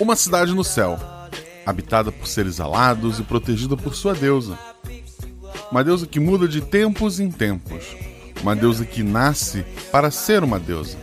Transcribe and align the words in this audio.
Uma 0.00 0.14
cidade 0.14 0.54
no 0.54 0.62
céu, 0.62 0.96
habitada 1.66 2.12
por 2.12 2.28
seres 2.28 2.60
alados 2.60 3.18
e 3.18 3.24
protegida 3.24 3.76
por 3.76 3.96
sua 3.96 4.14
deusa. 4.14 4.56
Uma 5.72 5.82
deusa 5.82 6.06
que 6.06 6.20
muda 6.20 6.46
de 6.46 6.60
tempos 6.60 7.18
em 7.18 7.30
tempos. 7.30 7.84
Uma 8.40 8.54
deusa 8.54 8.84
que 8.84 9.02
nasce 9.02 9.64
para 9.90 10.10
ser 10.12 10.44
uma 10.44 10.60
deusa. 10.60 10.96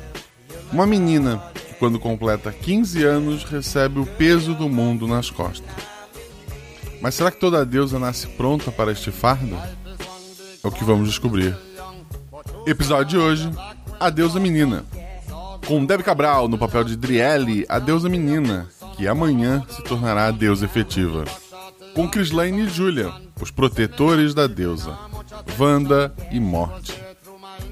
Uma 0.72 0.88
menina 0.88 1.44
que, 1.68 1.74
quando 1.74 2.00
completa 2.00 2.54
15 2.54 3.04
anos, 3.04 3.44
recebe 3.44 4.00
o 4.00 4.06
peso 4.06 4.54
do 4.54 4.70
mundo 4.70 5.06
nas 5.08 5.30
costas. 5.30 5.70
Mas 7.02 7.16
será 7.16 7.30
que 7.30 7.40
toda 7.40 7.66
deusa 7.66 8.00
nasce 8.00 8.28
pronta 8.28 8.72
para 8.72 8.94
este 8.94 9.12
fardo? 9.12 9.58
É 10.64 10.68
o 10.68 10.72
que 10.72 10.86
vamos 10.86 11.10
descobrir. 11.10 11.56
Episódio 12.66 13.06
de 13.06 13.18
hoje: 13.18 13.52
A 14.00 14.10
Deusa 14.10 14.40
Menina. 14.40 14.86
Com 15.68 15.84
Deb 15.84 16.04
Cabral 16.04 16.48
no 16.48 16.60
papel 16.60 16.84
de 16.84 16.96
Drielle, 16.96 17.66
a 17.68 17.80
deusa 17.80 18.08
menina, 18.08 18.68
que 18.96 19.08
amanhã 19.08 19.64
se 19.70 19.82
tornará 19.84 20.28
a 20.28 20.32
deusa 20.32 20.66
efetiva. 20.66 21.26
Com 21.94 22.10
Chris 22.10 22.32
Lane 22.32 22.64
e 22.64 22.70
Julia, 22.70 23.12
os 23.42 23.52
protetores 23.52 24.34
da 24.34 24.48
deusa, 24.48 24.98
Wanda 25.60 26.14
e 26.32 26.40
Morte. 26.40 26.94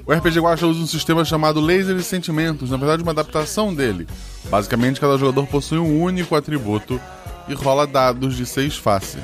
O 0.05 0.12
RPG 0.12 0.40
Guacha 0.40 0.68
usa 0.68 0.82
um 0.82 0.88
sistema 0.88 1.23
chamado 1.23 1.62
Laser 1.62 1.96
de 1.96 2.04
Sentimentos, 2.04 2.70
na 2.70 2.77
verdade 2.77 3.02
uma 3.02 3.12
adaptação 3.12 3.73
dele. 3.73 4.08
Basicamente, 4.49 4.99
cada 4.99 5.18
jogador 5.18 5.48
possui 5.48 5.77
um 5.77 6.02
único 6.02 6.36
atributo 6.36 6.99
e 7.48 7.54
rola 7.54 7.88
dados 7.88 8.35
de 8.35 8.46
seis 8.46 8.76
faces. 8.76 9.24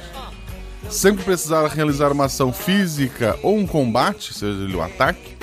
Sempre 0.89 1.23
precisar 1.23 1.67
realizar 1.67 2.11
uma 2.11 2.25
ação 2.25 2.53
física 2.53 3.37
ou 3.43 3.57
um 3.57 3.67
combate, 3.67 4.33
seja 4.33 4.63
ele 4.63 4.75
um 4.75 4.81
ataque, 4.81 5.37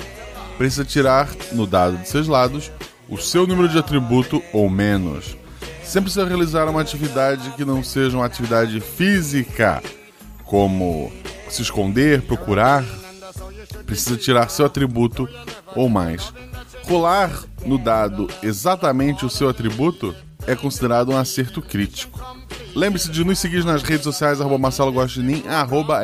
precisa 0.57 0.83
tirar 0.83 1.29
no 1.51 1.67
dado 1.67 1.97
de 1.97 2.09
seus 2.09 2.27
lados 2.27 2.71
o 3.07 3.17
seu 3.17 3.45
número 3.47 3.69
de 3.69 3.77
atributo 3.77 4.41
ou 4.51 4.69
menos. 4.69 5.36
Sempre 5.87 6.11
precisa 6.11 6.25
realizar 6.25 6.67
uma 6.67 6.81
atividade 6.81 7.49
que 7.51 7.63
não 7.63 7.81
seja 7.81 8.17
uma 8.17 8.25
atividade 8.25 8.81
física, 8.81 9.81
como 10.43 11.09
se 11.47 11.61
esconder, 11.61 12.21
procurar, 12.23 12.83
precisa 13.85 14.17
tirar 14.17 14.49
seu 14.49 14.65
atributo 14.65 15.29
ou 15.73 15.87
mais. 15.87 16.33
Rolar 16.83 17.31
no 17.65 17.77
dado 17.77 18.27
exatamente 18.43 19.25
o 19.25 19.29
seu 19.29 19.47
atributo 19.47 20.13
é 20.45 20.57
considerado 20.57 21.13
um 21.13 21.17
acerto 21.17 21.61
crítico. 21.61 22.19
Lembre-se 22.75 23.09
de 23.09 23.23
nos 23.23 23.39
seguir 23.39 23.63
nas 23.63 23.81
redes 23.81 24.03
sociais, 24.03 24.41
arroba 24.41 24.57
Marcelo 24.57 24.91
Guaxinim, 24.91 25.43
arroba. 25.47 26.01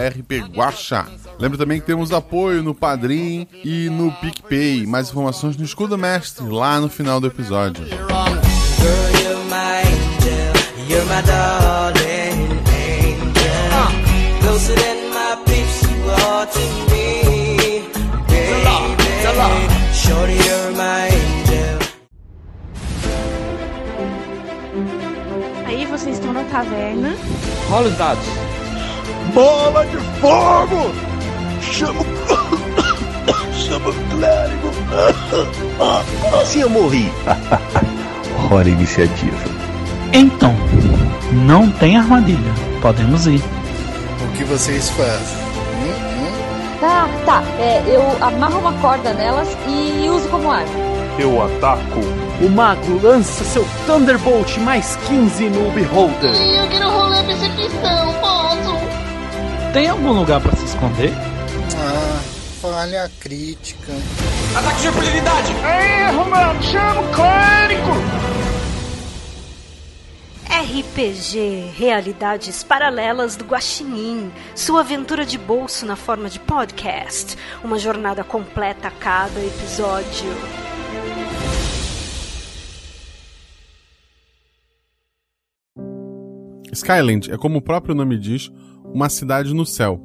Lembre 1.38 1.58
também 1.58 1.82
que 1.82 1.86
temos 1.86 2.14
apoio 2.14 2.64
no 2.64 2.74
Padrim 2.74 3.46
e 3.66 3.90
no 3.90 4.14
PicPay. 4.14 4.86
Mais 4.86 5.10
informações 5.10 5.58
no 5.58 5.66
Escudo 5.66 5.98
Mestre, 5.98 6.48
lá 6.48 6.80
no 6.80 6.88
final 6.88 7.20
do 7.20 7.28
episódio. 7.28 7.86
Shorty, 19.94 20.34
you're 20.34 20.72
my 20.74 21.24
vocês 25.94 26.18
estão 26.18 26.34
na 26.34 26.44
taverna. 26.46 27.16
Rola 27.70 27.88
os 27.88 27.98
dados. 27.98 28.26
Bola 29.34 29.86
de 29.86 29.98
fogo! 30.20 30.92
Chama 31.62 32.02
Chama 33.54 33.90
o 33.90 33.94
clérigo! 34.10 34.72
Se 36.46 36.62
eu 36.62 36.70
morri! 36.72 37.12
Hora 38.52 38.68
iniciativa. 38.68 39.63
Então, 40.14 40.56
não 41.32 41.72
tem 41.72 41.98
armadilha. 41.98 42.54
Podemos 42.82 43.26
ir. 43.26 43.42
O 44.22 44.38
que 44.38 44.44
vocês 44.44 44.90
fazem? 44.92 45.38
Hum, 45.82 46.28
hum? 46.28 46.80
Tá, 46.80 47.10
tá. 47.26 47.44
É, 47.60 47.82
eu 47.88 48.24
amarro 48.24 48.60
uma 48.60 48.74
corda 48.74 49.12
nelas 49.14 49.50
e 49.68 50.08
uso 50.08 50.30
como 50.30 50.52
arma. 50.52 50.70
Eu 51.18 51.44
ataco 51.44 52.00
o 52.42 52.50
mago 52.50 53.00
lança 53.02 53.44
seu 53.44 53.66
Thunderbolt 53.86 54.58
mais 54.58 54.96
15 55.08 55.50
no 55.50 55.72
Beholder. 55.72 56.36
Eu 56.36 56.68
quero 56.70 56.90
rolar 56.90 57.24
percepção, 57.24 58.14
posso? 58.22 59.72
Tem 59.72 59.88
algum 59.88 60.12
lugar 60.12 60.42
para 60.42 60.56
se 60.56 60.66
esconder? 60.66 61.14
Ah, 61.78 62.20
falha 62.62 63.12
crítica. 63.20 63.94
Ataque 64.56 64.82
de 64.82 64.88
impunidade! 64.88 65.54
Erro, 65.54 66.30
mano! 66.30 66.62
Chama 66.64 67.02
o 67.02 67.08
clérigo! 67.10 68.43
RPG 70.54 71.72
Realidades 71.76 72.64
Paralelas 72.64 73.36
do 73.36 73.44
Guaxinim, 73.44 74.32
sua 74.56 74.82
aventura 74.82 75.26
de 75.26 75.36
bolso 75.36 75.84
na 75.84 75.96
forma 75.96 76.30
de 76.30 76.40
podcast, 76.40 77.36
uma 77.64 77.80
jornada 77.80 78.24
completa 78.24 78.88
a 78.88 78.92
cada 78.92 79.44
episódio. 79.44 80.30
Skyland 86.72 87.32
é, 87.32 87.38
como 87.38 87.58
o 87.58 87.62
próprio 87.62 87.96
nome 87.96 88.20
diz, 88.20 88.52
uma 88.94 89.10
cidade 89.10 89.56
no 89.56 89.66
céu, 89.66 90.00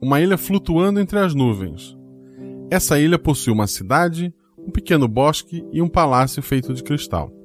uma 0.00 0.20
ilha 0.20 0.38
flutuando 0.38 1.00
entre 1.00 1.18
as 1.18 1.34
nuvens. 1.34 1.96
Essa 2.70 2.96
ilha 3.00 3.18
possui 3.18 3.52
uma 3.52 3.66
cidade, 3.66 4.32
um 4.56 4.70
pequeno 4.70 5.08
bosque 5.08 5.66
e 5.72 5.82
um 5.82 5.88
palácio 5.88 6.40
feito 6.44 6.72
de 6.72 6.82
cristal. 6.82 7.43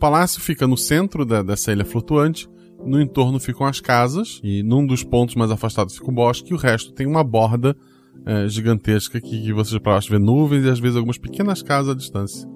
Palácio 0.00 0.40
fica 0.40 0.66
no 0.66 0.78
centro 0.78 1.26
da, 1.26 1.42
dessa 1.42 1.70
ilha 1.70 1.84
flutuante, 1.84 2.48
no 2.86 2.98
entorno 2.98 3.38
ficam 3.38 3.66
as 3.66 3.80
casas, 3.80 4.40
e 4.42 4.62
num 4.62 4.86
dos 4.86 5.04
pontos 5.04 5.34
mais 5.34 5.50
afastados 5.50 5.94
fica 5.94 6.08
o 6.08 6.14
bosque, 6.14 6.50
e 6.50 6.54
o 6.54 6.56
resto 6.56 6.90
tem 6.92 7.06
uma 7.06 7.22
borda 7.22 7.76
é, 8.24 8.48
gigantesca 8.48 9.20
que, 9.20 9.42
que 9.42 9.52
você 9.52 9.78
pode 9.78 10.08
ver 10.08 10.18
nuvens 10.18 10.64
e 10.64 10.70
às 10.70 10.80
vezes 10.80 10.96
algumas 10.96 11.18
pequenas 11.18 11.62
casas 11.62 11.90
à 11.90 11.94
distância. 11.94 12.48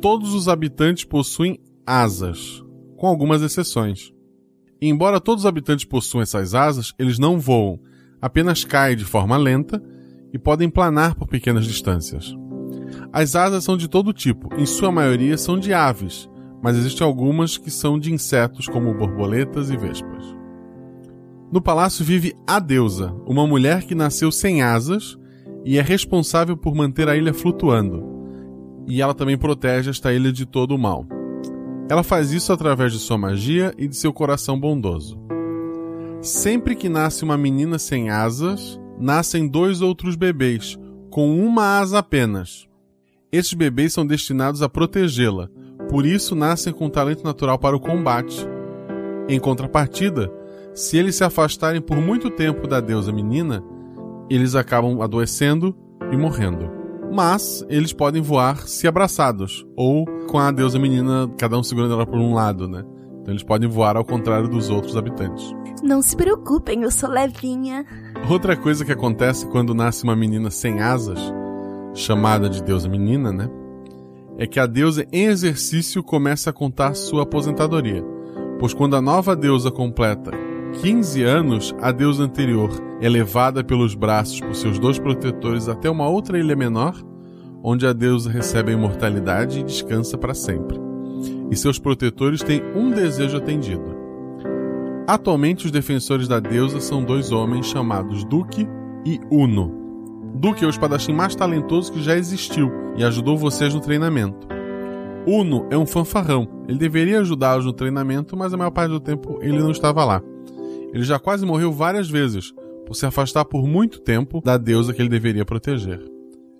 Todos 0.00 0.32
os 0.32 0.48
habitantes 0.48 1.04
possuem 1.04 1.58
asas, 1.86 2.64
com 2.96 3.06
algumas 3.06 3.42
exceções. 3.42 4.10
Embora 4.80 5.20
todos 5.20 5.44
os 5.44 5.46
habitantes 5.46 5.84
possuam 5.84 6.22
essas 6.22 6.54
asas, 6.54 6.94
eles 6.98 7.18
não 7.18 7.38
voam, 7.38 7.78
apenas 8.22 8.64
caem 8.64 8.96
de 8.96 9.04
forma 9.04 9.36
lenta 9.36 9.82
e 10.32 10.38
podem 10.38 10.70
planar 10.70 11.14
por 11.14 11.28
pequenas 11.28 11.66
distâncias. 11.66 12.34
As 13.12 13.36
asas 13.36 13.64
são 13.64 13.76
de 13.76 13.86
todo 13.86 14.14
tipo, 14.14 14.48
em 14.54 14.64
sua 14.64 14.90
maioria 14.90 15.36
são 15.36 15.58
de 15.58 15.74
aves, 15.74 16.26
mas 16.62 16.76
existem 16.76 17.06
algumas 17.06 17.56
que 17.56 17.70
são 17.70 17.98
de 17.98 18.12
insetos 18.12 18.66
como 18.66 18.94
borboletas 18.94 19.70
e 19.70 19.76
vespas. 19.76 20.36
No 21.50 21.62
palácio 21.62 22.04
vive 22.04 22.34
a 22.46 22.58
deusa, 22.58 23.14
uma 23.26 23.46
mulher 23.46 23.84
que 23.84 23.94
nasceu 23.94 24.30
sem 24.30 24.62
asas 24.62 25.18
e 25.64 25.78
é 25.78 25.82
responsável 25.82 26.56
por 26.56 26.74
manter 26.74 27.08
a 27.08 27.16
ilha 27.16 27.32
flutuando. 27.32 28.04
E 28.86 29.00
ela 29.00 29.14
também 29.14 29.36
protege 29.36 29.90
esta 29.90 30.12
ilha 30.12 30.32
de 30.32 30.44
todo 30.44 30.74
o 30.74 30.78
mal. 30.78 31.06
Ela 31.90 32.02
faz 32.02 32.32
isso 32.32 32.52
através 32.52 32.92
de 32.92 32.98
sua 32.98 33.16
magia 33.16 33.72
e 33.78 33.88
de 33.88 33.96
seu 33.96 34.12
coração 34.12 34.58
bondoso. 34.60 35.18
Sempre 36.20 36.74
que 36.74 36.88
nasce 36.88 37.24
uma 37.24 37.38
menina 37.38 37.78
sem 37.78 38.10
asas, 38.10 38.78
nascem 38.98 39.48
dois 39.48 39.80
outros 39.80 40.16
bebês, 40.16 40.78
com 41.10 41.38
uma 41.38 41.78
asa 41.78 41.98
apenas. 41.98 42.68
Estes 43.32 43.54
bebês 43.54 43.92
são 43.92 44.06
destinados 44.06 44.60
a 44.60 44.68
protegê-la, 44.68 45.48
por 45.88 46.06
isso 46.06 46.34
nascem 46.34 46.72
com 46.72 46.88
talento 46.88 47.24
natural 47.24 47.58
para 47.58 47.76
o 47.76 47.80
combate. 47.80 48.46
Em 49.28 49.38
contrapartida, 49.38 50.30
se 50.74 50.96
eles 50.96 51.16
se 51.16 51.24
afastarem 51.24 51.80
por 51.80 51.98
muito 51.98 52.30
tempo 52.30 52.66
da 52.66 52.80
deusa 52.80 53.12
menina, 53.12 53.62
eles 54.30 54.54
acabam 54.54 55.00
adoecendo 55.00 55.74
e 56.12 56.16
morrendo 56.16 56.78
mas 57.10 57.64
eles 57.68 57.92
podem 57.92 58.22
voar 58.22 58.68
se 58.68 58.86
abraçados, 58.86 59.66
ou 59.76 60.04
com 60.28 60.38
a 60.38 60.50
deusa 60.50 60.78
menina, 60.78 61.28
cada 61.38 61.58
um 61.58 61.62
segurando 61.62 61.94
ela 61.94 62.06
por 62.06 62.18
um 62.18 62.34
lado, 62.34 62.68
né? 62.68 62.84
Então 63.20 63.32
eles 63.32 63.42
podem 63.42 63.68
voar 63.68 63.96
ao 63.96 64.04
contrário 64.04 64.48
dos 64.48 64.70
outros 64.70 64.96
habitantes. 64.96 65.52
Não 65.82 66.02
se 66.02 66.16
preocupem, 66.16 66.82
eu 66.82 66.90
sou 66.90 67.08
levinha. 67.08 67.84
Outra 68.28 68.56
coisa 68.56 68.84
que 68.84 68.92
acontece 68.92 69.46
quando 69.48 69.74
nasce 69.74 70.04
uma 70.04 70.16
menina 70.16 70.50
sem 70.50 70.80
asas, 70.80 71.18
chamada 71.94 72.48
de 72.48 72.62
deusa 72.62 72.88
menina, 72.88 73.32
né? 73.32 73.48
É 74.38 74.46
que 74.46 74.58
a 74.60 74.66
deusa 74.66 75.04
em 75.12 75.26
exercício 75.26 76.02
começa 76.02 76.50
a 76.50 76.52
contar 76.52 76.94
sua 76.94 77.24
aposentadoria. 77.24 78.02
Pois 78.58 78.72
quando 78.72 78.96
a 78.96 79.02
nova 79.02 79.36
deusa 79.36 79.70
completa 79.70 80.30
15 80.80 81.22
anos, 81.24 81.74
a 81.80 81.90
deusa 81.90 82.22
anterior 82.22 82.70
é 83.00 83.08
levada 83.08 83.64
pelos 83.64 83.94
braços 83.94 84.40
por 84.40 84.54
seus 84.54 84.78
dois 84.78 84.98
protetores 84.98 85.68
até 85.68 85.90
uma 85.90 86.08
outra 86.08 86.38
ilha 86.38 86.54
menor, 86.54 86.94
onde 87.62 87.86
a 87.86 87.92
deusa 87.92 88.30
recebe 88.30 88.70
a 88.70 88.74
imortalidade 88.74 89.60
e 89.60 89.64
descansa 89.64 90.16
para 90.16 90.34
sempre. 90.34 90.78
E 91.50 91.56
seus 91.56 91.78
protetores 91.78 92.42
têm 92.42 92.62
um 92.76 92.90
desejo 92.90 93.36
atendido. 93.36 93.96
Atualmente, 95.06 95.66
os 95.66 95.72
defensores 95.72 96.28
da 96.28 96.38
deusa 96.38 96.80
são 96.80 97.02
dois 97.02 97.32
homens 97.32 97.66
chamados 97.66 98.24
Duque 98.24 98.68
e 99.04 99.18
Uno. 99.30 99.77
Duque 100.34 100.64
é 100.64 100.66
o 100.66 100.70
espadachim 100.70 101.12
mais 101.12 101.34
talentoso 101.34 101.92
que 101.92 102.02
já 102.02 102.16
existiu 102.16 102.70
e 102.96 103.04
ajudou 103.04 103.36
vocês 103.36 103.74
no 103.74 103.80
treinamento. 103.80 104.46
Uno 105.26 105.66
é 105.70 105.76
um 105.76 105.86
fanfarrão. 105.86 106.48
Ele 106.68 106.78
deveria 106.78 107.20
ajudá-los 107.20 107.66
no 107.66 107.72
treinamento, 107.72 108.36
mas 108.36 108.54
a 108.54 108.56
maior 108.56 108.70
parte 108.70 108.90
do 108.90 109.00
tempo 109.00 109.38
ele 109.42 109.58
não 109.58 109.70
estava 109.70 110.04
lá. 110.04 110.22
Ele 110.92 111.04
já 111.04 111.18
quase 111.18 111.44
morreu 111.44 111.70
várias 111.70 112.08
vezes, 112.08 112.52
por 112.86 112.94
se 112.94 113.04
afastar 113.04 113.44
por 113.44 113.66
muito 113.66 114.00
tempo 114.00 114.40
da 114.42 114.56
deusa 114.56 114.94
que 114.94 115.02
ele 115.02 115.10
deveria 115.10 115.44
proteger. 115.44 116.00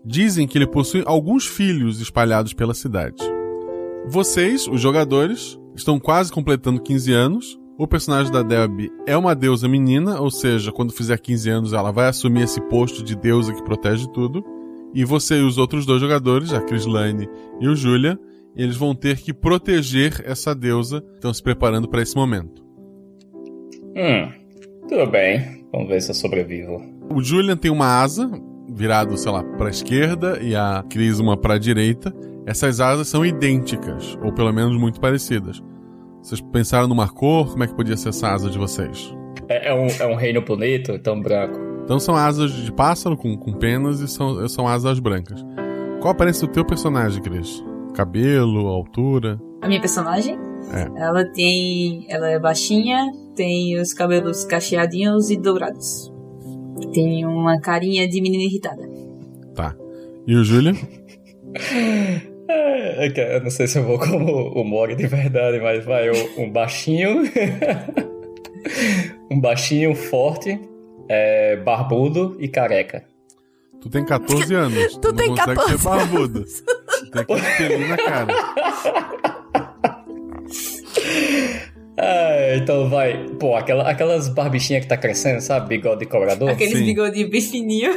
Dizem 0.05 0.47
que 0.47 0.59
ele 0.59 0.67
possui 0.67 1.03
alguns 1.07 1.47
filhos 1.47 2.01
espalhados 2.01 2.53
pela 2.53 2.75
cidade. 2.75 3.23
Vocês, 4.07 4.67
os 4.67 4.81
jogadores, 4.81 5.59
estão 5.75 5.99
quase 5.99 6.31
completando 6.33 6.83
15 6.83 7.13
anos. 7.13 7.59
O 7.79 7.87
personagem 7.87 8.33
da 8.33 8.43
Debbie 8.43 8.91
é 9.07 9.17
uma 9.17 9.37
deusa 9.37 9.69
menina, 9.69 10.21
ou 10.21 10.33
seja, 10.33 10.73
quando 10.73 10.93
fizer 10.93 11.17
15 11.17 11.49
anos 11.49 11.73
ela 11.73 11.93
vai 11.93 12.09
assumir 12.09 12.43
esse 12.43 12.61
posto 12.63 13.05
de 13.05 13.15
deusa 13.15 13.55
que 13.55 13.63
protege 13.63 14.05
tudo. 14.13 14.45
E 14.93 15.05
você 15.05 15.39
e 15.39 15.43
os 15.43 15.59
outros 15.59 15.87
dois 15.87 16.01
jogadores, 16.01 16.53
a 16.53 16.61
Crislane 16.61 17.29
e 17.61 17.69
o 17.69 17.77
Julia, 17.77 18.19
eles 18.57 18.77
vão 18.77 18.97
ter 18.97 19.19
que 19.19 19.33
proteger 19.33 20.25
essa 20.27 20.57
deusa, 20.57 21.05
estão 21.15 21.33
se 21.33 21.41
preparando 21.41 21.89
para 21.89 22.03
esse 22.03 22.17
momento. 22.17 22.65
Hum, 23.95 24.29
tudo 24.89 25.07
bem. 25.07 25.65
Vamos 25.73 25.87
ver 25.89 26.03
se 26.03 26.11
eu 26.11 26.17
sobrevivo. 26.17 26.83
O 27.15 27.23
Julian 27.23 27.57
tem 27.57 27.71
uma 27.71 28.03
asa 28.03 28.29
virado, 28.69 29.17
sei 29.17 29.31
lá, 29.31 29.45
para 29.45 29.69
a 29.69 29.71
esquerda 29.71 30.41
e 30.43 30.53
a 30.57 30.85
Cris 30.91 31.21
uma 31.21 31.37
para 31.37 31.55
a 31.55 31.59
direita. 31.59 32.13
Essas 32.45 32.81
asas 32.81 33.07
são 33.07 33.25
idênticas, 33.25 34.19
ou 34.21 34.33
pelo 34.33 34.53
menos 34.53 34.77
muito 34.77 34.99
parecidas. 34.99 35.63
Vocês 36.23 36.41
pensaram 36.41 36.89
numa 36.89 37.09
cor? 37.09 37.51
Como 37.51 37.65
é 37.65 37.67
que 37.67 37.75
podia 37.75 37.97
ser 37.97 38.11
essa 38.11 38.29
asa 38.29 38.51
de 38.51 38.59
vocês? 38.59 39.15
É, 39.49 39.69
é 39.69 39.75
um, 39.75 39.87
é 39.87 40.07
um 40.07 40.15
reino 40.15 40.43
bonito, 40.43 40.93
então 40.93 41.21
branco. 41.21 41.59
Então 41.85 41.99
são 41.99 42.15
asas 42.15 42.53
de 42.53 42.71
pássaro 42.71 43.17
com, 43.17 43.37
com 43.37 43.53
penas 43.53 44.01
e 44.01 44.09
são, 44.09 44.47
são 44.49 44.69
asas 44.69 44.99
brancas. 44.99 45.43
Qual 46.01 46.09
a 46.09 46.13
aparência 46.13 46.47
do 46.47 46.53
teu 46.53 46.65
personagem, 46.65 47.23
Cris? 47.23 47.65
Cabelo, 47.95 48.67
altura? 48.69 49.41
A 49.63 49.69
minha 49.69 49.81
personagem? 49.81 50.39
É. 50.73 51.03
Ela 51.03 51.25
tem. 51.33 52.05
Ela 52.09 52.29
é 52.29 52.39
baixinha, 52.39 53.11
tem 53.35 53.81
os 53.81 53.95
cabelos 53.95 54.45
cacheadinhos 54.45 55.31
e 55.31 55.37
dourados. 55.37 56.13
Tem 56.93 57.25
uma 57.27 57.59
carinha 57.61 58.07
de 58.07 58.21
menina 58.21 58.45
irritada. 58.45 58.89
Tá. 59.55 59.75
E 60.27 60.35
o 60.35 60.45
Julia? 60.45 60.75
É, 62.49 63.37
eu 63.37 63.43
não 63.43 63.51
sei 63.51 63.67
se 63.67 63.79
eu 63.79 63.85
vou 63.85 63.99
como 63.99 64.53
o 64.53 64.65
Mog 64.65 64.95
de 64.95 65.07
verdade, 65.07 65.61
mas 65.61 65.85
vai 65.85 66.09
um 66.39 66.51
baixinho. 66.51 67.25
um 69.31 69.39
baixinho 69.39 69.95
forte, 69.95 70.59
é, 71.09 71.57
barbudo 71.57 72.37
e 72.41 72.49
careca. 72.49 73.05
Tu 73.81 73.91
tem 73.91 74.05
14 74.05 74.55
anos. 74.55 74.95
Tu 74.95 75.01
tu 75.01 75.13
tem 75.13 75.29
não 75.29 75.37
consegue 75.37 75.57
14 75.57 75.79
ser 75.79 75.89
barbudo. 75.89 76.45
Tu 76.45 77.11
tem 77.11 77.23
aquele 77.23 77.43
pelinho 77.57 77.89
na 77.89 77.97
cara. 77.97 78.33
Ah, 82.01 82.55
então 82.57 82.89
vai. 82.89 83.27
Pô, 83.41 83.57
aquela, 83.57 83.91
aquelas 83.91 84.29
barbichinhas 84.29 84.85
que 84.85 84.89
tá 84.89 84.97
crescendo, 84.97 85.41
sabe? 85.41 85.69
Bigode 85.69 85.99
de 85.99 86.07
cobrador. 86.07 86.49
Aqueles 86.49 86.79
Sim. 86.79 86.85
bigodinhos 86.85 87.29
bem 87.29 87.41
fininhos. 87.41 87.97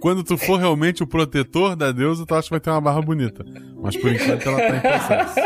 Quando 0.00 0.22
tu 0.22 0.36
for 0.36 0.58
realmente 0.58 1.02
o 1.02 1.06
protetor 1.06 1.74
da 1.74 1.90
deusa, 1.90 2.24
tu 2.24 2.34
acha 2.34 2.44
que 2.44 2.50
vai 2.50 2.60
ter 2.60 2.70
uma 2.70 2.80
barra 2.80 3.02
bonita. 3.02 3.44
Mas 3.82 3.96
por 3.96 4.12
enquanto 4.12 4.48
ela 4.48 4.58
tá 4.58 4.76
em 4.76 4.80
processo. 4.80 5.40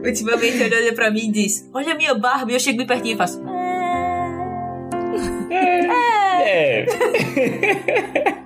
Ultimamente 0.04 0.62
ele 0.62 0.74
olha 0.74 0.94
pra 0.94 1.10
mim 1.10 1.28
e 1.28 1.32
diz: 1.32 1.68
Olha 1.74 1.92
a 1.92 1.96
minha 1.96 2.14
barba. 2.14 2.50
E 2.50 2.54
eu 2.54 2.60
chego 2.60 2.78
bem 2.78 2.86
pertinho 2.86 3.14
e 3.14 3.18
faço. 3.18 3.42
É. 6.42 6.86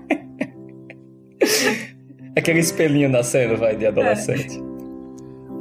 Aquele 2.36 2.58
espelhinho 2.58 3.08
nascendo, 3.08 3.56
vai, 3.56 3.76
de 3.76 3.86
adolescente. 3.86 4.62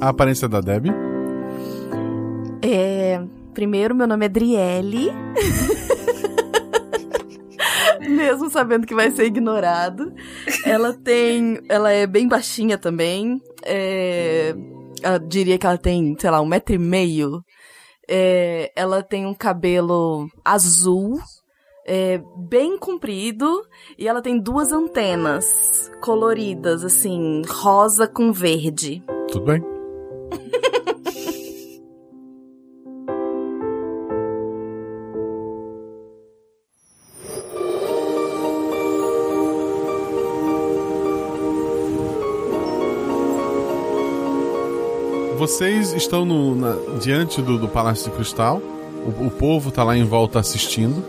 A 0.02 0.10
aparência 0.10 0.48
da 0.48 0.60
Debbie? 0.60 0.92
É, 2.62 3.22
primeiro, 3.54 3.96
meu 3.96 4.08
nome 4.08 4.26
é 4.26 4.30
Driele. 4.30 5.12
Mesmo 8.24 8.50
sabendo 8.50 8.88
que 8.88 8.96
vai 8.96 9.12
ser 9.12 9.26
ignorado. 9.26 10.14
Ela 10.66 10.94
tem. 10.94 11.60
Ela 11.68 11.92
é 11.92 12.08
bem 12.08 12.28
baixinha 12.28 12.78
também. 12.78 13.42
É, 13.66 14.56
eu 15.04 15.20
diria 15.20 15.58
que 15.58 15.66
ela 15.66 15.78
tem, 15.78 16.16
sei 16.18 16.30
lá, 16.30 16.40
um 16.40 16.46
metro 16.46 16.74
e 16.74 16.78
meio. 16.78 17.44
É, 18.10 18.72
ela 18.76 19.04
tem 19.04 19.26
um 19.26 19.34
cabelo 19.34 20.28
azul. 20.44 21.20
é, 21.86 22.22
bem 22.38 22.78
comprido. 22.78 23.62
E 23.98 24.08
ela 24.08 24.22
tem 24.22 24.40
duas 24.40 24.72
antenas 24.72 25.92
coloridas, 26.02 26.84
assim, 26.84 27.42
rosa 27.48 28.08
com 28.08 28.32
verde. 28.32 29.04
Tudo 29.30 29.46
bem. 29.46 29.64
Vocês 45.48 45.92
estão 45.92 46.24
no- 46.24 46.56
na- 46.56 46.78
diante 47.02 47.42
do, 47.42 47.58
do 47.58 47.68
Palácio 47.68 48.10
de 48.10 48.16
Cristal. 48.16 48.62
O, 49.06 49.26
o 49.26 49.30
povo 49.30 49.68
está 49.68 49.84
lá 49.84 49.98
em 49.98 50.06
volta 50.06 50.40
assistindo. 50.40 51.04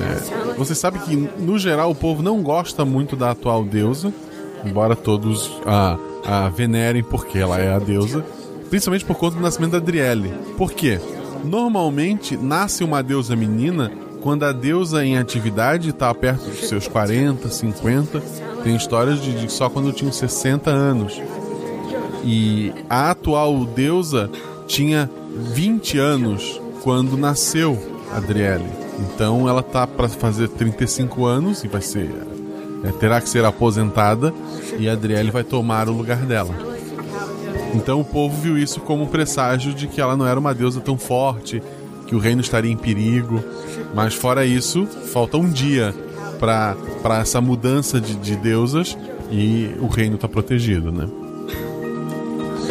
É, 0.00 0.54
você 0.54 0.74
sabe 0.74 0.98
que, 0.98 1.14
no 1.38 1.56
geral, 1.56 1.92
o 1.92 1.94
povo 1.94 2.20
não 2.20 2.42
gosta 2.42 2.84
muito 2.84 3.14
da 3.14 3.30
atual 3.30 3.62
deusa, 3.62 4.12
embora 4.64 4.96
todos 4.96 5.52
a, 5.64 5.96
a 6.24 6.48
venerem 6.48 7.00
porque 7.04 7.38
ela 7.38 7.60
é 7.60 7.72
a 7.72 7.78
deusa, 7.78 8.24
principalmente 8.68 9.04
por 9.04 9.14
conta 9.16 9.36
do 9.36 9.40
nascimento 9.42 9.70
da 9.70 9.78
Adriele. 9.78 10.34
Por 10.58 10.72
quê? 10.72 10.98
Normalmente 11.44 12.36
nasce 12.36 12.82
uma 12.82 13.04
deusa 13.04 13.36
menina 13.36 13.92
quando 14.20 14.42
a 14.44 14.50
deusa 14.50 15.04
em 15.04 15.16
atividade 15.16 15.90
está 15.90 16.12
perto 16.12 16.50
dos 16.50 16.68
seus 16.68 16.88
40, 16.88 17.48
50. 17.48 18.20
Tem 18.64 18.74
histórias 18.74 19.22
de, 19.22 19.32
de 19.40 19.52
só 19.52 19.70
quando 19.70 19.92
tinham 19.92 20.10
60 20.12 20.68
anos. 20.70 21.22
E 22.24 22.72
a 22.88 23.10
atual 23.10 23.64
deusa 23.64 24.30
tinha 24.66 25.10
20 25.52 25.98
anos 25.98 26.60
quando 26.82 27.16
nasceu 27.16 27.78
Adriele. 28.12 28.68
Então 28.98 29.48
ela 29.48 29.62
tá 29.62 29.86
para 29.86 30.08
fazer 30.08 30.48
35 30.48 31.24
anos 31.24 31.64
e 31.64 31.68
vai 31.68 31.82
ser 31.82 32.10
é, 32.84 32.92
terá 32.92 33.20
que 33.20 33.28
ser 33.28 33.44
aposentada 33.44 34.32
e 34.78 34.88
Adriele 34.88 35.30
vai 35.30 35.44
tomar 35.44 35.88
o 35.88 35.92
lugar 35.92 36.18
dela. 36.18 36.54
Então 37.74 38.00
o 38.00 38.04
povo 38.04 38.40
viu 38.40 38.56
isso 38.56 38.80
como 38.80 39.04
um 39.04 39.06
presságio 39.06 39.74
de 39.74 39.86
que 39.86 40.00
ela 40.00 40.16
não 40.16 40.26
era 40.26 40.38
uma 40.38 40.54
deusa 40.54 40.80
tão 40.80 40.96
forte, 40.96 41.62
que 42.06 42.14
o 42.14 42.18
reino 42.18 42.40
estaria 42.40 42.70
em 42.70 42.76
perigo. 42.76 43.42
Mas 43.94 44.14
fora 44.14 44.46
isso, 44.46 44.86
falta 44.86 45.36
um 45.36 45.48
dia 45.50 45.94
para 46.38 46.76
essa 47.20 47.40
mudança 47.40 48.00
de, 48.00 48.14
de 48.14 48.36
deusas 48.36 48.96
e 49.30 49.74
o 49.80 49.86
reino 49.86 50.14
está 50.14 50.28
protegido, 50.28 50.92
né? 50.92 51.08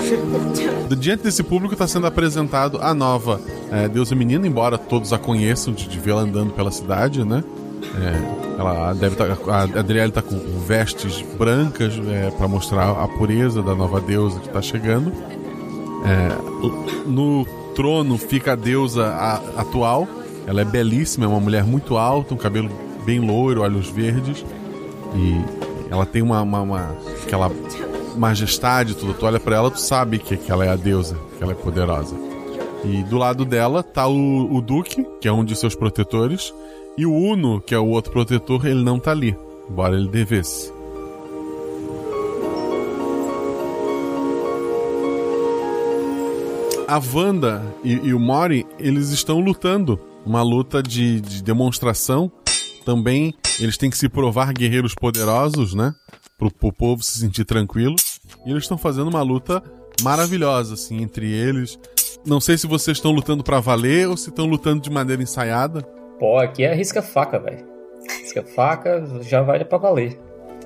Diante 0.98 1.24
desse 1.24 1.44
público 1.44 1.74
está 1.74 1.88
sendo 1.88 2.08
apresentado 2.08 2.80
a 2.82 2.94
nova 2.94 3.40
é, 3.72 3.88
deusa 3.88 4.16
menina, 4.16 4.48
embora 4.48 4.78
todos 4.78 5.12
a 5.14 5.18
conheçam 5.18 5.74
de, 5.74 5.88
de 5.88 6.00
vê-la 6.00 6.22
andando 6.22 6.52
pela 6.54 6.72
cidade, 6.72 7.24
né? 7.24 7.44
É, 7.98 8.60
ela 8.60 8.94
deve 8.94 9.16
tá, 9.16 9.26
a 9.50 9.64
Adriele 9.80 10.10
está 10.10 10.22
com 10.22 10.38
vestes 10.66 11.24
brancas 11.38 11.94
é, 12.10 12.30
para 12.32 12.48
mostrar 12.48 12.90
a 12.92 13.08
pureza 13.08 13.62
da 13.62 13.76
nova 13.76 14.00
deusa 14.02 14.40
que 14.40 14.48
está 14.48 14.62
chegando. 14.62 15.12
É, 16.06 17.08
no 17.08 17.46
trono 17.76 18.18
fica 18.18 18.54
a 18.54 18.56
deusa 18.56 19.08
a- 19.08 19.42
atual. 19.62 20.08
Ela 20.48 20.62
é 20.62 20.66
belíssima, 20.66 21.26
é 21.26 21.28
uma 21.28 21.40
mulher 21.40 21.64
muito 21.64 21.98
alta, 21.98 22.34
um 22.34 22.38
cabelo 22.38 22.70
bem 23.06 23.20
loiro, 23.20 23.62
olhos 23.62 23.90
verdes. 23.90 24.46
E 25.16 25.42
ela 25.90 26.06
tem 26.06 26.22
uma, 26.22 26.42
uma, 26.42 26.62
uma- 26.62 26.96
aquela 27.24 27.50
majestade, 28.16 28.96
tudo. 28.96 29.14
Tu 29.14 29.26
olha 29.26 29.40
pra 29.40 29.56
ela, 29.58 29.72
tu 29.72 29.80
sabe 29.80 30.20
que, 30.20 30.38
que 30.38 30.52
ela 30.52 30.66
é 30.66 30.70
a 30.70 30.76
deusa, 30.76 31.18
que 31.38 31.44
ela 31.44 31.52
é 31.52 31.56
poderosa. 31.56 32.16
E 32.84 33.04
do 33.04 33.18
lado 33.18 33.44
dela 33.46 33.82
tá 33.82 34.08
o, 34.08 34.56
o 34.56 34.62
Duque, 34.62 35.06
que 35.20 35.28
é 35.28 35.32
um 35.32 35.44
de 35.44 35.56
seus 35.56 35.76
protetores, 35.76 36.54
e 36.98 37.06
o 37.06 37.14
Uno, 37.14 37.60
que 37.60 37.74
é 37.74 37.80
o 37.80 37.88
outro 37.88 38.12
protetor, 38.12 38.66
ele 38.66 38.84
não 38.84 39.00
tá 39.00 39.12
ali, 39.12 39.36
embora 39.70 39.96
ele 39.96 40.08
devesse. 40.08 40.74
A 46.88 47.02
Wanda 47.14 47.64
e, 47.84 47.94
e 47.94 48.14
o 48.14 48.20
Mori, 48.20 48.66
eles 48.78 49.10
estão 49.10 49.40
lutando. 49.40 50.00
Uma 50.24 50.44
luta 50.44 50.82
de, 50.82 51.20
de 51.20 51.44
demonstração. 51.44 52.32
Também 52.86 53.34
eles 53.60 53.78
têm 53.78 53.90
que 53.90 53.98
se 53.98 54.08
provar 54.08 54.54
guerreiros 54.54 54.94
poderosos, 54.94 55.74
né? 55.74 55.94
Pro, 56.38 56.52
pro 56.52 56.74
povo 56.74 57.04
se 57.04 57.20
sentir 57.20 57.46
tranquilo. 57.46 57.96
E 58.46 58.52
eles 58.52 58.64
estão 58.64 58.78
fazendo 58.78 59.10
uma 59.10 59.22
luta 59.22 59.64
maravilhosa, 60.04 60.74
assim, 60.74 61.02
entre 61.02 61.32
eles. 61.32 61.80
Não 62.26 62.40
sei 62.40 62.58
se 62.58 62.68
vocês 62.68 62.98
estão 62.98 63.12
lutando 63.12 63.44
pra 63.44 63.60
valer 63.60 64.08
ou 64.08 64.18
se 64.18 64.30
estão 64.30 64.46
lutando 64.46 64.82
de 64.82 64.90
maneira 64.90 65.22
ensaiada. 65.22 65.82
Pô, 66.20 66.38
aqui 66.40 66.64
é 66.64 66.74
risca-faca, 66.74 67.40
velho. 67.40 67.66
Risca-faca 68.22 69.06
já 69.22 69.42
vai 69.42 69.64
pra 69.64 69.78
valer. 69.78 70.20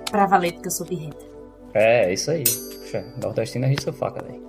Pra 0.10 0.26
valer, 0.26 0.54
porque 0.54 0.68
eu 0.68 0.72
sou 0.72 0.88
birrenta. 0.88 1.26
É, 1.74 2.10
é 2.10 2.14
isso 2.14 2.32
aí. 2.32 2.44
Fé, 2.90 3.06
Nordestino 3.22 3.66
é 3.66 3.70
risca 3.70 3.94
faca, 3.94 4.24
velho. 4.24 4.42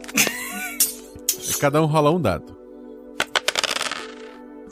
Cada 1.60 1.82
um 1.82 1.86
rola 1.86 2.10
um 2.10 2.20
dado. 2.20 2.56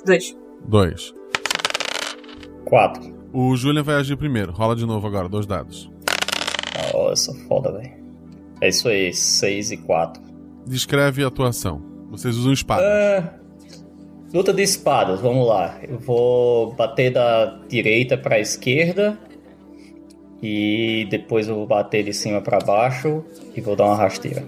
Dois. 0.06 0.34
Dois. 0.66 1.14
Quatro. 2.64 3.18
O 3.32 3.54
Julian 3.56 3.82
vai 3.82 3.96
agir 3.96 4.16
primeiro. 4.16 4.52
Rola 4.52 4.74
de 4.74 4.86
novo 4.86 5.06
agora, 5.06 5.28
dois 5.28 5.46
dados. 5.46 5.90
Nossa, 6.98 7.32
foda, 7.46 7.72
velho. 7.72 7.92
É 8.60 8.68
isso 8.68 8.88
aí, 8.88 9.14
seis 9.14 9.70
e 9.70 9.76
quatro. 9.76 10.20
Descreve 10.66 11.22
a 11.22 11.28
atuação. 11.28 11.80
Vocês 12.10 12.36
usam 12.36 12.52
espadas. 12.52 12.84
É, 12.84 13.34
luta 14.34 14.52
de 14.52 14.62
espadas, 14.62 15.20
vamos 15.20 15.46
lá. 15.46 15.78
Eu 15.86 15.98
vou 15.98 16.72
bater 16.72 17.12
da 17.12 17.60
direita 17.68 18.18
pra 18.18 18.40
esquerda. 18.40 19.16
E 20.42 21.06
depois 21.10 21.48
eu 21.48 21.54
vou 21.54 21.66
bater 21.66 22.04
de 22.04 22.12
cima 22.12 22.40
pra 22.40 22.58
baixo. 22.58 23.24
E 23.56 23.60
vou 23.60 23.76
dar 23.76 23.84
uma 23.86 23.96
rasteira. 23.96 24.44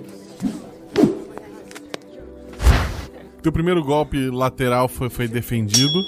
Teu 3.43 3.53
primeiro 3.53 3.83
golpe 3.83 4.29
lateral 4.29 4.89
foi, 4.89 5.09
foi 5.09 5.29
defendido. 5.29 6.03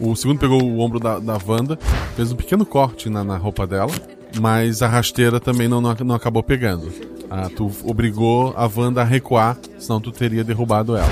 O 0.00 0.14
segundo 0.16 0.40
pegou 0.40 0.60
o 0.60 0.80
ombro 0.80 0.98
da, 0.98 1.20
da 1.20 1.38
Wanda, 1.46 1.78
fez 2.16 2.32
um 2.32 2.36
pequeno 2.36 2.66
corte 2.66 3.08
na, 3.08 3.22
na 3.22 3.36
roupa 3.36 3.64
dela, 3.64 3.92
mas 4.40 4.82
a 4.82 4.88
rasteira 4.88 5.40
também 5.40 5.68
não, 5.68 5.80
não, 5.80 6.14
acabou 6.14 6.42
pegando. 6.42 6.92
Ah, 7.30 7.48
tu 7.54 7.70
obrigou 7.84 8.52
a 8.56 8.66
Wanda 8.66 9.00
a 9.00 9.04
recuar, 9.04 9.58
senão 9.78 10.00
tu 10.00 10.10
teria 10.12 10.44
derrubado 10.44 10.96
ela. 10.96 11.08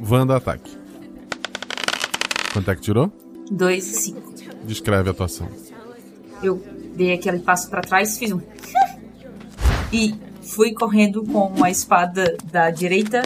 Wanda, 0.00 0.36
ataque. 0.36 0.70
Quanto 2.52 2.70
é 2.70 2.74
que 2.74 2.82
tirou? 2.82 3.10
Dois 3.50 3.86
e 3.86 3.94
cinco. 4.00 4.32
Descreve 4.64 5.08
a 5.08 5.12
atuação. 5.12 5.48
Eu 6.42 6.62
dei 6.94 7.12
aquele 7.12 7.38
passo 7.38 7.68
pra 7.70 7.80
trás, 7.80 8.18
fiz 8.18 8.32
um. 8.32 8.40
e 9.92 10.14
fui 10.42 10.72
correndo 10.72 11.24
com 11.24 11.62
a 11.62 11.70
espada 11.70 12.36
da 12.50 12.70
direita 12.70 13.22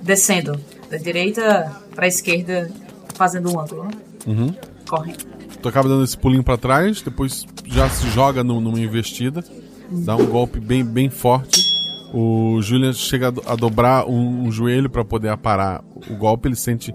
descendo. 0.00 0.58
Da 0.90 0.96
direita 0.96 1.70
pra 1.94 2.06
esquerda, 2.06 2.70
fazendo 3.14 3.52
um 3.52 3.60
ângulo, 3.60 3.84
né? 3.84 3.90
Uhum. 4.26 4.54
Correndo. 4.88 5.39
Tu 5.62 5.68
acaba 5.68 5.88
dando 5.88 6.04
esse 6.04 6.16
pulinho 6.16 6.42
pra 6.42 6.56
trás, 6.56 7.02
depois 7.02 7.46
já 7.66 7.88
se 7.90 8.08
joga 8.10 8.42
no- 8.42 8.60
numa 8.60 8.80
investida, 8.80 9.44
dá 9.90 10.16
um 10.16 10.24
golpe 10.26 10.58
bem, 10.58 10.82
bem 10.84 11.10
forte. 11.10 11.68
O 12.14 12.60
Julian 12.62 12.92
chega 12.92 13.28
a 13.28 13.30
do- 13.30 13.42
a 13.46 13.54
dobrar 13.54 14.06
um, 14.08 14.44
um 14.46 14.50
joelho 14.50 14.88
pra 14.90 15.04
poder 15.04 15.28
aparar 15.28 15.84
o 16.10 16.16
golpe. 16.16 16.48
Ele 16.48 16.56
sente 16.56 16.94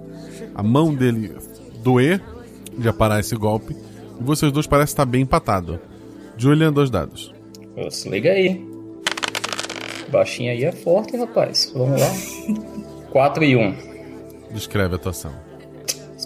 a 0.53 0.61
mão 0.63 0.93
dele 0.93 1.33
doer 1.83 2.21
de 2.77 2.89
aparar 2.89 3.19
esse 3.19 3.35
golpe. 3.35 3.75
E 4.19 4.23
vocês 4.23 4.51
dois 4.51 4.67
parecem 4.67 4.91
estar 4.93 5.05
bem 5.05 5.21
empatados. 5.21 5.77
Julian, 6.37 6.73
dois 6.73 6.89
dados. 6.89 7.33
Se 7.91 8.09
liga 8.09 8.31
aí. 8.31 8.65
Baixinha 10.11 10.51
aí 10.51 10.63
é 10.65 10.71
forte, 10.71 11.15
rapaz. 11.15 11.71
Vamos 11.75 11.99
lá. 12.01 12.07
4 13.11 13.43
e 13.45 13.55
1. 13.55 13.75
Descreve 14.51 14.93
a 14.93 14.97
atuação. 14.97 15.31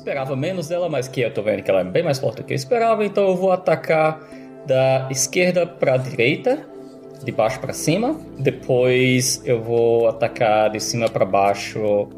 Esperava 0.09 0.35
menos 0.35 0.67
dela, 0.67 0.89
mas 0.89 1.07
que 1.07 1.21
eu 1.21 1.31
tô 1.31 1.43
vendo 1.43 1.61
que 1.61 1.69
ela 1.69 1.81
é 1.81 1.83
bem 1.83 2.01
mais 2.01 2.17
forte 2.17 2.37
do 2.37 2.43
que 2.43 2.51
eu 2.53 2.55
esperava, 2.55 3.05
então 3.05 3.27
eu 3.27 3.35
vou 3.35 3.51
atacar 3.51 4.19
da 4.65 5.07
esquerda 5.11 5.67
pra 5.67 5.97
direita, 5.97 6.65
de 7.23 7.31
baixo 7.31 7.59
pra 7.59 7.73
cima. 7.73 8.19
Depois 8.39 9.39
eu 9.45 9.61
vou 9.61 10.07
atacar 10.07 10.71
de 10.71 10.79
cima 10.79 11.07
pra 11.09 11.25
baixo 11.25 12.09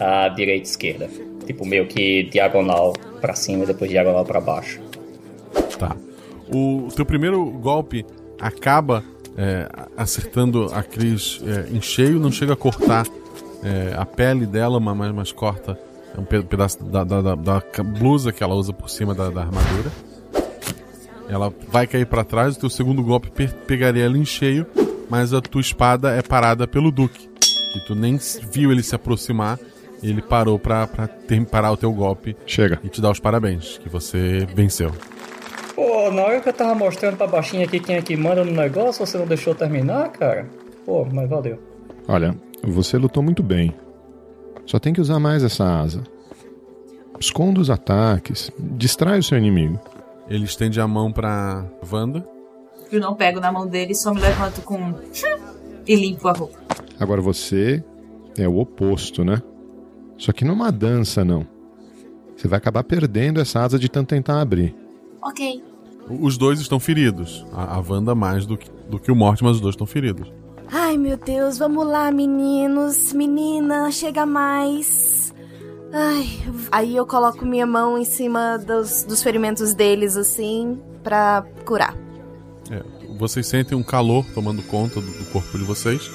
a 0.00 0.26
direita 0.30 0.66
e 0.66 0.70
esquerda. 0.70 1.10
Tipo, 1.44 1.66
meio 1.66 1.86
que 1.86 2.22
diagonal 2.30 2.94
pra 3.20 3.34
cima 3.34 3.64
e 3.64 3.66
depois 3.66 3.90
diagonal 3.90 4.24
pra 4.24 4.40
baixo. 4.40 4.80
Tá. 5.78 5.94
O 6.50 6.88
teu 6.96 7.04
primeiro 7.04 7.44
golpe 7.44 8.06
acaba 8.40 9.04
é, 9.36 9.68
acertando 9.98 10.70
a 10.72 10.82
Cris 10.82 11.42
é, 11.46 11.76
em 11.76 11.82
cheio, 11.82 12.18
não 12.18 12.32
chega 12.32 12.54
a 12.54 12.56
cortar 12.56 13.04
é, 13.62 13.92
a 13.98 14.06
pele 14.06 14.46
dela, 14.46 14.80
ma- 14.80 14.94
mas, 14.94 15.12
mas 15.12 15.30
corta 15.30 15.78
um 16.18 16.24
pe- 16.24 16.42
pedaço 16.42 16.82
da, 16.84 17.04
da- 17.04 17.22
da- 17.22 17.34
da 17.34 17.62
blusa 17.82 18.32
que 18.32 18.42
ela 18.42 18.54
usa 18.54 18.72
por 18.72 18.88
cima 18.90 19.14
da, 19.14 19.30
da 19.30 19.40
armadura. 19.42 19.90
Ela 21.28 21.52
vai 21.70 21.86
cair 21.86 22.06
pra 22.06 22.24
trás, 22.24 22.56
o 22.56 22.60
teu 22.60 22.70
segundo 22.70 23.02
golpe 23.02 23.30
pe- 23.30 23.48
pegaria 23.66 24.04
ela 24.04 24.16
em 24.16 24.24
cheio, 24.24 24.66
mas 25.10 25.32
a 25.34 25.40
tua 25.40 25.60
espada 25.60 26.10
é 26.14 26.22
parada 26.22 26.66
pelo 26.66 26.90
Duque, 26.90 27.28
que 27.72 27.80
tu 27.86 27.94
nem 27.94 28.18
viu 28.50 28.72
ele 28.72 28.82
se 28.82 28.94
aproximar, 28.94 29.58
e 30.02 30.08
ele 30.08 30.22
parou 30.22 30.58
pra, 30.58 30.86
pra 30.86 31.06
ter- 31.06 31.44
parar 31.44 31.70
o 31.72 31.76
teu 31.76 31.92
golpe. 31.92 32.34
Chega. 32.46 32.80
E 32.82 32.88
te 32.88 33.00
dar 33.00 33.10
os 33.10 33.20
parabéns, 33.20 33.78
que 33.78 33.88
você 33.88 34.46
venceu. 34.54 34.90
Pô, 35.74 36.10
na 36.10 36.22
hora 36.22 36.40
que 36.40 36.48
eu 36.48 36.52
tava 36.52 36.74
mostrando 36.74 37.16
pra 37.16 37.26
baixinha 37.26 37.64
aqui 37.64 37.78
quem 37.78 37.96
é 37.96 38.02
que 38.02 38.16
manda 38.16 38.42
no 38.44 38.52
negócio, 38.52 39.04
você 39.06 39.18
não 39.18 39.26
deixou 39.26 39.54
terminar, 39.54 40.08
cara? 40.10 40.46
Pô, 40.86 41.04
mas 41.12 41.28
valeu. 41.28 41.58
Olha, 42.08 42.34
você 42.64 42.96
lutou 42.96 43.22
muito 43.22 43.42
bem. 43.42 43.74
Só 44.68 44.78
tem 44.78 44.92
que 44.92 45.00
usar 45.00 45.18
mais 45.18 45.42
essa 45.42 45.64
asa. 45.64 46.02
Esconda 47.18 47.58
os 47.58 47.70
ataques, 47.70 48.52
distrai 48.58 49.18
o 49.18 49.22
seu 49.22 49.38
inimigo. 49.38 49.80
Ele 50.28 50.44
estende 50.44 50.78
a 50.78 50.86
mão 50.86 51.10
pra 51.10 51.64
Wanda. 51.90 52.22
Eu 52.92 53.00
não 53.00 53.14
pego 53.14 53.40
na 53.40 53.50
mão 53.50 53.66
dele, 53.66 53.94
só 53.94 54.12
me 54.12 54.20
levanto 54.20 54.60
com. 54.60 54.92
e 55.86 55.96
limpo 55.96 56.28
a 56.28 56.32
roupa. 56.32 56.58
Agora 57.00 57.22
você 57.22 57.82
é 58.36 58.46
o 58.46 58.58
oposto, 58.58 59.24
né? 59.24 59.42
Só 60.18 60.32
que 60.32 60.44
não 60.44 60.52
é 60.52 60.56
uma 60.56 60.70
dança, 60.70 61.24
não. 61.24 61.46
Você 62.36 62.46
vai 62.46 62.58
acabar 62.58 62.84
perdendo 62.84 63.40
essa 63.40 63.60
asa 63.60 63.78
de 63.78 63.88
tanto 63.88 64.08
tentar 64.08 64.38
abrir. 64.38 64.76
Ok. 65.22 65.64
Os 66.20 66.36
dois 66.36 66.60
estão 66.60 66.78
feridos. 66.78 67.42
A, 67.54 67.76
a 67.76 67.80
Wanda 67.80 68.14
mais 68.14 68.44
do 68.44 68.58
que, 68.58 68.70
do 68.86 68.98
que 68.98 69.10
o 69.10 69.16
Morte, 69.16 69.42
mas 69.42 69.54
os 69.56 69.62
dois 69.62 69.72
estão 69.72 69.86
feridos. 69.86 70.30
Ai, 70.70 70.96
meu 70.98 71.16
Deus, 71.16 71.58
vamos 71.58 71.86
lá, 71.86 72.10
meninos. 72.10 73.12
Menina, 73.12 73.90
chega 73.90 74.26
mais. 74.26 75.32
Ai, 75.92 76.28
aí 76.70 76.96
eu 76.96 77.06
coloco 77.06 77.44
minha 77.46 77.66
mão 77.66 77.96
em 77.98 78.04
cima 78.04 78.58
dos, 78.58 79.04
dos 79.04 79.22
ferimentos 79.22 79.72
deles, 79.72 80.16
assim, 80.16 80.78
pra 81.02 81.44
curar. 81.64 81.96
É, 82.70 82.82
vocês 83.18 83.46
sentem 83.46 83.76
um 83.76 83.82
calor 83.82 84.24
tomando 84.34 84.62
conta 84.62 85.00
do, 85.00 85.10
do 85.10 85.24
corpo 85.32 85.56
de 85.56 85.64
vocês 85.64 86.10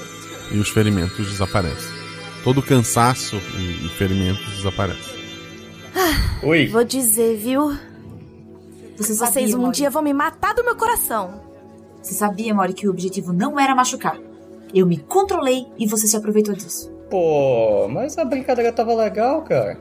e 0.52 0.58
os 0.60 0.70
ferimentos 0.70 1.28
desaparecem. 1.28 1.92
Todo 2.44 2.60
o 2.60 2.64
cansaço 2.64 3.38
e, 3.58 3.86
e 3.86 3.90
ferimentos 3.90 4.46
desaparecem. 4.58 5.14
Oi. 6.44 6.68
Vou 6.68 6.84
dizer, 6.84 7.38
viu? 7.38 7.70
Você 8.98 9.16
Vocês 9.16 9.18
sabia, 9.18 9.58
um 9.58 9.62
Mori? 9.62 9.76
dia 9.76 9.90
vão 9.90 10.04
me 10.04 10.14
matar 10.14 10.54
do 10.54 10.64
meu 10.64 10.76
coração. 10.76 11.42
Você 12.02 12.14
sabia, 12.14 12.54
Mori, 12.54 12.74
que 12.74 12.88
o 12.88 12.92
objetivo 12.92 13.34
não 13.34 13.60
era 13.60 13.74
machucar. 13.74 14.20
Eu 14.74 14.86
me 14.88 14.98
controlei 14.98 15.68
e 15.78 15.86
você 15.88 16.08
se 16.08 16.16
aproveitou 16.18 16.56
disso. 16.56 16.92
Pô, 17.10 17.88
mas 17.90 18.18
a 18.18 18.26
brincadeira 18.26 18.72
tava 18.74 18.94
legal, 18.96 19.42
cara. 19.44 19.78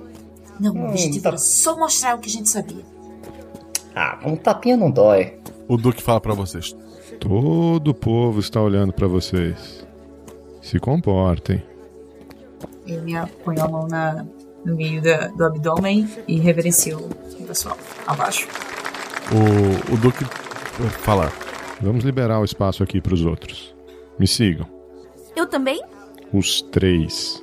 Não, 0.61 0.73
o 0.75 0.79
Hum, 0.79 0.89
objetivo 0.91 1.23
tá- 1.23 1.29
era 1.31 1.39
só 1.39 1.77
mostrar 1.79 2.15
o 2.17 2.19
que 2.19 2.29
a 2.29 2.33
gente 2.33 2.49
sabia. 2.49 2.85
Ah, 3.95 4.19
um 4.25 4.37
tapinha 4.37 4.77
não 4.77 4.91
dói. 4.91 5.39
O 5.69 5.77
Duque 5.77 6.03
fala 6.03 6.21
pra 6.21 6.35
vocês. 6.35 6.77
Todo 7.19 7.89
o 7.89 7.95
povo 7.95 8.41
está 8.41 8.61
olhando 8.61 8.93
pra 8.93 9.07
vocês. 9.07 9.87
Se 10.61 10.79
comportem. 10.79 11.63
Eu 12.87 13.03
me 13.03 13.15
ponho 13.45 13.63
a 13.63 13.69
mão 13.69 13.87
na, 13.89 14.25
no 14.65 14.77
meio 14.77 15.01
da- 15.01 15.29
do 15.29 15.45
abdômen 15.45 16.09
e 16.29 16.39
reverencio 16.39 16.99
o 17.39 17.45
pessoal 17.45 17.77
abaixo. 18.07 18.47
O, 19.33 19.95
o 19.95 19.97
Duque 19.97 20.25
fala. 21.01 21.33
Vamos 21.81 22.05
liberar 22.05 22.41
o 22.41 22.45
espaço 22.45 22.83
aqui 22.83 23.01
para 23.01 23.15
os 23.15 23.25
outros. 23.25 23.75
Me 24.19 24.27
sigam. 24.27 24.67
Eu 25.37 25.47
também? 25.47 25.83
Os 26.33 26.63
três. 26.63 27.43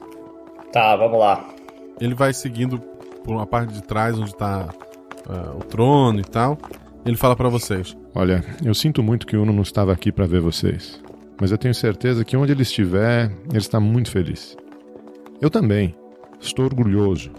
Tá, 0.72 0.96
vamos 0.96 1.20
lá. 1.20 1.48
Ele 2.00 2.14
vai 2.14 2.34
seguindo 2.34 2.80
por 3.24 3.36
uma 3.36 3.46
parte 3.46 3.74
de 3.74 3.84
trás 3.84 4.18
onde 4.18 4.36
tá 4.36 4.70
ah, 5.28 5.54
o 5.56 5.60
trono 5.60 6.20
e 6.20 6.24
tal. 6.24 6.58
Ele 7.06 7.18
fala 7.18 7.36
pra 7.36 7.50
vocês. 7.50 7.96
Olha, 8.14 8.44
eu 8.64 8.74
sinto 8.74 9.02
muito 9.02 9.26
que 9.26 9.38
o 9.38 9.42
Uno 9.42 9.54
não 9.54 9.62
estava 9.62 9.92
aqui 9.92 10.12
para 10.12 10.26
ver 10.26 10.42
vocês. 10.42 11.02
Mas 11.40 11.52
eu 11.52 11.58
tenho 11.58 11.74
certeza 11.74 12.26
que 12.26 12.36
onde 12.36 12.52
ele 12.52 12.64
estiver, 12.64 13.32
ele 13.50 13.58
está 13.58 13.80
muito 13.80 14.12
feliz. 14.12 14.58
Eu 15.42 15.50
também. 15.50 15.96
Estou 16.40 16.66
orgulhoso. 16.66 17.32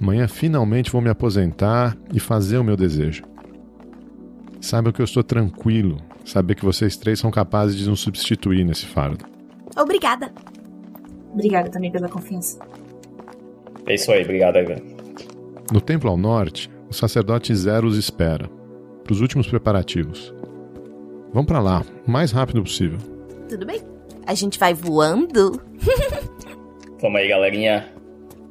Amanhã 0.00 0.26
finalmente 0.26 0.90
vou 0.90 1.00
me 1.00 1.10
aposentar 1.10 1.96
e 2.12 2.18
fazer 2.18 2.58
o 2.58 2.64
meu 2.64 2.76
desejo. 2.76 3.22
Saiba 4.60 4.92
que 4.92 5.00
eu 5.00 5.04
estou 5.04 5.22
tranquilo. 5.22 5.98
Saber 6.24 6.54
que 6.54 6.64
vocês 6.64 6.96
três 6.96 7.18
são 7.18 7.30
capazes 7.30 7.76
de 7.76 7.88
nos 7.88 8.00
substituir 8.00 8.64
nesse 8.64 8.86
fardo. 8.86 9.24
Obrigada. 9.76 10.32
Obrigada 11.32 11.70
também 11.70 11.90
pela 11.90 12.08
confiança. 12.08 12.58
É 13.86 13.94
isso 13.94 14.12
aí, 14.12 14.22
obrigado 14.22 14.54
velho. 14.54 14.82
No 15.72 15.80
templo 15.80 16.10
ao 16.10 16.16
norte, 16.16 16.70
o 16.88 16.94
sacerdote 16.94 17.54
Zero 17.54 17.86
os 17.86 17.96
espera 17.96 18.48
para 19.02 19.12
os 19.12 19.20
últimos 19.20 19.46
preparativos. 19.46 20.32
Vão 21.32 21.44
para 21.44 21.60
lá, 21.60 21.82
o 22.06 22.10
mais 22.10 22.30
rápido 22.30 22.62
possível. 22.62 22.98
Tudo 23.48 23.66
bem. 23.66 23.80
A 24.26 24.34
gente 24.34 24.58
vai 24.58 24.74
voando? 24.74 25.60
Vamos 27.00 27.20
aí, 27.20 27.28
galerinha. 27.28 27.92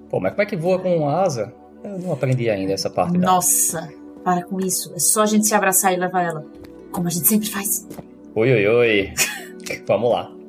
Pô, 0.09 0.19
mas 0.19 0.31
como 0.31 0.41
é 0.41 0.45
que 0.45 0.57
voa 0.57 0.79
com 0.79 1.07
asa? 1.07 1.53
Eu 1.83 1.99
não 1.99 2.11
aprendi 2.11 2.49
ainda 2.49 2.73
essa 2.73 2.89
parte 2.89 3.17
da... 3.17 3.25
Nossa, 3.25 3.89
para 4.23 4.43
com 4.43 4.59
isso. 4.59 4.93
É 4.93 4.99
só 4.99 5.21
a 5.21 5.25
gente 5.25 5.47
se 5.47 5.53
abraçar 5.53 5.93
e 5.93 5.97
levar 5.97 6.23
ela. 6.23 6.45
Como 6.91 7.07
a 7.07 7.09
gente 7.09 7.27
sempre 7.27 7.49
faz. 7.49 7.87
Oi, 8.35 8.51
oi, 8.51 8.67
oi. 8.67 9.13
Vamos 9.87 10.11
lá. 10.11 10.40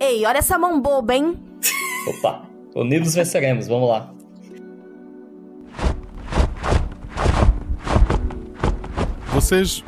Ei, 0.00 0.24
olha 0.26 0.38
essa 0.38 0.58
mão 0.58 0.80
boba, 0.80 1.14
hein? 1.14 1.36
Opa, 2.06 2.42
unidos 2.74 3.14
venceremos, 3.14 3.66
vamos 3.66 3.88
lá. 3.88 4.12
Vocês 9.32 9.84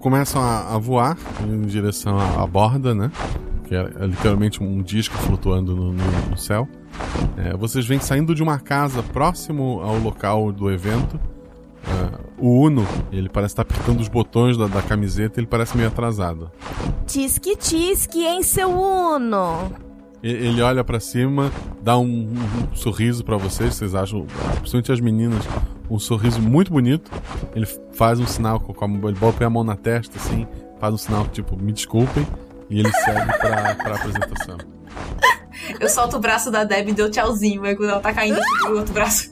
começam 0.00 0.40
a, 0.42 0.74
a 0.74 0.78
voar 0.78 1.16
em 1.46 1.62
direção 1.62 2.18
à, 2.18 2.42
à 2.42 2.46
borda, 2.46 2.94
né? 2.94 3.10
Que 3.64 3.74
é, 3.74 3.90
é 4.00 4.06
literalmente 4.06 4.62
um 4.62 4.82
disco 4.82 5.16
flutuando 5.18 5.76
no, 5.76 5.92
no- 5.92 6.30
no 6.30 6.36
céu. 6.36 6.68
É, 7.36 7.56
vocês 7.56 7.86
vêm 7.86 8.00
saindo 8.00 8.34
de 8.34 8.42
uma 8.42 8.58
casa 8.58 9.02
próximo 9.02 9.80
ao 9.82 9.96
local 9.98 10.50
do 10.52 10.70
evento. 10.70 11.20
É, 11.86 12.20
o 12.40 12.60
Uno, 12.60 12.86
ele 13.12 13.28
parece 13.28 13.52
estar 13.52 13.62
apertando 13.62 14.00
os 14.00 14.08
botões 14.08 14.56
da, 14.56 14.66
da 14.66 14.82
camiseta, 14.82 15.40
ele 15.40 15.46
parece 15.46 15.76
meio 15.76 15.88
atrasado. 15.88 16.50
Tisque, 17.06 17.56
tisque, 17.56 18.24
hein, 18.24 18.42
seu 18.42 18.70
Uno? 18.70 19.70
Ele 20.22 20.60
olha 20.60 20.84
pra 20.84 21.00
cima, 21.00 21.50
dá 21.80 21.96
um, 21.96 22.34
um 22.34 22.74
sorriso 22.74 23.24
pra 23.24 23.38
vocês, 23.38 23.74
vocês 23.74 23.94
acham, 23.94 24.26
principalmente 24.56 24.92
as 24.92 25.00
meninas, 25.00 25.42
um 25.88 25.98
sorriso 25.98 26.42
muito 26.42 26.70
bonito. 26.70 27.10
Ele 27.54 27.66
faz 27.92 28.20
um 28.20 28.26
sinal 28.26 28.60
com 28.60 28.84
a 28.84 28.88
mão, 28.88 29.08
ele 29.08 29.18
põe 29.18 29.46
a 29.46 29.50
mão 29.50 29.64
na 29.64 29.76
testa, 29.76 30.18
assim, 30.18 30.46
faz 30.78 30.92
um 30.92 30.98
sinal 30.98 31.26
tipo, 31.28 31.56
me 31.56 31.72
desculpem, 31.72 32.26
e 32.68 32.80
ele 32.80 32.92
segue 32.92 33.38
pra, 33.38 33.74
pra 33.76 33.94
apresentação. 33.94 34.58
Eu 35.78 35.88
solto 35.88 36.16
o 36.16 36.20
braço 36.20 36.50
da 36.50 36.64
Deb 36.64 36.88
e 36.88 36.92
dou 36.92 37.10
tchauzinho, 37.10 37.64
aí 37.64 37.74
quando 37.74 37.90
ela 37.90 38.00
tá 38.00 38.12
caindo, 38.12 38.38
eu 38.64 38.72
o 38.72 38.78
outro 38.78 38.92
braço. 38.92 39.30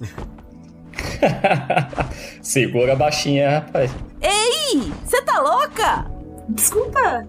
Segura 2.42 2.92
a 2.92 2.96
baixinha, 2.96 3.50
rapaz. 3.60 3.90
Ei, 4.20 4.92
você 5.04 5.20
tá 5.22 5.40
louca? 5.40 6.10
Desculpa. 6.48 7.26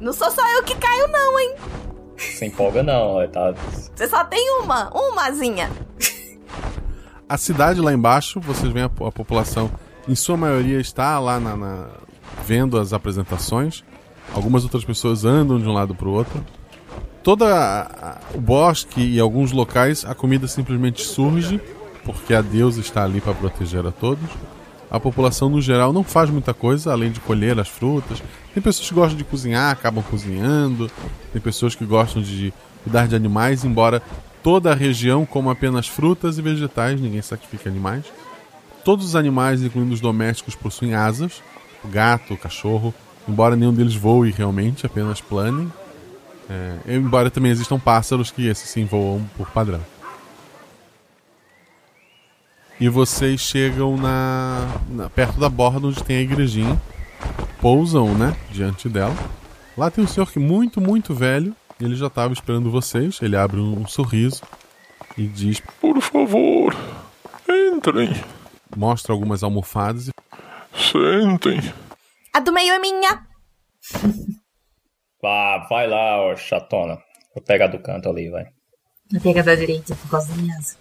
Não 0.00 0.12
sou 0.12 0.30
só 0.30 0.42
eu 0.56 0.62
que 0.62 0.74
caio, 0.76 1.08
não, 1.08 1.40
hein? 1.40 1.54
Se 2.16 2.46
empolga 2.46 2.82
não, 2.82 3.26
tá. 3.28 3.54
Você 3.94 4.06
só 4.08 4.24
tem 4.24 4.50
uma, 4.60 4.90
umazinha. 4.94 5.70
A 7.28 7.36
cidade 7.36 7.80
lá 7.80 7.92
embaixo, 7.92 8.40
vocês 8.40 8.72
veem 8.72 8.84
a, 8.84 9.06
a 9.06 9.12
população, 9.12 9.70
em 10.08 10.14
sua 10.14 10.36
maioria, 10.36 10.78
está 10.80 11.18
lá 11.18 11.40
na, 11.40 11.56
na- 11.56 11.88
vendo 12.44 12.78
as 12.78 12.92
apresentações. 12.92 13.82
Algumas 14.32 14.62
outras 14.64 14.84
pessoas 14.84 15.24
andam 15.24 15.58
de 15.58 15.66
um 15.68 15.72
lado 15.72 15.94
para 15.94 16.08
o 16.08 16.12
outro. 16.12 16.44
A- 17.42 18.18
o 18.34 18.40
bosque 18.40 19.00
e 19.00 19.18
alguns 19.18 19.50
locais, 19.50 20.04
a 20.04 20.14
comida 20.14 20.46
simplesmente 20.46 21.02
surge, 21.02 21.60
porque 22.06 22.32
a 22.32 22.40
deusa 22.40 22.80
está 22.80 23.02
ali 23.02 23.20
para 23.20 23.34
proteger 23.34 23.84
a 23.84 23.90
todos. 23.90 24.30
A 24.88 25.00
população, 25.00 25.50
no 25.50 25.60
geral, 25.60 25.92
não 25.92 26.04
faz 26.04 26.30
muita 26.30 26.54
coisa 26.54 26.92
além 26.92 27.10
de 27.10 27.18
colher 27.18 27.58
as 27.58 27.68
frutas. 27.68 28.22
Tem 28.54 28.62
pessoas 28.62 28.88
que 28.88 28.94
gostam 28.94 29.18
de 29.18 29.24
cozinhar, 29.24 29.72
acabam 29.72 30.02
cozinhando. 30.08 30.88
Tem 31.32 31.42
pessoas 31.42 31.74
que 31.74 31.84
gostam 31.84 32.22
de 32.22 32.54
cuidar 32.84 33.08
de 33.08 33.16
animais, 33.16 33.64
embora 33.64 34.00
toda 34.44 34.70
a 34.70 34.74
região 34.74 35.26
coma 35.26 35.52
apenas 35.52 35.88
frutas 35.88 36.38
e 36.38 36.42
vegetais, 36.42 37.00
ninguém 37.00 37.20
sacrifica 37.20 37.68
animais. 37.68 38.04
Todos 38.84 39.04
os 39.04 39.16
animais, 39.16 39.60
incluindo 39.64 39.92
os 39.92 40.00
domésticos, 40.00 40.54
possuem 40.54 40.94
asas. 40.94 41.42
O 41.82 41.88
gato, 41.88 42.34
o 42.34 42.38
cachorro, 42.38 42.94
embora 43.28 43.56
nenhum 43.56 43.74
deles 43.74 43.96
voe 43.96 44.30
realmente, 44.30 44.86
apenas 44.86 45.20
planem. 45.20 45.70
É, 46.48 46.94
embora 46.94 47.28
também 47.28 47.50
existam 47.50 47.80
pássaros 47.80 48.30
que 48.30 48.46
esses 48.46 48.70
sim 48.70 48.84
voam 48.84 49.28
por 49.36 49.50
padrão. 49.50 49.80
E 52.78 52.88
vocês 52.88 53.40
chegam 53.40 53.96
na, 53.96 54.66
na- 54.90 55.08
perto 55.10 55.40
da 55.40 55.48
borda 55.48 55.86
onde 55.86 56.02
tem 56.04 56.18
a 56.18 56.20
igrejinha. 56.20 56.80
Pousam, 57.60 58.14
né, 58.14 58.36
diante 58.50 58.88
dela. 58.88 59.14
Lá 59.76 59.90
tem 59.90 60.04
um 60.04 60.06
senhor 60.06 60.30
que 60.30 60.38
muito, 60.38 60.80
muito 60.80 61.14
velho. 61.14 61.54
Ele 61.80 61.94
já 61.96 62.06
estava 62.06 62.32
esperando 62.32 62.70
vocês. 62.70 63.18
Ele 63.22 63.36
abre 63.36 63.58
um, 63.60 63.80
um 63.80 63.86
sorriso 63.86 64.42
e 65.16 65.26
diz: 65.26 65.60
Por 65.80 66.00
favor, 66.00 66.74
entrem, 67.48 68.10
Mostra 68.76 69.12
algumas 69.12 69.42
almofadas 69.42 70.08
e 70.08 70.12
sentem. 70.74 71.60
A 72.32 72.40
do 72.40 72.52
meio 72.52 72.74
é 72.74 72.78
minha. 72.78 73.26
Vá, 75.22 75.66
vai 75.68 75.86
lá, 75.88 76.18
ó, 76.20 76.36
chatona. 76.36 76.98
Vou 77.34 77.42
pegar 77.42 77.66
do 77.68 77.78
canto 77.78 78.08
ali, 78.08 78.28
vai. 78.30 78.44
Vai 79.10 79.20
pegar 79.20 79.42
da 79.42 79.54
direita 79.54 79.94
por 79.96 80.10
causa 80.10 80.28
da 80.28 80.34
minha 80.42 80.56
asa. 80.58 80.76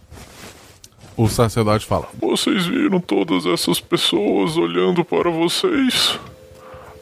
O 1.18 1.28
sacerdote 1.28 1.86
fala: 1.86 2.08
Vocês 2.20 2.66
viram 2.66 3.00
todas 3.00 3.46
essas 3.46 3.80
pessoas 3.80 4.58
olhando 4.58 5.04
para 5.04 5.30
vocês? 5.30 6.20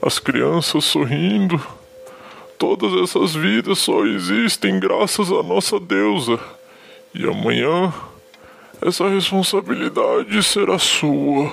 As 0.01 0.19
crianças 0.19 0.83
sorrindo? 0.85 1.61
Todas 2.57 2.93
essas 3.01 3.33
vidas 3.33 3.79
só 3.79 4.05
existem 4.05 4.79
graças 4.79 5.31
à 5.31 5.41
nossa 5.41 5.79
deusa. 5.79 6.39
E 7.13 7.25
amanhã, 7.25 7.93
essa 8.81 9.07
responsabilidade 9.07 10.41
será 10.43 10.77
sua. 10.77 11.51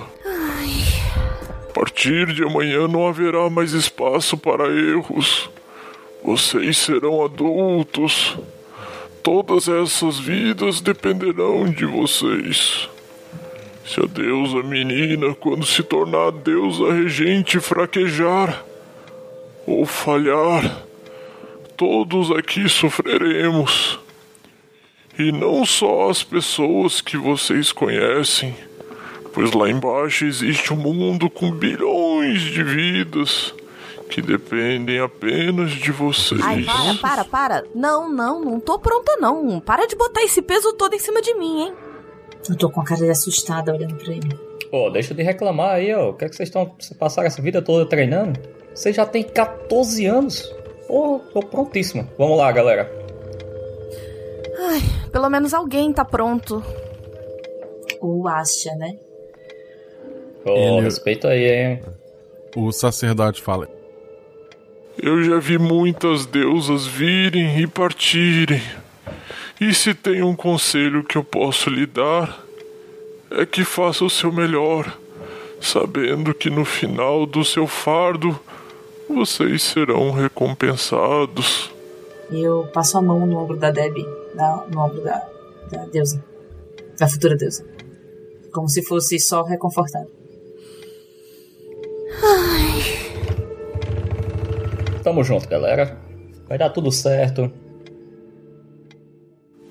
A 1.68 1.72
partir 1.72 2.32
de 2.32 2.42
amanhã 2.44 2.86
não 2.86 3.06
haverá 3.06 3.48
mais 3.48 3.72
espaço 3.72 4.36
para 4.36 4.68
erros. 4.68 5.48
Vocês 6.22 6.76
serão 6.78 7.24
adultos. 7.24 8.36
Todas 9.22 9.68
essas 9.68 10.18
vidas 10.18 10.80
dependerão 10.80 11.70
de 11.70 11.84
vocês. 11.84 12.88
Se 13.86 14.00
a 14.00 14.06
deusa 14.06 14.62
menina, 14.62 15.34
quando 15.34 15.66
se 15.66 15.82
tornar 15.82 16.28
a 16.28 16.30
deusa 16.30 16.92
regente, 16.92 17.60
fraquejar 17.60 18.64
ou 19.66 19.84
falhar, 19.84 20.84
todos 21.76 22.30
aqui 22.30 22.68
sofreremos. 22.68 23.98
E 25.18 25.30
não 25.30 25.66
só 25.66 26.08
as 26.08 26.22
pessoas 26.22 27.02
que 27.02 27.18
vocês 27.18 27.72
conhecem, 27.72 28.54
pois 29.34 29.52
lá 29.52 29.68
embaixo 29.68 30.24
existe 30.24 30.72
um 30.72 30.76
mundo 30.76 31.28
com 31.28 31.50
bilhões 31.50 32.40
de 32.40 32.62
vidas 32.62 33.52
que 34.10 34.20
dependem 34.20 34.98
apenas 35.00 35.70
de 35.70 35.90
vocês. 35.92 36.40
Ai, 36.44 36.64
para, 36.64 36.94
para, 36.94 37.24
para. 37.24 37.64
Não, 37.74 38.08
não, 38.12 38.40
não 38.40 38.60
tô 38.60 38.78
pronta, 38.78 39.16
não. 39.18 39.60
Para 39.60 39.86
de 39.86 39.96
botar 39.96 40.22
esse 40.22 40.42
peso 40.42 40.72
todo 40.74 40.94
em 40.94 40.98
cima 40.98 41.22
de 41.22 41.32
mim, 41.34 41.62
hein? 41.62 41.74
Eu 42.48 42.56
tô 42.56 42.68
com 42.70 42.80
a 42.80 42.84
cara 42.84 43.04
de 43.04 43.10
assustada 43.10 43.72
olhando 43.72 43.94
pra 43.96 44.12
ele. 44.12 44.28
Pô, 44.70 44.90
deixa 44.90 45.14
de 45.14 45.22
reclamar 45.22 45.74
aí, 45.74 45.94
ó. 45.94 46.10
O 46.10 46.14
que 46.14 46.24
é 46.24 46.28
que 46.28 46.36
vocês 46.36 46.48
estão. 46.48 46.74
Vocês 46.78 46.96
passaram 46.98 47.26
essa 47.26 47.40
vida 47.42 47.60
toda 47.62 47.86
treinando? 47.88 48.38
Você 48.74 48.92
já 48.92 49.04
tem 49.06 49.22
14 49.22 50.06
anos. 50.06 50.54
Pô, 50.86 51.20
tô 51.32 51.40
prontíssimo. 51.40 52.08
Vamos 52.18 52.38
lá, 52.38 52.50
galera. 52.52 52.90
Ai, 54.58 54.80
pelo 55.10 55.28
menos 55.30 55.54
alguém 55.54 55.92
tá 55.92 56.04
pronto. 56.04 56.62
Ou 58.00 58.26
acha, 58.28 58.74
né? 58.76 58.96
Pô, 60.44 60.52
Ele- 60.54 60.80
respeito 60.82 61.26
aí, 61.26 61.44
hein? 61.50 61.82
O 62.56 62.72
sacerdote 62.72 63.42
fala: 63.42 63.68
Eu 64.98 65.22
já 65.22 65.38
vi 65.38 65.58
muitas 65.58 66.26
deusas 66.26 66.86
virem 66.86 67.60
e 67.60 67.66
partirem. 67.66 68.62
E 69.60 69.74
se 69.74 69.94
tem 69.94 70.22
um 70.22 70.34
conselho 70.34 71.04
que 71.04 71.16
eu 71.16 71.24
posso 71.24 71.68
lhe 71.68 71.86
dar, 71.86 72.44
é 73.30 73.46
que 73.46 73.64
faça 73.64 74.04
o 74.04 74.10
seu 74.10 74.32
melhor, 74.32 74.98
sabendo 75.60 76.34
que 76.34 76.50
no 76.50 76.64
final 76.64 77.26
do 77.26 77.44
seu 77.44 77.66
fardo 77.66 78.38
vocês 79.08 79.62
serão 79.62 80.10
recompensados. 80.10 81.70
Eu 82.30 82.68
passo 82.72 82.98
a 82.98 83.02
mão 83.02 83.26
no 83.26 83.38
ombro 83.38 83.56
da 83.56 83.70
Debbie, 83.70 84.06
no 84.70 84.80
ombro 84.80 85.02
da, 85.02 85.28
da 85.70 85.84
deusa. 85.86 86.24
Da 86.98 87.08
futura 87.08 87.36
deusa. 87.36 87.64
Como 88.52 88.68
se 88.68 88.82
fosse 88.82 89.18
só 89.18 89.42
reconfortar. 89.42 90.04
Tamo 95.02 95.24
junto, 95.24 95.48
galera. 95.48 95.96
Vai 96.48 96.58
dar 96.58 96.70
tudo 96.70 96.92
certo. 96.92 97.50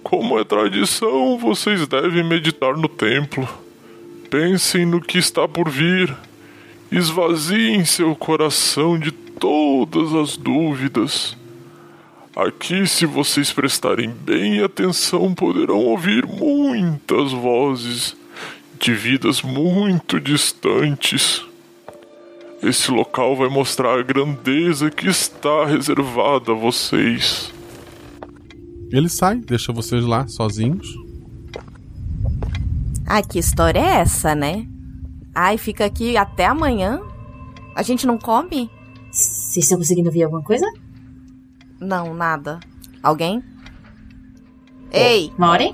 Como 0.02 0.40
é 0.40 0.44
tradição, 0.44 1.38
vocês 1.38 1.88
devem 1.88 2.24
meditar 2.24 2.76
no 2.76 2.88
templo. 2.88 3.48
Pensem 4.30 4.86
no 4.86 5.00
que 5.00 5.18
está 5.18 5.48
por 5.48 5.70
vir. 5.70 6.16
Esvaziem 6.92 7.86
seu 7.86 8.16
coração 8.16 8.98
de 8.98 9.12
todas 9.12 10.14
as 10.16 10.36
dúvidas. 10.36 11.38
Aqui, 12.36 12.88
se 12.88 13.06
vocês 13.06 13.52
prestarem 13.52 14.10
bem 14.10 14.64
atenção, 14.64 15.36
poderão 15.36 15.78
ouvir 15.78 16.26
muitas 16.26 17.32
vozes 17.32 18.16
de 18.80 18.94
vidas 18.94 19.42
muito 19.42 20.20
distantes. 20.20 21.49
Esse 22.62 22.92
local 22.92 23.38
vai 23.38 23.48
mostrar 23.48 23.98
a 23.98 24.04
grandeza 24.04 24.92
que 24.92 25.08
está 25.08 25.66
reservada 25.66 26.52
a 26.52 26.56
vocês. 26.56 27.54
Ele 28.92 29.08
sai, 29.08 29.38
deixa 29.38 29.72
vocês 29.72 30.04
lá 30.04 30.28
sozinhos. 30.28 30.94
Ai, 33.08 33.24
que 33.24 33.40
história 33.40 33.80
é 33.80 34.02
essa, 34.02 34.36
né? 34.36 34.68
Ai, 35.34 35.58
fica 35.58 35.86
aqui 35.86 36.18
até 36.18 36.46
amanhã? 36.46 37.02
A 37.76 37.82
gente 37.82 38.06
não 38.06 38.18
come? 38.18 38.70
Vocês 39.10 39.66
estão 39.66 39.78
conseguindo 39.78 40.10
ouvir 40.10 40.24
alguma 40.24 40.44
coisa? 40.44 40.66
Não, 41.80 42.14
nada. 42.14 42.60
Alguém? 43.02 43.42
Ei! 44.92 45.32
Mori? 45.38 45.74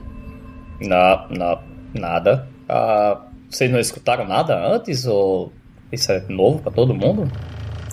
Não, 0.80 1.28
não, 1.30 1.60
nada. 1.94 2.48
Ah, 2.70 3.26
vocês 3.50 3.72
não 3.72 3.80
escutaram 3.80 4.28
nada 4.28 4.74
antes? 4.74 5.06
Ou 5.06 5.52
isso 5.92 6.12
é 6.12 6.24
novo 6.30 6.60
pra 6.60 6.72
todo 6.72 6.94
mundo? 6.94 7.32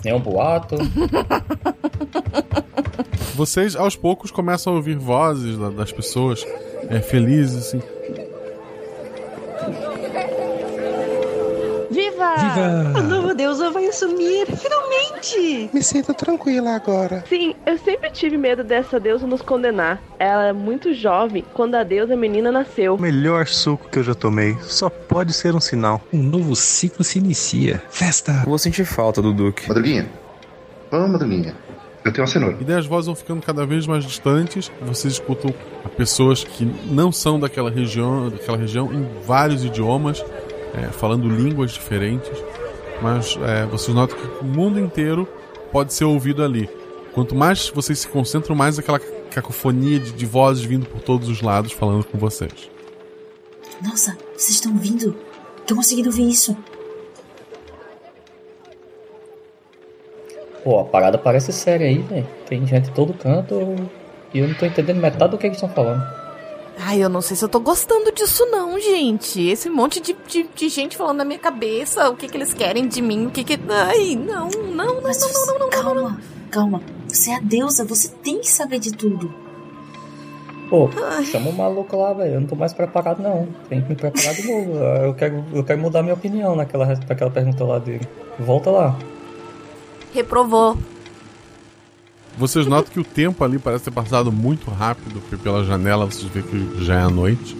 Nenhum 0.03 0.19
boato? 0.19 0.75
Vocês, 3.35 3.75
aos 3.75 3.95
poucos, 3.95 4.29
começam 4.31 4.73
a 4.73 4.75
ouvir 4.75 4.97
vozes 4.97 5.57
da- 5.57 5.69
das 5.69 5.91
pessoas 5.91 6.45
é, 6.89 6.99
felizes, 6.99 7.67
assim. 7.67 7.81
Viva! 11.89 12.35
Viva! 12.37 12.99
A 12.99 13.01
nova 13.01 13.33
deusa 13.35 13.69
vai 13.71 13.85
assumir, 13.87 14.45
finalmente! 14.47 14.82
Me 15.73 15.81
sinto 15.81 16.13
tranquila 16.13 16.75
agora. 16.75 17.23
Sim, 17.29 17.55
eu 17.65 17.77
sempre 17.77 18.11
tive 18.11 18.37
medo 18.37 18.63
dessa 18.63 18.99
deusa 18.99 19.25
nos 19.25 19.41
condenar. 19.41 20.01
Ela 20.19 20.47
é 20.47 20.53
muito 20.53 20.93
jovem 20.93 21.45
quando 21.53 21.75
a 21.75 21.83
deusa 21.83 22.15
menina 22.15 22.51
nasceu. 22.51 22.95
O 22.95 23.01
melhor 23.01 23.47
suco 23.47 23.87
que 23.89 23.99
eu 23.99 24.03
já 24.03 24.13
tomei. 24.13 24.57
Só 24.61 24.89
pode 24.89 25.33
ser 25.33 25.55
um 25.55 25.61
sinal. 25.61 26.01
Um 26.11 26.21
novo 26.21 26.55
ciclo 26.55 27.03
se 27.03 27.19
inicia. 27.19 27.81
Festa! 27.89 28.43
Vou 28.45 28.57
sentir 28.57 28.85
falta 28.85 29.21
do 29.21 29.33
Duque. 29.33 29.67
Madruguinha. 29.67 30.09
Vamos, 30.91 31.11
Madruguinha. 31.11 31.55
Eu 32.03 32.11
tenho 32.11 32.25
uma 32.25 32.31
cenoura. 32.31 32.57
E 32.59 32.63
daí 32.65 32.77
as 32.77 32.85
vozes 32.85 33.05
vão 33.05 33.15
ficando 33.15 33.41
cada 33.41 33.65
vez 33.65 33.87
mais 33.87 34.03
distantes. 34.03 34.69
Vocês 34.81 35.13
escutam 35.13 35.53
pessoas 35.95 36.43
que 36.43 36.65
não 36.85 37.11
são 37.11 37.39
daquela 37.39 37.71
região, 37.71 38.29
daquela 38.29 38.57
região 38.57 38.93
em 38.93 39.07
vários 39.25 39.63
idiomas, 39.63 40.23
é, 40.73 40.87
falando 40.87 41.29
línguas 41.29 41.71
diferentes. 41.71 42.29
Mas 43.01 43.37
é, 43.47 43.65
vocês 43.65 43.93
notam 43.93 44.17
que 44.17 44.43
o 44.43 44.47
mundo 44.47 44.79
inteiro 44.79 45.27
pode 45.71 45.93
ser 45.93 46.05
ouvido 46.05 46.43
ali. 46.43 46.69
Quanto 47.13 47.35
mais 47.35 47.69
vocês 47.69 47.99
se 47.99 48.07
concentram, 48.07 48.55
mais 48.55 48.79
aquela 48.79 48.99
cacofonia 48.99 49.99
de, 49.99 50.11
de 50.11 50.25
vozes 50.25 50.63
vindo 50.63 50.85
por 50.85 51.01
todos 51.01 51.27
os 51.27 51.41
lados 51.41 51.71
falando 51.71 52.03
com 52.05 52.17
vocês. 52.17 52.69
Nossa, 53.81 54.17
vocês 54.35 54.55
estão 54.55 54.75
vindo? 54.77 55.15
Tô 55.67 55.75
conseguindo 55.75 56.09
ouvir 56.09 56.29
isso. 56.29 56.55
Pô, 60.63 60.79
a 60.79 60.85
parada 60.85 61.17
parece 61.17 61.51
séria 61.51 61.87
aí, 61.87 61.97
velho. 61.97 62.27
Tem 62.47 62.65
gente 62.65 62.89
em 62.89 62.93
todo 62.93 63.13
canto 63.13 63.75
e 64.33 64.39
eu 64.39 64.47
não 64.47 64.55
tô 64.55 64.65
entendendo 64.65 65.01
metade 65.01 65.31
do 65.31 65.37
que 65.37 65.47
eles 65.47 65.57
estão 65.57 65.69
falando. 65.69 66.22
Ai, 66.77 67.03
eu 67.03 67.09
não 67.09 67.21
sei 67.21 67.37
se 67.37 67.45
eu 67.45 67.49
tô 67.49 67.59
gostando 67.59 68.11
disso 68.11 68.45
não, 68.47 68.79
gente. 68.79 69.41
Esse 69.41 69.69
monte 69.69 69.99
de, 69.99 70.15
de, 70.27 70.43
de 70.55 70.69
gente 70.69 70.97
falando 70.97 71.17
na 71.17 71.25
minha 71.25 71.39
cabeça 71.39 72.09
o 72.09 72.15
que 72.15 72.27
que 72.27 72.35
eles 72.35 72.53
querem 72.53 72.87
de 72.87 73.01
mim, 73.01 73.27
o 73.27 73.31
que 73.31 73.43
que... 73.43 73.59
Ai, 73.69 74.15
não, 74.15 74.49
não, 74.49 74.95
não, 74.95 75.01
Mas 75.01 75.19
não, 75.21 75.31
não, 75.31 75.45
não, 75.45 75.59
não, 75.59 75.69
calma, 75.69 75.93
não, 75.93 76.09
não. 76.09 76.17
calma. 76.49 76.81
Você 77.07 77.29
é 77.29 77.35
a 77.35 77.39
deusa, 77.39 77.85
você 77.85 78.09
tem 78.09 78.39
que 78.39 78.49
saber 78.49 78.79
de 78.79 78.91
tudo. 78.91 79.33
Pô, 80.69 80.89
chama 81.25 81.51
o 81.51 81.53
maluco 81.53 81.95
lá, 81.95 82.13
velho. 82.13 82.33
Eu 82.33 82.41
não 82.41 82.47
tô 82.47 82.55
mais 82.55 82.73
preparado, 82.73 83.21
não. 83.21 83.47
Tem 83.69 83.79
que 83.79 83.89
me 83.89 83.95
preparar 83.95 84.33
de 84.33 84.47
novo. 84.47 84.73
Eu 84.79 85.13
quero, 85.13 85.45
eu 85.53 85.63
quero 85.63 85.79
mudar 85.79 86.01
minha 86.01 86.15
opinião 86.15 86.55
naquela, 86.55 86.87
naquela 86.87 87.29
pergunta 87.29 87.63
lá 87.63 87.77
dele. 87.77 88.07
Volta 88.39 88.71
lá. 88.71 88.97
Reprovou. 90.11 90.75
Vocês 92.37 92.65
notam 92.65 92.91
que 92.91 92.99
o 92.99 93.03
tempo 93.03 93.43
ali 93.43 93.59
parece 93.59 93.85
ter 93.85 93.91
passado 93.91 94.31
muito 94.31 94.69
rápido, 94.71 95.21
porque 95.21 95.37
pela 95.37 95.63
janela 95.63 96.05
vocês 96.05 96.31
veem 96.31 96.45
que 96.45 96.83
já 96.83 96.95
é 96.95 97.03
a 97.03 97.09
noite. 97.09 97.55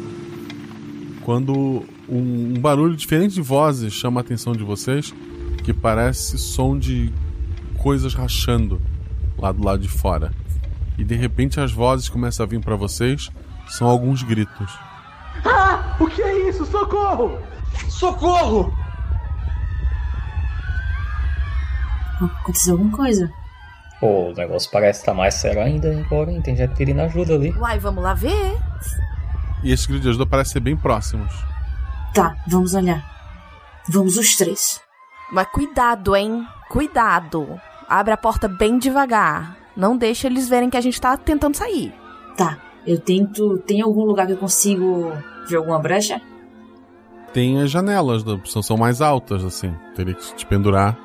Quando 1.22 1.86
um, 2.10 2.54
um 2.56 2.60
barulho 2.60 2.96
diferente 2.96 3.36
de 3.36 3.42
vozes 3.42 3.94
chama 3.94 4.20
a 4.20 4.22
atenção 4.22 4.54
de 4.54 4.64
vocês, 4.64 5.14
que 5.64 5.74
parece 5.74 6.38
som 6.38 6.78
de 6.78 7.14
coisas 7.78 8.14
rachando 8.14 8.82
lá 9.38 9.52
do 9.52 9.64
lado 9.64 9.82
de 9.82 9.88
fora. 9.88 10.34
E 10.98 11.04
de 11.04 11.16
repente 11.16 11.60
as 11.60 11.72
vozes 11.72 12.10
começam 12.10 12.44
a 12.44 12.50
vir 12.50 12.60
para 12.60 12.76
vocês, 12.76 13.30
são 13.68 13.88
alguns 13.88 14.24
gritos. 14.24 14.72
Ah! 15.46 15.96
O 16.00 16.08
que 16.08 16.22
é 16.22 16.50
isso? 16.50 16.66
Socorro! 16.66 17.38
Socorro! 17.90 18.74
Aconteceu 22.20 22.74
alguma 22.74 22.96
coisa? 22.96 23.43
Pô, 24.04 24.32
o 24.32 24.34
negócio 24.34 24.70
parece 24.70 25.00
estar 25.00 25.14
mais 25.14 25.36
sério 25.36 25.62
ainda 25.62 25.90
agora, 25.98 26.30
hein? 26.30 26.42
Tem 26.42 26.58
gente 26.58 26.76
pedindo 26.76 27.00
ajuda 27.00 27.36
ali. 27.36 27.52
Uai, 27.58 27.80
vamos 27.80 28.04
lá 28.04 28.14
ver. 28.14 28.58
E 29.64 29.72
esses 29.72 29.86
gritos 29.86 30.04
de 30.04 30.10
ajuda 30.10 30.26
parecem 30.26 30.52
ser 30.52 30.60
bem 30.60 30.76
próximos. 30.76 31.34
Tá, 32.14 32.36
vamos 32.46 32.74
olhar. 32.74 33.02
Vamos 33.88 34.18
os 34.18 34.36
três. 34.36 34.82
Mas 35.32 35.48
cuidado, 35.48 36.18
hein? 36.18 36.46
Cuidado. 36.68 37.48
Abre 37.88 38.12
a 38.12 38.18
porta 38.18 38.50
bem 38.50 38.78
devagar. 38.78 39.56
Não 39.74 39.96
deixa 39.96 40.28
eles 40.28 40.50
verem 40.50 40.70
que 40.70 40.76
a 40.76 40.82
gente 40.82 41.00
tá 41.00 41.16
tentando 41.16 41.56
sair. 41.56 41.94
Tá, 42.36 42.58
eu 42.86 43.00
tento. 43.00 43.58
Tem 43.60 43.82
algum 43.82 44.04
lugar 44.04 44.28
que 44.28 44.34
eu 44.34 44.38
consigo 44.38 45.14
ver 45.48 45.56
alguma 45.56 45.80
brecha? 45.80 46.22
Tem 47.32 47.62
as 47.62 47.72
janelas, 47.72 48.22
são 48.64 48.76
mais 48.76 49.00
altas, 49.00 49.46
assim. 49.46 49.74
Teria 49.96 50.14
que 50.14 50.36
te 50.36 50.46
pendurar. 50.46 51.00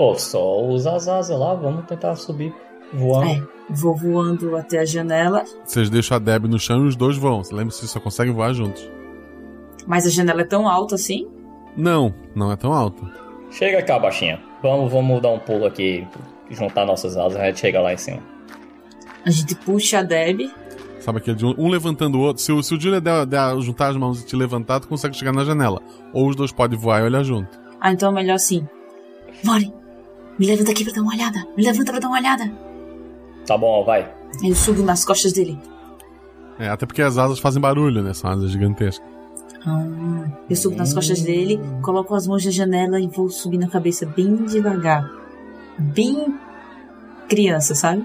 Pô, 0.00 0.14
só 0.18 0.62
usa 0.62 0.96
as 0.96 1.06
asas 1.08 1.38
lá, 1.38 1.52
vamos 1.52 1.84
tentar 1.84 2.16
subir 2.16 2.54
voando. 2.90 3.28
É, 3.32 3.42
vou 3.68 3.94
voando 3.94 4.56
até 4.56 4.78
a 4.78 4.84
janela, 4.86 5.44
Vocês 5.62 5.90
deixam 5.90 6.16
a 6.16 6.18
Deb 6.18 6.46
no 6.46 6.58
chão 6.58 6.86
e 6.86 6.88
os 6.88 6.96
dois 6.96 7.18
vão. 7.18 7.44
Você 7.44 7.54
lembra 7.54 7.68
que 7.68 7.74
vocês 7.74 7.90
só 7.90 8.00
conseguem 8.00 8.32
voar 8.32 8.54
juntos. 8.54 8.88
mas 9.86 10.06
a 10.06 10.10
janela 10.10 10.40
é 10.40 10.44
tão 10.44 10.66
alta 10.66 10.94
assim? 10.94 11.28
Não, 11.76 12.14
não 12.34 12.50
é 12.50 12.56
tão 12.56 12.72
alta. 12.72 13.02
Chega 13.50 13.82
cá, 13.82 13.98
baixinha. 13.98 14.40
Vamos, 14.62 14.90
vamos 14.90 15.20
dar 15.20 15.32
um 15.32 15.38
pulo 15.38 15.66
aqui, 15.66 16.08
juntar 16.50 16.86
nossas 16.86 17.18
asas, 17.18 17.38
a 17.38 17.44
gente 17.48 17.60
chega 17.60 17.82
lá 17.82 17.92
em 17.92 17.98
cima. 17.98 18.22
A 19.26 19.30
gente 19.30 19.54
puxa 19.54 19.98
a 19.98 20.02
Deb. 20.02 20.50
Sabe 21.00 21.18
aquele 21.18 21.36
de 21.36 21.44
um, 21.44 21.54
um 21.58 21.68
levantando 21.68 22.16
o 22.16 22.22
outro? 22.22 22.42
Se 22.42 22.50
o, 22.52 22.62
se 22.62 22.74
o 22.74 22.80
Julia 22.80 23.02
der, 23.02 23.26
der- 23.26 23.60
juntar 23.60 23.88
as 23.88 23.96
mãos 23.98 24.22
e 24.22 24.24
te 24.24 24.34
levantar, 24.34 24.80
tu 24.80 24.88
consegue 24.88 25.14
chegar 25.14 25.32
na 25.34 25.44
janela. 25.44 25.82
Ou 26.14 26.26
os 26.26 26.34
dois 26.34 26.52
podem 26.52 26.78
voar 26.78 27.02
e 27.02 27.04
olhar 27.04 27.22
junto. 27.22 27.60
Ah, 27.78 27.92
então 27.92 28.10
é 28.10 28.14
melhor 28.14 28.36
assim. 28.36 28.66
Mori, 29.44 29.70
me 30.40 30.46
levanta 30.46 30.72
aqui 30.72 30.82
pra 30.84 30.92
dar 30.92 31.02
uma 31.02 31.12
olhada. 31.12 31.46
Me 31.56 31.62
levanta 31.62 31.92
pra 31.92 32.00
dar 32.00 32.08
uma 32.08 32.18
olhada. 32.18 32.50
Tá 33.46 33.56
bom, 33.56 33.84
vai. 33.84 34.10
Eu 34.42 34.54
subo 34.54 34.82
nas 34.82 35.04
costas 35.04 35.32
dele. 35.32 35.58
É, 36.58 36.68
até 36.68 36.84
porque 36.86 37.02
as 37.02 37.16
asas 37.18 37.38
fazem 37.38 37.60
barulho, 37.60 38.02
né? 38.02 38.12
São 38.12 38.30
asas 38.30 38.50
gigantescas. 38.50 39.06
Ah, 39.66 39.84
eu 40.48 40.56
subo 40.56 40.76
nas 40.76 40.92
costas 40.94 41.20
dele, 41.22 41.60
coloco 41.82 42.14
as 42.14 42.26
mãos 42.26 42.44
na 42.44 42.50
janela 42.50 42.98
e 42.98 43.06
vou 43.06 43.28
subir 43.30 43.58
na 43.58 43.68
cabeça 43.68 44.06
bem 44.06 44.34
devagar. 44.46 45.08
Bem 45.78 46.34
criança, 47.28 47.74
sabe? 47.74 48.04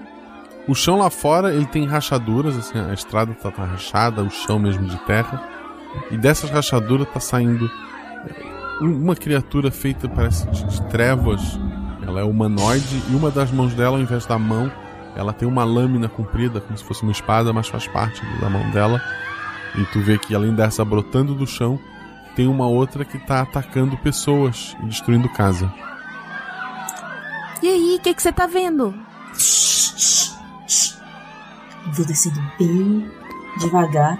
O 0.68 0.74
chão 0.74 0.98
lá 0.98 1.08
fora, 1.10 1.54
ele 1.54 1.66
tem 1.66 1.86
rachaduras, 1.86 2.56
assim, 2.56 2.78
a 2.78 2.92
estrada 2.92 3.32
tá, 3.34 3.50
tá 3.50 3.64
rachada, 3.64 4.22
o 4.22 4.30
chão 4.30 4.58
mesmo 4.58 4.86
de 4.86 4.98
terra. 5.04 5.48
E 6.10 6.16
dessas 6.18 6.50
rachaduras 6.50 7.08
tá 7.12 7.20
saindo 7.20 7.70
é, 8.28 8.84
um- 8.84 8.96
uma 9.02 9.14
criatura 9.14 9.70
feita, 9.70 10.08
parece, 10.08 10.46
de, 10.50 10.64
de 10.64 10.82
trevas. 10.88 11.58
Ela 12.06 12.20
é 12.20 12.24
humanoide 12.24 13.02
e 13.10 13.14
uma 13.14 13.30
das 13.30 13.50
mãos 13.50 13.74
dela, 13.74 13.96
ao 13.96 14.02
invés 14.02 14.26
da 14.26 14.38
mão, 14.38 14.70
ela 15.14 15.32
tem 15.32 15.48
uma 15.48 15.64
lâmina 15.64 16.08
comprida, 16.08 16.60
como 16.60 16.76
se 16.76 16.84
fosse 16.84 17.02
uma 17.02 17.12
espada, 17.12 17.52
mas 17.52 17.68
faz 17.68 17.86
parte 17.88 18.22
da 18.40 18.48
mão 18.48 18.70
dela. 18.70 19.00
E 19.76 19.84
tu 19.86 20.00
vê 20.00 20.18
que 20.18 20.34
além 20.34 20.54
dessa 20.54 20.84
brotando 20.84 21.34
do 21.34 21.46
chão, 21.46 21.78
tem 22.34 22.46
uma 22.46 22.66
outra 22.66 23.04
que 23.04 23.18
tá 23.18 23.40
atacando 23.40 23.96
pessoas 23.98 24.76
e 24.82 24.86
destruindo 24.86 25.28
casa. 25.28 25.72
E 27.62 27.68
aí, 27.68 27.96
o 27.98 28.02
que 28.02 28.14
que 28.14 28.22
você 28.22 28.32
tá 28.32 28.46
vendo? 28.46 28.94
Vou 31.92 32.06
descendo 32.06 32.40
bem 32.58 33.10
devagar. 33.58 34.18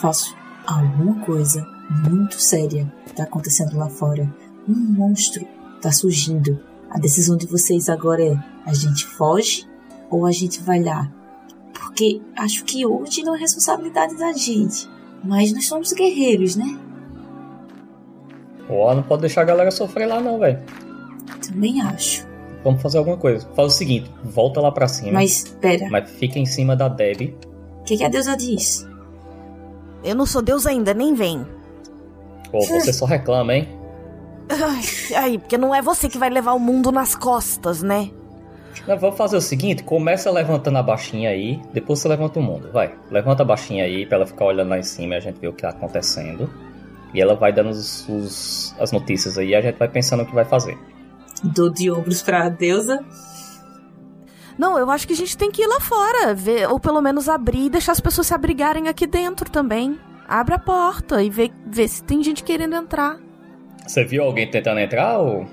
Faço 0.00 0.36
alguma 0.66 1.24
coisa 1.24 1.66
muito 1.90 2.40
séria 2.40 2.90
tá 3.14 3.22
acontecendo 3.22 3.76
lá 3.76 3.88
fora. 3.88 4.28
Um 4.68 4.74
monstro 4.74 5.46
tá 5.80 5.90
surgindo. 5.92 6.58
A 6.94 6.98
decisão 6.98 7.36
de 7.36 7.46
vocês 7.46 7.88
agora 7.88 8.22
é: 8.22 8.38
a 8.64 8.72
gente 8.72 9.04
foge 9.04 9.66
ou 10.08 10.24
a 10.24 10.30
gente 10.30 10.62
vai 10.62 10.80
lá? 10.80 11.12
Porque 11.72 12.22
acho 12.36 12.64
que 12.64 12.86
hoje 12.86 13.24
não 13.24 13.34
é 13.34 13.38
responsabilidade 13.38 14.16
da 14.16 14.32
gente. 14.32 14.88
Mas 15.22 15.52
nós 15.52 15.66
somos 15.66 15.92
guerreiros, 15.92 16.54
né? 16.54 16.78
Pô, 18.68 18.94
não 18.94 19.02
pode 19.02 19.22
deixar 19.22 19.40
a 19.40 19.44
galera 19.44 19.70
sofrer 19.70 20.06
lá 20.06 20.20
não, 20.20 20.38
velho. 20.38 20.62
Também 21.44 21.80
acho. 21.80 22.26
Vamos 22.62 22.80
fazer 22.80 22.98
alguma 22.98 23.16
coisa. 23.16 23.46
Faz 23.54 23.74
o 23.74 23.76
seguinte, 23.76 24.10
volta 24.22 24.60
lá 24.60 24.70
pra 24.70 24.86
cima. 24.86 25.12
Mas, 25.12 25.56
pera. 25.60 25.88
Mas 25.90 26.08
fica 26.10 26.38
em 26.38 26.46
cima 26.46 26.76
da 26.76 26.88
Deb. 26.88 27.34
O 27.80 27.84
que, 27.84 27.96
que 27.96 28.04
a 28.04 28.08
deusa 28.08 28.36
diz? 28.36 28.86
Eu 30.02 30.14
não 30.14 30.26
sou 30.26 30.40
Deus 30.40 30.66
ainda, 30.66 30.94
nem 30.94 31.14
vem. 31.14 31.44
Pô, 32.50 32.60
você 32.60 32.92
só 32.92 33.04
reclama, 33.04 33.54
hein? 33.54 33.68
Ai, 34.48 34.82
ai, 35.16 35.38
porque 35.38 35.56
não 35.56 35.74
é 35.74 35.80
você 35.80 36.08
que 36.08 36.18
vai 36.18 36.28
levar 36.30 36.52
o 36.52 36.58
mundo 36.60 36.92
nas 36.92 37.14
costas, 37.14 37.82
né? 37.82 38.10
Não, 38.86 38.98
vamos 38.98 39.16
fazer 39.16 39.36
o 39.36 39.40
seguinte, 39.40 39.82
começa 39.82 40.30
levantando 40.30 40.76
a 40.78 40.82
baixinha 40.82 41.30
aí, 41.30 41.60
depois 41.72 42.00
você 42.00 42.08
levanta 42.08 42.38
o 42.38 42.42
mundo, 42.42 42.70
vai. 42.72 42.94
Levanta 43.10 43.42
a 43.42 43.46
baixinha 43.46 43.84
aí 43.84 44.04
pra 44.04 44.16
ela 44.18 44.26
ficar 44.26 44.44
olhando 44.46 44.68
lá 44.68 44.78
em 44.78 44.82
cima 44.82 45.14
e 45.14 45.16
a 45.16 45.20
gente 45.20 45.38
vê 45.40 45.48
o 45.48 45.52
que 45.52 45.62
tá 45.62 45.70
acontecendo. 45.70 46.50
E 47.14 47.20
ela 47.20 47.34
vai 47.36 47.52
dando 47.52 47.70
os, 47.70 48.06
os- 48.08 48.74
as 48.78 48.90
notícias 48.92 49.38
aí 49.38 49.50
e 49.50 49.54
a 49.54 49.60
gente 49.60 49.78
vai 49.78 49.88
pensando 49.88 50.24
o 50.24 50.26
que 50.26 50.34
vai 50.34 50.44
fazer. 50.44 50.76
Dou 51.42 51.70
de 51.70 51.90
ombros 51.90 52.20
pra 52.22 52.48
deusa. 52.48 52.98
Não, 54.58 54.78
eu 54.78 54.90
acho 54.90 55.06
que 55.06 55.12
a 55.12 55.16
gente 55.16 55.36
tem 55.36 55.50
que 55.50 55.62
ir 55.62 55.66
lá 55.66 55.80
fora, 55.80 56.34
ver, 56.34 56.68
ou 56.68 56.78
pelo 56.78 57.00
menos 57.00 57.28
abrir 57.28 57.66
e 57.66 57.70
deixar 57.70 57.92
as 57.92 58.00
pessoas 58.00 58.26
se 58.26 58.34
abrigarem 58.34 58.88
aqui 58.88 59.06
dentro 59.06 59.50
também. 59.50 59.98
Abre 60.28 60.54
a 60.54 60.58
porta 60.58 61.22
e 61.22 61.30
vê, 61.30 61.50
vê 61.66 61.86
se 61.88 62.02
tem 62.02 62.22
gente 62.22 62.42
querendo 62.42 62.74
entrar. 62.76 63.18
Você 63.86 64.04
viu 64.04 64.24
alguém 64.24 64.50
tentando 64.50 64.80
entrar 64.80 65.18
ou. 65.18 65.46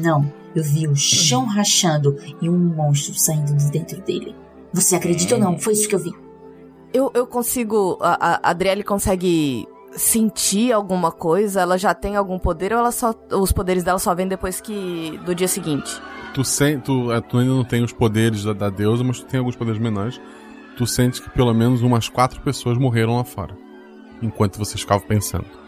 Não, 0.00 0.32
eu 0.54 0.64
vi 0.64 0.88
o 0.88 0.96
chão 0.96 1.44
rachando 1.44 2.16
e 2.40 2.48
um 2.48 2.58
monstro 2.58 3.14
saindo 3.14 3.54
de 3.54 3.70
dentro 3.70 4.00
dele. 4.02 4.34
Você 4.72 4.96
acredita 4.96 5.34
ou 5.34 5.40
não? 5.40 5.58
Foi 5.58 5.74
isso 5.74 5.88
que 5.88 5.94
eu 5.94 5.98
vi. 5.98 6.12
Eu, 6.92 7.10
eu 7.14 7.26
consigo. 7.26 7.98
A, 8.00 8.36
a 8.36 8.50
Adriele 8.50 8.82
consegue 8.82 9.66
sentir 9.92 10.72
alguma 10.72 11.12
coisa? 11.12 11.60
Ela 11.60 11.76
já 11.78 11.94
tem 11.94 12.16
algum 12.16 12.38
poder 12.38 12.72
ou 12.72 12.78
ela 12.78 12.90
só. 12.90 13.14
Os 13.30 13.52
poderes 13.52 13.84
dela 13.84 13.98
só 13.98 14.14
vêm 14.14 14.26
depois 14.26 14.60
que. 14.60 15.18
do 15.24 15.34
dia 15.34 15.48
seguinte? 15.48 16.00
Tu, 16.34 16.44
sen, 16.44 16.80
tu, 16.80 17.12
é, 17.12 17.20
tu 17.20 17.38
ainda 17.38 17.52
não 17.52 17.64
tem 17.64 17.82
os 17.84 17.92
poderes 17.92 18.44
da, 18.44 18.52
da 18.52 18.70
deusa, 18.70 19.04
mas 19.04 19.20
tu 19.20 19.26
tem 19.26 19.38
alguns 19.38 19.56
poderes 19.56 19.80
menores. 19.80 20.20
Tu 20.76 20.86
sente 20.86 21.22
que 21.22 21.30
pelo 21.30 21.54
menos 21.54 21.82
umas 21.82 22.08
quatro 22.08 22.40
pessoas 22.40 22.76
morreram 22.76 23.16
lá 23.16 23.24
fora. 23.24 23.56
Enquanto 24.22 24.58
vocês 24.58 24.80
ficavam 24.80 25.06
pensando. 25.06 25.65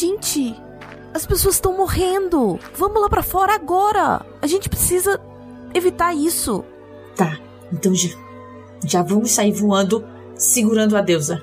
Gente, 0.00 0.56
as 1.12 1.26
pessoas 1.26 1.56
estão 1.56 1.76
morrendo. 1.76 2.58
Vamos 2.74 3.02
lá 3.02 3.08
para 3.10 3.22
fora 3.22 3.54
agora. 3.54 4.24
A 4.40 4.46
gente 4.46 4.66
precisa 4.66 5.20
evitar 5.74 6.14
isso. 6.14 6.64
Tá, 7.14 7.38
então 7.70 7.94
já, 7.94 8.08
já 8.82 9.02
vamos 9.02 9.30
sair 9.32 9.52
voando, 9.52 10.02
segurando 10.34 10.96
a 10.96 11.02
deusa. 11.02 11.42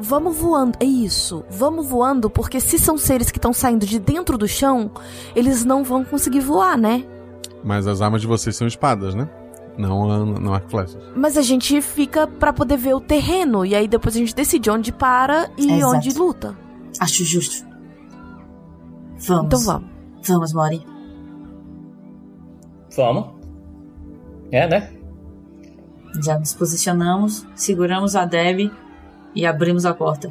Vamos 0.00 0.38
voando, 0.38 0.78
é 0.80 0.86
isso. 0.86 1.44
Vamos 1.50 1.86
voando, 1.86 2.30
porque 2.30 2.60
se 2.60 2.78
são 2.78 2.96
seres 2.96 3.30
que 3.30 3.36
estão 3.36 3.52
saindo 3.52 3.84
de 3.84 3.98
dentro 3.98 4.38
do 4.38 4.48
chão, 4.48 4.90
eles 5.36 5.62
não 5.62 5.84
vão 5.84 6.02
conseguir 6.02 6.40
voar, 6.40 6.78
né? 6.78 7.04
Mas 7.62 7.86
as 7.86 8.00
armas 8.00 8.22
de 8.22 8.26
vocês 8.26 8.56
são 8.56 8.66
espadas, 8.66 9.14
né? 9.14 9.28
Não, 9.76 10.24
não 10.24 10.54
arco 10.54 10.70
flechas. 10.70 10.96
Mas 11.14 11.36
a 11.36 11.42
gente 11.42 11.78
fica 11.82 12.26
para 12.26 12.54
poder 12.54 12.78
ver 12.78 12.94
o 12.94 13.00
terreno 13.00 13.66
e 13.66 13.74
aí 13.74 13.86
depois 13.86 14.16
a 14.16 14.18
gente 14.18 14.34
decide 14.34 14.70
onde 14.70 14.90
para 14.92 15.50
e 15.58 15.70
Exato. 15.70 15.94
onde 15.94 16.18
luta. 16.18 16.56
Acho 16.98 17.22
justo. 17.22 17.71
Vamos. 19.26 19.46
Então 19.46 19.60
vamos. 19.60 19.90
Vamos, 20.26 20.52
Mori. 20.52 20.86
Vamos. 22.96 23.26
É, 24.50 24.68
né? 24.68 24.90
Já 26.22 26.38
nos 26.38 26.52
posicionamos, 26.52 27.46
seguramos 27.54 28.14
a 28.14 28.24
Deb 28.26 28.70
e 29.34 29.46
abrimos 29.46 29.86
a 29.86 29.94
porta. 29.94 30.30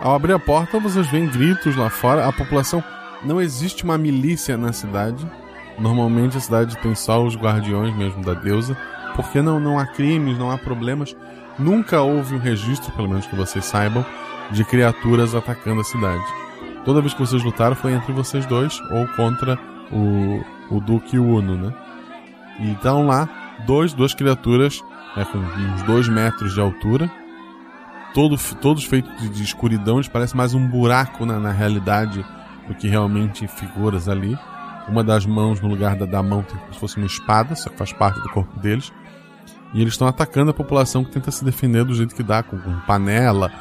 Ao 0.00 0.14
abrir 0.14 0.32
a 0.32 0.38
porta, 0.38 0.80
vocês 0.80 1.06
veem 1.08 1.28
gritos 1.28 1.76
lá 1.76 1.90
fora. 1.90 2.26
A 2.26 2.32
população. 2.32 2.82
Não 3.22 3.40
existe 3.40 3.84
uma 3.84 3.98
milícia 3.98 4.56
na 4.56 4.72
cidade. 4.72 5.30
Normalmente 5.78 6.38
a 6.38 6.40
cidade 6.40 6.76
tem 6.78 6.94
só 6.94 7.22
os 7.22 7.36
guardiões 7.36 7.94
mesmo 7.94 8.24
da 8.24 8.32
deusa. 8.32 8.76
Porque 9.14 9.42
não, 9.42 9.60
não 9.60 9.78
há 9.78 9.86
crimes, 9.86 10.38
não 10.38 10.50
há 10.50 10.56
problemas. 10.56 11.14
Nunca 11.58 12.00
houve 12.00 12.34
um 12.34 12.38
registro, 12.38 12.90
pelo 12.92 13.08
menos 13.08 13.26
que 13.26 13.36
vocês 13.36 13.64
saibam, 13.64 14.04
de 14.50 14.64
criaturas 14.64 15.34
atacando 15.34 15.82
a 15.82 15.84
cidade. 15.84 16.24
Toda 16.84 17.00
vez 17.00 17.12
que 17.12 17.20
vocês 17.20 17.42
lutaram 17.42 17.76
foi 17.76 17.92
entre 17.92 18.12
vocês 18.12 18.46
dois 18.46 18.80
ou 18.90 19.06
contra 19.08 19.58
o, 19.92 20.42
o 20.70 20.80
Duque 20.80 21.16
e 21.16 21.18
o 21.18 21.36
Uno, 21.36 21.56
né? 21.56 21.74
E 22.58 22.72
estão 22.72 23.06
lá 23.06 23.28
dois, 23.66 23.92
duas 23.92 24.14
criaturas 24.14 24.82
né, 25.16 25.24
com 25.24 25.38
uns 25.38 25.82
dois 25.82 26.08
metros 26.08 26.54
de 26.54 26.60
altura, 26.60 27.10
todo, 28.14 28.36
todos 28.60 28.84
feitos 28.84 29.14
de, 29.20 29.28
de 29.28 29.42
escuridão, 29.42 29.96
eles 29.96 30.08
parecem 30.08 30.36
mais 30.36 30.54
um 30.54 30.66
buraco 30.66 31.26
na, 31.26 31.38
na, 31.38 31.52
realidade 31.52 32.24
do 32.66 32.74
que 32.74 32.88
realmente 32.88 33.46
figuras 33.46 34.08
ali. 34.08 34.38
Uma 34.88 35.04
das 35.04 35.26
mãos 35.26 35.60
no 35.60 35.68
lugar 35.68 35.96
da, 35.96 36.06
da 36.06 36.22
mão 36.22 36.42
tem 36.42 36.56
como 36.58 36.72
se 36.72 36.80
fosse 36.80 36.96
uma 36.96 37.06
espada, 37.06 37.54
só 37.54 37.70
que 37.70 37.76
faz 37.76 37.92
parte 37.92 38.20
do 38.20 38.28
corpo 38.30 38.58
deles. 38.58 38.92
E 39.72 39.80
eles 39.80 39.94
estão 39.94 40.08
atacando 40.08 40.50
a 40.50 40.54
população 40.54 41.04
que 41.04 41.12
tenta 41.12 41.30
se 41.30 41.44
defender 41.44 41.84
do 41.84 41.94
jeito 41.94 42.14
que 42.14 42.22
dá, 42.22 42.42
com, 42.42 42.58
com 42.58 42.80
panela 42.80 43.52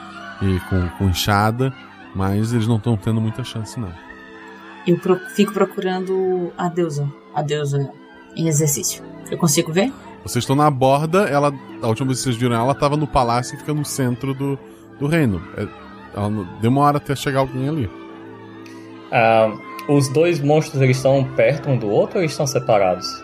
e 0.41 0.59
com, 0.61 0.87
com 0.97 1.09
enxada, 1.09 1.73
mas 2.15 2.53
eles 2.53 2.67
não 2.67 2.77
estão 2.77 2.97
tendo 2.97 3.21
muita 3.21 3.43
chance, 3.43 3.79
não. 3.79 3.91
Eu 4.87 4.97
pro, 4.97 5.19
fico 5.35 5.53
procurando 5.53 6.51
a 6.57 6.67
deusa. 6.67 7.11
A 7.33 7.41
deusa 7.41 7.91
em 8.35 8.47
exercício. 8.47 9.03
Eu 9.29 9.37
consigo 9.37 9.71
ver? 9.71 9.91
Vocês 10.23 10.43
estão 10.43 10.55
na 10.55 10.69
borda, 10.69 11.23
ela. 11.23 11.53
A 11.81 11.87
última 11.87 12.07
vez 12.07 12.19
que 12.19 12.23
vocês 12.23 12.35
viram 12.35 12.55
ela, 12.55 12.63
ela 12.65 12.73
estava 12.73 12.97
no 12.97 13.07
palácio 13.07 13.53
que 13.53 13.59
fica 13.63 13.73
no 13.73 13.85
centro 13.85 14.33
do, 14.33 14.59
do 14.99 15.07
reino. 15.07 15.41
É, 15.55 15.67
ela 16.15 16.29
demora 16.61 16.97
até 16.97 17.15
chegar 17.15 17.39
alguém 17.39 17.69
ali. 17.69 17.89
Ah, 19.11 19.51
os 19.87 20.07
dois 20.09 20.39
monstros 20.39 20.81
eles 20.81 20.97
estão 20.97 21.23
perto 21.35 21.69
um 21.69 21.77
do 21.77 21.87
outro 21.87 22.17
ou 22.17 22.21
eles 22.21 22.31
estão 22.31 22.45
separados? 22.45 23.23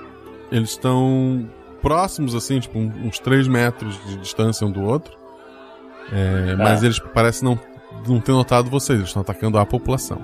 Eles 0.52 0.72
estão 0.72 1.50
próximos, 1.82 2.34
assim, 2.34 2.60
tipo, 2.60 2.80
uns 2.80 3.20
3 3.20 3.48
metros 3.48 4.00
de 4.06 4.18
distância 4.18 4.66
um 4.66 4.72
do 4.72 4.84
outro. 4.84 5.16
É, 6.12 6.56
mas 6.56 6.84
eles 6.84 7.00
parecem 7.00 7.48
não, 7.50 7.60
não 8.08 8.20
ter 8.20 8.32
notado 8.32 8.70
vocês, 8.70 8.98
eles 9.00 9.10
estão 9.10 9.22
atacando 9.22 9.58
a 9.58 9.66
população. 9.66 10.22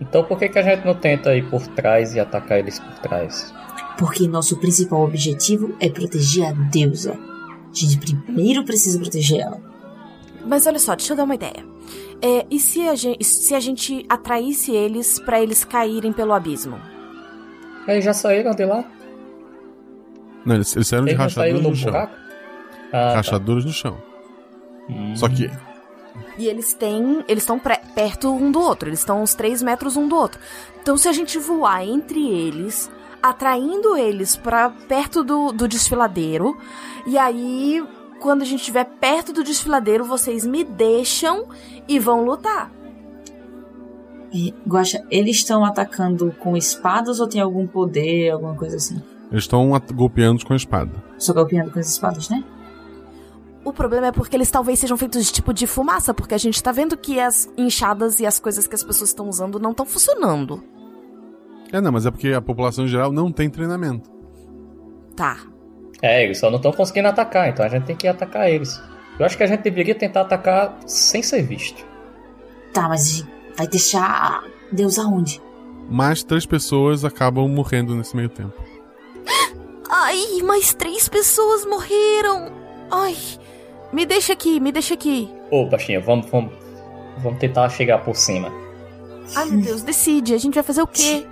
Então 0.00 0.24
por 0.24 0.38
que, 0.38 0.48
que 0.48 0.58
a 0.58 0.62
gente 0.62 0.84
não 0.84 0.94
tenta 0.94 1.34
ir 1.36 1.48
por 1.50 1.66
trás 1.68 2.14
e 2.14 2.20
atacar 2.20 2.58
eles 2.58 2.78
por 2.78 2.98
trás? 3.00 3.52
Porque 3.98 4.26
nosso 4.26 4.56
principal 4.56 5.02
objetivo 5.04 5.74
é 5.78 5.90
proteger 5.90 6.48
a 6.48 6.52
deusa. 6.52 7.12
A 7.70 7.74
gente 7.74 7.98
primeiro 7.98 8.64
precisa 8.64 8.98
proteger 8.98 9.40
ela. 9.40 9.60
Mas 10.46 10.66
olha 10.66 10.78
só, 10.78 10.96
deixa 10.96 11.12
eu 11.12 11.16
dar 11.16 11.24
uma 11.24 11.34
ideia. 11.34 11.64
É, 12.22 12.46
e 12.50 12.58
se 12.58 12.88
a 12.88 12.94
gente, 12.94 13.22
se 13.24 13.54
a 13.54 13.60
gente 13.60 14.04
atraísse 14.08 14.72
eles 14.72 15.18
para 15.20 15.40
eles 15.40 15.64
caírem 15.64 16.12
pelo 16.12 16.32
abismo? 16.32 16.78
Eles 17.86 18.04
já 18.04 18.14
saíram 18.14 18.52
de 18.52 18.64
lá? 18.64 18.84
Não, 20.44 20.54
eles, 20.54 20.74
eles 20.74 20.88
saíram 20.88 21.04
de 21.04 21.12
Eles 21.12 21.20
não 21.20 21.30
saíram 21.30 21.58
rachaduras 21.58 21.62
no 21.62 21.70
no 21.70 21.76
chão. 21.76 22.08
Ah, 22.92 23.14
rachaduras 23.14 23.64
no 23.64 23.72
chão. 23.72 24.02
Só 25.14 25.28
que 25.28 25.50
E 26.40 26.46
eles 26.46 26.72
têm. 26.72 27.22
Eles 27.28 27.42
estão 27.42 27.60
perto 27.94 28.32
um 28.32 28.50
do 28.50 28.58
outro. 28.58 28.88
Eles 28.88 29.00
estão 29.00 29.22
uns 29.22 29.34
3 29.34 29.62
metros 29.62 29.94
um 29.94 30.08
do 30.08 30.16
outro. 30.16 30.40
Então, 30.80 30.96
se 30.96 31.06
a 31.06 31.12
gente 31.12 31.38
voar 31.38 31.84
entre 31.84 32.26
eles, 32.26 32.90
atraindo 33.22 33.94
eles 33.94 34.36
para 34.36 34.70
perto 34.70 35.22
do, 35.22 35.52
do 35.52 35.68
desfiladeiro, 35.68 36.56
e 37.06 37.18
aí, 37.18 37.86
quando 38.20 38.40
a 38.40 38.46
gente 38.46 38.60
estiver 38.60 38.84
perto 38.84 39.34
do 39.34 39.44
desfiladeiro, 39.44 40.02
vocês 40.02 40.46
me 40.46 40.64
deixam 40.64 41.46
e 41.86 41.98
vão 41.98 42.24
lutar. 42.24 42.72
E, 44.32 44.54
Guaxa, 44.66 45.04
eles 45.10 45.36
estão 45.36 45.62
atacando 45.62 46.34
com 46.40 46.56
espadas 46.56 47.20
ou 47.20 47.28
tem 47.28 47.42
algum 47.42 47.66
poder, 47.66 48.30
alguma 48.30 48.54
coisa 48.54 48.76
assim? 48.76 49.02
eles 49.30 49.44
estão 49.44 49.70
golpeando 49.94 50.44
com 50.44 50.52
a 50.52 50.56
espada. 50.56 50.90
Só 51.16 51.32
golpeando 51.32 51.70
com 51.70 51.78
as 51.78 51.88
espadas, 51.88 52.28
né? 52.28 52.42
O 53.64 53.72
problema 53.72 54.06
é 54.06 54.12
porque 54.12 54.36
eles 54.36 54.50
talvez 54.50 54.78
sejam 54.78 54.96
feitos 54.96 55.26
de 55.26 55.32
tipo 55.32 55.52
de 55.52 55.66
fumaça, 55.66 56.14
porque 56.14 56.34
a 56.34 56.38
gente 56.38 56.62
tá 56.62 56.72
vendo 56.72 56.96
que 56.96 57.20
as 57.20 57.48
enxadas 57.58 58.18
e 58.18 58.26
as 58.26 58.38
coisas 58.38 58.66
que 58.66 58.74
as 58.74 58.82
pessoas 58.82 59.10
estão 59.10 59.28
usando 59.28 59.58
não 59.58 59.70
estão 59.72 59.84
funcionando. 59.84 60.64
É, 61.72 61.80
não, 61.80 61.92
mas 61.92 62.06
é 62.06 62.10
porque 62.10 62.28
a 62.28 62.40
população 62.40 62.84
em 62.84 62.88
geral 62.88 63.12
não 63.12 63.30
tem 63.30 63.50
treinamento. 63.50 64.10
Tá. 65.14 65.38
É, 66.02 66.24
eles 66.24 66.38
só 66.38 66.48
não 66.48 66.56
estão 66.56 66.72
conseguindo 66.72 67.08
atacar, 67.08 67.48
então 67.48 67.64
a 67.64 67.68
gente 67.68 67.84
tem 67.84 67.94
que 67.94 68.08
atacar 68.08 68.50
eles. 68.50 68.82
Eu 69.18 69.26
acho 69.26 69.36
que 69.36 69.42
a 69.42 69.46
gente 69.46 69.60
deveria 69.60 69.94
tentar 69.94 70.22
atacar 70.22 70.78
sem 70.86 71.22
ser 71.22 71.42
visto. 71.42 71.84
Tá, 72.72 72.88
mas 72.88 73.26
vai 73.56 73.66
deixar 73.66 74.02
a 74.02 74.44
deusa 74.72 75.02
onde? 75.02 75.42
Mas 75.90 76.22
três 76.22 76.46
pessoas 76.46 77.04
acabam 77.04 77.46
morrendo 77.46 77.94
nesse 77.94 78.16
meio 78.16 78.30
tempo. 78.30 78.54
Ai, 79.90 80.40
mais 80.42 80.72
três 80.72 81.08
pessoas 81.08 81.66
morreram. 81.66 82.52
Ai, 82.90 83.16
me 83.92 84.06
deixa 84.06 84.32
aqui, 84.32 84.60
me 84.60 84.72
deixa 84.72 84.94
aqui. 84.94 85.28
Ô, 85.50 85.66
baixinha, 85.66 86.00
vamos, 86.00 86.26
vamos, 86.30 86.52
vamos 87.18 87.38
tentar 87.38 87.68
chegar 87.68 87.98
por 87.98 88.16
cima. 88.16 88.52
Ai, 89.34 89.46
meu 89.46 89.60
Deus, 89.62 89.82
decide. 89.82 90.34
A 90.34 90.38
gente 90.38 90.54
vai 90.54 90.62
fazer 90.62 90.82
o 90.82 90.86
quê? 90.86 91.26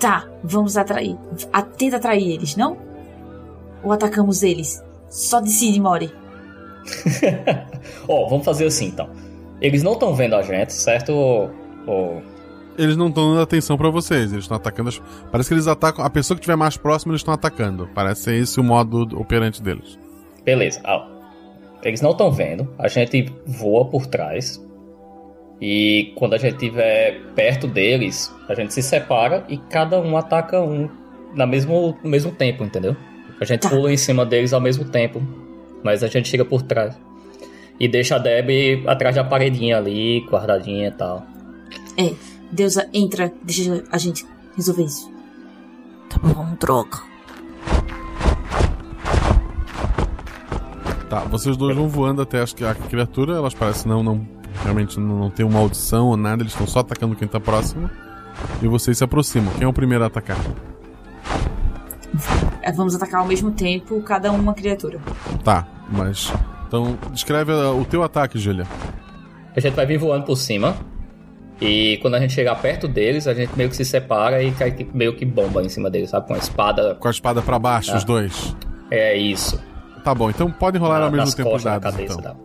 Tá, 0.00 0.28
vamos 0.42 0.76
atrair. 0.76 1.16
A, 1.52 1.62
tenta 1.62 1.96
atrair 1.96 2.32
eles, 2.34 2.56
não? 2.56 2.76
Ou 3.82 3.92
atacamos 3.92 4.42
eles? 4.42 4.82
Só 5.08 5.40
decide, 5.40 5.80
Mori. 5.80 6.12
Ó, 8.08 8.28
vamos 8.28 8.44
fazer 8.44 8.66
assim 8.66 8.86
então. 8.86 9.08
Eles 9.60 9.82
não 9.82 9.92
estão 9.92 10.14
vendo 10.14 10.34
a 10.34 10.42
gente, 10.42 10.72
certo? 10.72 11.12
Ô, 11.86 12.20
Eles 12.76 12.96
não 12.96 13.08
estão 13.08 13.30
dando 13.30 13.40
atenção 13.42 13.76
pra 13.76 13.88
vocês, 13.88 14.32
eles 14.32 14.44
estão 14.44 14.56
atacando 14.56 14.88
as... 14.88 15.00
Parece 15.30 15.48
que 15.48 15.54
eles 15.54 15.66
atacam. 15.68 16.04
A 16.04 16.10
pessoa 16.10 16.36
que 16.36 16.40
estiver 16.42 16.56
mais 16.56 16.76
próxima, 16.76 17.12
eles 17.12 17.20
estão 17.20 17.32
atacando. 17.32 17.88
Parece 17.94 18.22
ser 18.22 18.34
esse 18.34 18.58
o 18.60 18.64
modo 18.64 19.02
operante 19.18 19.62
deles. 19.62 19.98
Beleza. 20.44 20.80
Ah, 20.84 21.06
eles 21.84 22.00
não 22.00 22.12
estão 22.12 22.30
vendo. 22.30 22.72
A 22.78 22.88
gente 22.88 23.32
voa 23.46 23.84
por 23.84 24.06
trás. 24.06 24.62
E 25.60 26.12
quando 26.16 26.34
a 26.34 26.38
gente 26.38 26.54
estiver 26.54 27.20
perto 27.34 27.66
deles, 27.66 28.32
a 28.48 28.54
gente 28.54 28.74
se 28.74 28.82
separa 28.82 29.44
e 29.48 29.56
cada 29.56 30.00
um 30.00 30.16
ataca 30.16 30.60
um 30.60 30.88
na 31.34 31.46
mesmo, 31.46 31.96
no 32.02 32.10
mesmo 32.10 32.32
tempo, 32.32 32.64
entendeu? 32.64 32.96
A 33.40 33.44
gente 33.44 33.68
pula 33.68 33.92
em 33.92 33.96
cima 33.96 34.24
deles 34.24 34.52
ao 34.52 34.60
mesmo 34.60 34.84
tempo. 34.84 35.22
Mas 35.82 36.02
a 36.02 36.08
gente 36.08 36.28
chega 36.28 36.44
por 36.44 36.62
trás. 36.62 36.98
E 37.78 37.88
deixa 37.88 38.16
a 38.16 38.18
Deb 38.18 38.86
atrás 38.86 39.16
da 39.16 39.24
paredinha 39.24 39.76
ali, 39.76 40.20
guardadinha 40.20 40.88
e 40.88 40.92
tal. 40.92 41.26
É, 41.98 42.14
deusa, 42.50 42.88
entra, 42.92 43.32
deixa 43.42 43.84
a 43.90 43.98
gente 43.98 44.24
resolver 44.56 44.84
isso. 44.84 45.12
Tá 46.08 46.18
bom, 46.22 46.54
droga. 46.58 47.13
Tá, 51.08 51.20
vocês 51.20 51.56
dois 51.56 51.76
vão 51.76 51.88
voando 51.88 52.22
até 52.22 52.40
as- 52.40 52.54
a 52.62 52.74
criatura, 52.74 53.34
elas 53.34 53.54
parecem 53.54 53.90
não, 53.90 54.02
não 54.02 54.26
realmente 54.62 54.98
não, 54.98 55.18
não 55.18 55.30
tem 55.30 55.44
uma 55.44 55.58
audição 55.60 56.06
ou 56.08 56.16
nada, 56.16 56.42
eles 56.42 56.52
estão 56.52 56.66
só 56.66 56.80
atacando 56.80 57.14
quem 57.14 57.28
tá 57.28 57.38
próximo. 57.40 57.90
E 58.62 58.66
vocês 58.68 58.98
se 58.98 59.04
aproximam. 59.04 59.52
Quem 59.54 59.64
é 59.64 59.68
o 59.68 59.72
primeiro 59.72 60.02
a 60.02 60.06
atacar? 60.08 60.36
É, 62.62 62.72
Vamos 62.72 62.94
atacar 62.94 63.20
ao 63.20 63.26
mesmo 63.26 63.50
tempo, 63.50 64.00
cada 64.02 64.30
um 64.32 64.36
uma 64.36 64.54
criatura. 64.54 64.98
Tá, 65.42 65.66
mas. 65.90 66.32
Então, 66.66 66.96
descreve 67.12 67.52
uh, 67.52 67.78
o 67.80 67.84
teu 67.84 68.02
ataque, 68.02 68.38
Julia. 68.38 68.66
A 69.54 69.60
gente 69.60 69.74
vai 69.74 69.86
vir 69.86 69.98
voando 69.98 70.24
por 70.24 70.36
cima. 70.36 70.74
E 71.60 71.98
quando 72.02 72.14
a 72.14 72.20
gente 72.20 72.32
chegar 72.32 72.56
perto 72.56 72.88
deles, 72.88 73.28
a 73.28 73.34
gente 73.34 73.52
meio 73.56 73.68
que 73.70 73.76
se 73.76 73.84
separa 73.84 74.42
e 74.42 74.50
cai 74.52 74.72
que- 74.72 74.88
meio 74.92 75.14
que 75.14 75.24
bomba 75.24 75.62
em 75.62 75.68
cima 75.68 75.88
deles, 75.88 76.10
sabe? 76.10 76.26
Com 76.26 76.34
a 76.34 76.38
espada. 76.38 76.94
Com 76.96 77.06
a 77.06 77.10
espada 77.10 77.40
pra 77.42 77.58
baixo, 77.58 77.92
Ah. 77.92 77.96
os 77.96 78.04
dois. 78.04 78.56
É 78.90 79.16
isso. 79.16 79.60
Tá 80.04 80.14
bom, 80.14 80.28
então 80.30 80.50
podem 80.50 80.80
rolar 80.80 80.98
Na- 81.00 81.06
ao 81.06 81.10
mesmo 81.10 81.34
tempo 81.34 81.56
os 81.56 81.64
dados. 81.64 81.90
cabeça, 81.90 82.14
então. 82.20 82.34
tá? 82.34 82.36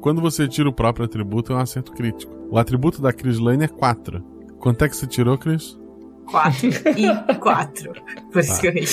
Quando 0.00 0.20
você 0.20 0.48
tira 0.48 0.68
o 0.68 0.72
próprio 0.72 1.04
atributo, 1.04 1.52
é 1.52 1.56
um 1.56 1.60
acerto 1.60 1.92
crítico. 1.92 2.32
O 2.50 2.58
atributo 2.58 3.00
da 3.00 3.12
Cris 3.12 3.38
Lane 3.38 3.64
é 3.64 3.68
4. 3.68 4.22
Quanto 4.58 4.84
é 4.84 4.88
que 4.88 4.96
você 4.96 5.06
tirou, 5.06 5.36
Cris? 5.38 5.78
Quatro 6.26 6.68
e 6.96 7.34
quatro. 7.38 7.92
Por 8.32 8.40
isso 8.40 8.54
Tá. 8.54 8.60
que 8.60 8.66
eu 8.68 8.72
ri. 8.72 8.84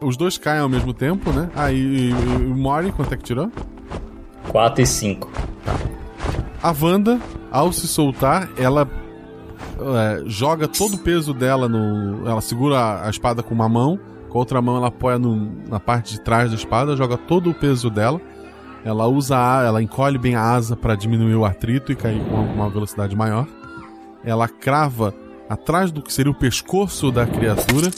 Os 0.00 0.16
dois 0.16 0.38
caem 0.38 0.60
ao 0.60 0.68
mesmo 0.68 0.94
tempo, 0.94 1.30
né? 1.32 1.50
Ah, 1.56 1.72
e, 1.72 1.76
e- 1.76 2.10
e 2.10 2.12
o 2.46 2.54
Mori, 2.56 2.92
quanto 2.92 3.12
é 3.12 3.16
que 3.16 3.24
tirou? 3.24 3.50
4 4.48 4.82
e 4.82 4.86
5. 4.86 5.30
A 6.62 6.74
Wanda, 6.80 7.18
ao 7.50 7.72
se 7.72 7.86
soltar, 7.88 8.48
ela 8.56 8.88
é, 9.80 10.22
joga 10.26 10.66
todo 10.68 10.94
o 10.94 10.98
peso 10.98 11.34
dela 11.34 11.68
no. 11.68 12.26
Ela 12.28 12.40
segura 12.40 12.78
a, 12.78 13.06
a 13.06 13.10
espada 13.10 13.42
com 13.42 13.54
uma 13.54 13.68
mão, 13.68 13.98
com 14.28 14.38
a 14.38 14.40
outra 14.40 14.60
mão 14.62 14.76
ela 14.76 14.88
apoia 14.88 15.18
no- 15.18 15.50
na 15.68 15.80
parte 15.80 16.14
de 16.14 16.20
trás 16.20 16.50
da 16.50 16.56
espada, 16.56 16.96
joga 16.96 17.16
todo 17.16 17.50
o 17.50 17.54
peso 17.54 17.90
dela. 17.90 18.20
Ela 18.84 19.06
usa 19.06 19.36
a, 19.36 19.64
ela 19.64 19.82
encolhe 19.82 20.18
bem 20.18 20.34
a 20.34 20.42
asa 20.42 20.76
para 20.76 20.94
diminuir 20.94 21.34
o 21.34 21.44
atrito 21.44 21.90
e 21.90 21.96
cair 21.96 22.22
com 22.24 22.36
uma, 22.36 22.70
velocidade 22.70 23.16
maior. 23.16 23.46
Ela 24.24 24.48
crava 24.48 25.12
atrás 25.48 25.90
do 25.90 26.02
que 26.02 26.12
seria 26.12 26.30
o 26.30 26.34
pescoço 26.34 27.10
da 27.10 27.26
criatura 27.26 27.90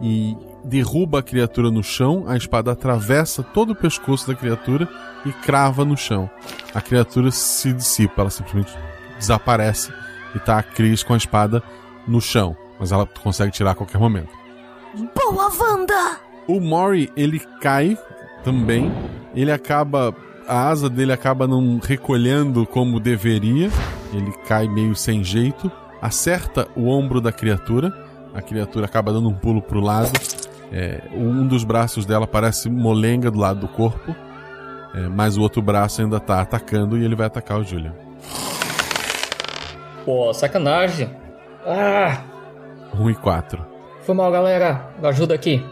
e 0.00 0.36
derruba 0.64 1.18
a 1.18 1.22
criatura 1.22 1.70
no 1.70 1.82
chão. 1.82 2.24
A 2.26 2.36
espada 2.36 2.70
atravessa 2.72 3.42
todo 3.42 3.70
o 3.70 3.76
pescoço 3.76 4.28
da 4.28 4.34
criatura 4.34 4.88
e 5.26 5.32
crava 5.32 5.84
no 5.84 5.96
chão. 5.96 6.30
A 6.74 6.80
criatura 6.80 7.30
se 7.30 7.72
dissipa, 7.72 8.22
ela 8.22 8.30
simplesmente 8.30 8.72
desaparece 9.18 9.92
e 10.34 10.38
tá 10.38 10.58
a 10.58 10.62
Cris 10.62 11.02
com 11.02 11.14
a 11.14 11.16
espada 11.16 11.62
no 12.06 12.20
chão, 12.20 12.56
mas 12.78 12.90
ela 12.92 13.06
consegue 13.06 13.52
tirar 13.52 13.72
a 13.72 13.74
qualquer 13.74 13.98
momento. 13.98 14.41
Boa, 14.94 15.50
Wanda! 15.58 16.18
O 16.46 16.60
Mori, 16.60 17.10
ele 17.16 17.38
cai 17.60 17.96
também. 18.44 18.92
Ele 19.34 19.50
acaba. 19.50 20.14
A 20.46 20.68
asa 20.68 20.90
dele 20.90 21.12
acaba 21.12 21.46
não 21.46 21.78
recolhendo 21.82 22.66
como 22.66 23.00
deveria. 23.00 23.70
Ele 24.12 24.32
cai 24.46 24.68
meio 24.68 24.94
sem 24.94 25.22
jeito. 25.22 25.70
Acerta 26.00 26.66
o 26.76 26.88
ombro 26.88 27.20
da 27.20 27.32
criatura. 27.32 27.92
A 28.34 28.42
criatura 28.42 28.86
acaba 28.86 29.12
dando 29.12 29.28
um 29.28 29.34
pulo 29.34 29.62
pro 29.62 29.80
lado. 29.80 30.10
É, 30.72 31.02
um 31.14 31.46
dos 31.46 31.64
braços 31.64 32.04
dela 32.04 32.26
parece 32.26 32.68
molenga 32.68 33.30
do 33.30 33.38
lado 33.38 33.60
do 33.60 33.68
corpo. 33.68 34.14
É, 34.94 35.08
mas 35.08 35.38
o 35.38 35.42
outro 35.42 35.62
braço 35.62 36.02
ainda 36.02 36.18
tá 36.18 36.40
atacando 36.40 36.98
e 36.98 37.04
ele 37.04 37.14
vai 37.14 37.26
atacar 37.26 37.58
o 37.58 37.64
Julian. 37.64 37.94
Pô, 40.04 40.34
sacanagem. 40.34 41.08
Ah, 41.64 42.22
1 42.98 43.10
e 43.10 43.14
4. 43.14 43.71
Foi 44.02 44.14
mal, 44.14 44.30
galera. 44.30 44.90
Ajuda 45.02 45.34
aqui. 45.34 45.64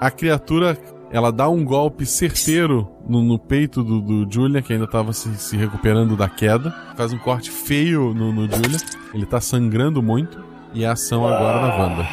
A 0.00 0.10
criatura, 0.10 0.78
ela 1.10 1.30
dá 1.30 1.48
um 1.48 1.64
golpe 1.64 2.06
certeiro 2.06 2.88
no, 3.06 3.22
no 3.22 3.38
peito 3.38 3.82
do, 3.82 4.00
do 4.00 4.32
Julian, 4.32 4.62
que 4.62 4.72
ainda 4.72 4.84
estava 4.84 5.12
se, 5.12 5.34
se 5.36 5.56
recuperando 5.56 6.16
da 6.16 6.28
queda. 6.28 6.70
Faz 6.96 7.12
um 7.12 7.18
corte 7.18 7.50
feio 7.50 8.14
no, 8.14 8.32
no 8.32 8.42
Julian. 8.42 8.78
Ele 9.12 9.26
tá 9.26 9.40
sangrando 9.40 10.02
muito. 10.02 10.42
E 10.72 10.84
a 10.84 10.92
ação 10.92 11.26
agora 11.26 11.66
da 11.66 11.76
Wanda. 11.76 12.08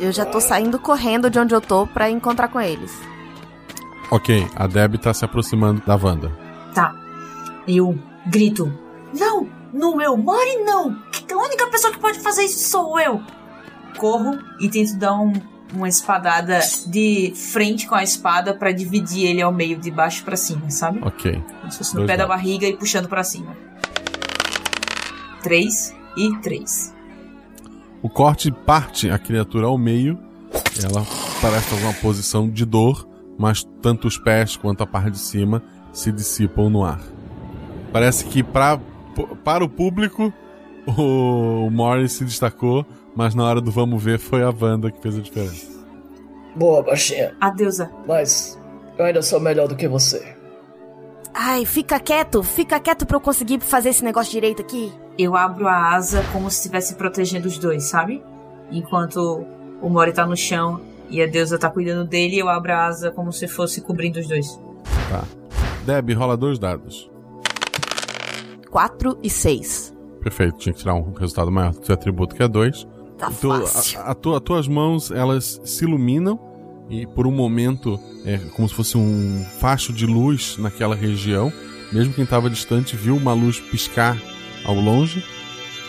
Eu 0.00 0.10
já 0.10 0.24
tô 0.24 0.40
saindo 0.40 0.78
correndo 0.78 1.28
de 1.28 1.38
onde 1.38 1.54
eu 1.54 1.60
tô 1.60 1.86
pra 1.86 2.10
encontrar 2.10 2.48
com 2.48 2.60
eles. 2.60 2.90
Ok, 4.10 4.46
a 4.56 4.66
Deb 4.66 4.96
tá 4.96 5.12
se 5.12 5.24
aproximando 5.24 5.82
da 5.86 5.94
Wanda. 5.94 6.32
Tá. 6.74 6.94
Eu 7.68 7.98
grito. 8.26 8.72
Não! 9.12 9.46
No 9.72 9.96
meu 9.96 10.16
Mori, 10.16 10.56
não! 10.64 10.96
A 11.30 11.36
única 11.36 11.66
pessoa 11.66 11.92
que 11.92 11.98
pode 11.98 12.20
fazer 12.20 12.44
isso 12.44 12.68
sou 12.68 12.98
eu! 12.98 13.20
Corro 13.98 14.38
e 14.60 14.68
tento 14.68 14.96
dar 14.98 15.14
um- 15.18 15.32
uma 15.74 15.88
espadada 15.88 16.60
de 16.86 17.32
frente 17.34 17.86
com 17.88 17.94
a 17.94 18.02
espada 18.02 18.54
pra 18.54 18.70
dividir 18.70 19.26
ele 19.26 19.42
ao 19.42 19.52
meio, 19.52 19.76
de 19.78 19.90
baixo 19.90 20.22
pra 20.24 20.36
cima, 20.36 20.70
sabe? 20.70 21.00
Ok. 21.02 21.42
Como 21.60 21.72
se 21.72 21.78
fosse 21.78 21.94
no 21.94 22.00
Dois 22.00 22.10
pé 22.10 22.16
da 22.16 22.26
barriga 22.26 22.66
e 22.66 22.76
puxando 22.76 23.08
pra 23.08 23.24
cima. 23.24 23.56
Três 25.42 25.94
e 26.16 26.36
três. 26.38 26.94
O 28.02 28.08
corte 28.08 28.50
parte 28.50 29.10
a 29.10 29.18
criatura 29.18 29.66
ao 29.66 29.76
meio. 29.78 30.18
Ela 30.82 31.04
parece 31.40 31.74
numa 31.76 31.92
posição 31.94 32.48
de 32.48 32.64
dor, 32.64 33.08
mas 33.38 33.64
tanto 33.82 34.06
os 34.06 34.16
pés 34.18 34.56
quanto 34.56 34.82
a 34.82 34.86
parte 34.86 35.10
de 35.12 35.18
cima 35.18 35.62
se 35.92 36.12
dissipam 36.12 36.68
no 36.70 36.84
ar. 36.84 37.00
Parece 37.92 38.24
que 38.26 38.42
pra, 38.42 38.78
para 39.44 39.64
o 39.64 39.68
público 39.68 40.32
o, 40.86 41.66
o 41.66 41.70
Morris 41.70 42.12
se 42.12 42.24
destacou, 42.24 42.84
mas 43.14 43.34
na 43.34 43.44
hora 43.44 43.60
do 43.60 43.70
vamos 43.70 44.02
ver 44.02 44.18
foi 44.18 44.42
a 44.42 44.50
Wanda 44.50 44.90
que 44.90 45.00
fez 45.00 45.16
a 45.16 45.20
diferença. 45.20 45.66
Boa, 46.54 46.82
baixinha. 46.82 47.34
A 47.40 47.50
deusa. 47.50 47.90
Mas 48.06 48.58
eu 48.98 49.04
ainda 49.04 49.22
sou 49.22 49.40
melhor 49.40 49.68
do 49.68 49.76
que 49.76 49.88
você. 49.88 50.34
Ai, 51.32 51.64
fica 51.64 51.98
quieto, 51.98 52.42
fica 52.42 52.78
quieto 52.78 53.04
pra 53.04 53.16
eu 53.16 53.20
conseguir 53.20 53.60
fazer 53.60 53.88
esse 53.88 54.04
negócio 54.04 54.30
direito 54.30 54.62
aqui. 54.62 54.92
Eu 55.18 55.34
abro 55.36 55.66
a 55.66 55.94
asa 55.94 56.22
como 56.32 56.48
se 56.50 56.58
estivesse 56.58 56.94
protegendo 56.94 57.48
os 57.48 57.58
dois, 57.58 57.84
sabe? 57.84 58.22
Enquanto 58.70 59.44
o 59.82 59.88
Mori 59.88 60.12
tá 60.12 60.24
no 60.24 60.36
chão 60.36 60.80
e 61.10 61.20
a 61.20 61.26
deusa 61.26 61.58
tá 61.58 61.68
cuidando 61.68 62.08
dele, 62.08 62.38
eu 62.38 62.48
abro 62.48 62.72
a 62.72 62.86
asa 62.86 63.10
como 63.10 63.32
se 63.32 63.48
fosse 63.48 63.80
cobrindo 63.80 64.20
os 64.20 64.28
dois. 64.28 64.60
Tá. 65.10 65.24
Deb, 65.84 66.12
rola 66.14 66.36
dois 66.36 66.58
dados. 66.58 67.10
4 68.70 69.18
e 69.22 69.30
6. 69.30 69.94
Perfeito, 70.20 70.58
tinha 70.58 70.72
que 70.72 70.80
tirar 70.80 70.94
um 70.94 71.12
resultado 71.12 71.50
maior 71.50 71.72
do 71.72 71.84
seu 71.84 71.94
atributo 71.94 72.34
que 72.34 72.42
é 72.42 72.48
2. 72.48 72.88
Tá 73.18 73.30
Então, 73.30 73.66
fácil. 73.66 74.00
a, 74.00 74.10
a 74.10 74.14
tua- 74.14 74.36
as 74.38 74.42
tuas 74.42 74.68
mãos, 74.68 75.10
elas 75.10 75.60
se 75.64 75.84
iluminam 75.84 76.38
e 76.90 77.06
por 77.06 77.26
um 77.26 77.30
momento 77.32 77.98
é 78.26 78.38
como 78.54 78.68
se 78.68 78.74
fosse 78.74 78.96
um 78.98 79.44
facho 79.60 79.92
de 79.92 80.06
luz 80.06 80.56
naquela 80.58 80.94
região. 80.94 81.52
Mesmo 81.92 82.12
quem 82.12 82.24
estava 82.24 82.50
distante 82.50 82.96
viu 82.96 83.16
uma 83.16 83.32
luz 83.32 83.60
piscar 83.60 84.20
ao 84.64 84.74
longe 84.74 85.22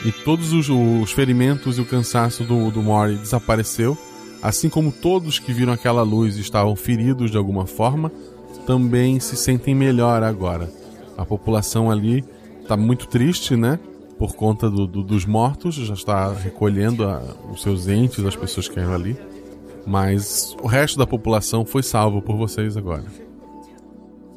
e 0.06 0.12
todos 0.12 0.54
os, 0.54 0.70
os 0.70 1.12
ferimentos 1.12 1.78
e 1.78 1.82
o 1.82 1.86
cansaço 1.86 2.44
do, 2.44 2.70
do 2.70 2.82
Mori 2.84 3.16
desapareceu. 3.16 3.98
Assim 4.42 4.70
como 4.70 4.92
todos 4.92 5.40
que 5.40 5.52
viram 5.52 5.74
aquela 5.74 6.04
luz 6.04 6.38
e 6.38 6.42
estavam 6.42 6.76
feridos 6.76 7.32
de 7.32 7.38
alguma 7.38 7.66
forma, 7.66 8.12
também 8.68 9.20
se 9.20 9.36
sentem 9.36 9.74
melhor 9.74 10.22
agora. 10.22 10.72
A 11.18 11.26
população 11.26 11.90
ali 11.90 12.24
está 12.62 12.78
muito 12.78 13.08
triste, 13.08 13.56
né? 13.56 13.80
Por 14.17 14.34
conta 14.36 14.69
do- 14.69 14.88
do- 14.88 15.04
dos 15.04 15.25
mortos, 15.25 15.75
já 15.75 15.93
está 15.93 16.32
recolhendo 16.32 17.04
a- 17.06 17.21
os 17.51 17.62
seus 17.62 17.88
entes, 17.88 18.23
as 18.23 18.36
pessoas 18.36 18.67
que 18.69 18.80
eram 18.80 18.93
ali. 18.93 19.17
Mas 19.86 20.56
o 20.63 20.67
resto 20.67 20.97
da 20.97 21.06
população 21.06 21.65
foi 21.65 21.84
salvo 21.84 22.21
por 22.21 22.36
vocês 22.38 22.75
agora. 22.78 23.04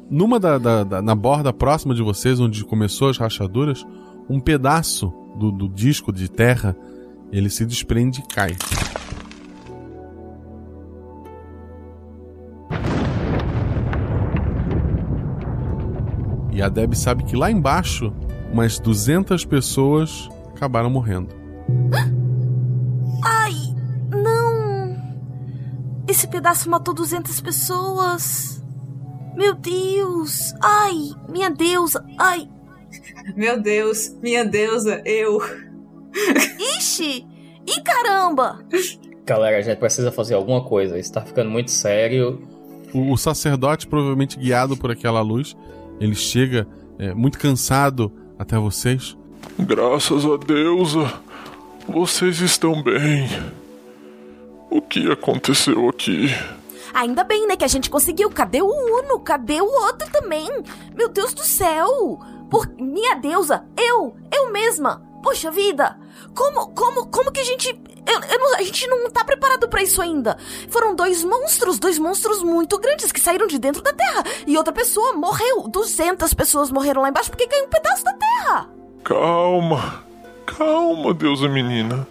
Numa 0.09 0.39
da, 0.39 0.57
da- 0.57 0.83
da- 0.83 1.01
na 1.01 1.15
borda 1.15 1.53
próxima 1.53 1.93
de 1.95 2.01
vocês, 2.03 2.39
onde 2.39 2.63
começou 2.65 3.09
as 3.09 3.17
rachaduras, 3.17 3.85
um 4.29 4.39
pedaço 4.39 5.13
do, 5.37 5.51
do 5.51 5.69
disco 5.69 6.11
de 6.11 6.29
terra 6.29 6.75
ele 7.31 7.49
se 7.49 7.65
desprende 7.65 8.19
e 8.19 8.33
cai. 8.33 8.55
E 16.51 16.61
a 16.61 16.69
Deb 16.69 16.93
sabe 16.95 17.23
que 17.23 17.35
lá 17.35 17.49
embaixo, 17.51 18.11
umas 18.51 18.79
200 18.79 19.45
pessoas 19.45 20.29
acabaram 20.55 20.89
morrendo. 20.89 21.33
Ai, 23.23 23.53
não! 24.11 24.97
Esse 26.07 26.27
pedaço 26.27 26.69
matou 26.69 26.93
200 26.93 27.39
pessoas! 27.41 28.63
Meu 29.35 29.55
Deus! 29.55 30.53
Ai, 30.61 31.11
minha 31.29 31.49
deusa! 31.49 32.03
Ai! 32.17 32.49
Meu 33.35 33.61
Deus, 33.61 34.15
minha 34.21 34.43
deusa, 34.43 35.01
eu. 35.05 35.39
Ixi! 36.77 37.25
Ih, 37.67 37.81
caramba! 37.83 38.59
Galera, 39.25 39.57
a 39.57 39.61
gente 39.61 39.77
precisa 39.77 40.11
fazer 40.11 40.33
alguma 40.33 40.63
coisa. 40.63 40.97
Isso 40.97 41.13
tá 41.13 41.21
ficando 41.21 41.51
muito 41.51 41.69
sério. 41.69 42.41
O, 42.93 43.13
o 43.13 43.17
sacerdote, 43.17 43.85
provavelmente 43.85 44.39
guiado 44.39 44.75
por 44.75 44.89
aquela 44.89 45.21
luz, 45.21 45.55
ele 45.99 46.15
chega 46.15 46.67
é, 46.97 47.13
muito 47.13 47.37
cansado 47.37 48.11
até 48.39 48.57
vocês. 48.57 49.17
Graças 49.59 50.25
a 50.25 50.37
deusa, 50.37 51.13
vocês 51.85 52.39
estão 52.39 52.81
bem. 52.81 53.27
O 54.69 54.81
que 54.81 55.11
aconteceu 55.11 55.89
aqui? 55.89 56.29
Ainda 56.93 57.23
bem, 57.23 57.45
né, 57.45 57.57
que 57.57 57.65
a 57.65 57.67
gente 57.67 57.89
conseguiu. 57.89 58.29
Cadê 58.29 58.61
o 58.61 58.67
Uno? 58.67 59.19
Cadê 59.19 59.61
o 59.61 59.65
outro 59.65 60.09
também? 60.11 60.47
Meu 60.95 61.09
Deus 61.09 61.33
do 61.33 61.43
céu! 61.43 62.19
Por 62.49 62.67
minha 62.79 63.15
deusa, 63.15 63.65
eu, 63.77 64.15
eu 64.33 64.51
mesma. 64.51 65.08
Poxa 65.21 65.51
vida! 65.51 65.97
Como, 66.33 66.67
como, 66.69 67.07
como 67.07 67.31
que 67.31 67.39
a 67.39 67.43
gente. 67.43 67.69
Eu, 68.05 68.19
eu 68.21 68.39
não, 68.39 68.55
a 68.55 68.61
gente 68.63 68.87
não 68.87 69.09
tá 69.09 69.23
preparado 69.23 69.67
para 69.67 69.83
isso 69.83 70.01
ainda. 70.01 70.37
Foram 70.69 70.95
dois 70.95 71.23
monstros, 71.23 71.77
dois 71.77 71.99
monstros 71.99 72.41
muito 72.41 72.77
grandes 72.79 73.11
que 73.11 73.19
saíram 73.19 73.47
de 73.47 73.59
dentro 73.59 73.81
da 73.81 73.93
Terra. 73.93 74.23
E 74.47 74.57
outra 74.57 74.73
pessoa 74.73 75.13
morreu. 75.13 75.67
200 75.67 76.33
pessoas 76.33 76.71
morreram 76.71 77.01
lá 77.01 77.09
embaixo 77.09 77.29
porque 77.29 77.47
caiu 77.47 77.65
um 77.65 77.69
pedaço 77.69 78.03
da 78.03 78.13
Terra. 78.13 78.69
Calma, 79.03 80.03
calma, 80.45 81.13
deusa 81.13 81.47
menina. 81.47 82.07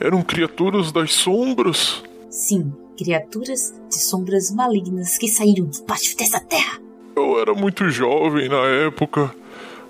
Eram 0.00 0.22
criaturas 0.22 0.92
das 0.92 1.12
sombras. 1.12 2.02
Sim, 2.30 2.72
criaturas 2.96 3.74
de 3.88 3.98
sombras 4.00 4.50
malignas 4.50 5.18
que 5.18 5.28
saíram 5.28 5.66
debaixo 5.66 6.16
dessa 6.16 6.40
terra. 6.40 6.78
Eu 7.16 7.40
era 7.40 7.54
muito 7.54 7.88
jovem 7.90 8.48
na 8.48 8.64
época, 8.86 9.34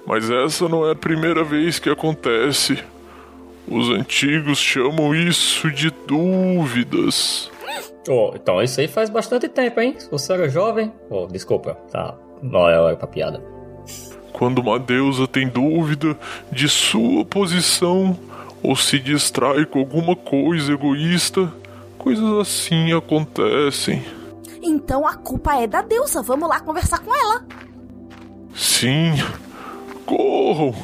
mas 0.09 0.31
essa 0.31 0.67
não 0.67 0.89
é 0.89 0.93
a 0.93 0.97
primeira 0.97 1.45
vez 1.45 1.79
que 1.79 1.91
acontece. 1.91 2.83
Os 3.71 3.91
antigos 3.91 4.59
chamam 4.59 5.15
isso 5.15 5.71
de 5.71 5.91
dúvidas. 5.91 7.51
Oh, 8.09 8.33
então 8.35 8.63
isso 8.63 8.81
aí 8.81 8.89
faz 8.89 9.11
bastante 9.11 9.47
tempo, 9.49 9.79
hein? 9.79 9.97
Se 9.99 10.11
você 10.11 10.33
era 10.33 10.49
jovem. 10.49 10.91
Oh, 11.11 11.27
desculpa, 11.27 11.75
tá. 11.93 12.15
Não 12.43 12.67
é 12.67 12.81
hora 12.81 12.97
pra 12.97 13.07
piada. 13.07 13.45
Quando 14.33 14.61
uma 14.61 14.79
deusa 14.79 15.27
tem 15.27 15.47
dúvida 15.47 16.19
de 16.51 16.71
sua 16.71 17.23
posição 17.27 18.19
ou 18.63 18.75
se 18.75 18.99
distrai 18.99 19.67
com 19.67 19.81
alguma 19.81 20.17
coisa 20.17 20.73
egoísta, 20.73 21.53
coisas 21.99 22.33
assim 22.39 22.95
acontecem. 22.95 24.03
Então 24.63 25.07
a 25.07 25.15
culpa 25.17 25.61
é 25.61 25.67
da 25.67 25.83
deusa. 25.83 26.23
Vamos 26.23 26.49
lá 26.49 26.61
conversar 26.61 27.01
com 27.01 27.15
ela. 27.15 27.45
Sim, 28.55 29.13
corram, 30.09 30.75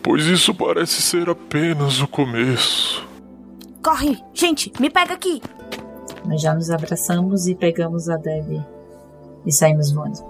pois 0.00 0.24
isso 0.26 0.54
parece 0.54 1.02
ser 1.02 1.28
apenas 1.28 2.00
o 2.00 2.06
começo. 2.06 3.04
Corre, 3.82 4.22
gente, 4.32 4.72
me 4.78 4.88
pega 4.88 5.14
aqui. 5.14 5.42
Nós 6.24 6.40
já 6.40 6.54
nos 6.54 6.70
abraçamos 6.70 7.48
e 7.48 7.54
pegamos 7.56 8.08
a 8.08 8.16
Debbie 8.16 8.64
e 9.44 9.52
saímos 9.52 9.90
voando. 9.90 10.24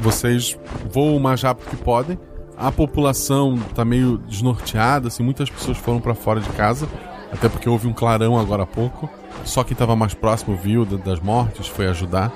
Vocês 0.00 0.58
voam 0.90 1.16
o 1.16 1.20
mais 1.20 1.42
rápido 1.42 1.68
que 1.68 1.76
podem. 1.76 2.18
A 2.56 2.72
população 2.72 3.58
tá 3.74 3.84
meio 3.84 4.16
desnorteada, 4.18 5.08
assim, 5.08 5.22
muitas 5.22 5.50
pessoas 5.50 5.76
foram 5.76 6.00
para 6.00 6.14
fora 6.14 6.40
de 6.40 6.48
casa, 6.50 6.88
até 7.30 7.48
porque 7.48 7.68
houve 7.68 7.86
um 7.86 7.92
clarão 7.92 8.38
agora 8.38 8.62
há 8.62 8.66
pouco. 8.66 9.10
Só 9.44 9.62
quem 9.62 9.72
estava 9.72 9.94
mais 9.94 10.14
próximo 10.14 10.56
viu 10.56 10.84
das 10.84 11.20
mortes, 11.20 11.66
foi 11.66 11.86
ajudar. 11.88 12.32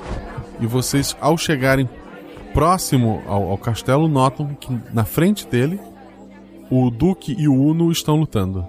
E 0.60 0.66
vocês, 0.66 1.16
ao 1.20 1.36
chegarem 1.36 1.88
próximo 2.52 3.22
ao, 3.26 3.50
ao 3.50 3.58
castelo, 3.58 4.08
notam 4.08 4.54
que 4.54 4.68
na 4.92 5.04
frente 5.04 5.46
dele 5.46 5.80
o 6.70 6.90
Duque 6.90 7.34
e 7.38 7.48
o 7.48 7.54
Uno 7.54 7.90
estão 7.90 8.16
lutando. 8.16 8.66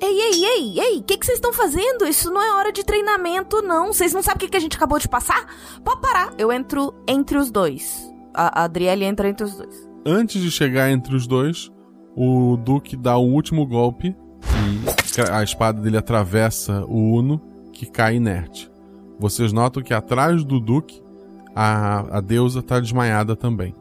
Ei, 0.00 0.20
ei, 0.20 0.44
ei, 0.44 0.80
ei, 0.80 0.98
o 0.98 1.02
que 1.02 1.24
vocês 1.24 1.38
estão 1.38 1.52
fazendo? 1.52 2.06
Isso 2.06 2.30
não 2.30 2.42
é 2.42 2.52
hora 2.54 2.72
de 2.72 2.84
treinamento, 2.84 3.62
não. 3.62 3.92
Vocês 3.92 4.12
não 4.12 4.22
sabem 4.22 4.36
o 4.36 4.40
que, 4.40 4.48
que 4.48 4.56
a 4.56 4.60
gente 4.60 4.76
acabou 4.76 4.98
de 4.98 5.08
passar? 5.08 5.46
Pode 5.82 6.00
parar. 6.00 6.34
Eu 6.38 6.52
entro 6.52 6.94
entre 7.08 7.38
os 7.38 7.50
dois. 7.50 8.12
A, 8.34 8.60
a 8.60 8.64
Adriele 8.64 9.04
entra 9.04 9.28
entre 9.28 9.44
os 9.44 9.56
dois. 9.56 9.88
Antes 10.04 10.42
de 10.42 10.50
chegar 10.50 10.90
entre 10.90 11.16
os 11.16 11.26
dois, 11.26 11.70
o 12.14 12.56
Duque 12.56 12.96
dá 12.96 13.16
o 13.16 13.26
último 13.26 13.66
golpe 13.66 14.14
e 14.42 15.20
a 15.30 15.42
espada 15.42 15.80
dele 15.80 15.96
atravessa 15.96 16.84
o 16.86 17.16
Uno, 17.16 17.40
que 17.72 17.86
cai 17.86 18.16
inerte. 18.16 18.70
Vocês 19.18 19.52
notam 19.52 19.82
que 19.82 19.94
atrás 19.94 20.44
do 20.44 20.60
Duque, 20.60 21.02
a, 21.54 22.18
a 22.18 22.20
deusa 22.20 22.60
está 22.60 22.78
desmaiada 22.78 23.34
também. 23.34 23.74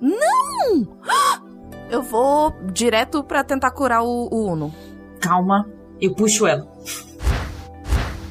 Não! 0.00 0.88
Eu 1.90 2.02
vou 2.02 2.52
direto 2.72 3.22
para 3.22 3.44
tentar 3.44 3.70
curar 3.72 4.02
o, 4.02 4.28
o 4.32 4.50
Uno. 4.50 4.72
Calma, 5.20 5.68
eu 6.00 6.14
puxo 6.14 6.46
ela. 6.46 6.66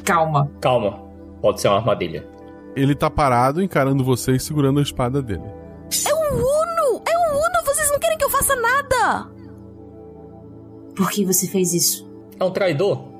Calma. 0.03 0.49
Calma. 0.59 0.99
Pode 1.41 1.61
ser 1.61 1.67
uma 1.67 1.77
armadilha. 1.77 2.27
Ele 2.75 2.95
tá 2.95 3.07
parado 3.07 3.61
encarando 3.61 4.03
vocês 4.03 4.43
segurando 4.43 4.79
a 4.79 4.83
espada 4.83 5.21
dele. 5.21 5.43
É 5.43 6.13
o 6.13 6.33
Uno! 6.33 7.03
É 7.05 7.17
o 7.17 7.33
Uno! 7.35 7.65
Vocês 7.65 7.91
não 7.91 7.99
querem 7.99 8.17
que 8.17 8.25
eu 8.25 8.29
faça 8.31 8.55
nada! 8.55 9.29
Por 10.95 11.11
que 11.11 11.23
você 11.23 11.47
fez 11.47 11.73
isso? 11.73 12.09
É 12.39 12.43
um 12.43 12.51
traidor. 12.51 13.10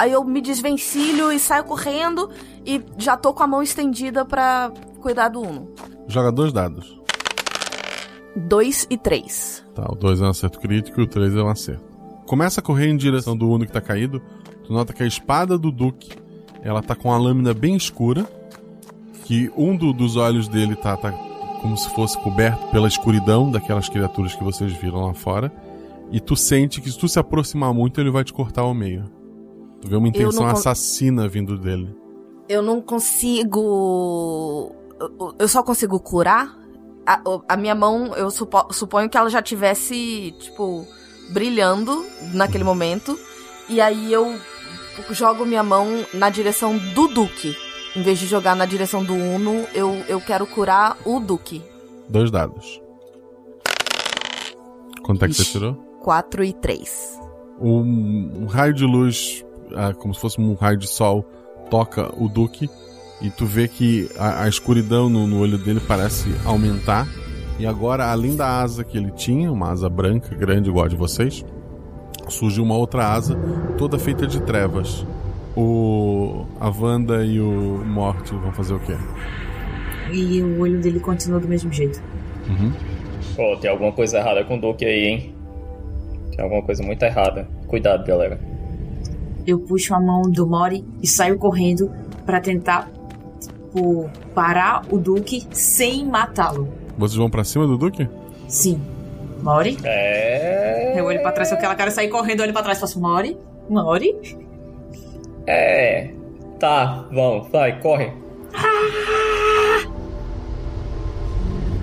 Aí 0.00 0.12
eu 0.12 0.24
me 0.24 0.40
desvencilho 0.40 1.30
e 1.30 1.38
saio 1.38 1.62
correndo 1.64 2.30
e 2.64 2.82
já 2.96 3.18
tô 3.18 3.34
com 3.34 3.42
a 3.42 3.46
mão 3.46 3.62
estendida 3.62 4.24
para 4.24 4.72
cuidar 4.98 5.28
do 5.28 5.42
Uno. 5.42 5.68
Joga 6.08 6.32
dois 6.32 6.54
dados. 6.54 6.98
2 8.34 8.86
e 8.88 8.96
3. 8.96 9.62
Tá, 9.74 9.92
o 9.92 9.94
2 9.94 10.22
é 10.22 10.24
um 10.24 10.30
acerto 10.30 10.58
crítico 10.58 11.02
e 11.02 11.04
o 11.04 11.06
3 11.06 11.36
é 11.36 11.42
um 11.42 11.50
acerto. 11.50 11.84
Começa 12.26 12.60
a 12.60 12.62
correr 12.62 12.88
em 12.88 12.96
direção 12.96 13.36
do 13.36 13.46
Uno 13.46 13.66
que 13.66 13.72
tá 13.72 13.80
caído. 13.82 14.22
Tu 14.64 14.72
nota 14.72 14.94
que 14.94 15.02
a 15.02 15.06
espada 15.06 15.58
do 15.58 15.70
Duque 15.70 16.16
ela 16.62 16.82
tá 16.82 16.94
com 16.94 17.12
a 17.12 17.18
lâmina 17.18 17.52
bem 17.52 17.76
escura. 17.76 18.26
Que 19.26 19.52
um 19.54 19.76
do, 19.76 19.92
dos 19.92 20.16
olhos 20.16 20.48
dele 20.48 20.76
tá, 20.76 20.96
tá 20.96 21.12
como 21.60 21.76
se 21.76 21.90
fosse 21.90 22.16
coberto 22.16 22.68
pela 22.68 22.88
escuridão 22.88 23.50
daquelas 23.50 23.90
criaturas 23.90 24.34
que 24.34 24.42
vocês 24.42 24.72
viram 24.72 25.04
lá 25.04 25.12
fora. 25.12 25.52
E 26.10 26.18
tu 26.20 26.34
sente 26.34 26.80
que 26.80 26.90
se 26.90 26.98
tu 26.98 27.06
se 27.06 27.18
aproximar 27.18 27.74
muito, 27.74 28.00
ele 28.00 28.10
vai 28.10 28.24
te 28.24 28.32
cortar 28.32 28.62
ao 28.62 28.72
meio. 28.72 29.19
Tu 29.80 29.88
vê 29.88 29.96
uma 29.96 30.08
intenção 30.08 30.46
assassina 30.46 31.28
vindo 31.28 31.56
dele. 31.56 31.94
Eu 32.48 32.62
não 32.62 32.80
consigo. 32.80 34.74
Eu 35.38 35.48
só 35.48 35.62
consigo 35.62 35.98
curar? 35.98 36.58
A, 37.06 37.22
a 37.48 37.56
minha 37.56 37.74
mão, 37.74 38.14
eu 38.14 38.30
supo, 38.30 38.72
suponho 38.72 39.08
que 39.08 39.16
ela 39.16 39.30
já 39.30 39.40
tivesse, 39.40 40.34
tipo, 40.38 40.86
brilhando 41.30 42.04
naquele 42.34 42.62
momento. 42.62 43.18
E 43.68 43.80
aí 43.80 44.12
eu 44.12 44.38
jogo 45.10 45.46
minha 45.46 45.62
mão 45.62 46.04
na 46.12 46.28
direção 46.28 46.76
do 46.94 47.08
Duque. 47.08 47.56
Em 47.96 48.02
vez 48.02 48.18
de 48.18 48.26
jogar 48.26 48.54
na 48.54 48.66
direção 48.66 49.02
do 49.02 49.14
Uno, 49.14 49.66
eu, 49.74 50.04
eu 50.08 50.20
quero 50.20 50.46
curar 50.46 50.96
o 51.04 51.18
Duque. 51.18 51.62
Dois 52.08 52.30
dados. 52.30 52.80
Quanto 55.02 55.24
é 55.24 55.28
que 55.28 55.34
você 55.34 55.44
tirou? 55.44 55.74
4 56.02 56.44
e 56.44 56.52
3. 56.52 57.18
Um, 57.60 58.42
um 58.42 58.46
raio 58.46 58.72
de 58.72 58.84
luz, 58.84 59.44
ah, 59.74 59.92
como 59.94 60.14
se 60.14 60.20
fosse 60.20 60.40
um 60.40 60.54
raio 60.54 60.76
de 60.76 60.86
sol, 60.86 61.24
toca 61.70 62.12
o 62.16 62.28
Duque. 62.28 62.68
E 63.20 63.30
tu 63.30 63.44
vê 63.44 63.68
que 63.68 64.08
a, 64.18 64.44
a 64.44 64.48
escuridão 64.48 65.08
no, 65.08 65.26
no 65.26 65.40
olho 65.40 65.58
dele 65.58 65.80
parece 65.86 66.28
aumentar. 66.44 67.06
E 67.58 67.66
agora, 67.66 68.10
além 68.10 68.34
da 68.34 68.60
asa 68.60 68.82
que 68.82 68.96
ele 68.96 69.10
tinha, 69.10 69.52
uma 69.52 69.70
asa 69.70 69.88
branca, 69.88 70.34
grande, 70.34 70.70
igual 70.70 70.86
a 70.86 70.88
de 70.88 70.96
vocês, 70.96 71.44
surge 72.28 72.60
uma 72.60 72.74
outra 72.74 73.12
asa, 73.12 73.36
toda 73.76 73.98
feita 73.98 74.26
de 74.26 74.40
trevas. 74.40 75.04
O 75.56 76.46
a 76.58 76.70
Wanda 76.70 77.24
e 77.24 77.40
o 77.40 77.84
Morty 77.84 78.34
vão 78.34 78.52
fazer 78.52 78.74
o 78.74 78.80
quê? 78.80 78.96
E 80.12 80.40
o 80.40 80.60
olho 80.60 80.80
dele 80.80 81.00
continua 81.00 81.38
do 81.38 81.48
mesmo 81.48 81.72
jeito. 81.72 82.00
Uhum. 82.48 82.72
Pô, 83.36 83.56
tem 83.56 83.70
alguma 83.70 83.92
coisa 83.92 84.18
errada 84.18 84.44
com 84.44 84.56
o 84.56 84.60
Duke 84.60 84.84
aí, 84.84 85.06
hein? 85.06 85.34
Tem 86.34 86.44
alguma 86.44 86.62
coisa 86.62 86.82
muito 86.82 87.02
errada. 87.02 87.46
Cuidado, 87.66 88.04
galera. 88.06 88.49
Eu 89.46 89.58
puxo 89.58 89.94
a 89.94 90.00
mão 90.00 90.22
do 90.22 90.46
Mori 90.46 90.84
e 91.02 91.06
saio 91.06 91.38
correndo 91.38 91.90
para 92.26 92.40
tentar 92.40 92.88
tipo, 93.40 94.08
parar 94.34 94.82
o 94.90 94.98
Duque 94.98 95.46
sem 95.52 96.06
matá-lo. 96.06 96.68
Vocês 96.98 97.16
vão 97.16 97.30
para 97.30 97.44
cima 97.44 97.66
do 97.66 97.76
Duque? 97.78 98.08
Sim. 98.48 98.80
Mori? 99.42 99.78
É. 99.84 100.98
Eu 101.00 101.04
olho 101.06 101.22
pra 101.22 101.32
trás, 101.32 101.50
aquela 101.52 101.74
cara 101.74 101.90
sair 101.90 102.08
correndo, 102.08 102.40
olho 102.42 102.52
pra 102.52 102.62
trás 102.62 102.78
e 102.78 102.80
faço 102.80 103.00
Mori? 103.00 103.36
Mori? 103.68 104.14
É. 105.46 106.10
Tá, 106.58 107.06
vamos, 107.10 107.48
vai, 107.50 107.80
corre. 107.80 108.12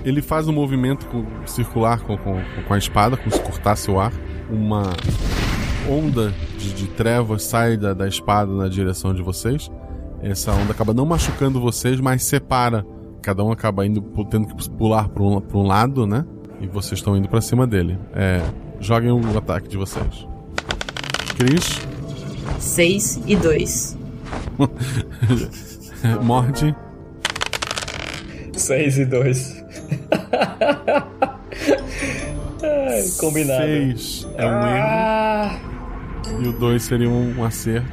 Ele 0.04 0.22
faz 0.22 0.46
um 0.48 0.52
movimento 0.52 1.06
com- 1.06 1.24
circular 1.46 2.00
com, 2.00 2.16
com, 2.16 2.40
com 2.66 2.74
a 2.74 2.78
espada, 2.78 3.16
como 3.16 3.30
se 3.30 3.40
cortasse 3.40 3.90
o 3.90 3.98
ar. 3.98 4.12
Uma 4.48 4.92
onda 5.88 6.32
de, 6.58 6.72
de 6.74 6.86
trevas 6.88 7.44
sai 7.44 7.76
da, 7.76 7.94
da 7.94 8.06
espada 8.06 8.52
na 8.52 8.68
direção 8.68 9.14
de 9.14 9.22
vocês. 9.22 9.70
Essa 10.20 10.52
onda 10.52 10.72
acaba 10.72 10.92
não 10.92 11.06
machucando 11.06 11.60
vocês, 11.60 12.00
mas 12.00 12.24
separa. 12.24 12.84
Cada 13.22 13.44
um 13.44 13.52
acaba 13.52 13.86
indo 13.86 14.02
tendo 14.30 14.46
que 14.48 14.70
pular 14.70 15.08
para 15.08 15.22
um, 15.22 15.40
pra 15.40 15.58
um 15.58 15.66
lado, 15.66 16.06
né? 16.06 16.24
E 16.60 16.66
vocês 16.66 16.98
estão 16.98 17.16
indo 17.16 17.28
pra 17.28 17.40
cima 17.40 17.66
dele. 17.66 17.98
É, 18.12 18.42
joguem 18.80 19.10
o 19.12 19.38
ataque 19.38 19.68
de 19.68 19.76
vocês. 19.76 20.26
Cris, 21.36 21.80
6 22.58 23.20
e 23.26 23.36
2. 23.36 23.98
morde. 26.22 26.74
6 28.52 28.98
e 28.98 29.04
2. 29.04 29.64
combinado. 33.20 33.62
Seis 33.62 34.26
é 34.36 34.46
um 34.46 34.50
Ah. 34.50 35.77
E 36.42 36.48
o 36.48 36.52
dois 36.52 36.82
seria 36.82 37.08
um, 37.08 37.38
um 37.40 37.44
acerto. 37.44 37.88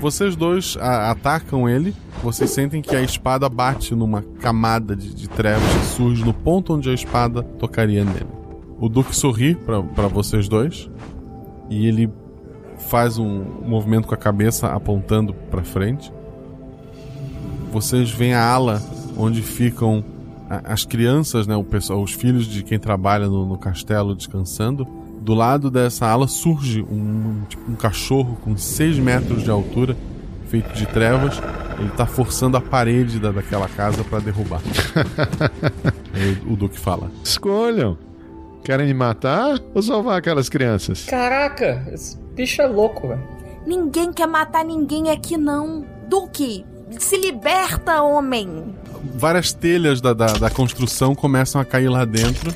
Vocês 0.00 0.34
dois 0.34 0.76
a- 0.80 1.10
atacam 1.10 1.68
ele. 1.68 1.94
Vocês 2.22 2.50
sentem 2.50 2.80
que 2.82 2.94
a 2.94 3.02
espada 3.02 3.48
bate 3.48 3.94
numa 3.94 4.22
camada 4.40 4.94
de, 4.96 5.14
de 5.14 5.28
trevas 5.28 5.62
que 5.74 5.84
surge 5.86 6.24
no 6.24 6.32
ponto 6.34 6.74
onde 6.74 6.88
a 6.90 6.94
espada 6.94 7.42
tocaria 7.42 8.04
nele. 8.04 8.26
O 8.78 8.88
Duque 8.88 9.14
sorri 9.14 9.54
pra 9.54 10.08
vocês 10.08 10.48
dois. 10.48 10.88
E 11.70 11.86
ele 11.86 12.10
faz 12.88 13.16
um 13.18 13.44
movimento 13.64 14.08
com 14.08 14.14
a 14.14 14.18
cabeça 14.18 14.68
apontando 14.68 15.32
pra 15.50 15.62
frente. 15.62 16.12
Vocês 17.70 18.10
veem 18.10 18.34
a 18.34 18.44
ala 18.44 18.82
onde 19.16 19.40
ficam 19.42 20.04
a- 20.50 20.72
as 20.72 20.84
crianças, 20.84 21.46
né, 21.46 21.54
o 21.56 21.64
pessoal, 21.64 22.02
os 22.02 22.12
filhos 22.12 22.46
de 22.46 22.62
quem 22.62 22.78
trabalha 22.78 23.26
no, 23.28 23.46
no 23.46 23.56
castelo 23.58 24.14
descansando. 24.14 24.86
Do 25.22 25.34
lado 25.34 25.70
dessa 25.70 26.06
ala 26.06 26.26
surge 26.26 26.82
um, 26.82 27.44
tipo, 27.48 27.70
um 27.70 27.76
cachorro 27.76 28.36
com 28.42 28.56
6 28.56 28.98
metros 28.98 29.44
de 29.44 29.50
altura, 29.50 29.96
feito 30.48 30.72
de 30.74 30.84
trevas. 30.84 31.40
Ele 31.78 31.90
tá 31.90 32.06
forçando 32.06 32.56
a 32.56 32.60
parede 32.60 33.20
da, 33.20 33.30
daquela 33.30 33.68
casa 33.68 34.02
para 34.02 34.18
derrubar. 34.18 34.60
Aí 36.12 36.38
o, 36.44 36.54
o 36.54 36.56
Duque 36.56 36.78
fala: 36.78 37.08
Escolham. 37.22 37.96
Querem 38.64 38.86
me 38.86 38.94
matar 38.94 39.58
ou 39.74 39.82
salvar 39.82 40.18
aquelas 40.18 40.48
crianças? 40.48 41.04
Caraca, 41.04 41.84
esse 41.92 42.16
bicho 42.34 42.60
é 42.60 42.66
louco, 42.66 43.08
velho. 43.08 43.22
Ninguém 43.66 44.12
quer 44.12 44.26
matar 44.26 44.64
ninguém 44.64 45.10
aqui, 45.10 45.36
não. 45.36 45.84
Duque, 46.08 46.64
se 46.98 47.16
liberta, 47.16 48.02
homem. 48.02 48.74
Várias 49.14 49.52
telhas 49.52 50.00
da, 50.00 50.12
da, 50.12 50.26
da 50.26 50.50
construção 50.50 51.14
começam 51.14 51.60
a 51.60 51.64
cair 51.64 51.88
lá 51.88 52.04
dentro. 52.04 52.52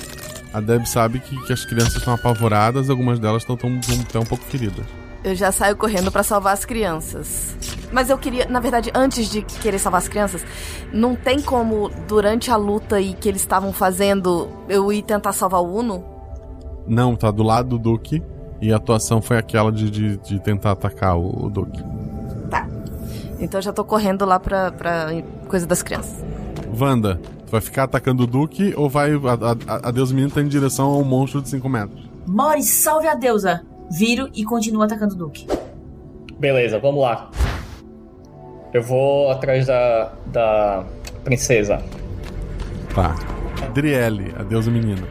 A 0.57 0.61
Deb 0.61 0.87
sabe 0.87 1.21
que, 1.21 1.39
que 1.45 1.53
as 1.53 1.67
crianças 1.67 1.97
estão 1.97 2.15
apavoradas, 2.15 2.89
algumas 2.89 3.19
delas 3.19 3.43
estão 3.43 3.59
tão, 3.59 3.79
tão, 3.79 3.99
tão 4.05 4.23
um 4.23 4.25
pouco 4.25 4.43
feridas. 4.43 4.87
Eu 5.23 5.35
já 5.35 5.53
saio 5.53 5.77
correndo 5.77 6.11
pra 6.11 6.23
salvar 6.23 6.55
as 6.55 6.65
crianças. 6.65 7.55
Mas 7.93 8.09
eu 8.09 8.17
queria, 8.17 8.47
na 8.47 8.59
verdade, 8.59 8.91
antes 8.95 9.29
de 9.29 9.43
querer 9.43 9.79
salvar 9.79 10.01
as 10.01 10.09
crianças, 10.09 10.47
não 10.91 11.15
tem 11.15 11.43
como, 11.43 11.91
durante 12.09 12.51
a 12.51 12.57
luta 12.57 12.99
e 12.99 13.13
que 13.13 13.29
eles 13.29 13.43
estavam 13.43 13.71
fazendo, 13.71 14.49
eu 14.67 14.91
ir 14.91 15.03
tentar 15.03 15.35
salvar 15.35 15.61
o 15.61 15.77
Uno? 15.77 16.03
Não, 16.87 17.15
tá 17.15 17.31
do 17.31 17.43
lado 17.43 17.69
do 17.69 17.79
Duque. 17.79 18.23
E 18.59 18.73
a 18.73 18.77
atuação 18.77 19.21
foi 19.21 19.37
aquela 19.37 19.71
de, 19.71 19.91
de, 19.91 20.17
de 20.17 20.41
tentar 20.41 20.71
atacar 20.71 21.19
o, 21.19 21.49
o 21.49 21.51
Duque. 21.51 21.85
Tá. 22.49 22.67
Então 23.39 23.59
eu 23.59 23.63
já 23.63 23.75
tô 23.75 23.85
correndo 23.85 24.25
lá 24.25 24.41
pra, 24.41 24.73
pra 24.73 25.09
coisa 25.49 25.67
das 25.67 25.83
crianças. 25.83 26.25
Wanda, 26.81 27.21
vai 27.57 27.61
ficar 27.63 27.85
atacando 27.85 28.23
o 28.25 28.27
Duque 28.27 28.75
ou 28.77 28.89
vai. 28.89 29.13
A, 29.15 29.75
a, 29.75 29.89
a 29.89 29.91
Deus 29.91 30.13
Menino 30.13 30.31
tá 30.31 30.41
em 30.41 30.49
direção 30.49 30.87
ao 30.91 31.03
monstro 31.05 31.41
de 31.43 31.49
5 31.49 31.69
metros? 31.69 32.09
Mori, 32.27 32.63
salve 32.63 33.07
a 33.09 33.15
deusa! 33.15 33.65
Viro 33.91 34.29
e 34.35 34.45
continuo 34.45 34.83
atacando 34.83 35.15
o 35.15 35.19
Duque. 35.19 35.47
Beleza, 36.39 36.79
vamos 36.79 37.01
lá. 37.03 37.31
Eu 38.75 38.83
vou 38.83 39.31
atrás 39.31 39.67
da, 39.67 40.13
da 40.27 40.85
princesa. 41.25 41.81
Tá. 42.95 43.15
Drielle, 43.73 44.35
a 44.39 44.43
deusa 44.43 44.71
menina. 44.71 45.07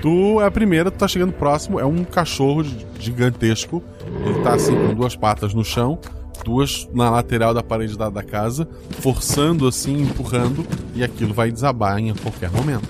Tu 0.00 0.40
é 0.40 0.44
a 0.46 0.50
primeira, 0.50 0.90
tu 0.90 0.98
tá 0.98 1.08
chegando 1.08 1.32
próximo, 1.32 1.80
é 1.80 1.84
um 1.84 2.04
cachorro 2.04 2.62
gi- 2.62 2.86
gigantesco. 3.00 3.82
Ele 4.24 4.40
tá 4.42 4.54
assim 4.54 4.74
com 4.76 4.94
duas 4.94 5.16
patas 5.16 5.52
no 5.54 5.64
chão, 5.64 5.98
duas 6.44 6.88
na 6.92 7.10
lateral 7.10 7.52
da 7.54 7.62
parede 7.62 7.96
da, 7.96 8.08
da 8.10 8.22
casa, 8.22 8.68
forçando 9.00 9.66
assim, 9.66 10.02
empurrando, 10.02 10.66
e 10.94 11.02
aquilo 11.04 11.34
vai 11.34 11.50
desabar 11.50 11.98
em 11.98 12.14
qualquer 12.14 12.50
momento. 12.50 12.88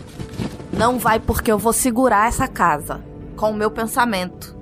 Não 0.72 0.98
vai 0.98 1.18
porque 1.18 1.50
eu 1.50 1.58
vou 1.58 1.72
segurar 1.72 2.28
essa 2.28 2.46
casa 2.46 3.00
com 3.36 3.50
o 3.50 3.54
meu 3.54 3.70
pensamento. 3.70 4.56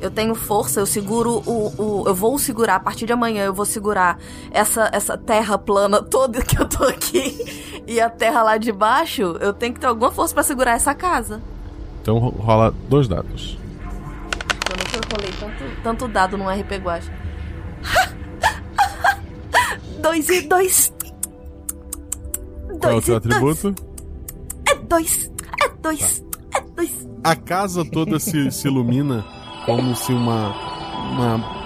Eu 0.00 0.12
tenho 0.12 0.32
força, 0.36 0.78
eu 0.78 0.86
seguro 0.86 1.42
o, 1.44 1.72
o. 1.76 2.04
Eu 2.06 2.14
vou 2.14 2.38
segurar, 2.38 2.76
a 2.76 2.80
partir 2.80 3.04
de 3.04 3.12
amanhã 3.12 3.42
eu 3.44 3.52
vou 3.52 3.64
segurar 3.64 4.16
essa, 4.52 4.88
essa 4.92 5.18
terra 5.18 5.58
plana 5.58 6.00
toda 6.00 6.40
que 6.40 6.56
eu 6.60 6.68
tô 6.68 6.84
aqui 6.84 7.82
e 7.84 8.00
a 8.00 8.08
terra 8.08 8.44
lá 8.44 8.56
de 8.58 8.70
baixo. 8.70 9.22
Eu 9.40 9.52
tenho 9.52 9.74
que 9.74 9.80
ter 9.80 9.88
alguma 9.88 10.12
força 10.12 10.32
pra 10.32 10.44
segurar 10.44 10.72
essa 10.74 10.94
casa. 10.94 11.40
Então 12.00 12.18
ro- 12.18 12.30
rola 12.38 12.72
dois 12.88 13.08
dados. 13.08 13.58
Eu 14.70 14.76
nunca 14.76 15.08
rolei 15.16 15.30
tanto, 15.40 15.82
tanto 15.82 16.06
dado 16.08 16.38
num 16.38 16.48
RP 16.48 16.76
Guacha. 16.80 17.12
Dois 20.00 20.28
e 20.28 20.40
dois. 20.42 20.92
Qual 22.80 22.92
é 22.92 22.96
o 22.96 23.00
Dois 23.00 23.04
teu 23.04 23.16
e 23.16 23.20
dois. 23.20 23.34
atributo? 23.34 23.74
É 24.68 24.74
dois. 24.76 25.30
É 25.62 25.68
dois. 25.82 26.24
É 26.54 26.60
dois. 26.60 27.08
A 27.24 27.34
casa 27.36 27.84
toda 27.84 28.18
se, 28.18 28.50
se 28.50 28.68
ilumina 28.68 29.24
como 29.66 29.94
se 29.96 30.12
uma, 30.12 30.54
uma 31.12 31.58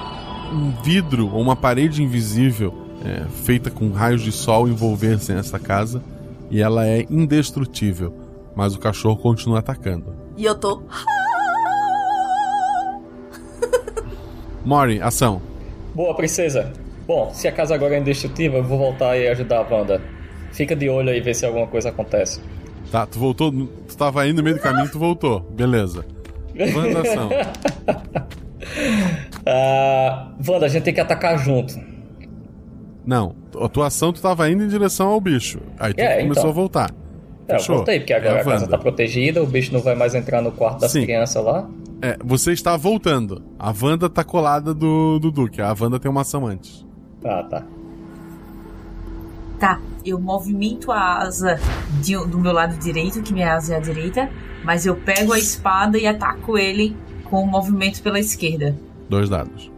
um 0.53 0.73
vidro 0.83 1.29
ou 1.33 1.41
uma 1.41 1.55
parede 1.57 2.03
invisível 2.03 2.75
é, 3.05 3.25
feita 3.45 3.71
com 3.71 3.91
raios 3.91 4.23
de 4.23 4.33
sol 4.33 4.69
envolvessem 4.69 5.37
essa 5.37 5.59
casa 5.59 6.03
e 6.51 6.61
ela 6.61 6.87
é 6.87 7.07
indestrutível, 7.09 8.15
mas 8.55 8.75
o 8.75 8.79
cachorro 8.79 9.17
continua 9.17 9.59
atacando. 9.61 10.15
E 10.37 10.45
eu 10.45 10.55
tô. 10.55 10.83
Mori, 14.65 15.01
ação. 15.03 15.41
Boa, 15.95 16.15
princesa. 16.15 16.73
Bom, 17.07 17.31
se 17.35 17.49
a 17.49 17.53
casa 17.53 17.75
agora 17.75 17.97
é 17.97 17.99
indestrutível, 17.99 18.59
eu 18.59 18.65
vou 18.65 18.79
voltar 18.79 19.17
e 19.19 19.29
ajudar 19.29 19.59
a 19.61 19.75
Wanda. 19.75 20.01
Fica 20.53 20.77
de 20.77 20.89
olho 20.89 21.11
aí 21.11 21.21
vê 21.21 21.33
se 21.35 21.45
alguma 21.47 21.67
coisa 21.67 21.89
acontece. 21.89 22.41
Tá, 22.91 23.07
tu 23.07 23.19
voltou, 23.19 23.51
tu 23.51 23.97
tava 23.97 24.23
aí 24.23 24.33
no 24.33 24.43
meio 24.43 24.57
do 24.57 24.63
caminho, 24.63 24.91
tu 24.91 24.99
voltou. 24.99 25.41
Beleza. 25.41 26.05
Wanda, 26.75 27.01
ação. 27.01 27.31
Ah, 29.45 30.33
Wanda, 30.49 30.67
a 30.67 30.69
gente 30.69 30.85
tem 30.85 30.95
que 30.95 31.01
atacar 31.01 31.39
junto. 31.39 31.75
Não, 33.05 33.35
a 33.61 33.69
tua 33.69 33.89
ação 33.89 34.13
tu 34.13 34.23
tava 34.23 34.49
indo 34.49 34.63
em 34.63 34.69
direção 34.69 35.09
ao 35.09 35.21
bicho. 35.21 35.59
Aí 35.79 35.93
tu 35.93 36.01
É, 36.01 36.23
começou 36.23 36.43
então. 36.43 36.51
a 36.51 36.53
voltar. 36.55 36.91
É, 37.49 37.57
eu 37.57 37.61
voltei, 37.61 37.99
porque 37.99 38.13
agora 38.13 38.39
É 38.39 38.41
a 38.41 38.45
casa 38.45 38.65
Wanda. 38.65 38.69
tá 38.69 38.79
protegida, 38.79 39.43
o 39.43 39.47
bicho 39.47 39.73
não 39.73 39.81
vai 39.81 39.95
mais 39.97 40.15
entrar 40.15 40.41
no 40.41 40.53
quarto 40.53 40.81
das 40.81 40.93
Sim. 40.93 41.03
crianças 41.03 41.45
lá. 41.45 41.69
É, 42.01 42.17
você 42.25 42.53
está 42.53 42.77
voltando. 42.77 43.43
A 43.59 43.73
Wanda 43.83 44.09
tá 44.09 44.23
colada 44.23 44.73
do, 44.73 45.19
do 45.19 45.31
Duque. 45.33 45.61
A 45.61 45.75
Wanda 45.79 45.99
tem 45.99 46.11
uma 46.11 46.21
ação 46.21 46.47
antes. 46.47 46.87
Tá, 47.23 47.43
tá. 47.45 47.65
Tá, 49.59 49.81
eu 50.05 50.19
movimento 50.19 50.91
a 50.91 51.19
asa 51.19 51.59
de- 52.01 52.17
do 52.27 52.39
meu 52.39 52.53
lado 52.53 52.77
direito, 52.79 53.23
que 53.23 53.33
minha 53.33 53.55
asa 53.55 53.75
é 53.75 53.77
a 53.77 53.81
direita, 53.81 54.29
mas 54.65 54.85
eu 54.87 54.97
pego 54.97 55.33
a 55.33 55.39
espada 55.39 55.97
e 55.99 56.07
ataco 56.07 56.59
ele 56.59 56.97
com 57.25 57.43
o 57.43 57.47
movimento 57.47 58.03
pela 58.03 58.19
esquerda. 58.19 58.77
Dois 59.09 59.29
dados. 59.29 59.71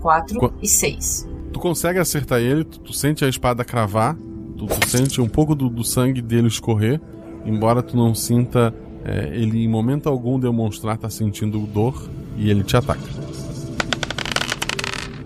4 0.00 0.38
Qu- 0.38 0.52
e 0.62 0.68
6. 0.68 1.28
Tu 1.52 1.58
consegue 1.60 1.98
acertar 1.98 2.40
ele, 2.40 2.64
tu, 2.64 2.78
tu 2.80 2.92
sente 2.92 3.24
a 3.24 3.28
espada 3.28 3.64
cravar, 3.64 4.16
tu, 4.56 4.66
tu 4.66 4.88
sente 4.88 5.20
um 5.20 5.28
pouco 5.28 5.54
do, 5.54 5.68
do 5.68 5.84
sangue 5.84 6.20
dele 6.20 6.48
escorrer, 6.48 7.00
embora 7.44 7.82
tu 7.82 7.96
não 7.96 8.14
sinta 8.14 8.74
é, 9.04 9.28
ele 9.32 9.64
em 9.64 9.68
momento 9.68 10.08
algum 10.08 10.38
demonstrar 10.38 10.98
tá 10.98 11.08
sentindo 11.08 11.58
dor 11.60 12.08
e 12.36 12.50
ele 12.50 12.62
te 12.64 12.76
ataca. 12.76 13.00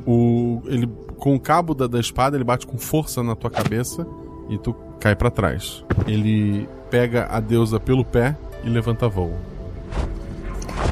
O, 0.06 0.62
ele 0.66 0.88
com 1.16 1.34
o 1.34 1.40
cabo 1.40 1.74
da, 1.74 1.86
da 1.86 2.00
espada 2.00 2.36
ele 2.36 2.42
bate 2.44 2.66
com 2.66 2.76
força 2.76 3.22
na 3.22 3.36
tua 3.36 3.50
cabeça 3.50 4.06
e 4.48 4.58
tu 4.58 4.74
cai 4.98 5.14
pra 5.14 5.30
trás. 5.30 5.84
Ele 6.06 6.68
pega 6.90 7.26
a 7.30 7.38
deusa 7.40 7.78
pelo 7.78 8.04
pé 8.04 8.36
e 8.64 8.68
levanta 8.68 9.08
voo. 9.08 9.32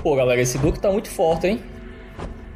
Pô, 0.02 0.16
galera, 0.16 0.40
esse 0.40 0.56
Duke 0.58 0.78
tá 0.80 0.90
muito 0.90 1.08
forte, 1.11 1.46
hein? 1.46 1.61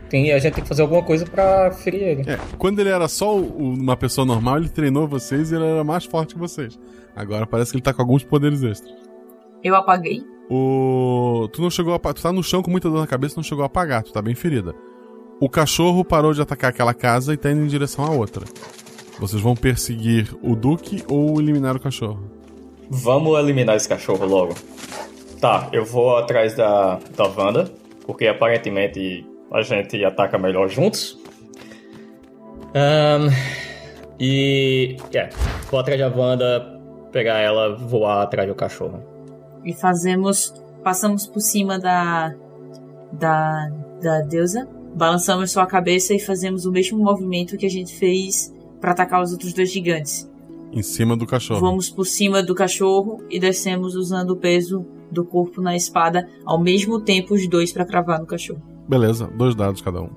Tem, 0.08 0.32
a 0.32 0.38
gente 0.38 0.54
tem 0.54 0.62
que 0.62 0.68
fazer 0.68 0.82
alguma 0.82 1.02
coisa 1.02 1.26
pra 1.26 1.72
ferir 1.72 2.02
ele. 2.02 2.30
É, 2.30 2.38
quando 2.58 2.78
ele 2.78 2.88
era 2.90 3.08
só 3.08 3.36
o- 3.36 3.74
uma 3.74 3.96
pessoa 3.96 4.24
normal, 4.24 4.58
ele 4.58 4.68
treinou 4.68 5.08
vocês 5.08 5.50
e 5.50 5.54
ele 5.56 5.64
era 5.64 5.82
mais 5.82 6.04
forte 6.04 6.34
que 6.34 6.40
vocês. 6.40 6.78
Agora 7.16 7.46
parece 7.46 7.70
que 7.72 7.76
ele 7.76 7.82
tá 7.82 7.92
com 7.92 8.02
alguns 8.02 8.22
poderes 8.22 8.62
extras. 8.62 8.94
Eu 9.62 9.74
apaguei. 9.74 10.22
O. 10.50 11.48
Tu 11.52 11.60
não 11.62 11.70
chegou 11.70 11.94
a. 11.94 11.98
Tu 11.98 12.22
tá 12.22 12.32
no 12.32 12.42
chão 12.42 12.62
com 12.62 12.70
muita 12.70 12.88
dor 12.90 13.00
na 13.00 13.06
cabeça, 13.06 13.34
não 13.36 13.42
chegou 13.42 13.62
a 13.62 13.66
apagar, 13.66 14.02
tu 14.02 14.12
tá 14.12 14.20
bem 14.22 14.34
ferida. 14.34 14.74
O 15.40 15.48
cachorro 15.48 16.04
parou 16.04 16.32
de 16.32 16.40
atacar 16.40 16.70
aquela 16.70 16.94
casa 16.94 17.34
e 17.34 17.36
tá 17.36 17.50
indo 17.50 17.62
em 17.62 17.66
direção 17.66 18.04
à 18.04 18.10
outra. 18.10 18.44
Vocês 19.18 19.40
vão 19.40 19.54
perseguir 19.54 20.34
o 20.42 20.54
Duque 20.54 21.04
ou 21.08 21.40
eliminar 21.40 21.76
o 21.76 21.80
cachorro? 21.80 22.20
Vamos 22.90 23.38
eliminar 23.38 23.76
esse 23.76 23.88
cachorro 23.88 24.24
logo. 24.26 24.54
Tá, 25.40 25.68
eu 25.72 25.84
vou 25.84 26.16
atrás 26.16 26.54
da, 26.54 26.98
da 27.16 27.24
Wanda, 27.24 27.70
porque 28.06 28.26
aparentemente 28.26 29.26
a 29.50 29.62
gente 29.62 30.04
ataca 30.04 30.38
melhor 30.38 30.68
juntos. 30.68 31.18
Ahn, 32.74 33.30
e. 34.18 34.96
É, 35.12 35.28
vou 35.70 35.80
atrás 35.80 36.00
da 36.00 36.08
Wanda, 36.08 36.80
pegar 37.12 37.38
ela, 37.38 37.76
voar 37.76 38.22
atrás 38.22 38.48
do 38.48 38.54
cachorro. 38.54 39.02
E 39.64 39.72
fazemos. 39.72 40.52
Passamos 40.82 41.26
por 41.26 41.40
cima 41.40 41.78
da. 41.78 42.34
Da. 43.12 43.70
Da 44.02 44.20
deusa. 44.22 44.68
Balançamos 44.94 45.50
sua 45.50 45.66
cabeça 45.66 46.14
e 46.14 46.20
fazemos 46.20 46.66
o 46.66 46.72
mesmo 46.72 46.98
movimento 46.98 47.56
que 47.56 47.66
a 47.66 47.70
gente 47.70 47.94
fez 47.96 48.54
pra 48.80 48.92
atacar 48.92 49.22
os 49.22 49.32
outros 49.32 49.52
dois 49.52 49.70
gigantes. 49.70 50.30
Em 50.72 50.82
cima 50.82 51.16
do 51.16 51.26
cachorro. 51.26 51.60
Vamos 51.60 51.90
por 51.90 52.04
cima 52.04 52.42
do 52.42 52.54
cachorro 52.54 53.22
e 53.30 53.38
descemos 53.38 53.94
usando 53.94 54.30
o 54.30 54.36
peso 54.36 54.84
do 55.10 55.24
corpo 55.24 55.60
na 55.60 55.76
espada, 55.76 56.28
ao 56.44 56.60
mesmo 56.60 57.00
tempo 57.00 57.34
os 57.34 57.48
dois 57.48 57.72
pra 57.72 57.84
cravar 57.84 58.20
no 58.20 58.26
cachorro. 58.26 58.62
Beleza, 58.88 59.26
dois 59.26 59.54
dados 59.54 59.80
cada 59.80 60.02
um. 60.02 60.10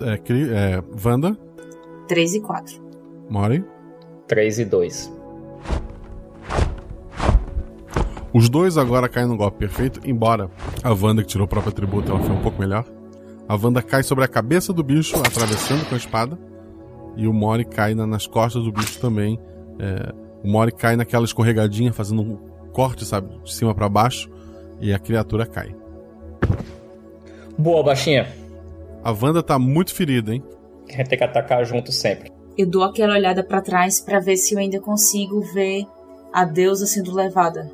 É, 0.00 0.14
é, 0.14 0.82
Wanda, 1.04 1.36
3 2.08 2.34
e 2.34 2.40
4. 2.40 2.82
Mori. 3.28 3.64
3 4.26 4.60
e 4.60 4.64
2. 4.64 5.17
Os 8.38 8.48
dois 8.48 8.78
agora 8.78 9.08
caem 9.08 9.26
no 9.26 9.36
golpe 9.36 9.58
perfeito, 9.58 10.00
embora 10.04 10.48
a 10.84 10.92
Wanda 10.92 11.22
que 11.22 11.28
tirou 11.28 11.44
o 11.44 11.48
próprio 11.48 11.72
atributo 11.72 12.08
ela 12.12 12.20
foi 12.20 12.36
um 12.36 12.40
pouco 12.40 12.60
melhor. 12.60 12.84
A 13.48 13.56
Wanda 13.56 13.82
cai 13.82 14.04
sobre 14.04 14.22
a 14.24 14.28
cabeça 14.28 14.72
do 14.72 14.84
bicho, 14.84 15.16
atravessando 15.18 15.88
com 15.88 15.96
a 15.96 15.98
espada. 15.98 16.38
E 17.16 17.26
o 17.26 17.32
Mori 17.32 17.64
cai 17.64 17.94
na- 17.96 18.06
nas 18.06 18.28
costas 18.28 18.62
do 18.62 18.70
bicho 18.70 19.00
também. 19.00 19.40
É, 19.80 20.12
o 20.44 20.48
Mori 20.48 20.70
cai 20.70 20.94
naquela 20.94 21.24
escorregadinha, 21.24 21.92
fazendo 21.92 22.22
um 22.22 22.36
corte, 22.72 23.04
sabe, 23.04 23.28
de 23.42 23.52
cima 23.52 23.74
pra 23.74 23.88
baixo. 23.88 24.30
E 24.80 24.92
a 24.94 25.00
criatura 25.00 25.44
cai. 25.44 25.74
Boa, 27.58 27.82
baixinha. 27.82 28.28
A 29.02 29.10
Wanda 29.10 29.42
tá 29.42 29.58
muito 29.58 29.92
ferida, 29.92 30.32
hein? 30.32 30.44
A 30.88 30.92
gente 30.92 31.08
tem 31.08 31.18
que 31.18 31.24
atacar 31.24 31.64
junto 31.66 31.90
sempre. 31.90 32.30
Eu 32.56 32.68
dou 32.68 32.84
aquela 32.84 33.14
olhada 33.14 33.42
pra 33.42 33.60
trás 33.60 34.00
pra 34.00 34.20
ver 34.20 34.36
se 34.36 34.54
eu 34.54 34.60
ainda 34.60 34.78
consigo 34.80 35.40
ver 35.52 35.84
a 36.32 36.44
deusa 36.44 36.86
sendo 36.86 37.12
levada. 37.12 37.68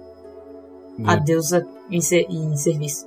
A 1.05 1.15
É. 1.15 1.21
deusa 1.21 1.67
em, 1.91 2.01
ser- 2.01 2.27
em 2.31 2.55
serviço. 2.57 3.07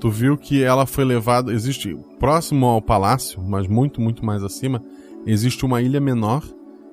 Tu 0.00 0.10
viu 0.10 0.36
que 0.36 0.62
ela 0.62 0.86
foi 0.86 1.04
levada. 1.04 1.52
Existe 1.52 1.96
próximo 2.18 2.66
ao 2.66 2.82
palácio, 2.82 3.42
mas 3.42 3.66
muito, 3.66 4.00
muito 4.00 4.24
mais 4.24 4.42
acima, 4.44 4.82
existe 5.26 5.64
uma 5.64 5.80
ilha 5.82 6.00
menor, 6.00 6.42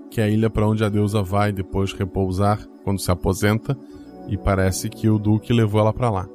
que 0.10 0.22
é 0.22 0.24
a 0.24 0.30
ilha 0.30 0.50
para 0.50 0.68
onde 0.68 0.84
a 0.84 0.90
deusa 0.90 1.22
vai 1.22 1.52
depois 1.52 1.92
repousar 1.94 2.66
quando 2.84 3.00
se 3.00 3.12
aposenta. 3.12 3.78
E 4.28 4.38
parece 4.38 4.90
que 4.90 5.10
o 5.10 5.20
Duque 5.20 5.52
levou 5.52 5.82
ela 5.82 5.92
para 5.92 6.10
lá. 6.10 6.30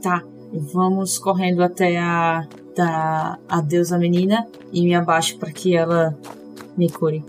Tá, 0.00 0.22
vamos 0.72 1.18
correndo 1.18 1.60
até 1.62 1.98
a, 1.98 2.46
da, 2.76 3.38
a 3.48 3.60
deusa 3.60 3.98
menina 3.98 4.46
e 4.72 4.82
me 4.82 4.94
abaixo 4.94 5.36
pra 5.36 5.50
que 5.50 5.74
ela 5.76 6.16
me 6.76 6.88
cure. 6.88 7.24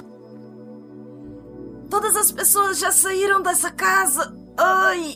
Todas 1.89 2.15
as 2.15 2.31
pessoas 2.31 2.79
já 2.79 2.91
saíram 2.91 3.41
dessa 3.41 3.71
casa. 3.71 4.35
Ai! 4.57 5.15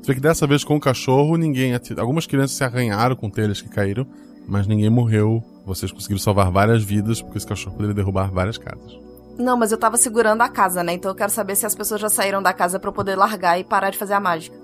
Você 0.00 0.08
vê 0.08 0.14
que 0.14 0.20
dessa 0.20 0.46
vez 0.46 0.64
com 0.64 0.76
o 0.76 0.80
cachorro, 0.80 1.36
ninguém. 1.36 1.72
Algumas 1.98 2.26
crianças 2.26 2.56
se 2.56 2.64
arranharam 2.64 3.14
com 3.14 3.30
telhas 3.30 3.60
que 3.60 3.68
caíram, 3.68 4.06
mas 4.48 4.66
ninguém 4.66 4.90
morreu. 4.90 5.42
Vocês 5.64 5.92
conseguiram 5.92 6.18
salvar 6.20 6.50
várias 6.50 6.82
vidas, 6.82 7.22
porque 7.22 7.38
esse 7.38 7.46
cachorro 7.46 7.76
poderia 7.76 7.94
derrubar 7.94 8.30
várias 8.32 8.58
casas. 8.58 8.98
Não, 9.38 9.56
mas 9.56 9.70
eu 9.70 9.78
tava 9.78 9.96
segurando 9.96 10.42
a 10.42 10.48
casa, 10.48 10.82
né? 10.82 10.92
Então 10.92 11.10
eu 11.10 11.14
quero 11.14 11.30
saber 11.30 11.54
se 11.56 11.64
as 11.64 11.74
pessoas 11.74 12.00
já 12.00 12.08
saíram 12.10 12.42
da 12.42 12.52
casa 12.52 12.78
pra 12.80 12.88
eu 12.90 12.92
poder 12.92 13.14
largar 13.16 13.58
e 13.58 13.64
parar 13.64 13.90
de 13.90 13.96
fazer 13.98 14.14
a 14.14 14.20
mágica. 14.20 14.56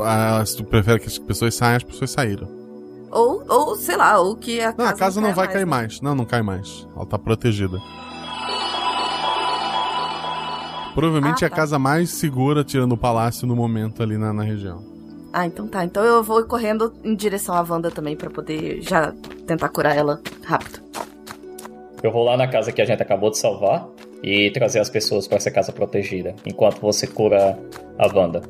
Ah, 0.00 0.44
se 0.44 0.56
tu 0.56 0.64
prefere 0.64 0.98
que 1.00 1.06
as 1.06 1.18
pessoas 1.18 1.54
saiam, 1.54 1.76
as 1.76 1.84
pessoas 1.84 2.10
saíram. 2.10 2.48
Ou, 3.10 3.42
ou 3.48 3.76
sei 3.76 3.96
lá, 3.96 4.18
ou 4.20 4.36
que 4.36 4.60
a 4.60 4.68
Não, 4.70 4.76
casa. 4.76 4.90
a 4.90 4.96
casa 4.98 5.20
não, 5.20 5.28
caia 5.28 5.34
vai 5.36 5.44
mais, 5.46 5.52
cair 5.54 5.64
né? 5.64 5.70
mais. 5.70 6.00
Não, 6.00 6.14
não 6.14 6.24
cai 6.24 6.42
mais. 6.42 6.86
Ela 6.94 7.06
tá 7.06 7.18
protegida. 7.18 7.78
Provavelmente 10.98 11.44
Ah, 11.44 11.46
é 11.46 11.48
a 11.48 11.50
tá. 11.50 11.54
casa 11.56 11.78
mais 11.78 12.10
segura, 12.10 12.64
tirando 12.64 12.90
o 12.92 12.96
palácio 12.96 13.46
no 13.46 13.54
momento 13.54 14.02
ali 14.02 14.18
na, 14.18 14.32
na 14.32 14.42
região. 14.42 14.84
Ah, 15.32 15.46
então 15.46 15.68
tá. 15.68 15.84
Então 15.84 16.02
eu 16.02 16.24
vou 16.24 16.42
correndo 16.44 16.92
em 17.04 17.14
direção 17.14 17.54
à 17.54 17.62
Wanda 17.62 17.88
também 17.88 18.16
pra 18.16 18.28
poder 18.28 18.82
já 18.82 19.12
tentar 19.46 19.68
curar 19.68 19.96
ela 19.96 20.20
rápido. 20.44 20.80
Eu 22.02 22.10
vou 22.10 22.24
lá 22.24 22.36
na 22.36 22.48
casa 22.48 22.72
que 22.72 22.82
a 22.82 22.84
gente 22.84 23.00
acabou 23.00 23.30
de 23.30 23.38
salvar 23.38 23.86
e 24.24 24.50
trazer 24.50 24.80
as 24.80 24.90
pessoas 24.90 25.28
para 25.28 25.36
essa 25.36 25.52
casa 25.52 25.70
protegida, 25.70 26.34
enquanto 26.44 26.80
você 26.80 27.06
cura 27.06 27.56
a 27.96 28.06
Wanda. 28.12 28.42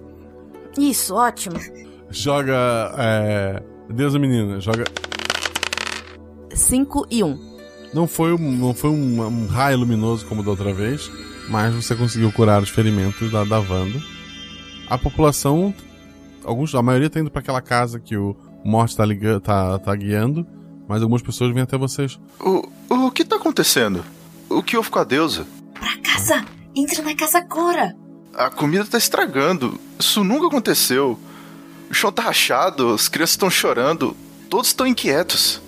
Isso, 0.79 1.15
ótimo. 1.15 1.57
Joga. 2.09 2.95
É... 2.97 3.63
Deusa 3.91 4.19
menina, 4.19 4.59
joga. 4.59 4.85
5 6.55 7.09
e 7.11 7.23
1. 7.23 7.27
Um. 7.27 7.59
Não 7.93 8.07
foi, 8.07 8.33
um, 8.33 8.53
não 8.53 8.73
foi 8.73 8.89
um, 8.89 9.23
um 9.23 9.47
raio 9.47 9.79
luminoso 9.79 10.25
como 10.27 10.43
da 10.43 10.51
outra 10.51 10.73
vez, 10.73 11.11
mas 11.49 11.75
você 11.75 11.95
conseguiu 11.95 12.31
curar 12.31 12.63
os 12.63 12.69
ferimentos 12.69 13.31
da, 13.31 13.45
da 13.45 13.59
Wanda. 13.59 14.01
A 14.89 14.97
população. 14.97 15.75
Alguns, 16.45 16.75
a 16.75 16.83
maioria 16.83 17.11
tá 17.11 17.21
indo 17.21 17.31
para 17.31 17.41
aquela 17.41 17.61
casa 17.61 17.99
que 17.99 18.17
o 18.17 18.37
Morte 18.65 18.97
tá, 18.97 19.05
liga, 19.05 19.41
tá, 19.41 19.79
tá 19.79 19.95
guiando, 19.95 20.47
mas 20.89 21.03
algumas 21.03 21.23
pessoas 21.23 21.53
vêm 21.53 21.63
até 21.63 21.77
vocês. 21.77 22.19
O, 22.41 22.69
o 22.89 23.11
que 23.11 23.25
tá 23.25 23.37
acontecendo? 23.37 24.05
O 24.49 24.63
que 24.63 24.77
houve 24.77 24.91
com 24.91 24.99
a 24.99 25.05
deusa? 25.05 25.47
Pra 25.75 25.97
casa! 25.99 26.45
Entra 26.75 27.03
na 27.03 27.15
casa 27.15 27.39
agora! 27.39 27.95
A 28.35 28.51
comida 28.51 28.85
tá 28.85 28.99
estragando. 28.99 29.79
Isso 29.99 30.23
nunca 30.23 30.47
aconteceu. 30.47 31.19
O 31.91 31.95
chão 31.95 32.13
tá 32.13 32.23
rachado, 32.23 32.93
as 32.93 33.09
crianças 33.09 33.33
estão 33.33 33.51
chorando, 33.51 34.17
todos 34.51 34.69
estão 34.69 34.87
inquietos. 34.87 35.61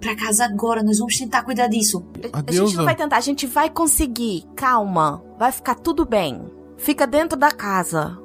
Pra 0.00 0.14
casa 0.14 0.44
agora, 0.44 0.82
nós 0.82 0.98
vamos 0.98 1.18
tentar 1.18 1.42
cuidar 1.42 1.66
disso. 1.66 2.04
A, 2.32 2.42
a 2.46 2.52
gente 2.52 2.76
não 2.76 2.84
vai 2.84 2.94
tentar, 2.94 3.16
a 3.16 3.20
gente 3.20 3.46
vai 3.46 3.68
conseguir. 3.68 4.44
Calma, 4.54 5.22
vai 5.38 5.50
ficar 5.50 5.74
tudo 5.74 6.06
bem. 6.06 6.40
Fica 6.76 7.06
dentro 7.06 7.38
da 7.38 7.50
casa. 7.50 8.16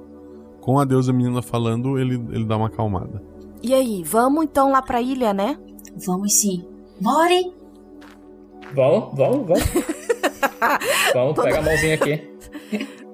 Com 0.61 0.79
a 0.79 0.85
deusa 0.85 1.11
menina 1.11 1.41
falando, 1.41 1.97
ele, 1.97 2.15
ele 2.31 2.45
dá 2.45 2.55
uma 2.55 2.67
acalmada. 2.67 3.21
E 3.61 3.73
aí, 3.73 4.03
vamos 4.03 4.43
então 4.43 4.71
lá 4.71 4.81
pra 4.81 5.01
ilha, 5.01 5.33
né? 5.33 5.57
Vamos 6.05 6.39
sim. 6.39 6.63
Mori! 7.01 7.51
Vamos, 8.73 9.17
vamos, 9.17 9.47
vamos. 9.47 9.63
vamos, 11.13 11.43
pega 11.43 11.59
a 11.59 11.61
mãozinha 11.61 11.95
aqui. 11.95 12.29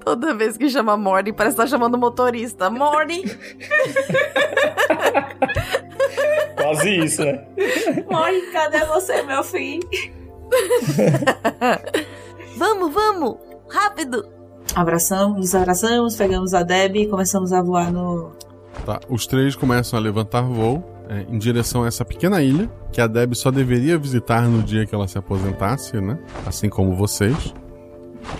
Toda 0.03 0.33
vez 0.33 0.57
que 0.57 0.69
chama 0.69 0.97
Morty, 0.97 1.33
parece 1.33 1.55
que 1.55 1.61
tá 1.61 1.67
chamando 1.67 1.95
o 1.95 1.97
motorista. 1.97 2.69
Morty! 2.69 3.23
Quase 6.61 6.97
isso, 6.97 7.23
né? 7.23 7.45
Mori, 8.09 8.41
cadê 8.51 8.85
você, 8.85 9.21
meu 9.23 9.43
filho? 9.43 9.87
vamos, 12.57 12.93
vamos! 12.93 13.37
Rápido! 13.69 14.25
Abraçamos, 14.75 15.37
nos 15.37 15.55
abraçamos, 15.55 16.15
pegamos 16.15 16.53
a 16.53 16.63
Deb 16.63 16.95
e 16.95 17.07
começamos 17.07 17.51
a 17.51 17.61
voar 17.61 17.91
no. 17.91 18.31
Tá, 18.85 18.99
os 19.09 19.25
três 19.25 19.55
começam 19.55 19.97
a 19.97 20.01
levantar 20.01 20.41
voo 20.41 20.83
é, 21.09 21.25
em 21.27 21.37
direção 21.37 21.83
a 21.83 21.87
essa 21.87 22.05
pequena 22.05 22.41
ilha 22.41 22.69
que 22.91 23.01
a 23.01 23.07
Deb 23.07 23.33
só 23.33 23.49
deveria 23.49 23.97
visitar 23.97 24.43
no 24.43 24.61
dia 24.61 24.85
que 24.85 24.93
ela 24.93 25.07
se 25.07 25.17
aposentasse, 25.17 25.99
né? 25.99 26.19
Assim 26.45 26.69
como 26.69 26.95
vocês. 26.95 27.53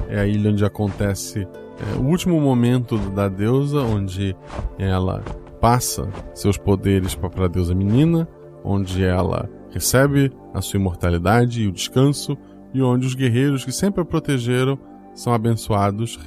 É 0.08 0.20
a 0.20 0.28
ilha 0.28 0.52
onde 0.52 0.64
acontece 0.64 1.48
é, 1.80 1.98
o 1.98 2.04
último 2.04 2.40
momento 2.40 2.98
da 2.98 3.28
deusa, 3.28 3.80
onde 3.80 4.36
ela 4.78 5.24
passa 5.60 6.10
seus 6.34 6.58
poderes 6.58 7.16
para 7.16 7.46
a 7.46 7.48
deusa 7.48 7.74
menina, 7.76 8.28
onde 8.64 9.04
ela 9.04 9.50
recebe 9.72 10.32
a 10.54 10.62
sua 10.62 10.80
imortalidade 10.80 11.62
e 11.62 11.68
o 11.68 11.72
descanso, 11.72 12.38
e 12.74 12.82
onde 12.82 13.08
os 13.08 13.16
guerreiros 13.16 13.66
que 13.66 13.72
sempre 13.72 14.02
a 14.02 14.06
protegeram 14.06 14.78
são 15.14 15.34
abençoados 15.34 16.20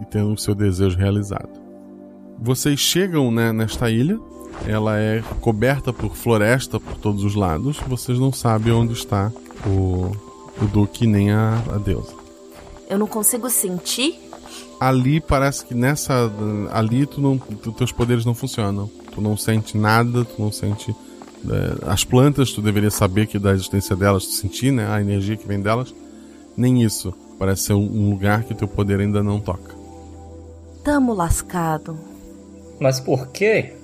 e 0.00 0.04
tendo 0.06 0.32
o 0.32 0.38
seu 0.38 0.54
desejo 0.54 0.98
realizado. 0.98 1.60
Vocês 2.38 2.80
chegam 2.80 3.30
né, 3.30 3.52
nesta 3.52 3.90
ilha, 3.90 4.18
ela 4.66 4.98
é 4.98 5.22
coberta 5.40 5.92
por 5.92 6.16
floresta 6.16 6.80
por 6.80 6.96
todos 6.96 7.22
os 7.22 7.34
lados, 7.34 7.78
vocês 7.86 8.18
não 8.18 8.32
sabem 8.32 8.72
onde 8.72 8.94
está 8.94 9.30
o, 9.66 10.10
o 10.60 10.66
Duque 10.72 11.06
nem 11.06 11.30
a, 11.30 11.62
a 11.72 11.78
deusa. 11.78 12.14
Eu 12.88 12.98
não 12.98 13.06
consigo 13.06 13.48
sentir? 13.48 14.29
Ali 14.80 15.20
parece 15.20 15.66
que 15.66 15.74
nessa. 15.74 16.32
Ali 16.72 17.04
tu 17.04 17.20
não, 17.20 17.36
tu, 17.36 17.70
teus 17.70 17.92
poderes 17.92 18.24
não 18.24 18.34
funcionam. 18.34 18.90
Tu 19.12 19.20
não 19.20 19.36
sente 19.36 19.76
nada, 19.76 20.24
tu 20.24 20.40
não 20.40 20.50
sente. 20.50 20.96
É, 21.46 21.90
as 21.90 22.02
plantas, 22.02 22.52
tu 22.52 22.62
deveria 22.62 22.90
saber 22.90 23.26
que 23.26 23.38
da 23.38 23.52
existência 23.52 23.94
delas, 23.94 24.24
tu 24.24 24.32
sentir 24.32 24.72
né, 24.72 24.90
a 24.90 24.98
energia 24.98 25.36
que 25.36 25.46
vem 25.46 25.60
delas. 25.60 25.94
Nem 26.56 26.82
isso. 26.82 27.12
Parece 27.38 27.64
ser 27.64 27.72
um, 27.74 28.10
lugar 28.10 28.44
que 28.44 28.54
teu 28.54 28.66
poder 28.66 29.00
ainda 29.00 29.22
não 29.22 29.38
toca. 29.38 29.74
Tamo 30.82 31.12
lascado. 31.12 31.98
Mas 32.80 32.98
por 32.98 33.28
quê? 33.28 33.74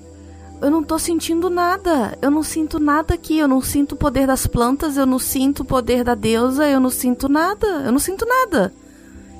Eu 0.62 0.70
não 0.70 0.82
tô 0.82 0.98
sentindo 0.98 1.50
nada. 1.50 2.16
Eu 2.22 2.30
não 2.30 2.42
sinto 2.42 2.78
nada 2.78 3.12
aqui. 3.12 3.38
Eu 3.38 3.48
não 3.48 3.60
sinto 3.60 3.92
o 3.92 3.96
poder 3.96 4.26
das 4.26 4.46
plantas. 4.46 4.96
Eu 4.96 5.04
não 5.04 5.18
sinto 5.18 5.60
o 5.60 5.64
poder 5.64 6.02
da 6.04 6.14
deusa. 6.14 6.66
Eu 6.66 6.80
não 6.80 6.88
sinto 6.88 7.28
nada. 7.28 7.66
Eu 7.66 7.92
não 7.92 7.98
sinto 7.98 8.24
nada. 8.24 8.72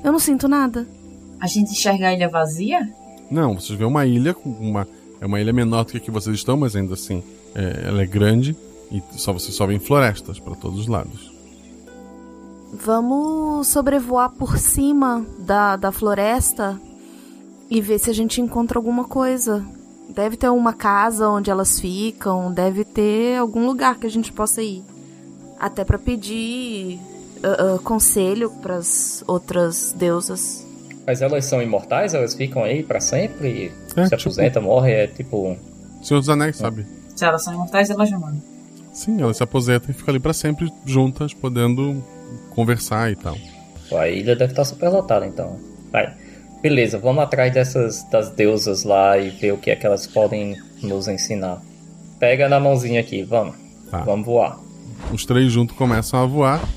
Eu 0.03 0.11
não 0.11 0.19
sinto 0.19 0.47
nada. 0.47 0.87
A 1.39 1.47
gente 1.47 1.71
enxerga 1.71 2.07
a 2.07 2.13
ilha 2.13 2.29
vazia? 2.29 2.87
Não, 3.29 3.53
vocês 3.53 3.77
vê 3.77 3.85
uma 3.85 4.05
ilha 4.05 4.33
com 4.33 4.49
uma. 4.49 4.87
É 5.19 5.25
uma 5.25 5.39
ilha 5.41 5.51
menor 5.51 5.83
do 5.83 5.91
que 5.91 5.97
aqui 5.97 6.11
vocês 6.11 6.35
estão, 6.35 6.55
mas 6.57 6.75
ainda 6.75 6.93
assim 6.93 7.23
é, 7.55 7.87
ela 7.87 8.01
é 8.01 8.05
grande 8.05 8.55
e 8.91 9.01
só 9.13 9.33
vocês 9.33 9.55
só 9.55 9.65
vêem 9.65 9.79
florestas 9.79 10.39
para 10.39 10.55
todos 10.55 10.81
os 10.81 10.87
lados. 10.87 11.31
Vamos 12.73 13.67
sobrevoar 13.67 14.29
por 14.31 14.57
cima 14.57 15.25
da, 15.39 15.75
da 15.75 15.91
floresta 15.91 16.79
e 17.69 17.81
ver 17.81 17.97
se 17.99 18.09
a 18.09 18.13
gente 18.13 18.41
encontra 18.41 18.77
alguma 18.77 19.05
coisa. 19.05 19.65
Deve 20.09 20.37
ter 20.37 20.49
uma 20.49 20.73
casa 20.73 21.29
onde 21.29 21.49
elas 21.49 21.79
ficam, 21.79 22.51
deve 22.51 22.83
ter 22.85 23.37
algum 23.37 23.65
lugar 23.65 23.97
que 23.97 24.05
a 24.05 24.09
gente 24.09 24.31
possa 24.31 24.61
ir. 24.61 24.83
Até 25.59 25.83
para 25.83 25.97
pedir 25.97 26.99
uh, 27.37 27.75
uh, 27.75 27.81
conselho 27.81 28.49
para 28.61 28.75
as 28.75 29.23
outras 29.25 29.93
deusas. 29.97 30.66
Mas 31.07 31.21
elas 31.21 31.45
são 31.45 31.61
imortais? 31.61 32.13
Elas 32.13 32.35
ficam 32.35 32.63
aí 32.63 32.83
pra 32.83 32.99
sempre? 32.99 33.71
É, 33.95 34.03
se 34.03 34.09
tipo- 34.17 34.21
aposenta, 34.29 34.59
morre, 34.59 34.91
é 34.91 35.07
tipo. 35.07 35.57
Senhor 36.03 36.19
dos 36.19 36.27
Anéis, 36.29 36.57
sabe? 36.57 36.85
Se 37.15 37.23
elas 37.25 37.43
são 37.43 37.53
imortais, 37.53 37.89
elas 37.89 38.11
não 38.11 38.19
morrem. 38.19 38.43
Sim, 38.91 39.21
elas 39.21 39.37
se 39.37 39.43
aposentam 39.43 39.89
e 39.89 39.93
ficam 39.93 40.11
ali 40.11 40.19
pra 40.19 40.33
sempre 40.33 40.69
juntas, 40.85 41.33
podendo 41.33 42.03
conversar 42.49 43.09
e 43.11 43.15
tal. 43.15 43.37
A 43.97 44.09
ilha 44.09 44.35
deve 44.35 44.51
estar 44.51 44.65
super 44.65 44.89
lotada, 44.89 45.25
então. 45.25 45.57
Vai. 45.91 46.13
Beleza, 46.61 46.97
vamos 46.99 47.23
atrás 47.23 47.53
dessas 47.53 48.03
das 48.11 48.29
deusas 48.31 48.83
lá 48.83 49.17
e 49.17 49.29
ver 49.29 49.53
o 49.53 49.57
que 49.57 49.71
é 49.71 49.75
que 49.75 49.85
elas 49.85 50.05
podem 50.07 50.57
nos 50.83 51.07
ensinar. 51.07 51.61
Pega 52.19 52.49
na 52.49 52.59
mãozinha 52.59 52.99
aqui, 52.99 53.23
vamos. 53.23 53.55
Tá. 53.89 54.01
Vamos 54.01 54.25
voar. 54.25 54.59
Os 55.13 55.25
três 55.25 55.51
juntos 55.51 55.77
começam 55.77 56.21
a 56.21 56.25
voar. 56.25 56.67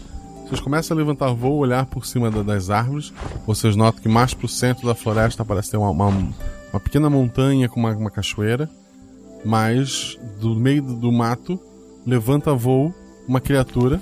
Vocês 0.51 0.61
começam 0.61 0.97
a 0.97 0.99
levantar 0.99 1.33
voo, 1.33 1.59
olhar 1.59 1.87
por 1.87 2.05
cima 2.05 2.29
da- 2.29 2.43
das 2.43 2.71
árvores. 2.71 3.13
Vocês 3.47 3.77
notam 3.77 4.03
que 4.03 4.09
mais 4.09 4.35
pro 4.35 4.49
centro 4.49 4.85
da 4.85 4.97
floresta 4.97 5.45
parece 5.45 5.71
ter 5.71 5.77
uma, 5.77 5.91
uma, 5.91 6.09
uma 6.09 6.81
pequena 6.81 7.09
montanha 7.09 7.69
com 7.69 7.79
uma, 7.79 7.93
uma 7.93 8.11
cachoeira. 8.11 8.69
Mas 9.45 10.19
do 10.41 10.57
meio 10.57 10.83
do, 10.83 10.95
do 10.97 11.13
mato 11.13 11.59
levanta 12.05 12.53
voo 12.53 12.93
uma 13.29 13.41
criatura. 13.41 14.01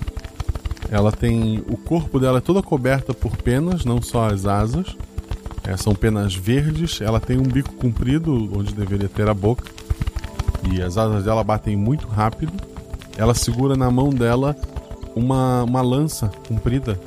Ela 0.90 1.12
tem. 1.12 1.62
O 1.68 1.76
corpo 1.76 2.18
dela 2.18 2.38
é 2.38 2.40
toda 2.40 2.62
coberta 2.62 3.12
por 3.12 3.36
penas, 3.36 3.84
não 3.84 4.00
só 4.00 4.26
as 4.26 4.46
asas. 4.46 4.96
É, 5.64 5.76
são 5.76 5.94
penas 5.94 6.34
verdes. 6.34 7.02
Ela 7.02 7.20
tem 7.20 7.36
um 7.38 7.42
bico 7.42 7.74
comprido, 7.74 8.50
onde 8.58 8.72
deveria 8.72 9.08
ter 9.08 9.28
a 9.28 9.34
boca. 9.34 9.70
E 10.72 10.80
as 10.80 10.96
asas 10.96 11.24
dela 11.24 11.44
batem 11.44 11.76
muito 11.76 12.08
rápido. 12.08 12.54
Ela 13.18 13.34
segura 13.34 13.76
na 13.76 13.90
mão 13.90 14.08
dela 14.08 14.56
uma, 15.18 15.64
uma 15.64 15.82
lança 15.82 16.30
comprida. 16.46 16.98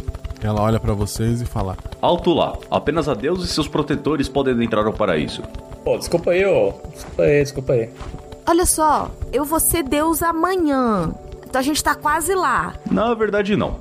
Ela 0.43 0.61
olha 0.61 0.79
pra 0.79 0.93
vocês 0.93 1.41
e 1.41 1.45
fala: 1.45 1.77
Alto 2.01 2.33
lá. 2.33 2.57
Apenas 2.69 3.07
a 3.07 3.13
Deus 3.13 3.43
e 3.43 3.47
seus 3.47 3.67
protetores 3.67 4.27
podem 4.27 4.61
entrar 4.63 4.85
ao 4.85 4.93
paraíso. 4.93 5.43
Pô, 5.83 5.97
desculpa 5.97 6.31
aí, 6.31 6.45
ô. 6.45 6.73
Desculpa 6.93 7.23
aí, 7.23 7.43
desculpa 7.43 7.73
aí. 7.73 7.89
Olha 8.47 8.65
só, 8.65 9.09
eu 9.31 9.45
vou 9.45 9.59
ser 9.59 9.83
Deus 9.83 10.21
amanhã. 10.23 11.13
Então 11.47 11.59
a 11.59 11.63
gente 11.63 11.83
tá 11.83 11.95
quase 11.95 12.33
lá. 12.33 12.73
Na 12.89 13.13
verdade, 13.13 13.55
não. 13.55 13.77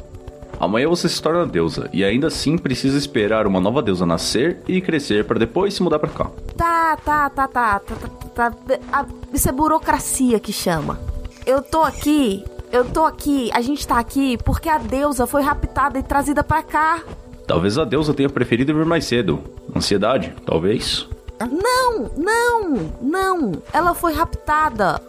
Amanhã 0.59 0.89
você 0.89 1.09
se 1.09 1.23
torna 1.23 1.47
deusa 1.47 1.89
e 1.91 2.05
ainda 2.05 2.27
assim 2.27 2.59
precisa 2.59 2.99
esperar 2.99 3.47
uma 3.47 3.61
nova 3.61 3.81
deusa 3.81 4.05
nascer 4.05 4.61
e 4.69 4.79
crescer 4.81 5.25
para 5.25 5.39
depois 5.39 5.73
se 5.73 5.83
mudar 5.83 5.99
pra 5.99 6.11
cá. 6.11 6.31
Tá, 6.55 6.97
tá, 7.03 7.31
tá, 7.31 7.49
tá, 7.49 7.79
tá, 7.81 7.97
tá, 8.35 8.51
tá. 8.51 8.79
Ah, 8.93 9.07
Isso 9.33 9.49
é 9.49 9.53
burocracia 9.53 10.39
que 10.39 10.53
chama. 10.53 11.01
Eu 11.47 11.63
tô 11.63 11.81
aqui, 11.81 12.45
eu 12.73 12.85
tô 12.85 13.05
aqui, 13.05 13.51
a 13.53 13.61
gente 13.61 13.87
tá 13.87 13.99
aqui 13.99 14.39
porque 14.45 14.69
a 14.69 14.79
deusa 14.79 15.27
foi 15.27 15.43
raptada 15.43 15.99
e 15.99 16.03
trazida 16.03 16.43
pra 16.43 16.63
cá. 16.63 17.03
Talvez 17.47 17.77
a 17.79 17.85
deusa 17.85 18.15
tenha 18.15 18.29
preferido 18.29 18.73
vir 18.75 18.87
mais 18.87 19.05
cedo. 19.05 19.43
Ansiedade, 19.75 20.35
talvez. 20.47 21.09
Não, 21.41 22.11
não, 22.17 22.93
não. 23.01 23.63
Ela 23.73 23.95
foi 23.95 24.13
raptada. 24.13 25.01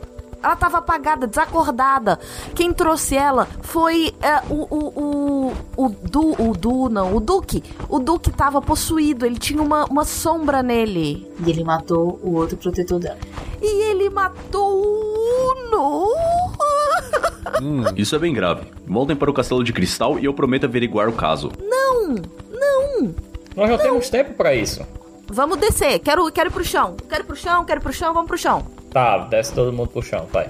Ela 0.42 0.56
tava 0.56 0.80
apagada, 0.80 1.28
desacordada. 1.28 2.20
Quem 2.56 2.74
trouxe 2.74 3.16
ela 3.16 3.48
foi 3.62 4.14
é, 4.22 4.42
o, 4.50 4.68
o, 4.70 5.54
o, 5.78 5.86
o 5.86 5.90
Du, 5.90 6.42
o 6.42 6.54
Du, 6.58 6.90
não, 6.90 7.16
o 7.16 7.20
Duque. 7.20 7.64
O 7.88 8.00
Duque 8.00 8.32
tava 8.32 8.62
possuído, 8.62 9.26
ele 9.26 9.38
tinha 9.38 9.62
uma, 9.62 9.86
uma 9.86 10.04
sombra 10.04 10.64
nele. 10.64 11.32
E 11.46 11.50
ele 11.50 11.64
matou 11.64 12.20
o 12.24 12.34
outro 12.36 12.58
protetor 12.58 13.00
dela. 13.00 13.20
E 13.62 13.92
ele 13.92 14.10
matou 14.10 14.82
o 14.82 15.52
Uno. 15.52 16.08
Isso 17.96 18.16
é 18.16 18.20
bem 18.20 18.34
grave. 18.34 18.66
Voltem 18.88 19.16
para 19.16 19.30
o 19.30 19.34
castelo 19.34 19.64
de 19.64 19.72
cristal 19.72 20.18
e 20.18 20.26
eu 20.26 20.34
prometo 20.34 20.66
averiguar 20.66 21.08
o 21.08 21.14
caso. 21.14 21.52
Não, 21.62 22.16
não. 22.52 23.16
Nós 23.56 23.70
já 23.70 23.78
temos 23.78 24.10
tempo 24.10 24.34
pra 24.34 24.56
isso. 24.56 24.82
Vamos 25.28 25.58
descer, 25.60 26.00
quero, 26.00 26.30
quero 26.32 26.50
ir 26.50 26.54
pro 26.54 26.64
chão. 26.64 26.96
Quero 27.08 27.24
ir 27.24 27.26
pro 27.26 27.36
chão, 27.36 27.64
quero 27.64 27.80
ir 27.80 27.84
pro 27.84 27.94
chão, 27.94 28.14
vamos 28.14 28.28
pro 28.28 28.38
chão. 28.38 28.66
Tá, 28.92 29.20
desce 29.20 29.54
todo 29.54 29.72
mundo 29.72 29.90
pro 29.90 30.04
chão, 30.04 30.28
vai. 30.32 30.50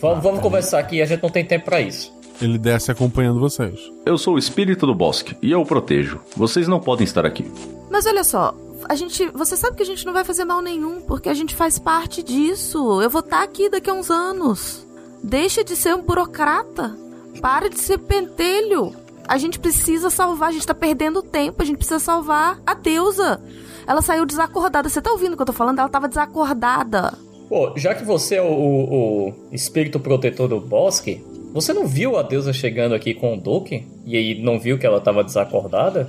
Vamos, 0.00 0.22
vamos 0.22 0.40
conversar 0.40 0.78
aqui, 0.78 1.00
a 1.00 1.06
gente 1.06 1.22
não 1.22 1.30
tem 1.30 1.44
tempo 1.44 1.64
pra 1.64 1.80
isso. 1.80 2.12
Ele 2.40 2.58
desce 2.58 2.90
acompanhando 2.90 3.40
vocês. 3.40 3.78
Eu 4.04 4.16
sou 4.16 4.34
o 4.34 4.38
espírito 4.38 4.86
do 4.86 4.94
bosque 4.94 5.36
e 5.42 5.50
eu 5.50 5.60
o 5.60 5.66
protejo. 5.66 6.20
Vocês 6.36 6.66
não 6.66 6.80
podem 6.80 7.04
estar 7.04 7.26
aqui. 7.26 7.50
Mas 7.90 8.06
olha 8.06 8.24
só, 8.24 8.54
a 8.88 8.94
gente. 8.94 9.28
Você 9.34 9.56
sabe 9.56 9.76
que 9.76 9.82
a 9.82 9.86
gente 9.86 10.06
não 10.06 10.12
vai 10.12 10.24
fazer 10.24 10.44
mal 10.44 10.62
nenhum, 10.62 11.02
porque 11.02 11.28
a 11.28 11.34
gente 11.34 11.54
faz 11.54 11.78
parte 11.78 12.22
disso. 12.22 13.02
Eu 13.02 13.10
vou 13.10 13.20
estar 13.20 13.42
aqui 13.42 13.68
daqui 13.68 13.90
a 13.90 13.94
uns 13.94 14.10
anos. 14.10 14.86
Deixa 15.22 15.62
de 15.62 15.76
ser 15.76 15.94
um 15.94 16.02
burocrata. 16.02 16.96
Para 17.42 17.68
de 17.68 17.78
ser 17.78 17.98
pentelho. 17.98 18.94
A 19.28 19.38
gente 19.38 19.58
precisa 19.58 20.10
salvar, 20.10 20.48
a 20.48 20.52
gente 20.52 20.66
tá 20.66 20.74
perdendo 20.74 21.22
tempo, 21.22 21.62
a 21.62 21.64
gente 21.64 21.76
precisa 21.76 22.00
salvar 22.00 22.58
a 22.66 22.74
deusa. 22.74 23.40
Ela 23.86 24.02
saiu 24.02 24.24
desacordada. 24.24 24.88
Você 24.88 25.00
tá 25.00 25.10
ouvindo 25.12 25.34
o 25.34 25.36
que 25.36 25.42
eu 25.42 25.46
tô 25.46 25.52
falando? 25.52 25.78
Ela 25.78 25.88
tava 25.88 26.08
desacordada. 26.08 27.16
Pô, 27.50 27.72
já 27.76 27.94
que 27.94 28.04
você 28.04 28.36
é 28.36 28.42
o, 28.42 28.46
o- 28.46 29.28
o 29.30 29.34
espírito 29.52 29.98
protetor 30.00 30.48
do 30.48 30.60
bosque, 30.60 31.20
você 31.52 31.72
não 31.72 31.84
viu 31.86 32.16
a 32.16 32.22
deusa 32.22 32.52
chegando 32.52 32.94
aqui 32.94 33.12
com 33.12 33.34
o 33.36 33.40
Duque? 33.40 33.84
E 34.06 34.16
aí 34.16 34.40
não 34.40 34.58
viu 34.58 34.78
que 34.78 34.86
ela 34.86 35.00
tava 35.00 35.22
desacordada? 35.24 36.08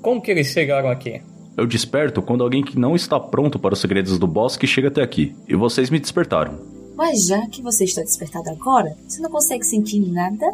Como 0.00 0.20
que 0.20 0.30
eles 0.30 0.46
chegaram 0.46 0.88
aqui? 0.88 1.20
Eu 1.58 1.66
desperto 1.66 2.22
quando 2.22 2.42
alguém 2.42 2.64
que 2.64 2.78
não 2.78 2.96
está 2.96 3.20
pronto 3.20 3.58
para 3.58 3.74
os 3.74 3.80
segredos 3.80 4.18
do 4.18 4.26
bosque 4.26 4.66
chega 4.66 4.88
até 4.88 5.02
aqui. 5.02 5.36
E 5.46 5.54
vocês 5.54 5.90
me 5.90 6.00
despertaram. 6.00 6.58
Mas 6.96 7.26
já 7.26 7.46
que 7.48 7.60
você 7.62 7.84
está 7.84 8.00
despertado 8.00 8.48
agora, 8.48 8.96
você 9.06 9.20
não 9.20 9.30
consegue 9.30 9.64
sentir 9.64 10.00
nada, 10.00 10.46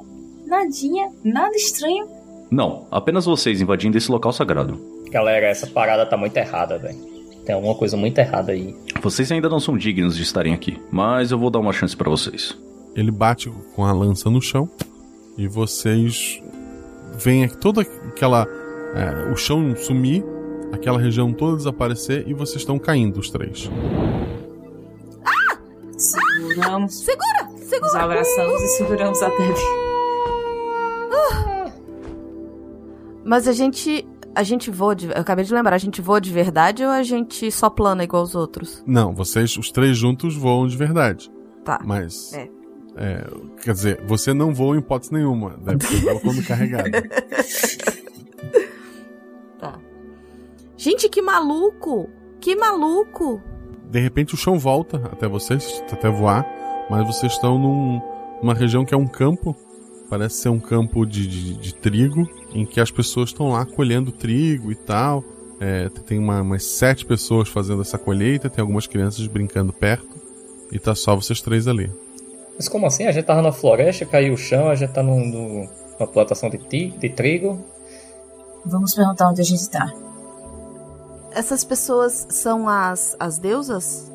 nadinha, 0.47 1.11
nada 1.23 1.55
estranho. 1.57 2.09
Não, 2.51 2.87
apenas 2.91 3.25
vocês 3.25 3.61
invadindo 3.61 3.97
esse 3.97 4.11
local 4.11 4.33
sagrado. 4.33 4.81
Galera, 5.13 5.47
essa 5.47 5.67
parada 5.69 6.05
tá 6.05 6.17
muito 6.17 6.37
errada, 6.37 6.77
velho. 6.79 6.99
Tem 7.49 7.55
alguma 7.55 7.75
coisa 7.75 7.97
muito 7.97 8.19
errada 8.19 8.53
aí. 8.53 8.77
Vocês 9.01 9.33
ainda 9.33 9.49
não 9.49 9.59
são 9.59 9.75
dignos 9.79 10.15
de 10.15 10.23
estarem 10.23 10.53
aqui, 10.53 10.79
mas 10.93 11.31
eu 11.31 11.39
vou 11.39 11.49
dar 11.49 11.59
uma 11.61 11.73
chance 11.73 11.97
para 11.97 12.11
vocês. 12.11 12.55
Ele 12.95 13.11
bate 13.11 13.51
com 13.75 13.87
a 13.87 13.91
lança 13.91 14.29
no 14.29 14.43
chão 14.43 14.69
e 15.35 15.49
vocês 15.49 16.43
veem 17.15 17.45
aqui 17.45 17.57
toda 17.57 17.81
aquela. 17.81 18.47
é, 18.95 19.33
o 19.33 19.37
chão 19.37 19.75
sumir, 19.75 20.23
aquela 20.73 21.01
região 21.01 21.33
toda 21.33 21.57
desaparecer 21.57 22.29
e 22.29 22.35
vocês 22.35 22.61
estão 22.61 22.79
caindo, 22.79 23.19
os 23.19 23.31
três. 23.31 23.71
Seguramos. 25.97 26.99
Segura! 26.99 27.49
Segura! 27.63 27.81
Nos 27.81 27.95
abraçamos 27.95 28.61
e 28.61 28.69
seguramos 28.77 29.23
a 29.23 29.31
Debbie. 29.31 29.89
Mas 33.25 33.49
a 33.49 33.53
gente. 33.53 34.07
A 34.39 34.45
gente 34.45 34.71
voa 34.71 34.95
de. 34.95 35.07
Eu 35.09 35.17
acabei 35.17 35.45
de 35.45 35.53
lembrar, 35.53 35.75
a 35.75 35.79
gente 35.79 36.01
voa 36.01 36.21
de 36.21 36.31
verdade 36.31 36.85
ou 36.85 36.91
a 36.91 37.03
gente 37.03 37.51
só 37.51 37.69
plana 37.69 38.05
igual 38.05 38.23
os 38.23 38.37
outros? 38.37 38.85
Não, 38.87 39.13
vocês, 39.13 39.57
os 39.57 39.73
três 39.73 39.97
juntos, 39.97 40.37
voam 40.37 40.69
de 40.69 40.77
verdade. 40.77 41.29
Tá. 41.65 41.81
Mas. 41.85 42.33
É. 42.33 42.49
é, 42.97 43.27
quer 43.65 43.73
dizer, 43.75 44.01
você 44.07 44.33
não 44.33 44.55
voa 44.55 44.77
em 44.77 44.79
hipótese 44.79 45.13
nenhuma. 45.13 45.57
Deve 45.61 45.85
ser 45.85 46.01
voa 46.03 46.21
quando 46.21 46.47
carregado. 46.47 46.89
Tá. 49.59 49.77
Gente, 50.77 51.09
que 51.09 51.21
maluco! 51.21 52.09
Que 52.41 52.55
maluco! 52.55 53.43
De 53.91 53.99
repente 53.99 54.35
o 54.35 54.37
chão 54.37 54.57
volta 54.57 54.99
até 55.11 55.27
vocês, 55.27 55.83
até 55.91 56.09
voar, 56.09 56.47
mas 56.89 57.05
vocês 57.05 57.33
estão 57.33 57.59
num- 57.59 58.01
numa 58.41 58.55
região 58.55 58.85
que 58.85 58.95
é 58.95 58.97
um 58.97 59.07
campo. 59.09 59.57
Parece 60.11 60.37
ser 60.37 60.49
um 60.49 60.59
campo 60.61 61.05
de, 61.05 61.27
de- 61.27 61.55
de 61.55 61.75
trigo, 61.75 62.29
em 62.55 62.65
que 62.65 62.81
as 62.81 62.91
pessoas 62.91 63.29
estão 63.31 63.51
lá 63.51 63.65
colhendo 63.67 64.11
trigo 64.11 64.73
e 64.73 64.75
tal. 64.75 65.23
É, 65.61 65.89
tem 66.07 66.19
uma- 66.19 66.41
umas 66.41 66.65
sete 66.65 67.05
pessoas 67.05 67.49
fazendo 67.49 67.83
essa 67.83 67.99
colheita, 67.99 68.49
tem 68.49 68.63
algumas 68.63 68.87
crianças 68.87 69.27
brincando 69.27 69.73
perto, 69.73 70.09
e 70.73 70.79
tá 70.79 70.95
só 70.95 71.15
vocês 71.17 71.41
três 71.41 71.67
ali. 71.69 71.91
Mas 72.57 72.69
como 72.69 72.87
assim? 72.87 73.07
A 73.07 73.13
gente 73.13 73.25
tava 73.25 73.43
na 73.43 73.53
floresta, 73.53 74.07
caiu 74.07 74.35
o 74.35 74.37
chão, 74.37 74.69
a 74.69 74.75
gente 74.75 74.93
tá 74.93 75.03
num- 75.03 75.25
num- 75.27 75.69
numa 75.99 76.07
plantação 76.07 76.49
de, 76.49 76.59
ti- 76.59 76.95
de 76.99 77.09
trigo. 77.11 77.59
Vamos 78.65 78.95
perguntar 78.95 79.29
onde 79.31 79.41
a 79.41 79.45
gente 79.45 79.69
tá. 79.69 79.93
Essas 81.33 81.63
pessoas 81.65 82.27
são 82.31 82.69
as, 82.69 83.17
as 83.21 83.39
deusas? 83.39 84.11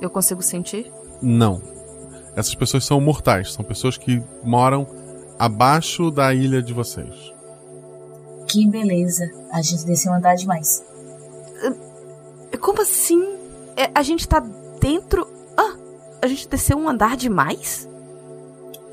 Eu 0.00 0.10
consigo 0.10 0.42
sentir? 0.42 0.90
Não. 1.22 1.60
Essas 2.34 2.54
pessoas 2.54 2.84
são 2.84 3.00
mortais, 3.00 3.52
são 3.52 3.64
pessoas 3.64 3.96
que 3.96 4.22
moram 4.44 4.86
abaixo 5.38 6.10
da 6.10 6.32
ilha 6.34 6.62
de 6.62 6.72
vocês. 6.72 7.14
Que 8.48 8.66
beleza. 8.66 9.28
A 9.52 9.60
gente 9.62 9.84
desceu 9.84 10.12
um 10.12 10.16
andar 10.16 10.34
demais. 10.36 10.82
Como 12.60 12.82
assim? 12.82 13.22
É, 13.76 13.90
a 13.94 14.02
gente 14.02 14.26
tá 14.26 14.40
dentro. 14.80 15.26
Ah! 15.56 15.76
A 16.22 16.26
gente 16.26 16.48
desceu 16.48 16.78
um 16.78 16.88
andar 16.88 17.16
demais? 17.16 17.88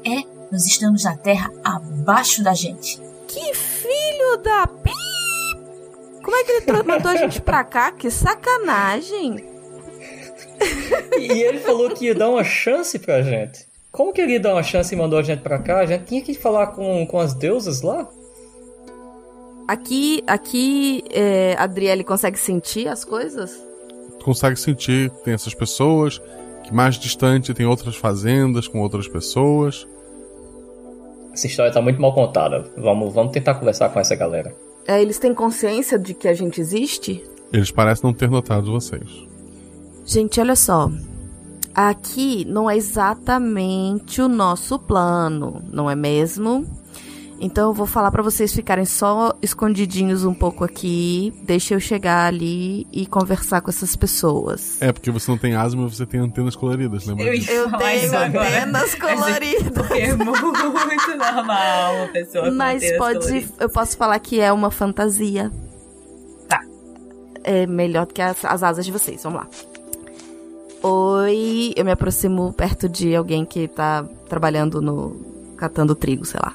É, 0.06 0.24
nós 0.52 0.66
estamos 0.66 1.04
na 1.04 1.16
terra 1.16 1.52
abaixo 1.64 2.44
da 2.44 2.54
gente. 2.54 3.00
Que 3.28 3.54
filho 3.54 4.38
da. 4.44 4.68
pi! 4.68 4.92
Como 6.22 6.36
é 6.36 6.44
que 6.44 6.52
ele 6.52 6.84
mandou 6.84 7.12
a 7.12 7.16
gente 7.16 7.42
pra 7.42 7.64
cá? 7.64 7.92
Que 7.92 8.10
sacanagem! 8.10 9.44
E 11.20 11.42
ele 11.42 11.60
falou 11.60 11.90
que 11.90 12.06
ia 12.06 12.16
dar 12.16 12.30
uma 12.30 12.44
chance 12.44 12.98
pra 12.98 13.22
gente. 13.22 13.68
Como 13.94 14.12
que 14.12 14.20
ele 14.20 14.34
ia 14.34 14.40
dar 14.40 14.56
uma 14.56 14.64
chance 14.64 14.92
e 14.92 14.98
mandou 14.98 15.20
a 15.20 15.22
gente 15.22 15.44
pra 15.44 15.60
cá? 15.60 15.78
A 15.78 15.86
gente 15.86 16.06
tinha 16.06 16.22
que 16.24 16.34
falar 16.34 16.68
com, 16.68 17.06
com 17.06 17.20
as 17.20 17.36
deusas 17.36 17.84
lá? 17.84 18.10
Aqui, 19.68 20.24
aqui, 20.26 21.04
é, 21.12 21.56
Adriele 21.60 22.04
consegue 22.04 22.40
sentir 22.40 22.88
as 22.88 23.06
coisas? 23.06 23.52
Tu 24.18 24.26
consegue 24.26 24.60
sentir 24.60 25.12
que 25.12 25.24
tem 25.24 25.36
essas 25.36 25.54
pessoas, 25.54 26.20
que 26.64 26.74
mais 26.74 26.96
distante 26.96 27.54
tem 27.54 27.68
outras 27.68 27.96
fazendas 27.96 28.68
com 28.68 28.80
outras 28.80 29.08
pessoas. 29.08 29.88
Essa 31.32 31.46
história 31.46 31.72
tá 31.72 31.80
muito 31.80 32.02
mal 32.02 32.16
contada. 32.16 32.66
Vamos, 32.76 33.14
vamos 33.14 33.32
tentar 33.32 33.54
conversar 33.54 33.90
com 33.90 34.00
essa 34.00 34.16
galera. 34.16 34.56
É, 34.88 35.00
eles 35.00 35.20
têm 35.20 35.36
consciência 35.36 36.00
de 36.00 36.16
que 36.16 36.28
a 36.28 36.34
gente 36.34 36.60
existe? 36.60 37.24
Eles 37.54 37.70
parecem 37.70 38.06
não 38.06 38.14
ter 38.14 38.28
notado 38.28 38.72
vocês. 38.72 39.08
Gente, 40.04 40.40
olha 40.40 40.56
só. 40.56 40.90
Aqui 41.74 42.46
não 42.46 42.70
é 42.70 42.78
exatamente 42.78 44.22
o 44.22 44.28
nosso 44.28 44.78
plano, 44.78 45.64
não 45.72 45.90
é 45.90 45.96
mesmo? 45.96 46.68
Então 47.44 47.70
eu 47.70 47.74
vou 47.74 47.86
falar 47.86 48.10
para 48.10 48.24
vocês 48.24 48.54
ficarem 48.54 48.86
só 48.86 49.34
escondidinhos 49.42 50.24
um 50.24 50.34
pouco 50.34 50.64
aqui. 50.64 51.34
Deixa 51.44 51.74
eu 51.74 51.80
chegar 51.80 52.28
ali 52.28 52.88
e 52.90 53.06
conversar 53.06 53.60
com 53.60 53.70
essas 53.70 53.98
pessoas. 53.98 54.82
É, 54.82 54.94
porque 54.94 55.12
você 55.12 55.30
não 55.30 55.38
tem 55.38 55.54
asma, 55.54 55.90
você 55.90 56.06
tem 56.06 56.22
antenas 56.22 56.56
coloridas, 56.56 57.06
lembra? 57.06 57.26
Eu, 57.26 57.34
eu 57.34 57.78
tenho 57.78 58.18
antenas 58.18 58.96
coloridas. 58.96 59.92
É 59.92 60.16
muito 60.16 61.18
normal 61.18 61.96
uma 61.96 62.08
pessoa 62.08 62.50
Mas 62.52 62.82
pode. 62.98 63.20
coloridas. 63.20 63.54
Eu 63.60 63.70
posso 63.70 63.98
falar 63.98 64.20
que 64.20 64.40
é 64.40 64.52
uma 64.54 64.72
fantasia. 64.72 65.52
Tá. 66.48 66.62
É 67.44 67.68
melhor 67.68 68.06
do 68.06 68.14
que 68.14 68.22
as, 68.22 68.46
as 68.46 68.64
asas 68.64 68.86
de 68.86 68.92
vocês. 68.92 69.22
Vamos 69.22 69.42
lá. 69.42 69.48
Oi, 70.84 71.72
eu 71.78 71.86
me 71.86 71.92
aproximo 71.92 72.52
perto 72.52 72.90
de 72.90 73.16
alguém 73.16 73.46
que 73.46 73.68
tá 73.70 74.04
trabalhando 74.28 74.82
no. 74.82 75.16
catando 75.56 75.96
trigo, 75.96 76.26
sei 76.26 76.40
lá. 76.44 76.54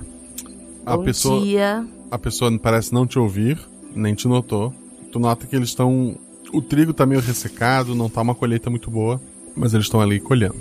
A 0.84 0.96
Bom 0.98 1.04
pessoa, 1.04 1.40
dia. 1.40 1.86
a 2.10 2.18
pessoa 2.18 2.56
parece 2.58 2.92
não 2.92 3.06
te 3.06 3.18
ouvir, 3.18 3.58
nem 3.94 4.14
te 4.14 4.28
notou. 4.28 4.72
Tu 5.10 5.18
nota 5.18 5.46
que 5.46 5.56
eles 5.56 5.70
estão. 5.70 6.16
O 6.52 6.60
trigo 6.60 6.92
tá 6.92 7.06
meio 7.06 7.20
ressecado, 7.22 7.94
não 7.94 8.08
tá 8.10 8.20
uma 8.20 8.34
colheita 8.34 8.68
muito 8.68 8.90
boa, 8.90 9.18
mas 9.56 9.72
eles 9.72 9.86
estão 9.86 10.00
ali 10.00 10.20
colhendo. 10.20 10.56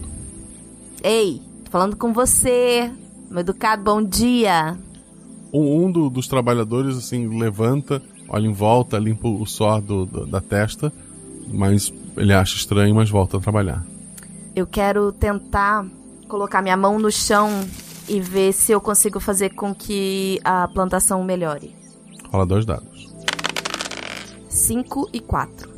Ei, 1.03 1.41
tô 1.65 1.71
falando 1.71 1.97
com 1.97 2.13
você. 2.13 2.89
Meu 3.29 3.39
educado, 3.41 3.83
bom 3.83 4.01
dia. 4.01 4.77
Um, 5.51 5.85
um 5.85 5.91
do- 5.91 6.09
dos 6.09 6.27
trabalhadores, 6.27 6.97
assim, 6.97 7.37
levanta, 7.37 8.01
olha 8.29 8.47
em 8.47 8.53
volta, 8.53 8.97
limpa 8.97 9.27
o 9.27 9.45
suor 9.45 9.81
do- 9.81 10.05
do- 10.05 10.25
da 10.25 10.39
testa, 10.41 10.91
mas 11.47 11.91
ele 12.17 12.33
acha 12.33 12.55
estranho, 12.55 12.93
mas 12.95 13.09
volta 13.09 13.37
a 13.37 13.39
trabalhar. 13.39 13.85
Eu 14.55 14.65
quero 14.65 15.11
tentar 15.11 15.85
colocar 16.27 16.61
minha 16.61 16.75
mão 16.77 16.97
no 16.99 17.11
chão 17.11 17.49
e 18.09 18.19
ver 18.19 18.53
se 18.53 18.71
eu 18.71 18.81
consigo 18.81 19.19
fazer 19.19 19.51
com 19.51 19.73
que 19.73 20.39
a 20.43 20.67
plantação 20.67 21.23
melhore. 21.23 21.75
Rola 22.31 22.45
dois 22.45 22.65
dados. 22.65 23.07
5 24.49 25.09
e 25.13 25.19
4. 25.19 25.69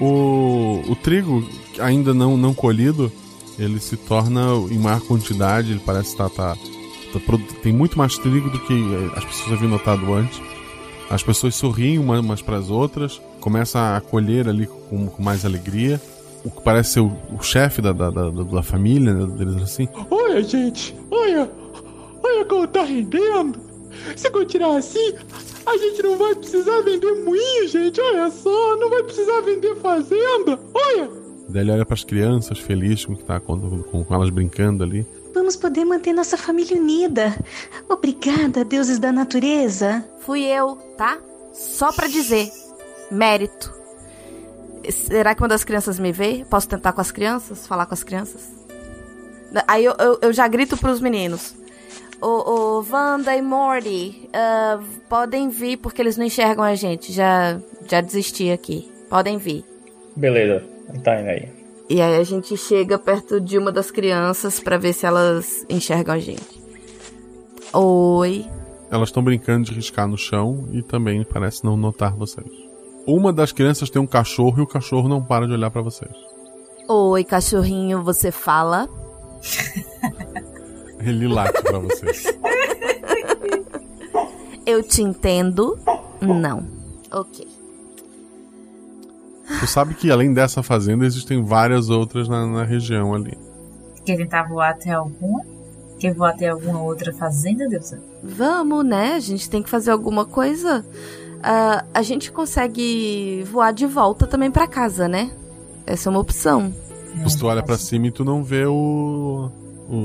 O, 0.00 0.80
o 0.88 0.96
trigo, 0.96 1.46
ainda 1.78 2.14
não, 2.14 2.36
não 2.36 2.54
colhido, 2.54 3.12
ele 3.58 3.78
se 3.78 3.96
torna 3.96 4.40
em 4.70 4.78
maior 4.78 5.00
quantidade, 5.02 5.72
ele 5.72 5.82
parece 5.84 6.10
estar. 6.12 6.30
Tá, 6.30 6.56
tá 7.12 7.20
produ- 7.20 7.44
tem 7.62 7.72
muito 7.72 7.98
mais 7.98 8.16
trigo 8.16 8.48
do 8.48 8.58
que 8.60 8.82
as 9.14 9.24
pessoas 9.24 9.52
haviam 9.52 9.70
notado 9.70 10.12
antes. 10.14 10.40
As 11.10 11.22
pessoas 11.22 11.54
sorriem 11.54 11.98
uma- 11.98 12.20
umas 12.20 12.40
para 12.40 12.56
as 12.56 12.70
outras, 12.70 13.20
começam 13.40 13.80
a 13.80 14.00
colher 14.00 14.48
ali 14.48 14.66
com, 14.66 15.08
com 15.08 15.22
mais 15.22 15.44
alegria. 15.44 16.00
O 16.44 16.50
que 16.50 16.62
parece 16.62 16.94
ser 16.94 17.00
o, 17.00 17.12
o 17.38 17.42
chefe 17.42 17.82
da, 17.82 17.92
da, 17.92 18.10
da, 18.10 18.30
da 18.30 18.62
família, 18.62 19.12
né, 19.12 19.26
deles 19.36 19.62
assim. 19.62 19.88
Olha, 20.10 20.42
gente, 20.42 20.96
olha, 21.10 21.50
olha 22.22 22.44
como 22.44 22.66
tá 22.66 22.82
rendendo. 22.82 23.60
Se 24.16 24.30
continuar 24.30 24.78
assim, 24.78 25.14
a 25.66 25.76
gente 25.76 26.02
não 26.02 26.16
vai 26.16 26.34
precisar 26.34 26.80
vender 26.80 27.12
moinho, 27.24 27.68
gente. 27.68 28.00
Olha 28.00 28.30
só, 28.30 28.76
não 28.76 28.88
vai 28.88 29.02
precisar 29.02 29.40
vender 29.42 29.76
fazenda. 29.76 30.58
Olha. 30.72 31.10
Daí 31.48 31.62
ele 31.62 31.72
olha 31.72 31.84
para 31.84 31.94
as 31.94 32.04
crianças, 32.04 32.58
feliz 32.58 33.04
com 33.04 33.12
o 33.12 33.16
que 33.16 33.24
tá 33.24 33.40
com, 33.40 33.58
com, 33.82 34.04
com 34.04 34.14
elas 34.14 34.30
brincando 34.30 34.84
ali. 34.84 35.06
Vamos 35.34 35.56
poder 35.56 35.84
manter 35.84 36.12
nossa 36.12 36.36
família 36.36 36.76
unida. 36.76 37.34
Obrigada, 37.88 38.64
deuses 38.64 38.98
da 38.98 39.12
natureza. 39.12 40.04
Fui 40.20 40.42
eu, 40.42 40.76
tá? 40.96 41.18
Só 41.52 41.92
pra 41.92 42.08
dizer. 42.08 42.50
Mérito. 43.10 43.72
Será 44.88 45.34
que 45.34 45.42
uma 45.42 45.48
das 45.48 45.64
crianças 45.64 45.98
me 45.98 46.12
vê? 46.12 46.44
Posso 46.48 46.68
tentar 46.68 46.92
com 46.92 47.00
as 47.00 47.10
crianças? 47.10 47.66
Falar 47.66 47.86
com 47.86 47.94
as 47.94 48.02
crianças? 48.02 48.50
Aí 49.66 49.84
eu, 49.84 49.94
eu, 49.98 50.18
eu 50.22 50.32
já 50.32 50.46
grito 50.48 50.76
pros 50.76 51.00
meninos. 51.00 51.54
Ô, 52.20 52.26
ô, 52.26 52.86
Wanda 52.90 53.34
e 53.34 53.42
Morty, 53.42 54.28
ah, 54.32 54.78
podem 55.08 55.48
vir 55.48 55.78
porque 55.78 56.02
eles 56.02 56.16
não 56.16 56.24
enxergam 56.24 56.62
a 56.62 56.74
gente. 56.74 57.12
Já, 57.12 57.58
já 57.88 58.00
desisti 58.00 58.50
aqui. 58.50 58.90
Podem 59.08 59.38
vir. 59.38 59.64
Beleza, 60.14 60.62
tá 61.02 61.20
indo 61.20 61.30
aí. 61.30 61.48
E 61.88 62.00
aí 62.00 62.16
a 62.16 62.22
gente 62.22 62.56
chega 62.56 62.98
perto 62.98 63.40
de 63.40 63.58
uma 63.58 63.72
das 63.72 63.90
crianças 63.90 64.60
pra 64.60 64.76
ver 64.76 64.92
se 64.92 65.06
elas 65.06 65.64
enxergam 65.68 66.14
a 66.14 66.18
gente. 66.18 66.60
Oi. 67.72 68.46
Elas 68.90 69.08
estão 69.08 69.22
brincando 69.22 69.66
de 69.66 69.74
riscar 69.74 70.06
no 70.06 70.18
chão 70.18 70.68
e 70.72 70.82
também 70.82 71.24
parece 71.24 71.64
não 71.64 71.76
notar 71.76 72.14
vocês. 72.14 72.69
Uma 73.06 73.32
das 73.32 73.52
crianças 73.52 73.90
tem 73.90 74.00
um 74.00 74.06
cachorro 74.06 74.58
e 74.58 74.62
o 74.62 74.66
cachorro 74.66 75.08
não 75.08 75.22
para 75.22 75.46
de 75.46 75.52
olhar 75.52 75.70
para 75.70 75.82
vocês. 75.82 76.12
Oi, 76.88 77.24
cachorrinho, 77.24 78.02
você 78.02 78.30
fala? 78.30 78.88
Ele 81.00 81.28
late 81.28 81.62
para 81.62 81.78
vocês. 81.78 82.24
Eu 84.66 84.82
te 84.82 85.02
entendo? 85.02 85.78
Não. 86.20 86.66
Ok. 87.10 87.46
Tu 89.58 89.66
sabe 89.66 89.94
que 89.94 90.10
além 90.10 90.32
dessa 90.32 90.62
fazenda 90.62 91.04
existem 91.04 91.42
várias 91.42 91.90
outras 91.90 92.28
na, 92.28 92.46
na 92.46 92.64
região 92.64 93.14
ali. 93.14 93.36
Quer 94.04 94.16
tentar 94.16 94.44
voar 94.44 94.70
até 94.70 94.92
alguma? 94.92 95.44
Quer 95.98 96.14
voar 96.14 96.30
até 96.30 96.48
alguma 96.48 96.82
outra 96.82 97.12
fazenda, 97.12 97.68
Deusa? 97.68 98.00
Vamos, 98.22 98.84
né? 98.84 99.14
A 99.14 99.20
gente 99.20 99.50
tem 99.50 99.62
que 99.62 99.68
fazer 99.68 99.90
alguma 99.90 100.24
coisa. 100.24 100.84
Ah, 101.42 101.84
a 101.94 102.02
gente 102.02 102.30
consegue 102.30 103.44
voar 103.50 103.72
de 103.72 103.86
volta 103.86 104.26
também 104.26 104.50
pra 104.50 104.66
casa, 104.66 105.08
né? 105.08 105.30
Essa 105.86 106.08
é 106.08 106.10
uma 106.10 106.20
opção. 106.20 106.72
Se 107.26 107.38
tu 107.38 107.46
olha 107.46 107.62
para 107.62 107.76
cima 107.76 108.06
e 108.06 108.10
tu 108.10 108.24
não 108.24 108.44
vê 108.44 108.66
o. 108.66 109.50
o, 109.88 109.96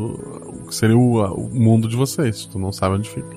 o 0.64 0.68
que 0.68 0.76
seria 0.76 0.98
o, 0.98 1.22
o 1.34 1.50
mundo 1.54 1.88
de 1.88 1.96
vocês. 1.96 2.46
Tu 2.46 2.58
não 2.58 2.72
sabe 2.72 2.96
onde 2.96 3.10
fica. 3.10 3.36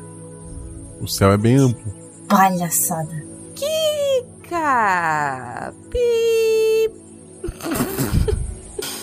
O 1.01 1.07
céu 1.07 1.33
é 1.33 1.37
bem 1.37 1.57
amplo. 1.57 1.93
Palhaçada. 2.29 3.25
Kika! 3.55 5.73
Pi! 5.91 6.91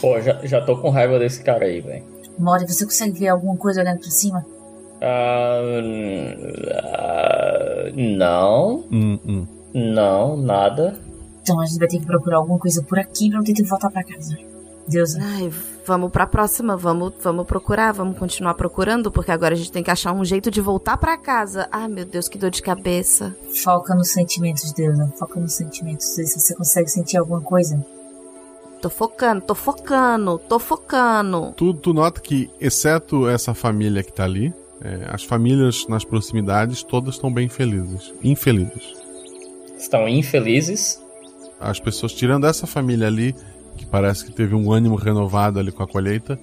Pô, 0.02 0.20
já, 0.22 0.46
já 0.46 0.62
tô 0.62 0.78
com 0.78 0.90
raiva 0.90 1.20
desse 1.20 1.44
cara 1.44 1.66
aí, 1.66 1.82
velho. 1.82 2.04
Mori, 2.38 2.68
você 2.68 2.86
consegue 2.86 3.20
ver 3.20 3.30
alguma 3.30 3.56
coisa 3.56 3.82
olhando 3.82 4.00
pra 4.00 4.12
cima? 4.12 4.46
Ah, 5.02 5.62
não, 7.96 8.84
Hum, 8.92 9.20
hum. 9.28 9.48
não, 9.74 10.38
nada. 10.38 10.98
Então 11.42 11.60
a 11.60 11.66
gente 11.66 11.78
vai 11.80 11.88
ter 11.88 12.00
que 12.00 12.06
procurar 12.06 12.38
alguma 12.38 12.58
coisa 12.58 12.82
por 12.84 12.98
aqui 12.98 13.30
pra 13.30 13.38
não 13.38 13.44
ter 13.46 13.54
que 13.54 13.64
voltar 13.64 13.90
pra 13.92 14.04
casa. 14.04 14.36
Deusa. 14.88 15.20
Ai, 15.22 15.52
vamos 15.86 16.12
pra 16.12 16.28
próxima, 16.28 16.78
vamos, 16.78 17.14
vamos 17.22 17.46
procurar, 17.48 17.92
vamos 17.92 18.18
continuar 18.18 18.54
procurando, 18.54 19.12
porque 19.12 19.32
agora 19.32 19.54
a 19.56 19.58
gente 19.58 19.72
tem 19.72 19.84
que 19.84 19.90
achar 19.90 20.14
um 20.14 20.24
jeito 20.24 20.50
de 20.52 20.62
voltar 20.62 20.98
pra 20.98 21.18
casa. 21.18 21.68
Ai, 21.72 21.88
meu 21.88 22.06
Deus, 22.06 22.28
que 22.28 22.38
dor 22.38 22.52
de 22.52 22.62
cabeça. 22.62 23.36
Foca 23.64 23.96
nos 23.96 24.10
sentimentos, 24.10 24.72
Deusa. 24.74 25.12
Foca 25.18 25.40
nos 25.40 25.54
sentimentos. 25.54 26.06
Se 26.08 26.24
você 26.40 26.56
consegue 26.56 26.88
sentir 26.90 27.18
alguma 27.18 27.42
coisa. 27.42 27.84
Tô 28.82 28.90
focando, 28.90 29.42
tô 29.42 29.56
focando, 29.56 30.38
tô 30.38 30.60
focando. 30.60 31.54
Tu, 31.58 31.74
tu 31.74 31.92
nota 31.94 32.22
que, 32.22 32.52
exceto 32.60 33.28
essa 33.28 33.56
família 33.56 34.04
que 34.04 34.14
tá 34.14 34.24
ali, 34.26 34.54
é, 34.82 35.08
as 35.10 35.24
famílias 35.24 35.88
nas 35.88 36.04
proximidades 36.04 36.84
todas 36.84 37.16
estão 37.16 37.32
bem 37.32 37.48
felizes. 37.50 38.14
Infelizes. 38.24 38.94
Estão 39.78 40.08
infelizes. 40.08 41.02
As 41.60 41.80
pessoas, 41.80 42.14
tirando 42.14 42.46
essa 42.48 42.68
família 42.68 43.08
ali, 43.08 43.34
que 43.78 43.86
parece 43.86 44.26
que 44.26 44.32
teve 44.34 44.56
um 44.56 44.72
ânimo 44.72 44.96
renovado 44.96 45.60
ali 45.60 45.72
com 45.72 45.84
a 45.84 45.88
colheita, 45.88 46.40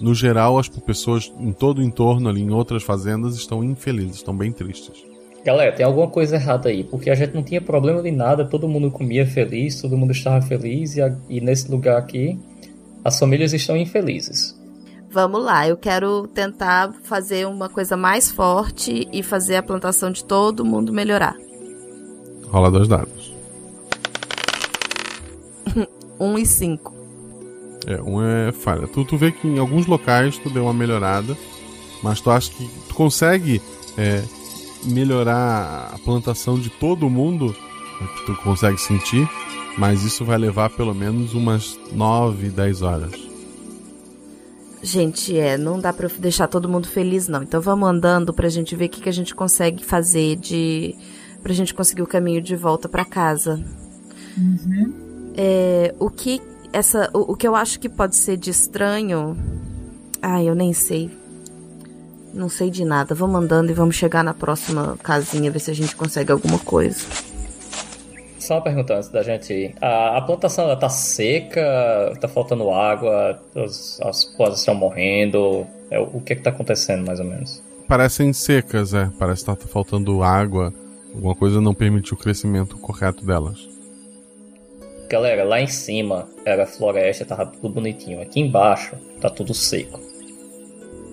no 0.00 0.14
geral, 0.14 0.58
as 0.58 0.68
pessoas 0.68 1.32
em 1.38 1.52
todo 1.52 1.78
o 1.78 1.82
entorno 1.82 2.28
ali, 2.28 2.40
em 2.42 2.50
outras 2.50 2.82
fazendas, 2.82 3.36
estão 3.36 3.62
infelizes, 3.62 4.16
estão 4.16 4.36
bem 4.36 4.50
tristes. 4.52 5.04
Galera, 5.44 5.72
tem 5.72 5.84
alguma 5.84 6.08
coisa 6.08 6.36
errada 6.36 6.68
aí, 6.68 6.84
porque 6.84 7.10
a 7.10 7.14
gente 7.14 7.34
não 7.34 7.42
tinha 7.42 7.60
problema 7.60 8.00
de 8.02 8.10
nada, 8.10 8.44
todo 8.44 8.68
mundo 8.68 8.90
comia 8.90 9.26
feliz, 9.26 9.80
todo 9.80 9.96
mundo 9.96 10.12
estava 10.12 10.40
feliz, 10.40 10.96
e, 10.96 11.02
a- 11.02 11.16
e 11.28 11.40
nesse 11.40 11.70
lugar 11.70 11.96
aqui, 11.98 12.38
as 13.04 13.18
famílias 13.18 13.52
estão 13.52 13.76
infelizes. 13.76 14.56
Vamos 15.12 15.44
lá, 15.44 15.68
eu 15.68 15.76
quero 15.76 16.26
tentar 16.28 16.90
fazer 17.02 17.46
uma 17.46 17.68
coisa 17.68 17.98
mais 17.98 18.30
forte 18.30 19.06
e 19.12 19.22
fazer 19.22 19.56
a 19.56 19.62
plantação 19.62 20.10
de 20.10 20.24
todo 20.24 20.64
mundo 20.64 20.90
melhorar. 20.90 21.36
Rola 22.46 22.70
dois 22.70 22.88
dados. 22.88 23.30
Um 26.18 26.38
e 26.38 26.46
cinco. 26.46 26.94
É, 27.84 28.00
um 28.00 28.22
é 28.22 28.52
falha. 28.52 28.86
Tu, 28.86 29.04
tu 29.04 29.16
vê 29.16 29.32
que 29.32 29.48
em 29.48 29.58
alguns 29.58 29.86
locais 29.86 30.38
tu 30.38 30.48
deu 30.48 30.62
uma 30.62 30.72
melhorada, 30.72 31.36
mas 32.00 32.20
tu 32.20 32.30
acha 32.30 32.48
que 32.52 32.70
tu 32.88 32.94
consegue 32.94 33.60
é, 33.98 34.22
melhorar 34.84 35.90
a 35.92 35.98
plantação 35.98 36.58
de 36.58 36.70
todo 36.70 37.10
mundo, 37.10 37.54
é 38.00 38.04
que 38.06 38.26
tu 38.26 38.36
consegue 38.36 38.78
sentir, 38.80 39.28
mas 39.76 40.04
isso 40.04 40.24
vai 40.24 40.38
levar 40.38 40.70
pelo 40.70 40.94
menos 40.94 41.34
umas 41.34 41.76
9, 41.92 42.50
10 42.50 42.82
horas. 42.82 43.31
Gente, 44.82 45.38
é, 45.38 45.56
não 45.56 45.78
dá 45.78 45.92
pra 45.92 46.08
deixar 46.18 46.48
todo 46.48 46.68
mundo 46.68 46.88
feliz, 46.88 47.28
não. 47.28 47.42
Então 47.42 47.60
vamos 47.60 47.88
andando 47.88 48.34
pra 48.34 48.48
gente 48.48 48.74
ver 48.74 48.86
o 48.86 48.88
que, 48.88 49.00
que 49.00 49.08
a 49.08 49.12
gente 49.12 49.34
consegue 49.34 49.84
fazer 49.84 50.36
de. 50.36 50.96
pra 51.42 51.52
gente 51.52 51.72
conseguir 51.72 52.02
o 52.02 52.06
caminho 52.06 52.42
de 52.42 52.56
volta 52.56 52.88
pra 52.88 53.04
casa. 53.04 53.62
Uhum. 54.36 55.32
É, 55.36 55.94
o 55.98 56.10
que 56.10 56.40
essa 56.72 57.10
o, 57.12 57.32
o 57.32 57.36
que 57.36 57.46
eu 57.46 57.54
acho 57.54 57.78
que 57.78 57.88
pode 57.88 58.16
ser 58.16 58.36
de 58.36 58.50
estranho 58.50 59.36
ai 60.20 60.48
eu 60.48 60.54
nem 60.54 60.72
sei 60.72 61.10
não 62.32 62.48
sei 62.48 62.70
de 62.70 62.84
nada 62.84 63.14
vamos 63.14 63.36
andando 63.36 63.70
e 63.70 63.74
vamos 63.74 63.94
chegar 63.94 64.24
na 64.24 64.32
próxima 64.32 64.96
casinha 65.02 65.50
ver 65.50 65.60
se 65.60 65.70
a 65.70 65.74
gente 65.74 65.94
consegue 65.94 66.32
alguma 66.32 66.58
coisa 66.58 67.06
Só 68.42 68.56
uma 68.56 68.60
pergunta 68.60 68.96
antes 68.96 69.08
da 69.08 69.22
gente 69.22 69.52
ir. 69.52 69.74
A, 69.80 70.18
a 70.18 70.20
plantação 70.20 70.64
ela 70.64 70.76
tá 70.76 70.88
seca, 70.88 72.12
tá 72.20 72.26
faltando 72.26 72.70
água, 72.70 73.40
as, 73.54 74.00
as 74.02 74.24
plantas 74.24 74.58
estão 74.58 74.74
morrendo. 74.74 75.64
É, 75.88 76.00
o 76.00 76.20
que 76.20 76.34
que 76.34 76.42
tá 76.42 76.50
acontecendo 76.50 77.06
mais 77.06 77.20
ou 77.20 77.26
menos? 77.26 77.62
Parecem 77.86 78.32
secas, 78.32 78.94
é. 78.94 79.08
Parece 79.16 79.44
que 79.44 79.54
tá 79.54 79.68
faltando 79.68 80.24
água. 80.24 80.74
Alguma 81.14 81.36
coisa 81.36 81.60
não 81.60 81.72
permitiu 81.72 82.16
o 82.16 82.20
crescimento 82.20 82.76
correto 82.78 83.24
delas. 83.24 83.68
Galera, 85.08 85.44
lá 85.44 85.60
em 85.60 85.68
cima 85.68 86.26
era 86.44 86.66
floresta, 86.66 87.24
tava 87.24 87.46
tudo 87.46 87.68
bonitinho. 87.68 88.20
Aqui 88.20 88.40
embaixo 88.40 88.96
tá 89.20 89.30
tudo 89.30 89.54
seco. 89.54 90.00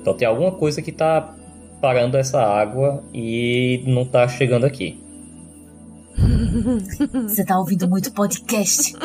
Então 0.01 0.15
tem 0.15 0.27
alguma 0.27 0.51
coisa 0.51 0.81
que 0.81 0.91
tá 0.91 1.35
parando 1.79 2.17
essa 2.17 2.41
água 2.41 3.03
e 3.13 3.83
não 3.85 4.03
tá 4.03 4.27
chegando 4.27 4.65
aqui. 4.65 4.99
Você 7.27 7.43
tá 7.43 7.57
ouvindo 7.59 7.87
muito 7.87 8.11
podcast. 8.11 8.95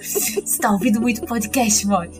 Você 0.00 0.58
tá 0.60 0.70
ouvindo 0.70 1.00
muito 1.00 1.22
podcast, 1.22 1.86
Mod. 1.86 2.10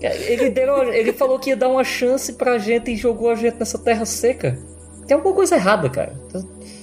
Ele, 0.00 0.50
deu, 0.50 0.92
ele 0.92 1.12
falou 1.12 1.38
que 1.38 1.50
ia 1.50 1.56
dar 1.56 1.68
uma 1.68 1.82
chance 1.82 2.32
pra 2.34 2.58
gente 2.58 2.92
e 2.92 2.96
jogou 2.96 3.30
a 3.30 3.34
gente 3.34 3.58
nessa 3.58 3.78
terra 3.78 4.04
seca. 4.04 4.58
Tem 5.06 5.16
alguma 5.16 5.34
coisa 5.34 5.56
errada, 5.56 5.88
cara. 5.88 6.14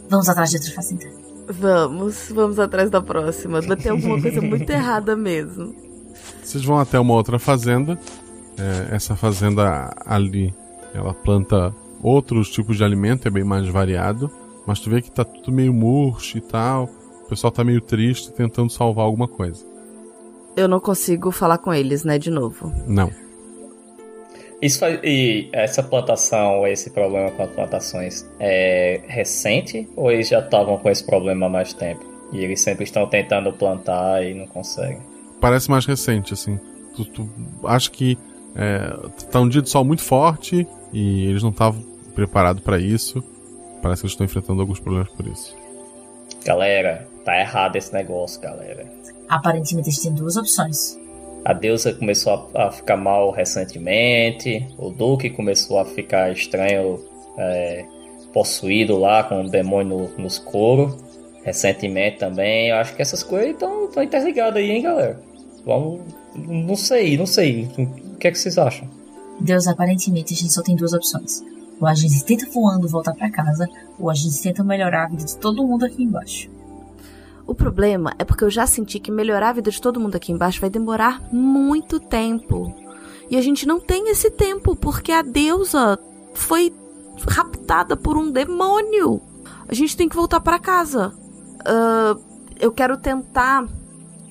Vamos 0.10 0.28
atrás 0.28 0.50
de 0.50 0.58
outra 0.58 0.74
fazenda. 0.74 1.06
vamos 1.48 2.30
vamos 2.30 2.58
atrás 2.58 2.90
da 2.90 3.02
próxima 3.02 3.60
vai 3.60 3.76
ter 3.76 3.90
alguma 3.90 4.22
coisa 4.22 4.40
muito 4.42 4.70
errada 4.70 5.14
mesmo 5.14 5.76
Vocês 6.42 6.64
vão 6.64 6.80
até 6.80 6.98
uma 6.98 7.14
outra 7.14 7.38
fazenda. 7.38 8.00
É, 8.58 8.96
essa 8.96 9.16
fazenda 9.16 9.94
ali, 10.06 10.54
ela 10.94 11.14
planta 11.14 11.74
outros 12.02 12.50
tipos 12.50 12.78
de 12.78 12.84
alimento, 12.84 13.28
é 13.28 13.32
bem 13.32 13.44
mais 13.44 13.68
variado. 13.68 14.32
Mas 14.66 14.80
tu 14.80 14.90
vê 14.90 15.02
que 15.02 15.12
tá 15.12 15.24
tudo 15.24 15.52
meio 15.52 15.74
murcho 15.74 16.38
e 16.38 16.42
tal. 16.42 16.90
O 17.26 17.30
pessoal 17.30 17.52
tá 17.52 17.64
meio 17.64 17.82
triste 17.82 18.32
tentando 18.32 18.72
salvar 18.72 19.06
alguma 19.06 19.28
coisa. 19.28 19.66
eu 20.56 20.68
não 20.68 20.80
consigo 20.80 21.32
falar 21.32 21.58
com 21.58 21.74
eles 21.74 22.04
né 22.04 22.20
de 22.20 22.30
novo 22.30 22.72
Não. 22.86 23.10
Isso 24.62 24.80
faz, 24.80 24.98
e 25.04 25.50
essa 25.52 25.84
plantação, 25.84 26.66
esse 26.66 26.90
problema 26.90 27.30
com 27.32 27.44
as 27.44 27.50
plantações, 27.50 28.26
é 28.40 29.02
recente 29.08 29.90
ou 29.94 30.10
eles 30.10 30.30
já 30.30 30.40
estavam 30.40 30.78
com 30.78 30.90
esse 30.90 31.04
problema 31.06 31.48
há 31.48 31.50
mais 31.50 31.74
tempo? 31.74 32.06
E 32.32 32.38
eles 32.38 32.62
sempre 32.62 32.86
estão 32.86 33.06
tentando 33.06 33.52
plantar 33.52 34.24
e 34.24 34.34
não 34.34 34.48
conseguem. 34.48 35.02
Parece 35.42 35.70
mais 35.70 35.86
recente, 35.86 36.34
assim. 36.34 36.58
Tu, 36.96 37.04
tu 37.04 37.30
acha 37.66 37.92
que 37.92 38.18
é, 38.56 38.96
tá 39.30 39.42
um 39.42 39.50
dia 39.50 39.62
de 39.62 39.70
sol 39.70 39.84
muito 39.84 40.02
forte 40.02 40.66
e 40.94 41.26
eles 41.26 41.44
não 41.44 41.50
estavam 41.50 41.84
preparados 42.16 42.64
pra 42.64 42.80
isso. 42.80 43.22
Parece 43.84 44.02
que 44.02 44.06
eles 44.06 44.14
estão 44.14 44.26
enfrentando 44.26 44.62
alguns 44.62 44.80
problemas 44.80 45.10
por 45.10 45.28
isso. 45.28 45.54
Galera, 46.46 47.06
tá 47.26 47.38
errado 47.38 47.76
esse 47.76 47.92
negócio, 47.94 48.40
galera. 48.40 48.90
Aparentemente 49.28 49.90
a 49.90 49.92
gente 49.92 50.04
tem 50.04 50.14
duas 50.14 50.38
opções. 50.38 50.98
A 51.44 51.52
deusa 51.52 51.94
começou 51.94 52.50
a, 52.56 52.68
a 52.68 52.72
ficar 52.72 52.96
mal 52.96 53.30
recentemente. 53.32 54.66
O 54.78 54.90
Duque 54.90 55.30
começou 55.30 55.80
a 55.80 55.86
ficar 55.86 56.32
estranho, 56.32 57.04
é, 57.38 57.86
possuído 58.32 58.98
lá 58.98 59.26
com 59.26 59.42
um 59.42 59.50
demônio 59.50 60.10
no, 60.16 60.24
nos 60.24 60.40
couro. 60.40 60.98
Recentemente 61.44 62.20
também. 62.20 62.70
Eu 62.70 62.78
acho 62.78 62.96
que 62.96 63.02
essas 63.02 63.22
coisas 63.22 63.50
estão 63.52 63.90
interligadas 64.02 64.64
aí, 64.64 64.72
hein, 64.72 64.82
galera? 64.82 65.22
Vamos. 65.66 66.02
Não 66.36 66.78
sei, 66.78 67.18
não 67.18 67.26
sei. 67.26 67.70
O 67.78 68.16
que 68.18 68.30
é 68.30 68.32
que 68.32 68.40
vocês 68.40 68.58
acham? 68.58 68.88
Deus, 69.42 69.68
aparentemente 69.68 70.34
a 70.34 70.38
gente 70.38 70.54
só 70.54 70.62
tem 70.62 70.74
duas 70.74 70.94
opções. 70.94 71.44
Ou 71.84 71.90
a 71.90 71.94
gente 71.94 72.24
tenta 72.24 72.50
voando 72.50 72.88
voltar 72.88 73.14
pra 73.14 73.30
casa, 73.30 73.68
ou 74.00 74.10
a 74.10 74.14
gente 74.14 74.42
tenta 74.42 74.64
melhorar 74.64 75.04
a 75.04 75.08
vida 75.10 75.26
de 75.26 75.36
todo 75.36 75.68
mundo 75.68 75.84
aqui 75.84 76.02
embaixo. 76.02 76.50
O 77.46 77.54
problema 77.54 78.14
é 78.18 78.24
porque 78.24 78.46
eu 78.46 78.50
já 78.50 78.66
senti 78.66 79.02
que 79.02 79.12
melhorar 79.12 79.50
a 79.50 79.52
vida 79.52 79.70
de 79.70 79.82
todo 79.82 80.00
mundo 80.00 80.16
aqui 80.16 80.32
embaixo 80.32 80.62
vai 80.62 80.70
demorar 80.70 81.22
muito 81.30 82.00
tempo. 82.00 82.74
E 83.30 83.36
a 83.36 83.42
gente 83.42 83.68
não 83.68 83.82
tem 83.82 84.10
esse 84.10 84.32
tempo, 84.32 84.78
porque 84.78 85.12
a 85.12 85.22
deusa 85.22 86.00
foi 86.34 86.74
raptada 87.28 87.98
por 87.98 88.16
um 88.16 88.32
demônio. 88.32 89.22
A 89.68 89.74
gente 89.74 89.98
tem 89.98 90.08
que 90.08 90.16
voltar 90.16 90.40
para 90.40 90.60
casa. 90.60 91.14
Uh, 91.68 92.18
eu 92.62 92.72
quero 92.72 92.96
tentar 92.96 93.68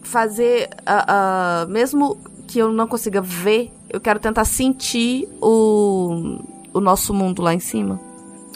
fazer. 0.02 0.70
Uh, 0.88 1.66
uh, 1.66 1.70
mesmo 1.70 2.16
que 2.46 2.60
eu 2.60 2.72
não 2.72 2.88
consiga 2.88 3.20
ver, 3.20 3.70
eu 3.90 4.00
quero 4.00 4.18
tentar 4.18 4.46
sentir 4.46 5.28
o, 5.38 6.40
o 6.72 6.80
nosso 6.80 7.12
mundo 7.14 7.42
lá 7.42 7.52
em 7.54 7.60
cima. 7.60 8.00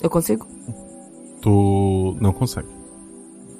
Eu 0.03 0.11
consigo? 0.11 0.47
Tu 1.43 2.17
não 2.21 2.33
consegue. 2.33 2.69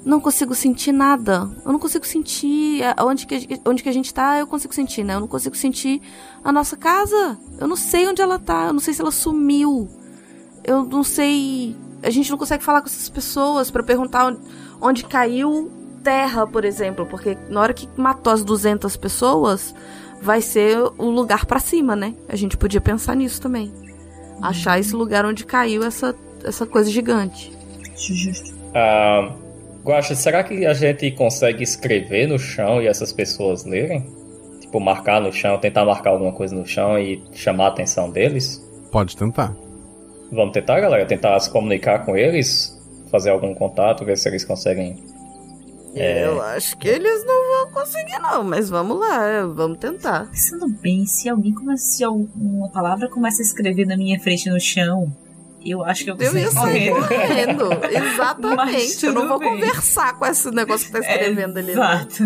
não 0.05 0.21
consigo 0.21 0.55
sentir 0.55 0.91
nada. 0.93 1.49
Eu 1.65 1.71
não 1.73 1.79
consigo 1.79 2.05
sentir 2.05 2.81
a- 2.83 3.03
onde 3.03 3.27
que, 3.27 3.59
onde 3.65 3.83
que 3.83 3.89
a 3.89 3.93
gente 3.93 4.13
tá, 4.13 4.37
eu 4.39 4.47
consigo 4.47 4.73
sentir, 4.73 5.03
né? 5.03 5.15
Eu 5.15 5.19
não 5.19 5.27
consigo 5.27 5.55
sentir 5.55 6.01
a 6.43 6.51
nossa 6.51 6.77
casa. 6.77 7.37
Eu 7.59 7.67
não 7.67 7.75
sei 7.75 8.07
onde 8.07 8.21
ela 8.21 8.39
tá, 8.39 8.67
eu 8.67 8.73
não 8.73 8.79
sei 8.79 8.93
se 8.93 9.01
ela 9.01 9.11
sumiu. 9.11 9.89
Eu 10.63 10.83
não 10.85 11.03
sei. 11.03 11.75
A 12.01 12.09
gente 12.09 12.29
não 12.31 12.37
consegue 12.37 12.63
falar 12.63 12.81
com 12.81 12.87
essas 12.87 13.09
pessoas 13.09 13.69
pra 13.69 13.83
perguntar 13.83 14.27
onde, 14.27 14.39
onde 14.81 15.03
caiu 15.05 15.69
terra, 16.03 16.47
por 16.47 16.63
exemplo, 16.63 17.05
porque 17.05 17.37
na 17.49 17.59
hora 17.59 17.73
que 17.73 17.89
matou 17.97 18.31
as 18.31 18.43
200 18.45 18.95
pessoas, 18.95 19.75
vai 20.21 20.39
ser 20.41 20.77
o 20.97 21.09
lugar 21.09 21.45
pra 21.45 21.59
cima, 21.59 21.95
né? 21.97 22.13
A 22.29 22.35
gente 22.37 22.55
podia 22.55 22.79
pensar 22.79 23.13
nisso 23.15 23.41
também. 23.41 23.73
Achar 24.41 24.79
esse 24.79 24.95
lugar 24.95 25.25
onde 25.25 25.45
caiu 25.45 25.83
essa, 25.83 26.15
essa 26.43 26.65
coisa 26.65 26.89
gigante. 26.89 27.51
Justo. 27.95 28.55
Ah, 28.75 29.33
Guaxa, 29.83 30.15
será 30.15 30.43
que 30.43 30.65
a 30.65 30.73
gente 30.73 31.11
consegue 31.11 31.63
escrever 31.63 32.27
no 32.27 32.37
chão 32.37 32.81
e 32.81 32.87
essas 32.87 33.13
pessoas 33.13 33.63
lerem? 33.63 34.05
Tipo, 34.59 34.81
marcar 34.81 35.21
no 35.21 35.31
chão, 35.31 35.57
tentar 35.57 35.85
marcar 35.85 36.09
alguma 36.09 36.33
coisa 36.33 36.53
no 36.53 36.65
chão 36.65 36.99
e 36.99 37.23
chamar 37.33 37.65
a 37.65 37.69
atenção 37.69 38.11
deles? 38.11 38.61
Pode 38.91 39.15
tentar. 39.15 39.55
Vamos 40.29 40.51
tentar, 40.51 40.81
galera? 40.81 41.05
Tentar 41.05 41.39
se 41.39 41.49
comunicar 41.49 42.05
com 42.05 42.17
eles? 42.17 42.77
Fazer 43.09 43.29
algum 43.29 43.55
contato, 43.55 44.03
ver 44.03 44.17
se 44.17 44.27
eles 44.27 44.43
conseguem. 44.43 45.01
É, 45.99 46.25
Eu 46.25 46.41
acho 46.41 46.77
que 46.77 46.87
eles 46.87 47.25
não 47.25 47.65
vão 47.65 47.71
conseguir, 47.73 48.19
não, 48.19 48.43
mas 48.43 48.69
vamos 48.69 48.99
lá, 48.99 49.45
vamos 49.47 49.77
tentar. 49.79 50.27
Pensando 50.29 50.67
bem, 50.67 51.05
se 51.05 51.27
alguém 51.29 51.53
começa, 51.53 51.83
se 51.83 52.05
uma 52.05 52.69
palavra 52.69 53.09
começa 53.09 53.41
a 53.41 53.45
escrever 53.45 53.85
na 53.85 53.95
minha 53.97 54.19
frente 54.19 54.49
no 54.49 54.59
chão, 54.59 55.11
eu 55.65 55.83
acho 55.83 56.03
que 56.03 56.11
eu 56.11 56.15
Eu 56.19 56.37
ia 56.37 56.45
consigo 56.45 56.51
sair 56.51 56.89
correndo. 56.91 57.67
correndo. 57.69 57.85
Exatamente. 58.13 59.05
Eu 59.05 59.13
não 59.13 59.27
vou 59.27 59.39
bem. 59.39 59.49
conversar 59.49 60.17
com 60.17 60.25
esse 60.25 60.49
negócio 60.51 60.85
que 60.87 60.93
tá 60.93 60.99
escrevendo 60.99 61.57
ali. 61.57 61.73
não. 61.73 61.83
Exato. 61.83 62.23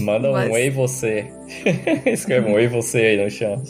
Manda 0.00 0.28
um 0.28 0.32
Mas- 0.32 0.54
ei 0.56 0.70
você. 0.70 1.30
Escreve 2.06 2.50
um 2.50 2.58
ei 2.58 2.68
você 2.68 2.98
aí 2.98 3.22
no 3.24 3.30
chão. 3.30 3.62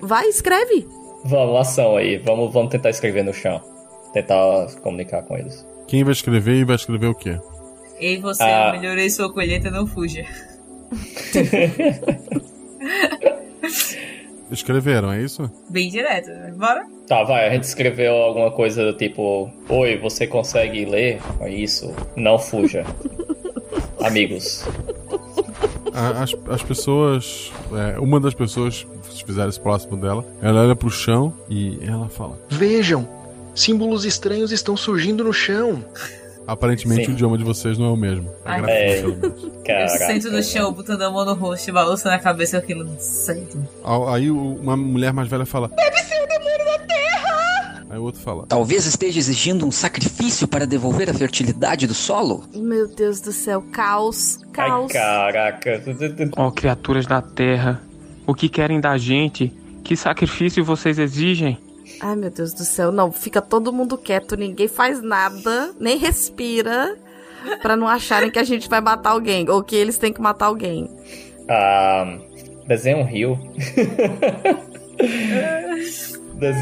Vai, 0.00 0.26
escreve. 0.28 0.86
Vamos, 1.24 1.60
ação 1.60 1.96
aí. 1.96 2.18
Vamos, 2.18 2.52
vamos 2.52 2.70
tentar 2.70 2.90
escrever 2.90 3.24
no 3.24 3.32
chão. 3.34 3.60
Tentar 4.12 4.66
comunicar 4.82 5.22
com 5.22 5.36
eles. 5.36 5.66
Quem 5.88 6.04
vai 6.04 6.12
escrever 6.12 6.54
e 6.54 6.64
vai 6.64 6.76
escrever 6.76 7.06
o 7.08 7.14
quê? 7.14 7.38
Ei, 7.98 8.18
você, 8.20 8.42
Ah. 8.42 8.72
eu 8.74 8.80
melhorei 8.80 9.08
sua 9.10 9.32
colheita, 9.32 9.70
não 9.70 9.86
fuja. 9.86 10.24
Escreveram, 14.50 15.12
é 15.12 15.22
isso? 15.22 15.50
Bem 15.68 15.88
direto. 15.90 16.30
Bora? 16.56 16.86
Tá, 17.08 17.24
vai, 17.24 17.48
a 17.48 17.50
gente 17.50 17.64
escreveu 17.64 18.14
alguma 18.14 18.50
coisa 18.50 18.84
do 18.84 18.96
tipo: 18.96 19.50
Oi, 19.68 19.96
você 19.98 20.26
consegue 20.26 20.84
ler? 20.84 21.20
É 21.40 21.50
Isso, 21.50 21.92
não 22.14 22.38
fuja. 22.38 22.84
Amigos. 24.00 24.64
As, 25.92 26.34
as 26.48 26.62
pessoas. 26.62 27.50
é, 27.72 27.98
uma 27.98 28.20
das 28.20 28.34
pessoas, 28.34 28.86
se 29.10 29.24
fizer 29.24 29.48
isso 29.48 29.60
próximo 29.60 29.96
dela, 29.96 30.24
ela 30.40 30.60
olha 30.62 30.76
pro 30.76 30.90
chão 30.90 31.34
e 31.48 31.78
ela 31.82 32.08
fala. 32.08 32.38
Vejam, 32.48 33.08
símbolos 33.54 34.04
estranhos 34.04 34.52
estão 34.52 34.76
surgindo 34.76 35.24
no 35.24 35.32
chão. 35.32 35.84
Aparentemente 36.46 37.06
Sim. 37.06 37.10
o 37.10 37.14
idioma 37.14 37.36
de 37.36 37.44
vocês 37.44 37.76
não 37.76 37.86
é 37.86 37.90
o 37.90 37.96
mesmo. 37.96 38.30
A 38.44 38.52
Ai, 38.52 38.60
grafia, 38.62 38.76
é. 38.84 39.00
pelo 39.02 39.16
menos. 39.16 39.42
eu 39.68 39.88
sento 40.06 40.30
no 40.30 40.42
chão, 40.42 40.72
botando 40.72 41.02
a 41.02 41.10
mão 41.10 41.24
no 41.24 41.34
rosto 41.34 41.68
e 41.68 41.72
balançando 41.72 42.14
a 42.14 42.18
cabeça 42.18 42.58
aquilo 42.58 42.88
certo. 43.00 43.58
Aí 44.12 44.30
o- 44.30 44.54
uma 44.56 44.76
mulher 44.76 45.12
mais 45.12 45.28
velha 45.28 45.44
fala. 45.44 45.68
Deve 45.68 45.96
ser 45.98 46.22
o 46.22 46.26
demônio 46.28 46.64
da 46.64 46.78
terra! 46.86 47.84
Aí 47.90 47.98
o 47.98 48.02
outro 48.02 48.20
fala: 48.20 48.46
Talvez 48.46 48.86
esteja 48.86 49.18
exigindo 49.18 49.66
um 49.66 49.72
sacrifício 49.72 50.46
para 50.46 50.66
devolver 50.66 51.10
a 51.10 51.14
fertilidade 51.14 51.86
do 51.86 51.94
solo? 51.94 52.44
Meu 52.54 52.86
Deus 52.86 53.20
do 53.20 53.32
céu, 53.32 53.62
caos, 53.72 54.38
Ai, 54.44 54.50
caos. 54.52 54.92
caraca. 54.92 55.82
Ó, 56.36 56.50
criaturas 56.52 57.06
da 57.06 57.20
terra, 57.20 57.82
o 58.26 58.34
que 58.34 58.48
querem 58.48 58.80
da 58.80 58.96
gente? 58.96 59.52
Que 59.82 59.96
sacrifício 59.96 60.64
vocês 60.64 60.98
exigem? 60.98 61.58
Ai, 62.00 62.16
meu 62.16 62.30
Deus 62.30 62.52
do 62.52 62.64
céu. 62.64 62.92
Não, 62.92 63.10
fica 63.10 63.40
todo 63.40 63.72
mundo 63.72 63.96
quieto, 63.96 64.36
ninguém 64.36 64.68
faz 64.68 65.02
nada, 65.02 65.72
nem 65.80 65.96
respira, 65.96 66.96
pra 67.62 67.76
não 67.76 67.88
acharem 67.88 68.30
que 68.30 68.38
a 68.38 68.44
gente 68.44 68.68
vai 68.68 68.80
matar 68.80 69.10
alguém, 69.10 69.48
ou 69.48 69.62
que 69.62 69.76
eles 69.76 69.98
têm 69.98 70.12
que 70.12 70.20
matar 70.20 70.46
alguém. 70.46 70.90
Ah, 71.48 72.18
desenha 72.66 72.98
um 72.98 73.04
rio. 73.04 73.38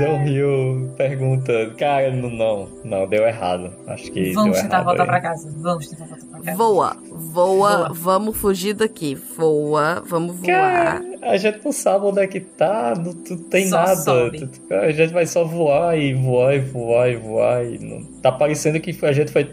um 0.08 0.24
rio 0.24 0.94
pergunta. 0.96 1.70
Cara, 1.76 2.10
não, 2.12 2.30
não, 2.30 2.68
não, 2.84 3.06
deu 3.08 3.24
errado. 3.26 3.70
Acho 3.86 4.10
que 4.12 4.32
Vamos 4.32 4.52
deu 4.54 4.62
tentar 4.62 4.76
errado 4.76 4.84
voltar 4.86 5.02
aí. 5.02 5.08
pra 5.08 5.20
casa. 5.20 5.54
Vamos 5.58 5.88
tentar 5.88 6.04
voltar 6.06 6.26
pra 6.26 6.40
casa. 6.40 6.56
Voa, 6.56 6.96
voa, 7.10 7.88
vamos 7.92 8.36
fugir 8.36 8.74
daqui. 8.74 9.14
Voa, 9.36 10.02
vamos 10.06 10.36
voar. 10.36 10.46
Cara, 10.46 11.02
a 11.22 11.36
gente 11.36 11.64
não 11.64 11.72
sabe 11.72 12.06
onde 12.06 12.20
é 12.20 12.26
que 12.26 12.40
tá, 12.40 12.94
não, 12.96 13.12
não 13.12 13.36
tem 13.48 13.68
Só 13.68 13.76
nada. 13.76 13.96
sobe. 13.96 14.46
Tu- 14.46 14.74
A 14.74 14.92
gente 14.92 15.12
vai 15.12 15.26
só 15.26 15.44
voar 15.44 15.98
e 15.98 16.14
voar 16.14 16.54
e 16.54 16.60
voar 16.60 17.08
e 17.10 17.16
voar. 17.16 17.64
E 17.64 17.78
não... 17.78 18.02
Tá 18.20 18.30
parecendo 18.30 18.78
que 18.80 18.96
a 19.04 19.12
gente 19.12 19.32
foi 19.32 19.48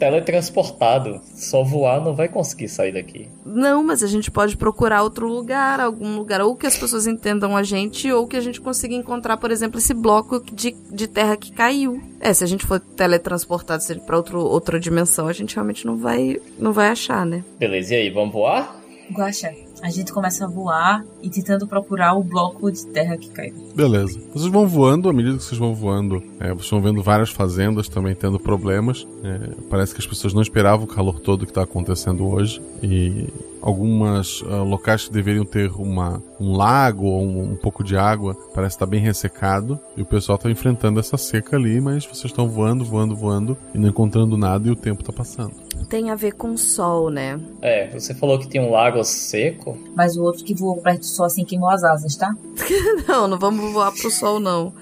teletransportado. 0.00 1.20
Só 1.34 1.62
voar 1.62 2.02
não 2.02 2.14
vai 2.14 2.26
conseguir 2.26 2.68
sair 2.68 2.92
daqui. 2.92 3.28
Não, 3.44 3.84
mas 3.84 4.02
a 4.02 4.06
gente 4.06 4.30
pode 4.30 4.56
procurar 4.56 5.02
outro 5.02 5.28
lugar, 5.28 5.78
algum 5.78 6.16
lugar, 6.16 6.40
ou 6.40 6.56
que 6.56 6.66
as 6.66 6.76
pessoas 6.76 7.06
entendam 7.06 7.54
a 7.54 7.62
gente, 7.62 8.10
ou 8.10 8.26
que 8.26 8.36
a 8.36 8.40
gente 8.40 8.60
consiga 8.60 8.94
encontrar, 8.94 9.36
por 9.36 9.50
exemplo, 9.50 9.78
esse 9.78 9.92
bloco 9.92 10.42
de, 10.52 10.74
de 10.90 11.06
terra 11.06 11.36
que 11.36 11.52
caiu. 11.52 12.02
É, 12.18 12.32
se 12.32 12.42
a 12.42 12.46
gente 12.46 12.64
for 12.64 12.80
teletransportado 12.80 13.82
outro, 14.10 14.40
outra 14.40 14.80
dimensão, 14.80 15.28
a 15.28 15.32
gente 15.32 15.54
realmente 15.54 15.86
não 15.86 15.96
vai, 15.96 16.40
não 16.58 16.72
vai 16.72 16.88
achar, 16.88 17.26
né? 17.26 17.44
Beleza, 17.58 17.94
e 17.94 17.98
aí, 17.98 18.10
vamos 18.10 18.32
voar? 18.32 18.80
Guaxa, 19.12 19.52
a 19.82 19.90
gente 19.90 20.12
começa 20.12 20.44
a 20.44 20.48
voar 20.48 21.04
e 21.22 21.30
tentando 21.30 21.66
procurar 21.66 22.14
o 22.14 22.22
bloco 22.22 22.70
de 22.70 22.86
terra 22.86 23.16
que 23.16 23.28
caiu. 23.30 23.54
Beleza. 23.74 24.20
Vocês 24.32 24.50
vão 24.52 24.66
voando, 24.66 25.08
à 25.08 25.12
medida 25.12 25.36
que 25.36 25.44
vocês 25.44 25.58
vão 25.58 25.74
voando, 25.74 26.22
é, 26.38 26.52
vocês 26.52 26.70
vão 26.70 26.82
vendo 26.82 27.02
várias 27.02 27.30
fazendas 27.30 27.88
também 27.88 28.14
tendo 28.14 28.38
problemas. 28.38 29.06
É, 29.24 29.50
parece 29.68 29.94
que 29.94 30.00
as 30.00 30.06
pessoas 30.06 30.34
não 30.34 30.42
esperavam 30.42 30.84
o 30.84 30.88
calor 30.88 31.20
todo 31.20 31.44
que 31.44 31.50
está 31.50 31.62
acontecendo 31.62 32.26
hoje. 32.26 32.60
E 32.82 33.28
algumas 33.62 34.42
ah, 34.48 34.62
locais 34.62 35.04
que 35.06 35.12
deveriam 35.12 35.44
ter 35.44 35.70
uma, 35.72 36.22
um 36.38 36.56
lago 36.56 37.04
ou 37.06 37.22
um, 37.22 37.52
um 37.52 37.56
pouco 37.56 37.82
de 37.84 37.96
água 37.96 38.34
parece 38.54 38.76
estar 38.76 38.86
bem 38.86 39.00
ressecado. 39.00 39.78
E 39.96 40.02
o 40.02 40.06
pessoal 40.06 40.36
está 40.36 40.50
enfrentando 40.50 40.98
essa 41.00 41.16
seca 41.16 41.56
ali, 41.56 41.80
mas 41.80 42.04
vocês 42.04 42.24
estão 42.26 42.48
voando, 42.48 42.84
voando, 42.84 43.14
voando 43.14 43.56
e 43.74 43.78
não 43.78 43.88
encontrando 43.88 44.36
nada 44.36 44.68
e 44.68 44.70
o 44.70 44.76
tempo 44.76 45.00
está 45.02 45.12
passando. 45.12 45.54
Tem 45.88 46.10
a 46.10 46.14
ver 46.14 46.32
com 46.32 46.52
o 46.52 46.58
sol, 46.58 47.10
né? 47.10 47.40
É, 47.62 47.88
você 47.98 48.14
falou 48.14 48.38
que 48.38 48.48
tinha 48.48 48.62
um 48.62 48.70
lago 48.70 49.02
seco. 49.02 49.76
Mas 49.96 50.16
o 50.16 50.22
outro 50.22 50.44
que 50.44 50.54
voou 50.54 50.76
perto 50.76 51.00
do 51.00 51.06
sol 51.06 51.26
assim 51.26 51.44
queimou 51.44 51.70
as 51.70 51.82
asas, 51.82 52.16
tá? 52.16 52.34
não, 53.08 53.26
não 53.26 53.38
vamos 53.38 53.72
voar 53.72 53.92
pro 53.92 54.10
sol, 54.10 54.38
não. 54.38 54.72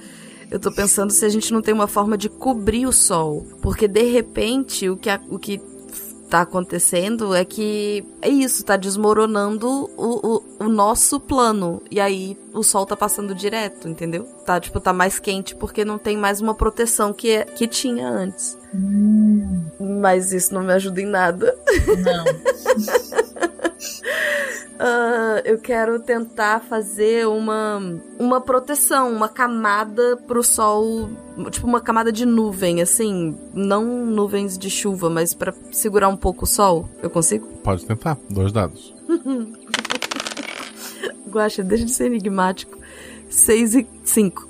Eu 0.51 0.59
tô 0.59 0.73
pensando 0.73 1.11
se 1.13 1.25
a 1.27 1.29
gente 1.29 1.53
não 1.53 1.61
tem 1.61 1.75
uma 1.75 1.87
forma 1.87 2.17
de 2.17 2.29
cobrir 2.29 2.87
o 2.87 2.93
sol. 2.93 3.47
Porque 3.61 3.87
de 3.87 4.03
repente 4.11 4.89
o 4.89 4.97
que, 4.97 5.11
a- 5.11 5.21
o 5.29 5.39
que 5.39 5.61
tá 6.29 6.43
acontecendo 6.43 7.35
é 7.35 7.45
que 7.45 8.05
é 8.23 8.29
isso, 8.29 8.65
tá 8.65 8.77
desmoronando 8.77 9.91
o, 9.97 10.37
o, 10.37 10.43
o 10.67 10.69
nosso 10.69 11.19
plano. 11.19 11.83
E 11.91 11.99
aí 12.01 12.37
o 12.53 12.63
sol 12.63 12.85
tá 12.87 12.97
passando 12.97 13.35
direto, 13.35 13.89
entendeu? 13.89 14.25
Tá, 14.45 14.61
tipo, 14.61 14.79
tá 14.81 14.93
mais 14.93 15.19
quente 15.19 15.55
porque 15.55 15.85
não 15.85 15.99
tem 15.99 16.17
mais 16.17 16.41
uma 16.41 16.55
proteção 16.55 17.13
que, 17.13 17.31
é- 17.31 17.45
que 17.45 17.67
tinha 17.67 18.09
antes. 18.09 18.57
Mas 20.01 20.33
isso 20.33 20.53
não 20.55 20.63
me 20.63 20.73
ajuda 20.73 21.01
em 21.01 21.07
nada. 21.07 21.57
Não. 22.05 22.25
Ah, 24.79 25.43
eu 25.45 25.59
quero 25.59 25.99
tentar 25.99 26.61
fazer 26.61 27.27
uma, 27.27 27.81
uma 28.19 28.41
proteção, 28.41 29.13
uma 29.13 29.29
camada 29.29 30.17
pro 30.27 30.43
sol, 30.43 31.11
tipo 31.51 31.67
uma 31.67 31.81
camada 31.81 32.13
de 32.13 32.25
nuvem, 32.25 32.81
assim, 32.81 33.37
não 33.53 34.07
nuvens 34.07 34.57
de 34.57 34.71
chuva, 34.71 35.11
mas 35.11 35.35
pra 35.35 35.53
segurar 35.73 36.09
um 36.09 36.17
pouco 36.17 36.45
o 36.45 36.47
sol. 36.47 36.89
Eu 37.03 37.11
consigo? 37.11 37.47
Pode 37.65 37.85
tentar. 37.85 38.17
Dois 38.31 38.53
dados. 38.53 38.95
Guaxa, 41.29 41.65
deixa 41.65 41.85
de 41.85 41.91
ser 41.91 42.07
enigmático. 42.07 42.79
6 43.29 43.75
e 43.75 43.87
5. 44.05 44.49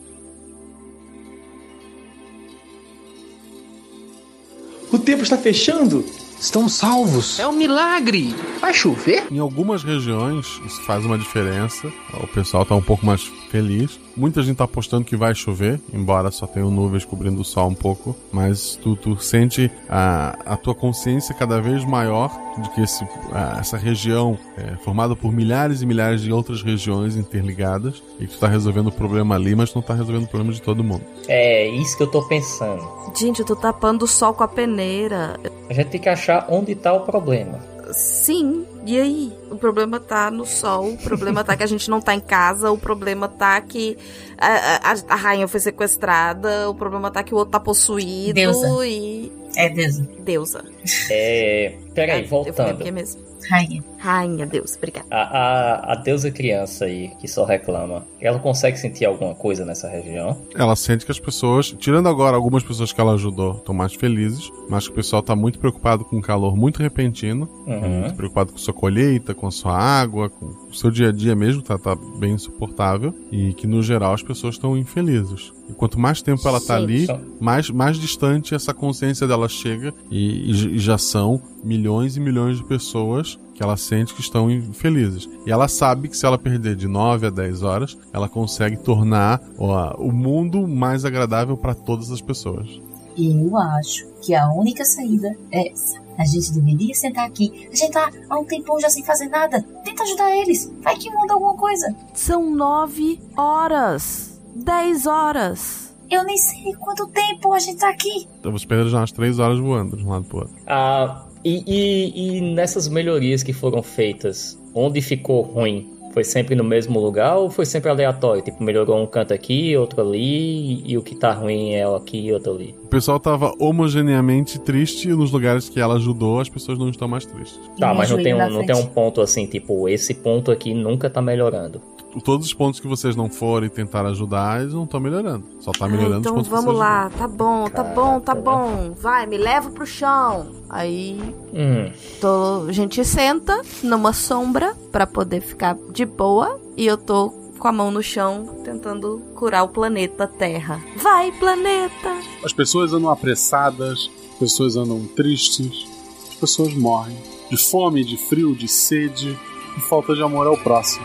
O 4.92 4.98
tempo 4.98 5.22
está 5.22 5.36
fechando. 5.36 6.04
Estamos 6.40 6.74
salvos. 6.74 7.38
É 7.40 7.46
um 7.48 7.52
milagre. 7.52 8.34
Vai 8.60 8.72
chover? 8.72 9.26
Em 9.30 9.38
algumas 9.38 9.82
regiões 9.82 10.60
isso 10.64 10.80
faz 10.82 11.04
uma 11.04 11.18
diferença. 11.18 11.92
O 12.14 12.26
pessoal 12.28 12.64
tá 12.64 12.74
um 12.74 12.82
pouco 12.82 13.04
mais 13.04 13.22
feliz. 13.50 13.98
Muita 14.18 14.42
gente 14.42 14.56
tá 14.56 14.64
apostando 14.64 15.04
que 15.04 15.16
vai 15.16 15.34
chover, 15.34 15.80
embora 15.92 16.30
só 16.30 16.46
tenha 16.46 16.66
nuvens 16.66 17.04
cobrindo 17.04 17.40
o 17.40 17.44
sol 17.44 17.68
um 17.68 17.74
pouco. 17.74 18.16
Mas 18.32 18.76
tu, 18.82 18.96
tu 18.96 19.16
sente 19.22 19.70
a, 19.88 20.36
a 20.44 20.56
tua 20.56 20.74
consciência 20.74 21.34
cada 21.34 21.60
vez 21.60 21.84
maior 21.84 22.30
de 22.60 22.68
que 22.70 22.80
esse, 22.82 23.04
a- 23.32 23.58
essa 23.60 23.76
região 23.76 24.36
é 24.56 24.76
formada 24.84 25.14
por 25.14 25.32
milhares 25.32 25.82
e 25.82 25.86
milhares 25.86 26.20
de 26.20 26.32
outras 26.32 26.62
regiões 26.62 27.14
interligadas 27.16 28.02
e 28.18 28.26
que 28.26 28.34
tu 28.34 28.38
tá 28.40 28.48
resolvendo 28.48 28.88
o 28.88 28.92
problema 28.92 29.36
ali, 29.36 29.54
mas 29.54 29.72
não 29.72 29.80
tá 29.82 29.94
resolvendo 29.94 30.24
o 30.24 30.28
problema 30.28 30.52
de 30.52 30.60
todo 30.60 30.82
mundo. 30.82 31.02
É 31.28 31.68
isso 31.68 31.96
que 31.96 32.02
eu 32.02 32.08
tô 32.10 32.22
pensando. 32.22 32.82
Gente, 33.16 33.38
eu 33.40 33.46
tô 33.46 33.54
tapando 33.54 34.04
o 34.04 34.08
sol 34.08 34.34
com 34.34 34.42
a 34.42 34.48
peneira. 34.48 35.38
A 35.70 35.72
gente 35.72 35.88
tem 35.90 36.00
que 36.00 36.08
achar 36.08 36.46
onde 36.50 36.74
tá 36.74 36.92
o 36.92 37.00
problema. 37.00 37.58
Sim, 37.92 38.66
e 38.86 39.00
aí? 39.00 39.32
O 39.50 39.56
problema 39.56 39.98
tá 40.00 40.30
no 40.30 40.44
sol, 40.46 40.92
o 40.92 40.98
problema 40.98 41.42
tá 41.44 41.56
que 41.56 41.62
a 41.62 41.66
gente 41.66 41.88
não 41.90 42.00
tá 42.00 42.14
em 42.14 42.20
casa, 42.20 42.70
o 42.70 42.78
problema 42.78 43.28
tá 43.28 43.60
que 43.60 43.96
a, 44.38 44.92
a, 44.92 44.96
a 45.08 45.16
rainha 45.16 45.46
foi 45.48 45.60
sequestrada, 45.60 46.68
o 46.70 46.74
problema 46.74 47.10
tá 47.10 47.22
que 47.22 47.34
o 47.34 47.36
outro 47.36 47.52
tá 47.52 47.60
possuído 47.60 48.34
Deusa. 48.34 48.86
e. 48.86 49.32
É 49.56 49.68
deusa. 49.68 50.08
Deusa. 50.20 50.64
É. 51.10 51.74
Peraí, 51.94 52.22
Eu 52.22 52.28
falei 52.28 52.44
voltando. 52.44 52.76
porque 52.76 52.90
mesmo. 52.90 53.27
Rainha. 53.48 53.82
Rainha, 53.98 54.46
Deus, 54.46 54.76
obrigada. 54.76 55.06
A, 55.10 55.22
a, 55.22 55.92
a 55.92 55.94
deusa 55.96 56.30
criança 56.30 56.84
aí, 56.84 57.10
que 57.20 57.26
só 57.26 57.44
reclama, 57.44 58.06
ela 58.20 58.38
consegue 58.38 58.76
sentir 58.78 59.04
alguma 59.04 59.34
coisa 59.34 59.64
nessa 59.64 59.88
região? 59.88 60.40
Ela 60.54 60.76
sente 60.76 61.04
que 61.04 61.10
as 61.12 61.18
pessoas, 61.18 61.74
tirando 61.78 62.08
agora 62.08 62.36
algumas 62.36 62.62
pessoas 62.62 62.92
que 62.92 63.00
ela 63.00 63.14
ajudou, 63.14 63.52
estão 63.56 63.74
mais 63.74 63.94
felizes, 63.94 64.50
mas 64.68 64.86
que 64.86 64.92
o 64.92 64.94
pessoal 64.94 65.22
tá 65.22 65.34
muito 65.34 65.58
preocupado 65.58 66.04
com 66.04 66.16
um 66.16 66.20
calor 66.20 66.56
muito 66.56 66.82
repentino, 66.82 67.48
Uhum. 67.66 68.00
muito 68.00 68.14
preocupado 68.14 68.52
com 68.52 68.58
sua 68.58 68.72
colheita, 68.74 69.34
com 69.34 69.50
sua 69.50 69.76
água, 69.76 70.30
com 70.30 70.46
o 70.70 70.74
seu 70.74 70.90
dia 70.90 71.08
a 71.08 71.12
dia 71.12 71.34
mesmo, 71.34 71.62
tá, 71.62 71.78
tá 71.78 71.96
bem 72.18 72.32
insuportável, 72.32 73.14
e 73.32 73.52
que 73.54 73.66
no 73.66 73.82
geral 73.82 74.12
as 74.14 74.22
pessoas 74.22 74.54
estão 74.54 74.76
infelizes. 74.76 75.52
E 75.68 75.72
quanto 75.74 75.98
mais 75.98 76.22
tempo 76.22 76.46
ela 76.46 76.60
tá 76.60 76.76
ali, 76.76 77.06
mais, 77.40 77.70
mais 77.70 77.98
distante 77.98 78.54
essa 78.54 78.72
consciência 78.72 79.26
dela 79.26 79.48
chega, 79.48 79.92
e, 80.10 80.50
e 80.50 80.68
e 80.68 80.78
já 80.78 80.98
são 80.98 81.40
milhões 81.62 82.16
e 82.16 82.20
milhões 82.20 82.58
de 82.58 82.64
pessoas 82.64 83.38
que 83.54 83.62
ela 83.62 83.76
sente 83.76 84.14
que 84.14 84.20
estão 84.20 84.50
infelizes. 84.50 85.28
E 85.44 85.50
ela 85.50 85.66
sabe 85.66 86.08
que 86.08 86.16
se 86.16 86.24
ela 86.24 86.38
perder 86.38 86.76
de 86.76 86.86
9 86.86 87.26
a 87.26 87.30
10 87.30 87.62
horas, 87.62 87.98
ela 88.12 88.28
consegue 88.28 88.76
tornar 88.76 89.42
ó, 89.58 89.96
o 89.98 90.12
mundo 90.12 90.66
mais 90.66 91.04
agradável 91.04 91.56
para 91.56 91.74
todas 91.74 92.10
as 92.10 92.20
pessoas. 92.20 92.68
Eu 93.16 93.56
acho 93.56 94.06
que 94.22 94.32
a 94.32 94.48
única 94.52 94.84
saída 94.84 95.36
é 95.50 95.72
essa. 95.72 96.00
A 96.16 96.24
gente 96.24 96.52
deveria 96.52 96.94
sentar 96.94 97.26
aqui. 97.26 97.68
A 97.72 97.74
gente 97.74 97.90
tá 97.90 98.10
há 98.30 98.38
um 98.38 98.44
tempão 98.44 98.78
já 98.80 98.88
sem 98.88 99.04
fazer 99.04 99.26
nada. 99.28 99.60
Tenta 99.84 100.04
ajudar 100.04 100.36
eles. 100.36 100.72
Vai 100.80 100.96
que 100.96 101.10
muda 101.10 101.34
alguma 101.34 101.54
coisa. 101.56 101.92
São 102.14 102.48
nove 102.54 103.20
horas. 103.36 104.37
Dez 104.54 105.06
horas. 105.06 105.94
Eu 106.10 106.24
nem 106.24 106.36
sei 106.36 106.72
quanto 106.80 107.06
tempo 107.08 107.52
a 107.52 107.58
gente 107.58 107.78
tá 107.78 107.90
aqui. 107.90 108.26
Então 108.40 108.50
você 108.50 108.66
perde 108.66 108.90
já 108.90 108.98
umas 108.98 109.12
3 109.12 109.38
horas 109.38 109.58
voando 109.58 109.96
de 109.96 110.04
um 110.04 110.08
lado 110.08 110.24
pro 110.24 110.38
outro. 110.38 110.54
Ah, 110.66 111.26
e, 111.44 111.62
e, 111.66 112.38
e 112.38 112.54
nessas 112.54 112.88
melhorias 112.88 113.42
que 113.42 113.52
foram 113.52 113.82
feitas, 113.82 114.58
onde 114.74 115.00
ficou 115.02 115.42
ruim? 115.42 115.94
Foi 116.14 116.24
sempre 116.24 116.54
no 116.56 116.64
mesmo 116.64 116.98
lugar 116.98 117.36
ou 117.36 117.50
foi 117.50 117.66
sempre 117.66 117.90
aleatório? 117.90 118.42
Tipo, 118.42 118.64
melhorou 118.64 119.00
um 119.00 119.06
canto 119.06 119.34
aqui, 119.34 119.76
outro 119.76 120.00
ali, 120.00 120.82
e, 120.84 120.96
o 120.96 121.02
que 121.02 121.14
tá 121.14 121.32
ruim 121.32 121.74
é 121.74 121.84
aqui 121.84 122.18
e 122.18 122.32
outro 122.32 122.54
ali. 122.54 122.74
O 122.84 122.88
pessoal 122.88 123.20
tava 123.20 123.52
homogeneamente 123.58 124.58
triste 124.58 125.10
e 125.10 125.12
nos 125.12 125.30
lugares 125.30 125.68
que 125.68 125.78
ela 125.78 125.94
ajudou, 125.96 126.40
as 126.40 126.48
pessoas 126.48 126.78
não 126.78 126.88
estão 126.88 127.06
mais 127.06 127.26
tristes. 127.26 127.60
Tá, 127.78 127.92
mas 127.92 128.10
não 128.10 128.22
tem, 128.22 128.34
um, 128.34 128.50
não 128.50 128.66
tem 128.66 128.74
um 128.74 128.86
ponto 128.86 129.20
assim, 129.20 129.46
tipo, 129.46 129.88
esse 129.88 130.14
ponto 130.14 130.50
aqui 130.50 130.72
nunca 130.72 131.10
tá 131.10 131.20
melhorando. 131.20 131.80
Todos 132.24 132.46
os 132.46 132.54
pontos 132.54 132.80
que 132.80 132.88
vocês 132.88 133.14
não 133.14 133.28
forem 133.30 133.68
tentar 133.68 134.04
ajudar, 134.06 134.60
eles 134.60 134.74
não 134.74 134.84
estão 134.84 134.98
melhorando. 134.98 135.44
Só 135.60 135.70
tá 135.72 135.84
Ah, 135.84 135.88
melhorando 135.88 136.20
então 136.20 136.32
os 136.36 136.48
pontos 136.48 136.48
vamos 136.48 136.64
que 136.64 136.70
vocês 136.70 136.78
lá, 136.78 137.10
tá 137.10 137.28
bom, 137.28 137.68
tá 137.68 137.84
bom, 137.84 138.20
tá 138.20 138.34
Caraca, 138.34 138.50
bom. 138.50 138.92
Vai, 139.00 139.26
me 139.26 139.36
leva 139.38 139.70
pro 139.70 139.86
chão. 139.86 140.50
Aí 140.68 141.20
Hum, 141.52 141.90
tô, 142.20 142.64
a 142.68 142.72
gente 142.72 143.04
senta 143.04 143.60
numa 143.82 144.12
sombra 144.12 144.74
pra 144.90 145.06
poder 145.06 145.40
ficar 145.40 145.76
de 145.92 146.04
boa 146.04 146.58
e 146.76 146.86
eu 146.86 146.96
tô 146.96 147.30
com 147.58 147.68
a 147.68 147.72
mão 147.72 147.90
no 147.90 148.02
chão, 148.02 148.62
tentando 148.64 149.20
curar 149.34 149.64
o 149.64 149.68
planeta 149.68 150.26
Terra. 150.26 150.80
Vai, 150.96 151.30
planeta! 151.32 152.16
As 152.44 152.52
pessoas 152.52 152.92
andam 152.92 153.10
apressadas, 153.10 154.10
as 154.32 154.38
pessoas 154.38 154.76
andam 154.76 155.04
tristes, 155.08 155.86
as 156.28 156.34
pessoas 156.36 156.72
morrem. 156.74 157.16
De 157.50 157.56
fome, 157.56 158.04
de 158.04 158.16
frio, 158.16 158.54
de 158.54 158.68
sede, 158.68 159.36
de 159.74 159.80
falta 159.88 160.14
de 160.14 160.22
amor 160.22 160.46
ao 160.46 160.56
próximo. 160.56 161.04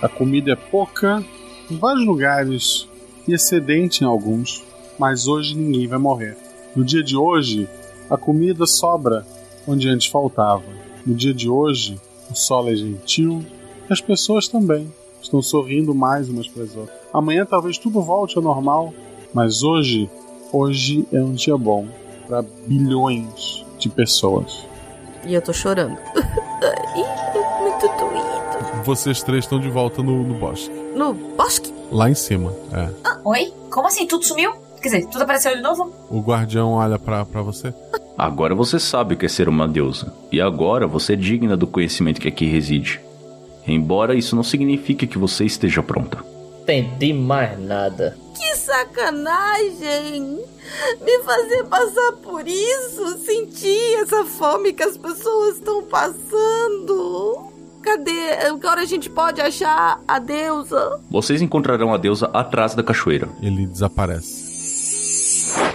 A 0.00 0.08
comida 0.08 0.52
é 0.52 0.56
pouca 0.56 1.24
em 1.70 1.76
vários 1.76 2.06
lugares 2.06 2.88
e 3.26 3.34
excedente 3.34 4.04
em 4.04 4.06
alguns, 4.06 4.62
mas 4.98 5.26
hoje 5.26 5.56
ninguém 5.56 5.88
vai 5.88 5.98
morrer. 5.98 6.36
No 6.74 6.84
dia 6.84 7.02
de 7.02 7.16
hoje, 7.16 7.68
a 8.08 8.16
comida 8.16 8.66
sobra 8.66 9.26
onde 9.66 9.88
antes 9.88 10.06
faltava. 10.06 10.64
No 11.04 11.14
dia 11.14 11.34
de 11.34 11.48
hoje, 11.48 12.00
o 12.30 12.34
sol 12.34 12.68
é 12.68 12.76
gentil 12.76 13.44
e 13.88 13.92
as 13.92 14.00
pessoas 14.00 14.46
também 14.46 14.92
estão 15.20 15.42
sorrindo 15.42 15.94
mais 15.94 16.28
umas 16.28 16.46
para 16.46 16.62
as 16.62 16.76
outras. 16.76 16.98
Amanhã 17.12 17.44
talvez 17.44 17.76
tudo 17.76 18.00
volte 18.00 18.36
ao 18.38 18.42
normal, 18.42 18.94
mas 19.34 19.62
hoje, 19.62 20.08
hoje 20.52 21.06
é 21.12 21.20
um 21.20 21.32
dia 21.32 21.58
bom 21.58 21.86
para 22.26 22.42
bilhões 22.66 23.64
de 23.78 23.88
pessoas. 23.88 24.64
E 25.26 25.34
eu 25.34 25.42
tô 25.42 25.52
chorando. 25.52 25.98
Vocês 28.88 29.22
três 29.22 29.44
estão 29.44 29.60
de 29.60 29.68
volta 29.68 30.02
no, 30.02 30.22
no 30.22 30.32
bosque. 30.38 30.70
No 30.96 31.12
bosque? 31.12 31.70
Lá 31.92 32.08
em 32.08 32.14
cima, 32.14 32.54
é. 32.72 32.88
Ah, 33.04 33.18
oi? 33.22 33.52
Como 33.70 33.86
assim? 33.86 34.06
Tudo 34.06 34.24
sumiu? 34.24 34.50
Quer 34.80 34.88
dizer, 34.88 35.06
tudo 35.08 35.24
apareceu 35.24 35.54
de 35.54 35.60
novo? 35.60 35.92
O 36.08 36.22
guardião 36.22 36.72
olha 36.72 36.98
pra, 36.98 37.22
pra 37.26 37.42
você. 37.42 37.74
Agora 38.16 38.54
você 38.54 38.80
sabe 38.80 39.12
o 39.12 39.18
que 39.18 39.26
é 39.26 39.28
ser 39.28 39.46
uma 39.46 39.68
deusa. 39.68 40.10
E 40.32 40.40
agora 40.40 40.86
você 40.86 41.12
é 41.12 41.16
digna 41.16 41.54
do 41.54 41.66
conhecimento 41.66 42.18
que 42.18 42.28
aqui 42.28 42.46
reside. 42.46 42.98
Embora 43.66 44.14
isso 44.14 44.34
não 44.34 44.42
signifique 44.42 45.06
que 45.06 45.18
você 45.18 45.44
esteja 45.44 45.82
pronta. 45.82 46.24
Entendi 46.62 47.12
mais 47.12 47.60
nada. 47.60 48.16
Que 48.34 48.56
sacanagem! 48.56 50.40
Me 51.02 51.18
fazer 51.24 51.64
passar 51.64 52.12
por 52.22 52.48
isso, 52.48 53.18
sentir 53.18 53.96
essa 54.00 54.24
fome 54.24 54.72
que 54.72 54.82
as 54.82 54.96
pessoas 54.96 55.56
estão 55.56 55.82
passando. 55.82 57.57
Cadê? 57.98 58.46
Agora 58.46 58.82
a 58.82 58.84
gente 58.84 59.10
pode 59.10 59.40
achar 59.40 60.00
a 60.06 60.18
deusa. 60.20 61.00
Vocês 61.10 61.42
encontrarão 61.42 61.92
a 61.92 61.96
deusa 61.96 62.30
atrás 62.32 62.74
da 62.74 62.82
cachoeira. 62.82 63.28
Ele 63.42 63.66
desaparece. 63.66 64.46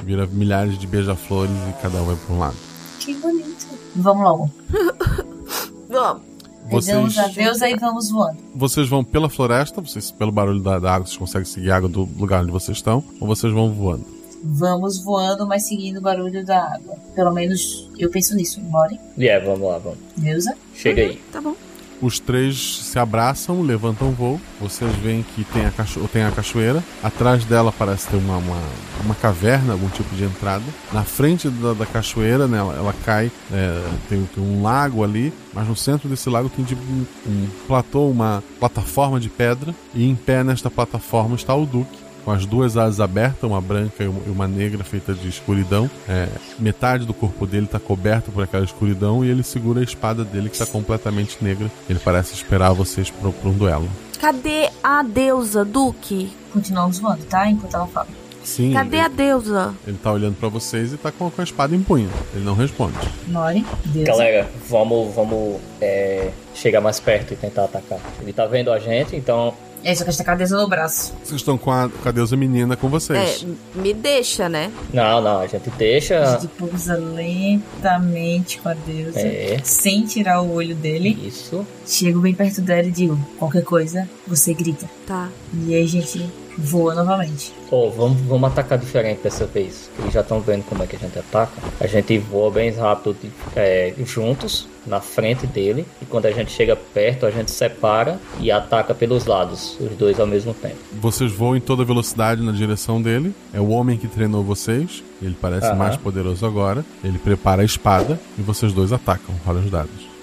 Vira 0.03 0.25
milhares 0.27 0.77
de 0.77 0.87
beija-flores 0.87 1.51
e 1.69 1.81
cada 1.81 2.01
um 2.01 2.05
vai 2.05 2.15
pra 2.15 2.35
um 2.35 2.39
lado. 2.39 2.55
Que 2.99 3.13
bonito. 3.15 3.67
Vamos 3.95 4.23
logo. 4.23 4.51
Vamos. 5.89 6.23
Pegamos 6.69 7.17
a 7.17 7.27
deusa 7.27 7.69
e 7.69 7.75
vamos 7.75 8.09
voando. 8.09 8.37
Vocês 8.55 8.87
vão 8.87 9.03
pela 9.03 9.29
floresta, 9.29 9.81
vocês, 9.81 10.11
pelo 10.11 10.31
barulho 10.31 10.61
da, 10.61 10.79
da 10.79 10.93
água, 10.93 11.05
vocês 11.05 11.17
conseguem 11.17 11.45
seguir 11.45 11.71
a 11.71 11.75
água 11.75 11.89
do 11.89 12.07
lugar 12.17 12.41
onde 12.41 12.53
vocês 12.53 12.77
estão, 12.77 13.03
ou 13.19 13.27
vocês 13.27 13.51
vão 13.51 13.71
voando? 13.71 14.05
Vamos 14.41 15.03
voando, 15.03 15.45
mas 15.45 15.67
seguindo 15.67 15.97
o 15.97 16.01
barulho 16.01 16.43
da 16.45 16.73
água. 16.73 16.95
Pelo 17.13 17.33
menos 17.33 17.89
eu 17.99 18.09
penso 18.09 18.33
nisso. 18.33 18.61
More. 18.61 18.95
É, 19.17 19.21
yeah, 19.21 19.45
vamos 19.45 19.67
lá, 19.67 19.77
vamos. 19.77 19.99
Deusa. 20.15 20.55
Chega 20.73 21.01
aí. 21.01 21.17
Tá 21.33 21.41
bom. 21.41 21.53
Os 22.01 22.19
três 22.19 22.81
se 22.83 22.99
abraçam, 22.99 23.61
levantam 23.61 24.11
voo. 24.11 24.39
Vocês 24.59 24.93
veem 24.97 25.23
que 25.23 25.43
tem 25.45 25.65
a, 25.65 25.71
cacho 25.71 25.99
tem 26.11 26.23
a 26.23 26.31
cachoeira. 26.31 26.83
Atrás 27.01 27.45
dela 27.45 27.71
parece 27.71 28.07
ter 28.07 28.17
uma, 28.17 28.37
uma, 28.37 28.61
uma 29.03 29.15
caverna, 29.15 29.73
algum 29.73 29.89
tipo 29.89 30.13
de 30.15 30.23
entrada. 30.23 30.63
Na 30.91 31.03
frente 31.03 31.49
da, 31.49 31.73
da 31.73 31.85
cachoeira, 31.85 32.47
né, 32.47 32.57
ela, 32.57 32.73
ela 32.75 32.95
cai, 33.05 33.31
é, 33.51 33.83
tem, 34.09 34.23
tem, 34.33 34.43
um 34.43 34.61
lago 34.61 35.03
ali. 35.03 35.33
Mas 35.53 35.67
no 35.67 35.75
centro 35.75 36.09
desse 36.09 36.29
lago 36.29 36.49
tem 36.49 36.65
tipo 36.65 36.81
um, 36.81 37.05
um 37.27 37.47
platô, 37.67 38.09
uma 38.09 38.43
plataforma 38.59 39.19
de 39.19 39.29
pedra. 39.29 39.73
E 39.93 40.07
em 40.07 40.15
pé 40.15 40.43
nesta 40.43 40.69
plataforma 40.69 41.35
está 41.35 41.55
o 41.55 41.65
Duque 41.65 42.02
com 42.23 42.31
as 42.31 42.45
duas 42.45 42.77
asas 42.77 42.99
abertas, 42.99 43.43
uma 43.43 43.61
branca 43.61 44.03
e 44.03 44.07
uma 44.07 44.47
negra 44.47 44.83
feita 44.83 45.13
de 45.13 45.27
escuridão. 45.27 45.89
É, 46.07 46.27
metade 46.59 47.05
do 47.05 47.13
corpo 47.13 47.45
dele 47.45 47.65
está 47.65 47.79
coberto 47.79 48.31
por 48.31 48.43
aquela 48.43 48.63
escuridão 48.63 49.23
e 49.23 49.29
ele 49.29 49.43
segura 49.43 49.79
a 49.79 49.83
espada 49.83 50.23
dele 50.23 50.49
que 50.49 50.55
está 50.55 50.65
completamente 50.65 51.37
negra. 51.41 51.69
Ele 51.89 51.99
parece 51.99 52.33
esperar 52.33 52.73
vocês 52.73 53.09
para 53.09 53.29
um 53.29 53.53
duelo. 53.53 53.89
Cadê 54.19 54.69
a 54.81 55.03
deusa, 55.03 55.65
Duque? 55.65 56.31
Continuamos 56.53 56.99
voando, 56.99 57.25
tá? 57.25 57.49
Enquanto 57.49 57.75
ela 57.75 57.87
fala. 57.87 58.07
Sim. 58.43 58.73
Cadê 58.73 58.97
ele, 58.97 59.05
a 59.05 59.07
deusa? 59.07 59.73
Ele 59.87 59.97
tá 59.97 60.11
olhando 60.11 60.35
para 60.35 60.49
vocês 60.49 60.93
e 60.93 60.97
tá 60.97 61.11
com, 61.11 61.29
com, 61.29 61.41
a 61.41 61.43
espada 61.43 61.75
em 61.75 61.81
punho. 61.81 62.09
Ele 62.33 62.43
não 62.43 62.55
responde. 62.55 62.97
More, 63.27 63.65
deusa. 63.85 64.11
Galera, 64.11 64.49
vamos, 64.69 65.13
vamos 65.15 65.59
é, 65.81 66.31
chegar 66.53 66.81
mais 66.81 66.99
perto 66.99 67.33
e 67.33 67.37
tentar 67.37 67.65
atacar. 67.65 67.99
Ele 68.21 68.33
tá 68.33 68.45
vendo 68.45 68.71
a 68.71 68.79
gente, 68.79 69.15
então 69.15 69.53
é, 69.83 69.93
só 69.93 70.03
que 70.03 70.09
a 70.09 70.11
gente 70.11 70.17
tá 70.17 70.23
com 70.23 70.31
a 70.31 70.35
deusa 70.35 70.57
no 70.57 70.67
braço. 70.67 71.13
Vocês 71.23 71.41
estão 71.41 71.57
com 71.57 71.71
a, 71.71 71.89
com 71.89 72.09
a 72.09 72.11
deusa 72.11 72.37
menina 72.37 72.75
com 72.75 72.87
vocês. 72.87 73.43
É, 73.43 73.79
me 73.79 73.93
deixa, 73.93 74.47
né? 74.47 74.71
Não, 74.93 75.21
não, 75.21 75.39
a 75.39 75.47
gente 75.47 75.69
deixa. 75.71 76.21
A 76.21 76.39
gente 76.39 76.47
pousa 76.47 76.95
lentamente 76.95 78.59
com 78.59 78.69
a 78.69 78.73
deusa. 78.73 79.19
É. 79.19 79.59
Sem 79.63 80.05
tirar 80.05 80.41
o 80.41 80.53
olho 80.53 80.75
dele. 80.75 81.17
Isso. 81.27 81.65
Chego 81.85 82.19
bem 82.19 82.33
perto 82.33 82.61
dela 82.61 82.87
e 82.87 82.91
digo: 82.91 83.19
qualquer 83.37 83.63
coisa, 83.63 84.09
você 84.25 84.53
grita. 84.53 84.89
Tá. 85.05 85.29
E 85.67 85.75
aí 85.75 85.83
a 85.83 85.87
gente 85.87 86.25
voa 86.57 86.93
novamente. 86.93 87.53
Oh, 87.71 87.89
vamos, 87.89 88.21
vamos 88.21 88.51
atacar 88.51 88.77
diferente 88.77 89.21
dessa 89.23 89.45
vez. 89.45 89.89
Eles 89.99 90.13
já 90.13 90.21
estão 90.21 90.39
vendo 90.39 90.63
como 90.63 90.83
é 90.83 90.87
que 90.87 90.95
a 90.95 90.99
gente 90.99 91.17
ataca. 91.17 91.53
A 91.79 91.87
gente 91.87 92.17
voa 92.17 92.51
bem 92.51 92.71
rápido 92.71 93.15
é, 93.55 93.93
juntos 94.05 94.67
na 94.85 94.99
frente 94.99 95.47
dele. 95.47 95.85
E 96.01 96.05
quando 96.05 96.25
a 96.25 96.31
gente 96.31 96.51
chega 96.51 96.75
perto, 96.75 97.25
a 97.25 97.31
gente 97.31 97.51
separa 97.51 98.19
e 98.39 98.51
ataca 98.51 98.93
pelos 98.93 99.25
lados, 99.25 99.77
os 99.79 99.95
dois 99.97 100.19
ao 100.19 100.27
mesmo 100.27 100.53
tempo. 100.53 100.77
Vocês 100.93 101.31
voam 101.31 101.55
em 101.55 101.61
toda 101.61 101.83
velocidade 101.83 102.41
na 102.41 102.51
direção 102.51 103.01
dele. 103.01 103.33
É 103.53 103.59
o 103.59 103.69
homem 103.69 103.97
que 103.97 104.07
treinou 104.07 104.43
vocês. 104.43 105.03
Ele 105.21 105.35
parece 105.39 105.67
Aham. 105.67 105.75
mais 105.75 105.97
poderoso 105.97 106.45
agora. 106.45 106.85
Ele 107.03 107.17
prepara 107.17 107.61
a 107.61 107.65
espada 107.65 108.19
e 108.37 108.41
vocês 108.41 108.73
dois 108.73 108.91
atacam. 108.91 109.33
Rola 109.45 109.59
os 109.59 109.71
dados. 109.71 110.13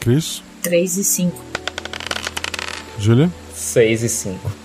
Chris, 0.00 0.42
3 0.62 0.96
e 0.96 1.04
5. 1.04 1.36
Júlia. 2.98 3.30
6 3.54 4.02
e 4.02 4.08
5. 4.08 4.61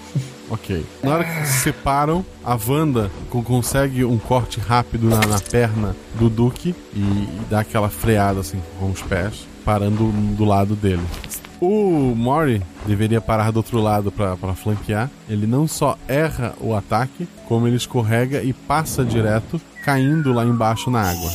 Ok. 0.49 0.85
Na 1.03 1.15
hora 1.15 1.23
que 1.25 1.45
se 1.47 1.59
separam, 1.63 2.25
a 2.43 2.57
Wanda 2.67 3.11
co- 3.29 3.41
consegue 3.43 4.05
um 4.05 4.17
corte 4.17 4.59
rápido 4.59 5.09
na, 5.09 5.19
na 5.27 5.39
perna 5.39 5.95
do 6.17 6.29
Duque 6.29 6.73
e, 6.93 6.99
e 6.99 7.41
dá 7.49 7.59
aquela 7.59 7.89
freada 7.89 8.39
assim 8.39 8.61
com 8.79 8.89
os 8.89 9.01
pés, 9.01 9.45
parando 9.65 10.09
do 10.35 10.45
lado 10.45 10.73
dele. 10.75 11.03
O 11.59 12.13
Mori 12.15 12.61
deveria 12.85 13.19
parar 13.19 13.51
do 13.51 13.57
outro 13.57 13.81
lado 13.81 14.11
pra 14.11 14.37
flanquear. 14.55 15.09
Ele 15.27 15.47
não 15.47 15.67
só 15.67 15.97
erra 16.07 16.53
o 16.61 16.73
ataque, 16.75 17.27
como 17.47 17.67
ele 17.67 17.75
escorrega 17.75 18.41
e 18.43 18.53
passa 18.53 19.03
direto, 19.03 19.59
caindo 19.83 20.31
lá 20.31 20.45
embaixo 20.45 20.89
na 20.91 21.01
água. 21.09 21.31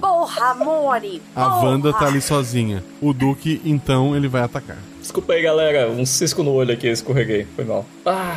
Porra, 0.00 0.54
Mori! 0.54 1.20
A 1.36 1.56
Wanda 1.62 1.92
tá 1.92 2.06
ali 2.06 2.20
sozinha. 2.20 2.82
O 3.00 3.12
Duque, 3.12 3.60
então, 3.64 4.16
ele 4.16 4.26
vai 4.28 4.42
atacar. 4.42 4.78
Desculpa 5.00 5.32
aí, 5.32 5.42
galera. 5.42 5.90
Um 5.90 6.04
cisco 6.06 6.42
no 6.42 6.52
olho 6.52 6.72
aqui, 6.72 6.86
eu 6.86 6.92
escorreguei. 6.92 7.46
Foi 7.56 7.64
mal. 7.64 7.84
Ah, 8.06 8.36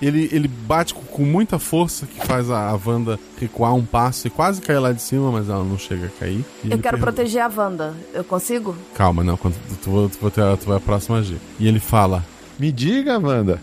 Ele, 0.00 0.28
ele 0.32 0.48
bate 0.48 0.94
com, 0.94 1.22
muita 1.22 1.58
força 1.60 2.06
que 2.06 2.26
faz 2.26 2.50
a, 2.50 2.70
a 2.70 2.80
Wanda 2.84 3.18
recuar 3.40 3.72
um 3.74 3.84
passo 3.84 4.26
e 4.26 4.30
quase 4.30 4.60
cair 4.60 4.78
lá 4.78 4.90
de 4.92 5.00
cima, 5.00 5.30
mas 5.30 5.48
ela 5.48 5.62
não 5.62 5.78
chega 5.78 6.06
a 6.06 6.10
cair. 6.20 6.44
E 6.64 6.72
Eu 6.72 6.78
quero 6.78 6.82
pergunta- 6.98 6.98
proteger 7.12 7.42
a 7.42 7.48
Wanda. 7.48 7.94
Eu 8.12 8.24
consigo? 8.24 8.76
Calma, 8.96 9.22
não. 9.22 9.36
Quando 9.36 9.54
tu, 9.54 9.76
tu, 9.76 10.08
tu, 10.18 10.30
tu, 10.30 10.56
tu 10.56 10.66
vai 10.66 10.76
a 10.78 10.80
próxima 10.80 11.18
agir. 11.18 11.38
E 11.60 11.68
ele 11.68 11.78
fala: 11.78 12.24
Me 12.58 12.72
diga, 12.72 13.18
Wanda. 13.18 13.60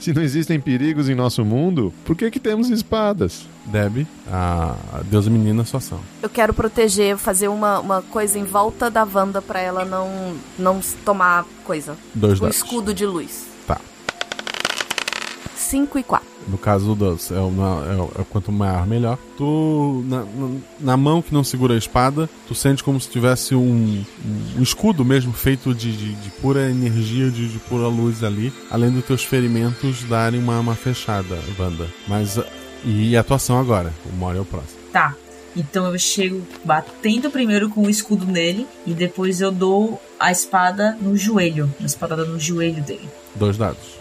Se 0.00 0.12
não 0.12 0.22
existem 0.22 0.58
perigos 0.60 1.08
em 1.08 1.14
nosso 1.14 1.44
mundo, 1.44 1.92
por 2.04 2.14
que 2.16 2.30
que 2.30 2.38
temos 2.40 2.68
espadas? 2.70 3.46
Deb, 3.66 4.06
a, 4.30 4.74
deusa 5.04 5.30
menina, 5.30 5.64
sua 5.64 5.78
ação. 5.78 6.00
Eu 6.22 6.28
quero 6.28 6.52
proteger, 6.52 7.16
fazer 7.16 7.48
uma, 7.48 7.80
uma 7.80 8.02
coisa 8.02 8.38
em 8.38 8.44
volta 8.44 8.90
da 8.90 9.04
Wanda 9.04 9.40
pra 9.40 9.60
ela 9.60 9.84
não, 9.84 10.34
não 10.58 10.80
tomar 11.04 11.44
coisa. 11.64 11.96
Dois 12.14 12.38
o 12.38 12.42
dados. 12.42 12.56
escudo 12.56 12.92
de 12.92 13.06
luz. 13.06 13.46
Tá. 13.66 13.80
5 15.56 15.98
e 15.98 16.02
4. 16.02 16.34
No 16.46 16.58
caso 16.58 16.94
do 16.94 16.94
Dust, 17.12 17.30
é, 17.30 17.36
é, 17.36 18.20
é 18.20 18.24
quanto 18.28 18.52
maior, 18.52 18.86
melhor. 18.86 19.18
Tu, 19.38 20.04
na, 20.06 20.18
na- 20.24 20.58
na 20.78 20.96
mão 20.96 21.22
que 21.22 21.32
não 21.32 21.42
segura 21.42 21.72
a 21.72 21.78
espada, 21.78 22.28
tu 22.46 22.54
sente 22.54 22.84
como 22.84 23.00
se 23.00 23.08
tivesse 23.08 23.54
um, 23.54 24.04
um 24.58 24.62
escudo 24.62 25.06
mesmo, 25.06 25.32
feito 25.32 25.74
de, 25.74 25.96
de, 25.96 26.14
de 26.16 26.30
pura 26.32 26.68
energia, 26.68 27.30
de, 27.30 27.48
de 27.48 27.58
pura 27.60 27.88
luz 27.88 28.22
ali, 28.22 28.52
além 28.70 28.90
dos 28.90 29.04
teus 29.06 29.24
ferimentos 29.24 30.04
darem 30.04 30.38
uma, 30.38 30.60
uma 30.60 30.74
fechada, 30.74 31.38
Wanda. 31.58 31.88
Mas. 32.06 32.38
E 32.84 33.16
a 33.16 33.20
atuação 33.20 33.58
agora? 33.58 33.92
O 34.12 34.16
Mori 34.16 34.38
é 34.38 34.40
o 34.40 34.44
próximo. 34.44 34.78
Tá. 34.92 35.14
Então 35.56 35.86
eu 35.86 35.98
chego 35.98 36.42
batendo 36.64 37.30
primeiro 37.30 37.70
com 37.70 37.82
o 37.82 37.90
escudo 37.90 38.26
nele 38.26 38.66
e 38.86 38.92
depois 38.92 39.40
eu 39.40 39.52
dou 39.52 40.00
a 40.18 40.32
espada 40.32 40.96
no 41.00 41.16
joelho. 41.16 41.72
Uma 41.78 41.86
espadada 41.86 42.24
no 42.24 42.38
joelho 42.40 42.82
dele. 42.82 43.08
Dois 43.36 43.56
dados. 43.56 43.94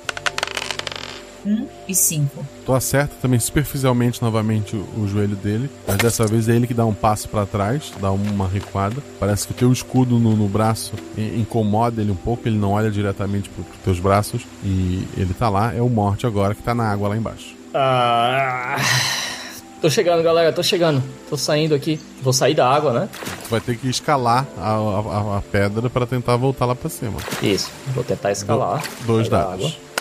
1 1.45 1.67
e 1.89 1.93
5. 1.93 2.45
Tu 2.65 2.73
acerta 2.73 3.15
também 3.21 3.37
superficialmente 3.37 4.21
novamente 4.21 4.77
o, 4.77 4.79
o 5.01 5.07
joelho 5.07 5.35
dele, 5.35 5.69
mas 5.85 5.97
dessa 5.97 6.25
vez 6.25 6.47
é 6.47 6.55
ele 6.55 6.65
que 6.65 6.73
dá 6.73 6.85
um 6.85 6.93
passo 6.93 7.27
pra 7.27 7.45
trás, 7.45 7.91
dá 7.99 8.11
uma 8.11 8.47
recuada. 8.47 8.95
Parece 9.19 9.45
que 9.47 9.51
o 9.53 9.55
teu 9.55 9.71
escudo 9.71 10.17
no, 10.17 10.37
no 10.37 10.47
braço 10.47 10.93
in- 11.17 11.41
incomoda 11.41 12.01
ele 12.01 12.11
um 12.11 12.15
pouco, 12.15 12.47
ele 12.47 12.57
não 12.57 12.71
olha 12.71 12.89
diretamente 12.89 13.49
pro, 13.49 13.61
pros 13.63 13.79
teus 13.83 13.99
braços 13.99 14.43
e 14.63 15.05
ele 15.17 15.33
tá 15.33 15.49
lá. 15.49 15.73
É 15.73 15.81
o 15.81 15.89
Morte 15.89 16.25
agora 16.25 16.55
que 16.55 16.63
tá 16.63 16.73
na 16.73 16.85
água 16.89 17.09
lá 17.09 17.17
embaixo. 17.17 17.53
Ah, 17.73 18.77
tô 19.81 19.89
chegando, 19.89 20.21
galera, 20.23 20.51
tô 20.53 20.61
chegando. 20.61 21.03
Tô 21.29 21.35
saindo 21.37 21.73
aqui. 21.73 21.99
Vou 22.21 22.31
sair 22.33 22.53
da 22.53 22.69
água, 22.69 22.93
né? 22.93 23.09
Vai 23.49 23.59
ter 23.59 23.77
que 23.77 23.89
escalar 23.89 24.45
a, 24.57 24.71
a- 24.73 25.37
a 25.37 25.41
pedra 25.41 25.89
pra 25.89 26.05
tentar 26.05 26.35
voltar 26.37 26.65
lá 26.65 26.75
pra 26.75 26.89
cima. 26.89 27.17
Isso, 27.41 27.71
vou 27.93 28.03
tentar 28.03 28.31
escalar. 28.31 28.83
Dois 29.05 29.27
Sair 29.27 29.31
da 29.39 29.43
dados. 29.49 29.65
água. 29.65 29.93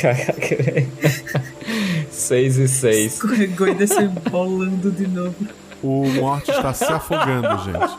Caraca, 0.00 0.62
velho. 0.62 0.92
6 2.10 2.58
e 2.58 2.68
6. 2.68 3.12
Escorregou 3.14 3.86
se 3.86 4.02
embolando 4.02 4.90
de 4.92 5.06
novo. 5.08 5.34
O 5.82 6.06
Morte 6.12 6.50
está 6.50 6.72
se 6.72 6.84
afogando, 6.84 7.48
gente. 7.64 7.96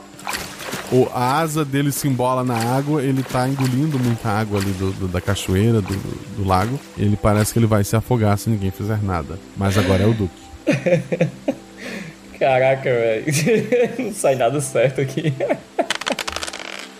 O, 0.91 1.07
a 1.13 1.39
asa 1.39 1.65
dele 1.65 1.91
se 1.91 2.07
embola 2.07 2.43
na 2.43 2.55
água, 2.55 3.01
ele 3.01 3.23
tá 3.23 3.47
engolindo 3.49 3.97
muita 3.99 4.29
água 4.29 4.59
ali 4.59 4.71
do, 4.73 4.91
do- 4.91 5.07
da 5.07 5.19
cachoeira, 5.19 5.81
do, 5.81 5.93
do- 5.93 6.47
lago. 6.47 6.79
Ele 6.97 7.17
parece 7.17 7.51
que 7.53 7.59
ele 7.59 7.65
vai 7.65 7.83
se 7.83 7.95
afogar 7.95 8.37
se 8.37 8.49
ninguém 8.49 8.69
fizer 8.71 9.01
nada. 9.01 9.39
Mas 9.57 9.77
agora 9.77 10.03
é 10.03 10.05
o 10.05 10.13
Duque. 10.13 10.45
Caraca, 12.39 12.83
velho. 12.83 13.25
Não 13.99 14.13
sai 14.13 14.35
nada 14.35 14.59
certo 14.61 15.01
aqui. 15.01 15.33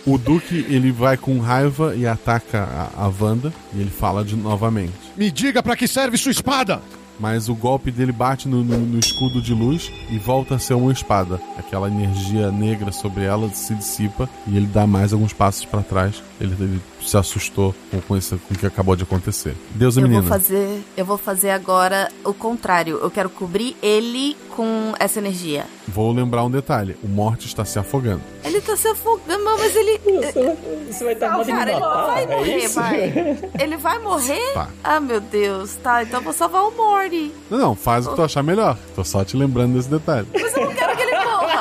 O 0.06 0.18
Duque, 0.18 0.66
ele 0.70 0.92
vai 0.92 1.18
com 1.18 1.40
raiva 1.40 1.96
e 1.96 2.08
ataca 2.08 2.64
a, 2.96 3.06
a 3.06 3.12
Wanda. 3.20 3.52
E 3.74 3.82
ele 3.82 3.90
fala 3.90 4.24
de 4.24 4.36
novamente. 4.36 4.94
Me 5.18 5.30
diga 5.32 5.62
pra 5.62 5.76
que 5.76 5.88
serve 5.88 6.18
sua 6.18 6.32
espada! 6.32 6.82
Mas 7.20 7.48
o 7.48 7.56
golpe 7.56 7.92
dele 7.92 8.12
bate 8.12 8.48
no, 8.48 8.64
no- 8.64 8.78
no 8.86 9.00
escudo 9.00 9.42
de 9.42 9.54
luz 9.54 9.92
e 10.10 10.18
volta 10.18 10.56
a 10.56 10.60
ser 10.60 10.74
uma 10.74 10.92
espada. 10.92 11.40
Aquela 11.58 11.88
energia 11.88 12.52
negra 12.52 12.92
sobre 12.92 13.24
ela 13.24 13.50
se 13.50 13.74
dissipa 13.74 14.30
e 14.48 14.58
ele 14.58 14.66
dá 14.68 14.86
mais 14.86 15.14
alguns 15.14 15.32
passos 15.34 15.64
pra 15.66 15.82
trás. 15.82 16.22
Ele, 16.42 16.54
ele 16.60 16.82
se 17.06 17.18
assustou 17.18 17.74
com, 17.92 18.02
com, 18.02 18.18
isso, 18.18 18.40
com 18.48 18.54
o 18.54 18.58
que 18.58 18.66
acabou 18.66 18.96
de 18.96 19.04
acontecer. 19.04 19.56
Deus 19.72 19.96
e 19.96 20.00
Eu 20.00 20.04
menina. 20.04 20.22
vou 20.22 20.30
fazer, 20.30 20.84
eu 20.98 21.06
vou 21.06 21.18
fazer 21.18 21.50
agora 21.52 22.10
o 22.24 22.34
contrário. 22.34 23.00
Eu 23.02 23.12
quero 23.12 23.30
cobrir 23.30 23.76
ele 23.82 24.36
com 24.56 24.94
essa 25.00 25.20
energia. 25.20 25.66
Vou 25.88 26.12
lembrar 26.12 26.44
um 26.44 26.50
detalhe: 26.52 26.96
o 27.04 27.08
Morte 27.08 27.46
está 27.48 27.64
se 27.66 27.78
afogando. 27.78 28.22
Ele 28.44 28.60
tá 28.62 28.76
se 28.76 28.88
afogando, 28.88 29.44
mas 29.44 29.76
ele. 29.76 30.00
Você 30.90 31.04
vai 31.04 31.14
estar 31.14 31.32
Não, 31.38 31.46
cara, 31.46 31.72
ele 31.72 31.80
vai 31.80 32.24
é 32.24 32.28
morrer, 32.28 32.58
isso? 32.58 32.76
vai. 32.76 33.40
Ele 33.60 33.78
vai 33.78 34.00
morrer? 34.00 34.54
Tá. 34.54 34.70
Ah, 34.84 35.00
meu 35.00 35.20
Deus. 35.20 35.76
Tá, 35.84 36.04
então 36.04 36.20
eu 36.20 36.24
vou 36.24 36.34
salvar 36.34 36.64
o 36.64 36.72
Morty. 36.72 37.32
Não, 37.50 37.58
não, 37.58 37.76
faz 37.76 38.06
o 38.06 38.10
que 38.12 38.16
tu 38.16 38.24
achar 38.24 38.44
melhor. 38.44 38.78
Tô 38.96 39.04
só 39.04 39.24
te 39.24 39.36
lembrando 39.38 39.74
desse 39.76 39.90
detalhe. 39.90 40.28
Mas 40.34 40.56
eu 40.56 40.66
não 40.66 40.74
quero 40.74 40.96
que 40.96 41.05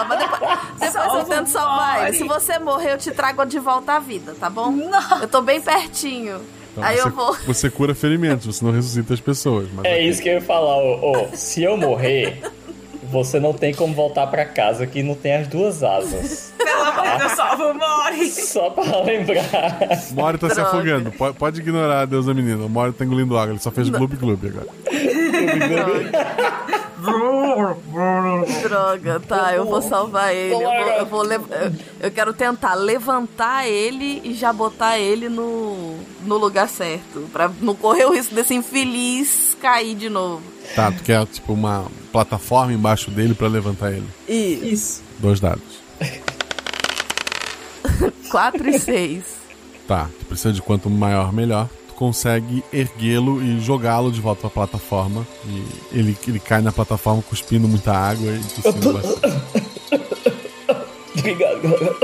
Mas 0.09 0.19
depois, 0.19 0.41
depois 0.93 1.15
eu 1.15 1.25
tento 1.25 1.47
salvar 1.49 2.09
ele. 2.09 2.17
Se 2.19 2.25
você 2.25 2.59
morrer, 2.59 2.93
eu 2.95 2.99
te 2.99 3.11
trago 3.11 3.45
de 3.45 3.59
volta 3.59 3.95
à 3.95 3.99
vida, 3.99 4.35
tá 4.39 4.49
bom? 4.51 4.75
Eu 5.21 5.29
tô 5.29 5.41
bem 5.43 5.61
pertinho. 5.61 6.41
Então 6.73 6.83
Aí 6.83 6.97
você, 6.97 7.07
eu 7.09 7.13
vou. 7.13 7.37
você 7.47 7.71
cura 7.71 7.95
ferimentos, 7.95 8.47
você 8.47 8.65
não 8.65 8.73
ressuscita 8.73 9.15
as 9.15 9.21
pessoas. 9.21 9.69
Mas 9.73 9.85
É 9.85 10.01
isso 10.03 10.21
que 10.21 10.29
eu 10.29 10.35
ia 10.35 10.43
falar, 10.43 10.77
ô, 10.77 11.13
ô, 11.13 11.29
se 11.37 11.63
eu 11.63 11.77
morrer, 11.77 12.43
você 13.13 13.39
não 13.39 13.53
tem 13.53 13.73
como 13.73 13.95
voltar 13.95 14.27
pra 14.27 14.45
casa 14.45 14.85
que 14.85 15.01
não 15.01 15.15
tem 15.15 15.37
as 15.37 15.47
duas 15.47 15.85
asas. 15.85 16.53
Pelo 16.59 16.83
amor 16.83 17.13
de 17.13 17.19
Deus, 17.19 17.33
salva 17.33 17.65
o 17.71 17.75
Mori. 17.75 18.29
Só 18.31 18.71
pra 18.71 19.03
lembrar. 19.03 19.79
O 20.11 20.15
Mori 20.15 20.39
tá 20.39 20.49
se 20.49 20.55
Droga. 20.57 20.69
afogando. 20.71 21.13
Pode, 21.13 21.37
pode 21.39 21.61
ignorar 21.61 22.01
a 22.01 22.07
deusa 22.07 22.35
menina. 22.35 22.65
O 22.65 22.69
Mori 22.69 22.93
tá 22.93 23.05
engolindo 23.05 23.39
água. 23.39 23.53
Ele 23.53 23.61
só 23.61 23.71
fez 23.71 23.89
gloob 23.89 24.17
gloob 24.17 24.49
agora. 24.49 24.67
Droga, 28.63 29.21
tá, 29.21 29.55
eu 29.55 29.65
vou 29.67 29.83
salvar 29.83 30.35
ele. 30.35 30.55
Eu, 30.55 30.61
vou, 30.61 30.73
eu, 30.73 31.07
vou 31.07 31.25
eu- 31.33 31.73
eu 32.01 32.11
quero 32.11 32.33
tentar 32.33 32.75
levantar 32.75 33.67
ele 33.69 34.21
e 34.25 34.35
já 34.35 34.53
botar 34.53 34.99
ele 34.99 35.29
no, 35.29 35.97
no 36.23 36.37
lugar 36.37 36.69
certo. 36.69 37.29
Pra 37.33 37.51
não 37.61 37.75
correr 37.75 38.05
o 38.07 38.13
risco 38.13 38.35
desse 38.35 38.55
infeliz 38.55 39.57
cair 39.61 39.95
de 39.95 40.09
novo. 40.09 40.43
Tá, 40.75 40.91
tu 40.91 41.03
quer 41.03 41.25
tipo 41.27 41.53
uma 41.53 41.87
plataforma 42.13 42.73
embaixo 42.73 43.11
dele 43.11 43.35
pra 43.35 43.49
levantar 43.49 43.93
ele. 43.93 44.07
Isso. 44.29 45.03
Dois 45.19 45.41
dados. 45.41 45.63
4 48.31 48.69
e 48.69 48.79
6. 48.79 49.25
Tá, 49.87 50.09
tu 50.19 50.27
precisa 50.27 50.53
de 50.53 50.63
quanto 50.63 50.89
maior, 50.91 51.33
melhor. 51.33 51.69
Tu 51.95 51.99
consegue 51.99 52.65
erguê-lo 52.73 53.43
e 53.43 53.61
jogá-lo 53.61 54.11
de 54.11 54.21
volta 54.21 54.43
pra 54.43 54.51
plataforma. 54.51 55.27
E 55.47 55.65
ele, 55.93 56.19
ele 56.27 56.41
cai 56.41 56.61
na 56.61 56.73
plataforma 56.73 57.23
cuspindo 57.23 57.69
muita 57.69 57.93
água 57.93 58.33
e 58.33 58.61
tossindo 58.61 58.93
bastante. 58.93 59.55
Obrigado, 61.19 61.63
galera. 61.63 61.97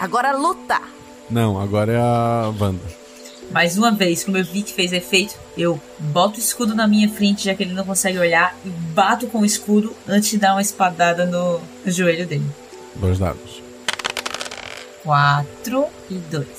Agora 0.00 0.36
luta. 0.36 0.80
Não, 1.30 1.60
agora 1.60 1.92
é 1.92 1.98
a 1.98 2.52
Wanda. 2.58 2.98
Mais 3.50 3.78
uma 3.78 3.90
vez, 3.90 4.24
como 4.24 4.36
eu 4.36 4.44
vi 4.44 4.62
que 4.62 4.72
fez 4.72 4.92
efeito, 4.92 5.34
eu 5.56 5.80
boto 5.98 6.36
o 6.36 6.40
escudo 6.40 6.74
na 6.74 6.86
minha 6.86 7.08
frente, 7.08 7.44
já 7.44 7.54
que 7.54 7.62
ele 7.62 7.72
não 7.72 7.84
consegue 7.84 8.18
olhar, 8.18 8.54
e 8.64 8.68
bato 8.68 9.26
com 9.28 9.38
o 9.40 9.44
escudo 9.44 9.94
antes 10.06 10.30
de 10.30 10.38
dar 10.38 10.52
uma 10.52 10.60
espadada 10.60 11.24
no, 11.24 11.60
no 11.84 11.90
joelho 11.90 12.26
dele. 12.26 12.44
Dois 12.96 13.18
dados. 13.18 13.62
4 15.02 15.86
e 16.10 16.14
2. 16.14 16.57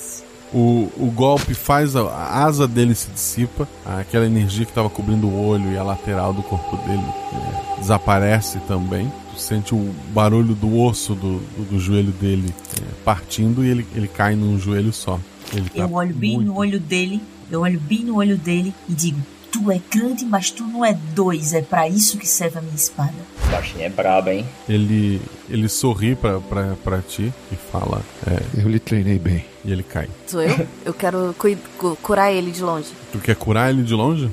O, 0.53 0.89
o 0.97 1.11
golpe 1.15 1.53
faz 1.53 1.95
a, 1.95 2.01
a 2.01 2.43
asa 2.43 2.67
dele 2.67 2.95
se 2.95 3.09
dissipa, 3.11 3.67
aquela 3.85 4.25
energia 4.25 4.65
que 4.65 4.71
estava 4.71 4.89
cobrindo 4.89 5.27
o 5.27 5.47
olho 5.47 5.71
e 5.71 5.77
a 5.77 5.83
lateral 5.83 6.33
do 6.33 6.41
corpo 6.41 6.75
dele 6.77 7.03
é, 7.03 7.79
desaparece 7.79 8.59
também. 8.67 9.11
Tu 9.33 9.39
sente 9.39 9.75
o 9.75 9.93
barulho 10.11 10.55
do 10.55 10.79
osso 10.79 11.13
do, 11.13 11.37
do, 11.39 11.69
do 11.71 11.79
joelho 11.79 12.11
dele 12.13 12.53
é, 12.81 12.85
partindo 13.05 13.63
e 13.63 13.69
ele, 13.69 13.87
ele 13.95 14.07
cai 14.07 14.35
num 14.35 14.57
joelho 14.57 14.91
só. 14.91 15.19
Ele 15.53 15.69
tá 15.69 15.83
Eu 15.83 15.93
olho 15.93 16.15
bem 16.15 16.39
no 16.39 16.57
olho 16.57 16.79
dele, 16.79 17.21
eu 17.51 17.61
olho 17.61 17.79
bem 17.79 18.03
no 18.03 18.15
olho 18.15 18.37
dele 18.37 18.73
e 18.87 18.93
digo: 18.93 19.19
Tu 19.51 19.71
é 19.71 19.81
grande, 19.89 20.25
mas 20.25 20.51
tu 20.51 20.63
não 20.63 20.85
é 20.85 20.93
dois. 20.93 21.53
É 21.53 21.61
pra 21.61 21.87
isso 21.87 22.17
que 22.17 22.27
serve 22.27 22.59
a 22.59 22.61
minha 22.61 22.75
espada. 22.75 23.13
O 23.47 23.51
baixinho 23.51 23.83
é 23.83 23.89
brabo, 23.89 24.29
hein? 24.29 24.45
Ele, 24.67 25.19
ele 25.49 25.67
sorri 25.67 26.15
pra, 26.15 26.39
pra, 26.39 26.75
pra 26.83 27.01
ti 27.01 27.33
e 27.51 27.55
fala: 27.55 28.01
é, 28.27 28.61
Eu 28.61 28.69
lhe 28.69 28.79
treinei 28.79 29.17
bem. 29.17 29.45
E 29.65 29.71
ele 29.71 29.83
cai. 29.83 30.07
Sou 30.27 30.41
eu? 30.41 30.67
Eu 30.85 30.93
quero 30.93 31.35
cu- 31.37 31.95
curar 32.01 32.31
ele 32.31 32.51
de 32.51 32.61
longe. 32.63 32.89
Tu 33.11 33.17
quer 33.19 33.35
curar 33.35 33.69
ele 33.69 33.83
de 33.83 33.93
longe? 33.93 34.29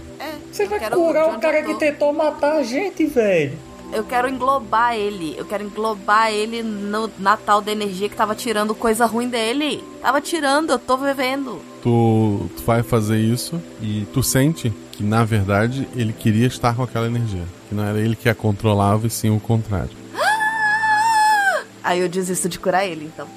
Você 0.52 0.64
vai 0.66 0.78
quero 0.78 0.96
curar 0.96 1.34
o 1.34 1.38
cara 1.38 1.62
que 1.62 1.74
tentou 1.74 2.12
matar 2.14 2.56
a 2.56 2.62
gente, 2.62 3.04
velho. 3.04 3.58
Eu 3.92 4.04
quero 4.04 4.26
englobar 4.28 4.94
ele. 4.96 5.34
Eu 5.36 5.44
quero 5.44 5.64
englobar 5.64 6.30
ele 6.32 6.62
no 6.62 7.10
Natal 7.18 7.60
da 7.60 7.70
energia 7.70 8.08
que 8.08 8.16
tava 8.16 8.34
tirando 8.34 8.74
coisa 8.74 9.04
ruim 9.06 9.28
dele. 9.28 9.84
Tava 10.00 10.18
tirando, 10.20 10.70
eu 10.70 10.78
tô 10.78 10.96
vivendo. 10.96 11.60
Tu, 11.82 12.50
tu 12.56 12.62
vai 12.64 12.82
fazer 12.82 13.18
isso 13.18 13.60
e 13.82 14.06
tu 14.14 14.22
sente 14.22 14.72
que, 14.96 15.04
na 15.04 15.24
verdade, 15.24 15.86
ele 15.94 16.12
queria 16.12 16.46
estar 16.46 16.74
com 16.74 16.82
aquela 16.82 17.06
energia. 17.06 17.44
Que 17.68 17.74
não 17.74 17.84
era 17.84 18.00
ele 18.00 18.16
que 18.16 18.28
a 18.28 18.34
controlava 18.34 19.06
e 19.06 19.10
sim 19.10 19.28
o 19.30 19.38
contrário. 19.38 19.90
Aí 21.84 22.00
eu 22.00 22.08
desisto 22.08 22.48
de 22.48 22.58
curar 22.58 22.86
ele, 22.86 23.04
então. 23.04 23.28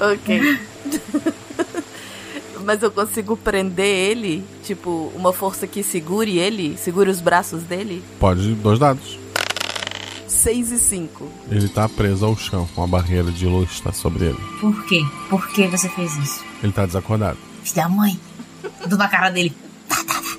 ok. 0.00 0.58
Mas 2.64 2.82
eu 2.82 2.90
consigo 2.90 3.36
prender 3.36 4.10
ele, 4.10 4.44
tipo, 4.64 5.12
uma 5.14 5.32
força 5.32 5.66
que 5.66 5.82
segure 5.82 6.38
ele, 6.38 6.76
segure 6.76 7.08
os 7.08 7.20
braços 7.20 7.62
dele? 7.62 8.04
Pode 8.18 8.52
dois 8.56 8.78
dados. 8.78 9.18
6 10.26 10.72
e 10.72 10.78
5. 10.78 11.32
Ele 11.50 11.68
tá 11.68 11.88
preso 11.88 12.26
ao 12.26 12.36
chão, 12.36 12.68
com 12.74 12.82
a 12.82 12.86
barreira 12.86 13.30
de 13.30 13.46
luz 13.46 13.70
está 13.70 13.92
sobre 13.92 14.26
ele. 14.26 14.38
Por 14.60 14.84
quê? 14.84 15.02
Por 15.30 15.48
que 15.48 15.66
você 15.66 15.88
fez 15.88 16.14
isso? 16.16 16.47
Ele 16.62 16.72
tá 16.72 16.86
desacordado. 16.86 17.38
Filha 17.62 17.84
da 17.84 17.88
mãe. 17.88 18.18
Dou 18.86 18.98
na 18.98 19.08
cara 19.08 19.30
dele. 19.30 19.54
Tá, 19.88 19.96
tá, 19.96 20.14
tá. 20.14 20.36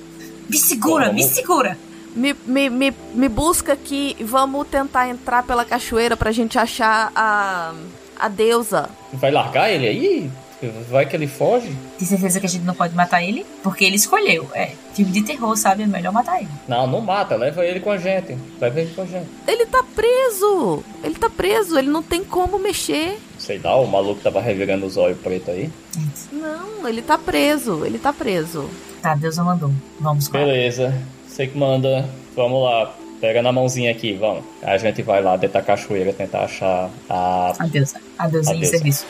Me 0.48 0.56
segura, 0.56 1.12
me 1.12 1.22
segura. 1.24 1.78
Me, 2.14 2.34
me, 2.44 2.68
me, 2.68 2.92
me 3.14 3.28
busca 3.28 3.72
aqui 3.72 4.16
e 4.18 4.24
vamos 4.24 4.66
tentar 4.68 5.08
entrar 5.08 5.42
pela 5.44 5.64
cachoeira 5.64 6.16
pra 6.16 6.32
gente 6.32 6.58
achar 6.58 7.12
a, 7.14 7.72
a 8.18 8.28
deusa. 8.28 8.90
Vai 9.12 9.30
largar 9.30 9.70
ele 9.70 9.86
aí? 9.86 10.30
Vai 10.90 11.06
que 11.06 11.16
ele 11.16 11.26
foge? 11.26 11.74
Tem 11.98 12.06
certeza 12.06 12.38
que 12.38 12.44
a 12.44 12.48
gente 12.48 12.64
não 12.64 12.74
pode 12.74 12.94
matar 12.94 13.22
ele? 13.22 13.46
Porque 13.62 13.82
ele 13.82 13.96
escolheu. 13.96 14.50
É, 14.52 14.72
filme 14.92 15.10
de 15.10 15.22
terror, 15.22 15.56
sabe? 15.56 15.84
É 15.84 15.86
melhor 15.86 16.12
matar 16.12 16.38
ele. 16.38 16.50
Não, 16.68 16.86
não 16.86 17.00
mata, 17.00 17.34
leva 17.34 17.64
ele 17.64 17.80
com 17.80 17.90
a 17.90 17.96
gente. 17.96 18.36
Leva 18.60 18.80
ele 18.80 18.92
com 18.92 19.02
a 19.02 19.06
gente. 19.06 19.26
Ele 19.46 19.64
tá 19.64 19.82
preso! 19.94 20.84
Ele 21.02 21.14
tá 21.14 21.30
preso, 21.30 21.78
ele 21.78 21.88
não 21.88 22.02
tem 22.02 22.22
como 22.22 22.58
mexer. 22.58 23.18
Sei 23.40 23.58
lá, 23.58 23.74
o 23.80 23.86
maluco 23.86 24.20
tava 24.20 24.38
revirando 24.38 24.84
os 24.84 24.98
olhos 24.98 25.18
pretos 25.18 25.48
aí. 25.48 25.72
Não, 26.30 26.86
ele 26.86 27.00
tá 27.00 27.16
preso, 27.16 27.86
ele 27.86 27.98
tá 27.98 28.12
preso. 28.12 28.68
Tá, 29.00 29.14
Deus 29.14 29.38
o 29.38 29.44
mandou. 29.44 29.72
Vamos 29.98 30.28
com 30.28 30.36
Beleza, 30.36 30.94
você 31.26 31.46
que 31.46 31.56
manda. 31.56 32.06
Vamos 32.36 32.62
lá. 32.62 32.94
Pega 33.18 33.40
na 33.40 33.50
mãozinha 33.50 33.90
aqui, 33.90 34.12
vamos. 34.12 34.44
A 34.62 34.76
gente 34.76 35.00
vai 35.02 35.22
lá 35.22 35.36
dentro 35.36 35.54
da 35.54 35.62
cachoeira 35.62 36.12
tentar 36.12 36.44
achar 36.44 36.90
a. 37.08 37.54
A 37.58 37.66
deusa. 37.66 37.98
A 38.18 38.28
deusa 38.28 38.50
A 38.50 38.54
em 38.54 38.64
serviço. 38.64 39.06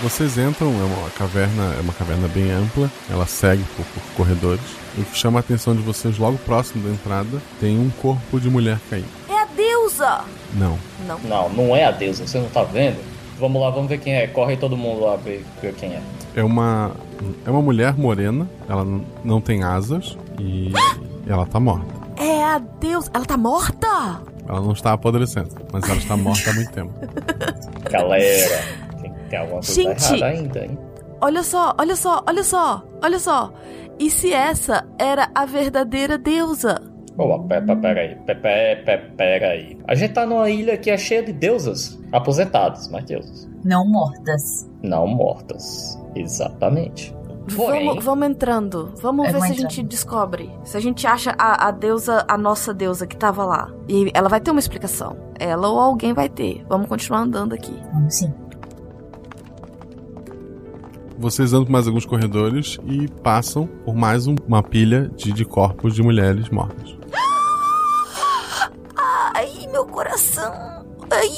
Vocês 0.00 0.38
entram, 0.38 0.68
é 0.68 0.84
uma 0.84 1.10
caverna, 1.10 1.74
é 1.76 1.80
uma 1.80 1.92
caverna 1.92 2.28
bem 2.28 2.48
ampla, 2.52 2.88
ela 3.10 3.26
segue 3.26 3.64
por, 3.76 3.84
por 3.84 4.02
corredores. 4.16 4.62
E 4.96 5.00
o 5.00 5.04
que 5.04 5.16
chama 5.16 5.40
a 5.40 5.40
atenção 5.40 5.74
de 5.74 5.82
vocês 5.82 6.16
logo 6.16 6.38
próximo 6.38 6.84
da 6.84 6.94
entrada 6.94 7.42
tem 7.58 7.76
um 7.76 7.90
corpo 7.90 8.38
de 8.38 8.48
mulher 8.48 8.78
caído. 8.88 9.08
É 9.28 9.42
a 9.42 9.46
deusa! 9.46 10.24
Não. 10.54 10.78
Não. 11.06 11.18
Não, 11.20 11.48
não 11.50 11.76
é 11.76 11.84
a 11.84 11.90
deusa, 11.90 12.26
você 12.26 12.38
não 12.38 12.48
tá 12.48 12.62
vendo? 12.62 12.98
Vamos 13.38 13.60
lá, 13.60 13.70
vamos 13.70 13.88
ver 13.88 13.98
quem 13.98 14.14
é. 14.14 14.26
Corre 14.26 14.56
todo 14.56 14.76
mundo 14.76 15.04
lá 15.04 15.16
ver, 15.16 15.44
ver 15.62 15.74
quem 15.74 15.94
é. 15.94 16.02
É 16.34 16.42
uma 16.42 16.92
é 17.46 17.50
uma 17.50 17.62
mulher 17.62 17.96
morena, 17.96 18.48
ela 18.68 18.86
não 19.24 19.40
tem 19.40 19.62
asas 19.62 20.16
e 20.38 20.72
ela 21.26 21.46
tá 21.46 21.60
morta. 21.60 21.86
É 22.16 22.44
a 22.44 22.58
deusa. 22.58 23.10
Ela 23.14 23.24
tá 23.24 23.36
morta? 23.36 24.20
Ela 24.48 24.60
não 24.60 24.72
está 24.72 24.92
apodrecendo, 24.92 25.50
mas 25.72 25.84
ela 25.84 25.98
está 25.98 26.16
morta 26.16 26.50
há 26.50 26.54
muito 26.54 26.72
tempo. 26.72 26.92
Galera, 27.90 28.64
tem, 29.00 29.12
tem 29.28 29.38
alguma 29.38 29.60
coisa 29.60 29.74
Gente. 29.74 30.14
errada 30.14 30.26
ainda, 30.26 30.64
hein? 30.64 30.78
Olha 31.20 31.42
só, 31.42 31.74
olha 31.76 31.96
só, 31.96 32.22
olha 32.26 32.44
só, 32.44 32.84
olha 33.02 33.18
só. 33.18 33.52
E 33.98 34.10
se 34.10 34.32
essa 34.32 34.86
era 34.98 35.28
a 35.34 35.44
verdadeira 35.44 36.16
deusa? 36.16 36.80
Ô, 37.18 37.38
pera, 37.40 37.76
pera 37.76 38.00
aí, 38.00 38.14
pera, 38.24 38.40
pera, 38.84 39.12
pera 39.16 39.46
aí. 39.48 39.76
A 39.88 39.94
gente 39.94 40.12
tá 40.14 40.24
numa 40.24 40.48
ilha 40.48 40.76
que 40.78 40.88
é 40.88 40.96
cheia 40.96 41.22
de 41.22 41.32
deusas. 41.32 41.98
Aposentadas, 42.12 42.88
mas 42.88 43.04
deusas. 43.04 43.48
Não 43.64 43.84
mortas. 43.86 44.70
Não 44.82 45.06
mortas. 45.06 45.98
Exatamente. 46.14 47.12
Porém, 47.56 47.86
Vamos, 47.86 48.04
vamos 48.04 48.28
entrando. 48.28 48.92
Vamos 49.02 49.26
É, 49.26 49.32
ver 49.32 49.40
se 49.40 49.52
a 49.52 49.54
gente 49.54 49.82
descobre. 49.82 50.50
Se 50.64 50.76
a 50.76 50.80
gente 50.80 51.06
acha 51.06 51.34
a, 51.38 51.68
a 51.68 51.70
deusa, 51.70 52.24
a 52.28 52.36
nossa 52.38 52.72
deusa 52.74 53.06
que 53.06 53.16
tava 53.16 53.44
lá. 53.44 53.72
E 53.88 54.10
ela 54.14 54.28
vai 54.28 54.38
ter 54.40 54.50
uma 54.50 54.60
explicação. 54.60 55.16
Ela 55.40 55.66
ou 55.68 55.78
alguém 55.80 56.12
vai 56.12 56.28
ter. 56.28 56.62
Vamos 56.68 56.86
continuar 56.88 57.20
andando 57.20 57.54
aqui. 57.54 57.74
Vamos 57.92 58.14
sim. 58.16 58.32
Vocês 61.18 61.52
andam 61.52 61.64
por 61.64 61.72
mais 61.72 61.86
alguns 61.88 62.04
corredores 62.06 62.78
e 62.86 63.08
passam 63.08 63.66
por 63.84 63.94
mais 63.94 64.26
um- 64.26 64.36
uma 64.46 64.62
pilha 64.62 65.10
de, 65.16 65.32
de 65.32 65.44
corpos 65.44 65.94
de 65.94 66.02
mulheres 66.02 66.48
mortas. 66.50 66.97
Meu 69.78 69.86
coração. 69.86 70.52
Ai. 71.08 71.30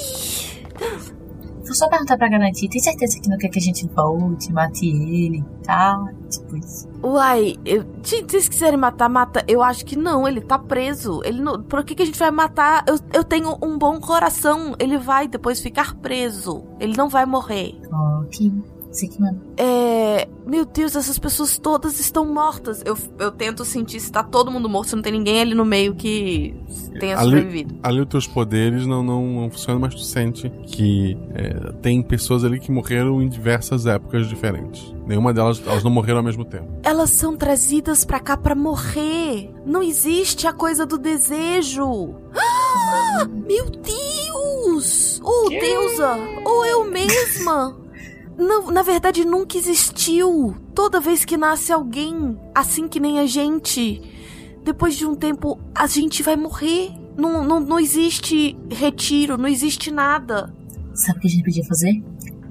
Vou 1.62 1.74
só 1.74 1.86
perguntar 1.90 2.16
pra 2.16 2.26
garantir. 2.26 2.70
Tem 2.70 2.80
certeza 2.80 3.20
que 3.20 3.28
não 3.28 3.36
quer 3.36 3.50
que 3.50 3.58
a 3.58 3.62
gente 3.62 3.86
volte, 3.88 4.50
mate 4.50 4.86
ele, 4.88 5.44
tá? 5.62 6.02
Tipo 6.30 6.56
isso. 6.56 6.88
Uai, 7.02 7.56
eu, 7.66 7.82
gente, 8.02 8.30
se 8.30 8.30
vocês 8.30 8.48
quiserem 8.48 8.78
matar, 8.78 9.10
mata. 9.10 9.44
Eu 9.46 9.62
acho 9.62 9.84
que 9.84 9.94
não, 9.94 10.26
ele 10.26 10.40
tá 10.40 10.58
preso. 10.58 11.20
Ele 11.22 11.42
não, 11.42 11.62
por 11.62 11.84
que, 11.84 11.94
que 11.94 12.02
a 12.02 12.06
gente 12.06 12.18
vai 12.18 12.30
matar? 12.30 12.82
Eu, 12.88 12.98
eu 13.12 13.22
tenho 13.22 13.58
um 13.62 13.76
bom 13.76 14.00
coração. 14.00 14.74
Ele 14.78 14.96
vai 14.96 15.28
depois 15.28 15.60
ficar 15.60 15.94
preso. 15.96 16.64
Ele 16.80 16.96
não 16.96 17.10
vai 17.10 17.26
morrer. 17.26 17.78
Ok. 18.22 18.50
Sei 18.90 19.06
que 19.06 19.20
manda. 19.20 19.38
É. 19.58 20.26
Meu 20.50 20.64
Deus, 20.64 20.96
essas 20.96 21.16
pessoas 21.16 21.56
todas 21.58 22.00
estão 22.00 22.26
mortas. 22.26 22.82
Eu, 22.84 22.98
eu 23.20 23.30
tento 23.30 23.64
sentir 23.64 24.00
se 24.00 24.10
tá 24.10 24.24
todo 24.24 24.50
mundo 24.50 24.68
morto, 24.68 24.88
se 24.88 24.96
não 24.96 25.02
tem 25.02 25.12
ninguém 25.12 25.40
ali 25.40 25.54
no 25.54 25.64
meio 25.64 25.94
que 25.94 26.52
tenha 26.98 27.16
sobrevivido. 27.22 27.74
Ali, 27.84 27.98
ali 27.98 28.00
os 28.00 28.08
teus 28.08 28.26
poderes 28.26 28.84
não, 28.84 29.00
não, 29.00 29.42
não 29.42 29.50
funcionam, 29.50 29.80
mas 29.80 29.94
tu 29.94 30.00
sente 30.00 30.50
que 30.66 31.16
é, 31.34 31.70
tem 31.80 32.02
pessoas 32.02 32.42
ali 32.42 32.58
que 32.58 32.72
morreram 32.72 33.22
em 33.22 33.28
diversas 33.28 33.86
épocas 33.86 34.28
diferentes. 34.28 34.92
Nenhuma 35.06 35.32
delas, 35.32 35.62
elas 35.64 35.84
não 35.84 35.90
morreram 35.92 36.18
ao 36.18 36.24
mesmo 36.24 36.44
tempo. 36.44 36.66
Elas 36.82 37.10
são 37.10 37.36
trazidas 37.36 38.04
pra 38.04 38.18
cá 38.18 38.36
pra 38.36 38.56
morrer. 38.56 39.52
Não 39.64 39.84
existe 39.84 40.48
a 40.48 40.52
coisa 40.52 40.84
do 40.84 40.98
desejo. 40.98 42.16
Ah, 42.34 43.24
meu 43.24 43.66
Deus! 43.70 45.20
Ou 45.22 45.48
deusa, 45.48 46.16
ou 46.44 46.64
eu 46.64 46.90
mesma. 46.90 47.79
Não, 48.40 48.70
na 48.70 48.82
verdade, 48.82 49.22
nunca 49.22 49.58
existiu. 49.58 50.56
Toda 50.74 50.98
vez 50.98 51.26
que 51.26 51.36
nasce 51.36 51.70
alguém, 51.70 52.40
assim 52.54 52.88
que 52.88 52.98
nem 52.98 53.18
a 53.18 53.26
gente, 53.26 54.00
depois 54.64 54.96
de 54.96 55.04
um 55.04 55.14
tempo, 55.14 55.60
a 55.74 55.86
gente 55.86 56.22
vai 56.22 56.36
morrer. 56.36 56.90
Não, 57.18 57.44
não, 57.44 57.60
não 57.60 57.78
existe 57.78 58.56
retiro, 58.70 59.36
não 59.36 59.46
existe 59.46 59.90
nada. 59.90 60.52
Sabe 60.94 61.18
o 61.18 61.20
que 61.20 61.28
a 61.28 61.30
gente 61.30 61.44
podia 61.44 61.64
fazer? 61.64 62.02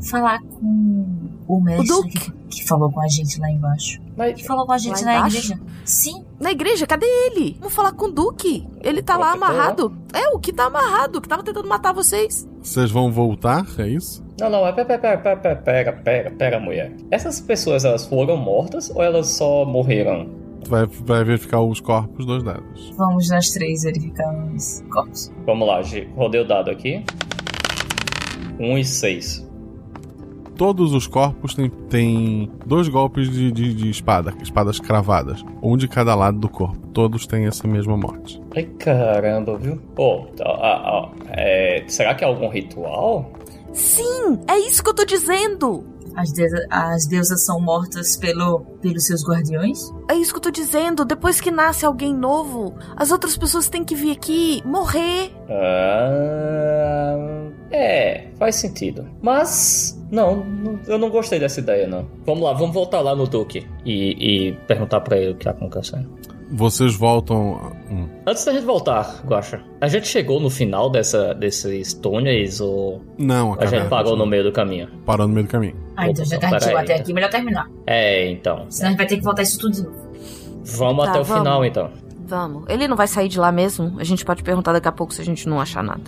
Falar 0.09 0.39
com 0.41 1.38
o 1.49 1.59
mestre 1.59 2.09
que, 2.09 2.31
que 2.49 2.67
falou 2.67 2.91
com 2.91 3.01
a 3.01 3.07
gente 3.07 3.39
lá 3.39 3.49
embaixo. 3.49 3.99
Que 4.35 4.43
falou 4.45 4.67
com 4.67 4.71
a 4.71 4.77
gente 4.77 4.99
Lá 5.03 5.05
na 5.05 5.17
embaixo? 5.17 5.37
igreja. 5.37 5.59
Sim. 5.83 6.23
Na 6.39 6.51
igreja? 6.51 6.85
Cadê 6.85 7.05
ele? 7.07 7.57
Vamos 7.59 7.73
falar 7.73 7.91
com 7.93 8.05
o 8.05 8.11
Duque. 8.11 8.67
Ele 8.81 9.01
tá 9.01 9.17
lá 9.17 9.31
amarrado. 9.31 9.91
É, 10.13 10.29
o 10.29 10.37
que 10.39 10.53
tá 10.53 10.65
amarrado, 10.65 11.17
o 11.17 11.21
que 11.21 11.27
tava 11.27 11.41
tentando 11.41 11.67
matar 11.67 11.91
vocês. 11.91 12.47
Vocês 12.61 12.91
vão 12.91 13.11
voltar, 13.11 13.65
é 13.79 13.87
isso? 13.87 14.23
Não, 14.39 14.49
não, 14.49 14.67
é 14.67 14.71
pera, 14.71 14.99
pera, 14.99 15.17
pera, 15.17 15.35
pera, 15.37 15.55
pera, 15.55 15.93
pera, 15.93 16.31
pera, 16.31 16.59
mulher. 16.59 16.93
Essas 17.09 17.41
pessoas, 17.41 17.83
elas 17.83 18.05
foram 18.05 18.37
mortas 18.37 18.91
ou 18.91 19.01
elas 19.01 19.27
só 19.29 19.65
morreram? 19.65 20.29
Tu 20.63 20.69
vai, 20.69 20.85
vai 20.85 21.23
verificar 21.23 21.61
os 21.61 21.79
corpos 21.79 22.25
dos 22.27 22.43
dados. 22.43 22.93
Vamos 22.95 23.27
nós 23.29 23.49
três 23.49 23.81
verificar 23.83 24.31
os 24.53 24.83
corpos. 24.91 25.31
Vamos 25.45 25.67
lá, 25.67 25.81
G. 25.81 26.07
Rodei 26.15 26.41
o 26.41 26.47
dado 26.47 26.69
aqui. 26.69 27.03
1 28.59 28.77
e 28.77 28.85
6. 28.85 29.48
Todos 30.59 30.93
os 30.93 31.07
corpos 31.07 31.55
têm, 31.55 31.69
têm 31.89 32.51
dois 32.65 32.89
golpes 32.89 33.29
de, 33.31 33.49
de, 33.49 33.73
de 33.73 33.89
espada, 33.89 34.33
espadas 34.43 34.77
cravadas. 34.77 35.41
Um 35.63 35.77
de 35.77 35.87
cada 35.87 36.13
lado 36.13 36.37
do 36.37 36.49
corpo. 36.49 36.85
Todos 36.87 37.25
têm 37.25 37.45
essa 37.45 37.65
mesma 37.65 37.95
morte. 37.95 38.41
Ai, 38.53 38.65
caramba, 38.77 39.57
viu? 39.57 39.77
Pô, 39.95 40.27
ah, 40.41 41.07
ah, 41.07 41.11
é, 41.29 41.85
será 41.87 42.13
que 42.13 42.25
é 42.25 42.27
algum 42.27 42.49
ritual? 42.49 43.31
Sim, 43.71 44.37
é 44.49 44.59
isso 44.59 44.83
que 44.83 44.89
eu 44.89 44.93
tô 44.93 45.05
dizendo. 45.05 45.85
As, 46.15 46.31
deusa- 46.31 46.65
as 46.69 47.05
deusas 47.07 47.45
são 47.45 47.59
mortas 47.59 48.17
pelo, 48.17 48.61
pelos 48.81 49.05
seus 49.05 49.23
guardiões? 49.27 49.91
É 50.09 50.15
isso 50.15 50.31
que 50.31 50.37
eu 50.37 50.41
tô 50.43 50.51
dizendo. 50.51 51.05
Depois 51.05 51.39
que 51.41 51.51
nasce 51.51 51.85
alguém 51.85 52.13
novo, 52.13 52.73
as 52.95 53.11
outras 53.11 53.37
pessoas 53.37 53.69
têm 53.69 53.83
que 53.83 53.95
vir 53.95 54.11
aqui 54.11 54.61
morrer. 54.65 55.31
Ah, 55.49 57.47
é, 57.71 58.27
faz 58.37 58.55
sentido. 58.55 59.07
Mas, 59.21 60.01
não, 60.11 60.45
eu 60.87 60.97
não 60.97 61.09
gostei 61.09 61.39
dessa 61.39 61.59
ideia, 61.59 61.87
não. 61.87 62.07
Vamos 62.25 62.43
lá, 62.43 62.53
vamos 62.53 62.73
voltar 62.73 63.01
lá 63.01 63.15
no 63.15 63.27
Duque 63.27 63.67
e, 63.85 64.49
e 64.49 64.53
perguntar 64.67 65.01
pra 65.01 65.17
ele 65.17 65.31
o 65.31 65.35
que 65.35 65.45
tá 65.45 65.51
acontecendo. 65.51 66.09
Vocês 66.51 66.95
voltam. 66.95 67.73
Hum. 67.91 68.07
Antes 68.25 68.43
da 68.45 68.51
gente 68.53 68.65
voltar, 68.65 69.21
Guacha, 69.25 69.61
a 69.79 69.87
gente 69.87 70.07
chegou 70.07 70.39
no 70.39 70.49
final 70.49 70.89
dessa, 70.89 71.33
desses 71.33 71.93
túneis 71.93 72.59
ou 72.59 73.01
Não, 73.17 73.53
a 73.53 73.63
a 73.63 73.65
gente 73.67 73.87
parou 73.87 74.17
no 74.17 74.25
meio 74.25 74.43
do 74.43 74.51
caminho? 74.51 74.87
Parou 75.05 75.27
no 75.27 75.33
meio 75.33 75.45
do 75.45 75.49
caminho. 75.51 75.75
Ah, 75.95 76.09
então 76.09 76.25
já 76.25 76.37
que 76.39 76.45
a 76.45 76.49
gente 76.49 76.63
chegou 76.63 76.79
até 76.79 76.95
aqui, 76.95 77.13
melhor 77.13 77.29
terminar. 77.29 77.69
É, 77.85 78.29
então. 78.31 78.65
Senão 78.69 78.87
a 78.87 78.91
gente 78.91 78.97
vai 78.97 79.07
ter 79.07 79.17
que 79.17 79.23
voltar 79.23 79.43
isso 79.43 79.59
tudo 79.59 79.73
de 79.75 79.83
novo. 79.83 80.09
Vamos 80.63 81.05
Tá, 81.05 81.11
até 81.11 81.19
o 81.19 81.23
vamos. 81.23 81.43
final, 81.43 81.65
então. 81.65 81.89
Vamos. 82.25 82.63
Ele 82.67 82.87
não 82.87 82.95
vai 82.95 83.07
sair 83.07 83.27
de 83.27 83.39
lá 83.39 83.51
mesmo. 83.51 83.95
A 83.99 84.03
gente 84.03 84.23
pode 84.25 84.43
perguntar 84.43 84.71
daqui 84.73 84.87
a 84.87 84.91
pouco 84.91 85.13
se 85.13 85.21
a 85.21 85.25
gente 85.25 85.47
não 85.49 85.59
achar 85.59 85.83
nada. 85.83 86.01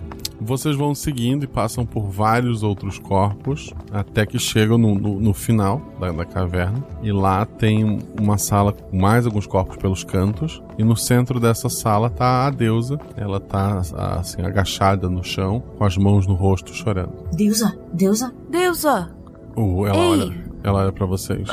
Vocês 0.43 0.75
vão 0.75 0.95
seguindo 0.95 1.43
e 1.43 1.47
passam 1.47 1.85
por 1.85 2.09
vários 2.09 2.63
outros 2.63 2.97
corpos 2.97 3.71
até 3.91 4.25
que 4.25 4.39
chegam 4.39 4.75
no, 4.77 4.95
no- 4.95 5.19
no 5.19 5.33
final 5.35 5.79
da, 5.99 6.11
da 6.11 6.25
caverna. 6.25 6.83
E 7.03 7.11
lá 7.11 7.45
tem 7.45 7.99
uma 8.19 8.39
sala 8.39 8.73
com 8.73 8.97
mais 8.99 9.27
alguns 9.27 9.45
corpos 9.45 9.77
pelos 9.77 10.03
cantos. 10.03 10.61
E 10.79 10.83
no 10.83 10.97
centro 10.97 11.39
dessa 11.39 11.69
sala 11.69 12.09
tá 12.09 12.47
a 12.47 12.49
deusa. 12.49 12.99
Ela 13.15 13.39
tá 13.39 13.81
assim, 14.19 14.41
agachada 14.41 15.07
no 15.07 15.23
chão, 15.23 15.61
com 15.77 15.83
as 15.85 15.95
mãos 15.95 16.25
no 16.25 16.33
rosto, 16.33 16.73
chorando. 16.73 17.13
Deusa, 17.31 17.77
deusa. 17.93 18.33
Deusa! 18.49 19.15
Uh, 19.55 19.85
ela 19.85 19.97
Ei. 19.97 20.09
olha, 20.11 20.43
ela 20.63 20.79
olha 20.83 20.91
pra 20.91 21.05
vocês. 21.05 21.47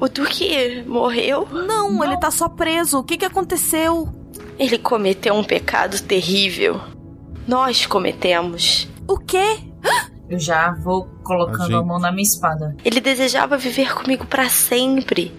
O 0.00 0.08
Duque 0.08 0.82
morreu? 0.86 1.46
Não, 1.52 2.02
ele 2.02 2.16
tá 2.16 2.30
só 2.30 2.48
preso. 2.48 2.98
O 2.98 3.04
que 3.04 3.16
que 3.18 3.24
aconteceu? 3.24 4.08
Ele 4.58 4.78
cometeu 4.78 5.34
um 5.34 5.44
pecado 5.44 6.00
terrível. 6.02 6.80
Nós 7.46 7.86
cometemos. 7.86 8.88
O 9.08 9.18
quê? 9.18 9.58
Eu 10.28 10.38
já 10.38 10.72
vou 10.72 11.08
colocando 11.22 11.60
A 11.60 11.64
a, 11.64 11.68
gente- 11.68 11.86
mão 11.86 11.98
na 11.98 12.10
minha 12.10 12.22
espada. 12.22 12.74
Ele 12.84 13.00
desejava 13.00 13.56
viver 13.56 13.94
comigo 13.94 14.26
para 14.26 14.48
sempre. 14.48 15.32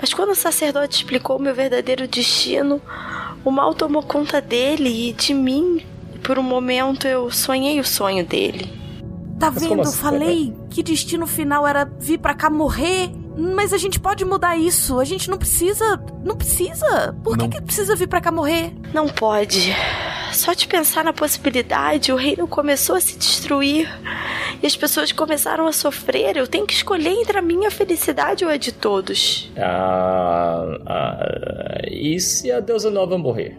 Mas 0.00 0.14
quando 0.14 0.30
o 0.30 0.34
sacerdote 0.36 0.96
explicou 0.98 1.36
o 1.38 1.42
meu 1.42 1.54
verdadeiro 1.54 2.06
destino, 2.06 2.80
o 3.44 3.50
mal 3.50 3.74
tomou 3.74 4.02
conta 4.02 4.40
dele 4.40 5.08
e 5.08 5.12
de 5.12 5.34
mim. 5.34 5.82
E 6.14 6.18
por 6.18 6.38
um 6.38 6.42
momento 6.42 7.06
eu 7.08 7.30
sonhei 7.30 7.80
o 7.80 7.84
sonho 7.84 8.24
dele. 8.24 8.70
Tá 9.40 9.50
Mas 9.50 9.62
vendo? 9.62 9.80
assim? 9.80 9.96
falei 9.98 10.54
que 10.70 10.82
destino 10.82 11.26
final 11.26 11.66
era 11.66 11.84
vir 11.84 12.18
pra 12.18 12.34
cá 12.34 12.48
morrer. 12.50 13.10
Mas 13.38 13.72
a 13.72 13.78
gente 13.78 14.00
pode 14.00 14.24
mudar 14.24 14.56
isso. 14.56 14.98
A 14.98 15.04
gente 15.04 15.30
não 15.30 15.38
precisa. 15.38 16.00
Não 16.24 16.36
precisa. 16.36 17.16
Por 17.22 17.36
que, 17.36 17.44
Não. 17.44 17.50
que 17.50 17.62
precisa 17.62 17.94
vir 17.94 18.08
pra 18.08 18.20
cá 18.20 18.32
morrer? 18.32 18.72
Não 18.92 19.08
pode. 19.08 19.72
Só 20.32 20.52
de 20.52 20.66
pensar 20.66 21.04
na 21.04 21.12
possibilidade, 21.12 22.12
o 22.12 22.16
reino 22.16 22.48
começou 22.48 22.96
a 22.96 23.00
se 23.00 23.16
destruir. 23.16 23.88
E 24.60 24.66
as 24.66 24.76
pessoas 24.76 25.12
começaram 25.12 25.66
a 25.66 25.72
sofrer. 25.72 26.36
Eu 26.36 26.46
tenho 26.48 26.66
que 26.66 26.72
escolher 26.72 27.10
entre 27.10 27.38
a 27.38 27.42
minha 27.42 27.70
felicidade 27.70 28.44
ou 28.44 28.50
a 28.50 28.56
de 28.56 28.72
todos. 28.72 29.50
Ah, 29.56 30.64
ah, 30.86 31.82
e 31.90 32.18
se 32.18 32.50
a 32.50 32.58
deusa 32.60 32.90
nova 32.90 33.16
morrer? 33.16 33.56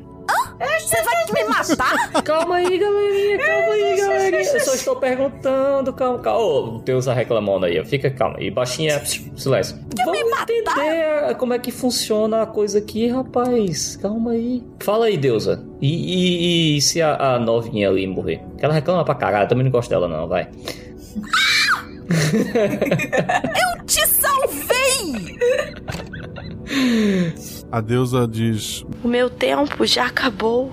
Você 0.80 1.02
vai 1.04 1.16
me 1.34 1.44
matar? 1.50 2.12
Calma 2.24 2.56
aí, 2.56 2.78
galerinha, 2.78 3.38
calma 3.38 3.74
aí, 3.74 3.96
galerinha. 3.98 4.42
Eu 4.42 4.60
só 4.60 4.74
estou 4.74 4.96
perguntando, 4.98 5.94
calma, 5.94 6.20
calma. 6.20 6.40
Ô, 6.42 6.80
Deus 6.84 7.06
tá 7.06 7.14
reclamando 7.14 7.66
aí, 7.66 7.80
ó. 7.80 7.86
fica 7.86 8.10
calma. 8.10 8.36
E 8.42 8.50
baixinha, 8.52 9.02
silêncio. 9.38 9.78
Vamos 10.04 10.20
entender 10.20 11.36
como 11.38 11.54
é 11.54 11.60
que 11.60 11.72
funciona 11.72 12.42
a 12.42 12.46
coisa 12.46 12.80
aqui, 12.80 13.08
rapaz. 13.08 13.96
Calma 13.98 14.32
aí. 14.32 14.64
Fala 14.80 15.06
aí, 15.06 15.18
deusa. 15.18 15.64
E, 15.82 15.88
e- 15.88 16.78
e 16.78 16.82
se 16.82 17.02
a, 17.02 17.36
a 17.36 17.40
novinha 17.40 17.88
ali 17.90 18.06
morrer? 18.08 18.42
Que 18.58 18.66
ela 18.66 18.74
reclama 18.74 19.06
pra 19.06 19.16
caralho, 19.16 19.46
eu 19.46 19.50
também 19.50 19.64
não 19.64 19.72
gosto 19.72 19.90
dela 19.90 20.08
não, 20.08 20.28
vai. 20.28 20.50
Eu 22.10 23.86
te 23.86 24.06
salvei! 24.08 25.38
A 27.72 27.82
deusa 27.82 28.28
diz: 28.28 28.84
O 29.04 29.08
meu 29.08 29.30
tempo 29.30 29.86
já 29.86 30.06
acabou. 30.08 30.72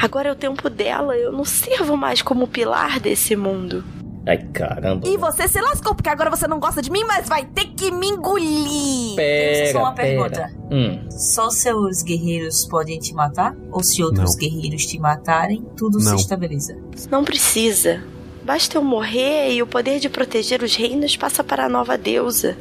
Agora 0.00 0.28
é 0.28 0.32
o 0.32 0.36
tempo 0.36 0.68
dela. 0.70 1.16
Eu 1.16 1.32
não 1.32 1.44
sirvo 1.44 1.96
mais 1.96 2.22
como 2.22 2.46
pilar 2.46 3.00
desse 3.00 3.34
mundo. 3.36 3.84
Ai, 4.26 4.38
caramba. 4.52 5.08
E 5.08 5.16
você 5.16 5.48
se 5.48 5.60
lascou, 5.60 5.94
porque 5.94 6.08
agora 6.10 6.30
você 6.30 6.46
não 6.46 6.60
gosta 6.60 6.82
de 6.82 6.90
mim, 6.90 7.04
mas 7.04 7.26
vai 7.28 7.44
ter 7.46 7.66
que 7.68 7.90
me 7.90 8.06
engolir. 8.08 9.16
Pera, 9.16 9.72
só 9.72 9.78
uma 9.80 9.92
pera. 9.94 10.08
pergunta. 10.08 10.52
Hum. 10.70 11.08
Só 11.10 11.50
seus 11.50 12.02
guerreiros 12.02 12.66
podem 12.66 12.98
te 12.98 13.14
matar? 13.14 13.56
Ou 13.72 13.82
se 13.82 14.02
outros 14.02 14.32
Não. 14.32 14.38
guerreiros 14.38 14.84
te 14.86 14.98
matarem, 14.98 15.64
tudo 15.76 15.98
Não. 15.98 16.16
se 16.16 16.22
estabiliza? 16.22 16.76
Não 17.10 17.24
precisa. 17.24 18.02
Basta 18.44 18.76
eu 18.76 18.84
morrer 18.84 19.52
e 19.52 19.62
o 19.62 19.66
poder 19.66 19.98
de 19.98 20.08
proteger 20.08 20.62
os 20.62 20.76
reinos 20.76 21.16
passa 21.16 21.42
para 21.42 21.64
a 21.64 21.68
nova 21.68 21.96
deusa. 21.96 22.56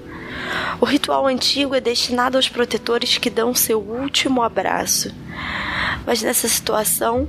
O 0.80 0.86
ritual 0.86 1.28
antigo 1.28 1.76
é 1.76 1.82
destinado 1.82 2.38
aos 2.38 2.50
protetores 2.50 3.18
que 3.18 3.30
dão 3.30 3.54
seu 3.54 3.80
último 3.80 4.42
abraço. 4.42 5.14
Mas 6.06 6.22
nessa 6.22 6.48
situação, 6.48 7.28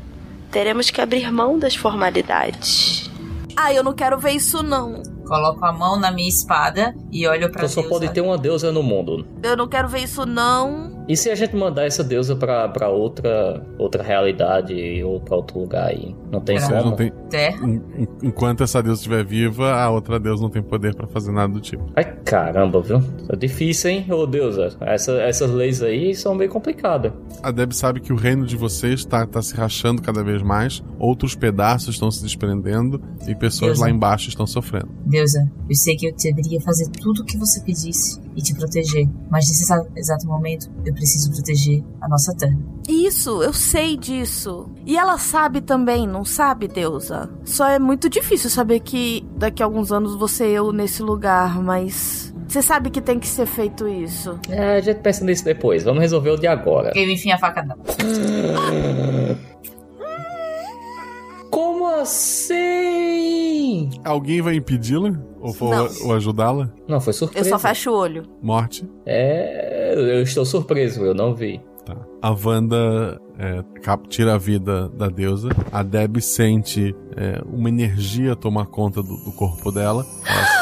teremos 0.51 0.91
que 0.91 1.01
abrir 1.01 1.31
mão 1.33 1.59
das 1.59 1.75
formalidades. 1.75 3.11
Ah, 3.57 3.73
eu 3.73 3.83
não 3.83 3.93
quero 3.93 4.19
ver 4.19 4.33
isso, 4.33 4.63
não. 4.63 5.03
Coloco 5.27 5.65
a 5.65 5.73
mão 5.73 5.99
na 5.99 6.11
minha 6.11 6.29
espada 6.29 6.95
e 7.13 7.27
olho 7.27 7.51
pra 7.51 7.61
Então 7.61 7.69
só 7.69 7.81
deusa. 7.83 7.89
pode 7.89 8.13
ter 8.13 8.21
uma 8.21 8.39
deusa 8.39 8.73
no 8.73 8.83
mundo. 8.83 9.27
Eu 9.43 9.57
não 9.57 9.69
quero 9.69 9.89
ver 9.89 10.01
isso, 10.05 10.25
não. 10.27 11.00
E 11.11 11.17
se 11.17 11.29
a 11.29 11.35
gente 11.35 11.57
mandar 11.57 11.87
essa 11.87 12.05
deusa 12.05 12.37
pra, 12.37 12.69
pra 12.69 12.89
outra, 12.89 13.67
outra 13.77 14.01
realidade 14.01 15.03
ou 15.03 15.21
pra 15.21 15.37
outro 15.37 15.59
lugar 15.59 15.89
aí? 15.89 16.15
Não 16.31 16.41
tem 16.41 16.57
Vocês 16.57 16.71
como? 16.71 16.91
não 16.91 16.97
tem- 16.97 17.13
en- 17.65 18.07
Enquanto 18.23 18.63
essa 18.63 18.81
deusa 18.81 19.01
estiver 19.01 19.25
viva, 19.25 19.73
a 19.73 19.91
outra 19.91 20.21
deusa 20.21 20.41
não 20.41 20.51
tem 20.51 20.63
poder 20.63 20.95
pra 20.95 21.09
fazer 21.09 21.33
nada 21.33 21.53
do 21.53 21.61
tipo. 21.61 21.85
Ai, 21.97 22.05
caramba, 22.25 22.81
viu? 22.81 23.03
É 23.29 23.35
difícil, 23.35 23.91
hein? 23.91 24.07
Ô, 24.09 24.25
deusa. 24.25 24.69
Essa, 24.81 25.13
essas 25.23 25.51
leis 25.51 25.83
aí 25.83 26.15
são 26.15 26.33
meio 26.33 26.49
complicadas. 26.49 27.13
A 27.43 27.51
Deb 27.51 27.73
sabe 27.73 28.01
que 28.01 28.13
o 28.13 28.17
reino 28.17 28.47
de 28.47 28.57
vocês 28.57 29.05
tá, 29.05 29.27
tá 29.27 29.43
se 29.43 29.55
rachando 29.57 30.01
cada 30.03 30.23
vez 30.23 30.43
mais, 30.43 30.81
outros 30.99 31.35
pedaços 31.35 31.95
estão 31.97 32.09
se 32.11 32.23
desprendendo 32.23 33.01
e 33.27 33.35
pessoas 33.35 33.73
Deusa. 33.73 33.85
lá 33.85 33.91
embaixo 33.91 34.29
estão 34.29 34.47
sofrendo. 34.47 34.89
Deusa, 35.07 35.41
eu 35.69 35.75
sei 35.75 35.97
que 35.97 36.07
eu 36.07 36.15
deveria 36.17 36.61
fazer 36.61 36.89
tudo 36.91 37.23
o 37.23 37.25
que 37.25 37.37
você 37.37 37.61
pedisse 37.65 38.21
e 38.37 38.43
te 38.43 38.55
proteger, 38.55 39.09
mas 39.31 39.49
nesse 39.49 39.65
exa- 39.65 39.87
exato 39.97 40.27
momento 40.27 40.71
eu 40.85 40.93
preciso 40.95 41.31
proteger 41.33 41.83
a 42.01 42.09
nossa 42.09 42.35
terra. 42.37 42.57
Isso, 42.89 43.43
eu 43.43 43.53
sei 43.53 43.97
disso. 43.97 44.69
E 44.87 44.97
ela 44.97 45.19
sabe 45.19 45.61
também, 45.61 46.07
não 46.07 46.25
sabe, 46.25 46.67
deusa? 46.69 47.31
Só 47.45 47.69
é 47.69 47.79
muito 47.79 48.09
difícil 48.09 48.51
saber 48.51 48.81
que 48.81 49.25
daqui 49.37 49.63
a 49.63 49.67
alguns 49.67 49.93
anos 49.93 50.15
você 50.17 50.51
e 50.51 50.55
eu 50.55 50.73
nesse 50.73 51.03
lugar, 51.03 51.63
mas. 51.63 52.33
Você 52.49 52.63
sabe 52.63 52.91
que 52.91 53.01
tem 53.01 53.19
que 53.21 53.29
ser 53.29 53.47
feito 53.47 53.87
isso. 53.87 54.37
É, 54.49 54.77
a 54.79 54.81
gente 54.81 54.99
pensa 55.01 55.25
nisso 55.25 55.45
depois. 55.45 55.85
Vamos 55.85 56.01
resolver 56.01 56.31
o 56.31 56.37
de 56.37 56.49
agora. 56.49 56.91
Eu 56.97 57.09
enfim 57.09 57.31
a 57.31 57.39
faca 57.39 57.63
dela. 57.63 57.79
Como 61.51 61.87
assim? 62.91 63.91
Alguém 64.05 64.41
vai 64.41 64.55
impedi-la? 64.57 65.13
Ou, 65.41 66.13
ajudá-la? 66.15 66.71
Não, 66.87 67.01
foi 67.01 67.11
Eu 67.13 67.15
surpresa. 67.15 67.49
só 67.51 67.59
fecho 67.59 67.91
o 67.91 67.95
olho. 67.95 68.23
Morte? 68.43 68.89
É, 69.07 69.95
eu 69.97 70.23
estou 70.23 70.45
surpreso, 70.45 71.03
eu 71.05 71.15
não 71.15 71.35
vi. 71.35 71.61
Tá. 71.85 71.97
A 72.23 72.31
Wanda 72.31 73.19
é, 73.39 73.65
cap- 73.81 74.07
tira 74.09 74.35
a 74.35 74.39
vida 74.39 74.89
da 74.91 75.09
deusa. 75.09 75.49
A 75.73 75.83
Deb 75.83 76.19
sente 76.21 76.95
é, 77.17 77.41
uma 77.47 77.69
energia 77.71 78.37
tomar 78.37 78.67
conta 78.67 79.03
do, 79.03 79.17
do 79.17 79.33
corpo 79.33 79.73
dela. 79.73 80.05
Ela, 80.27 80.60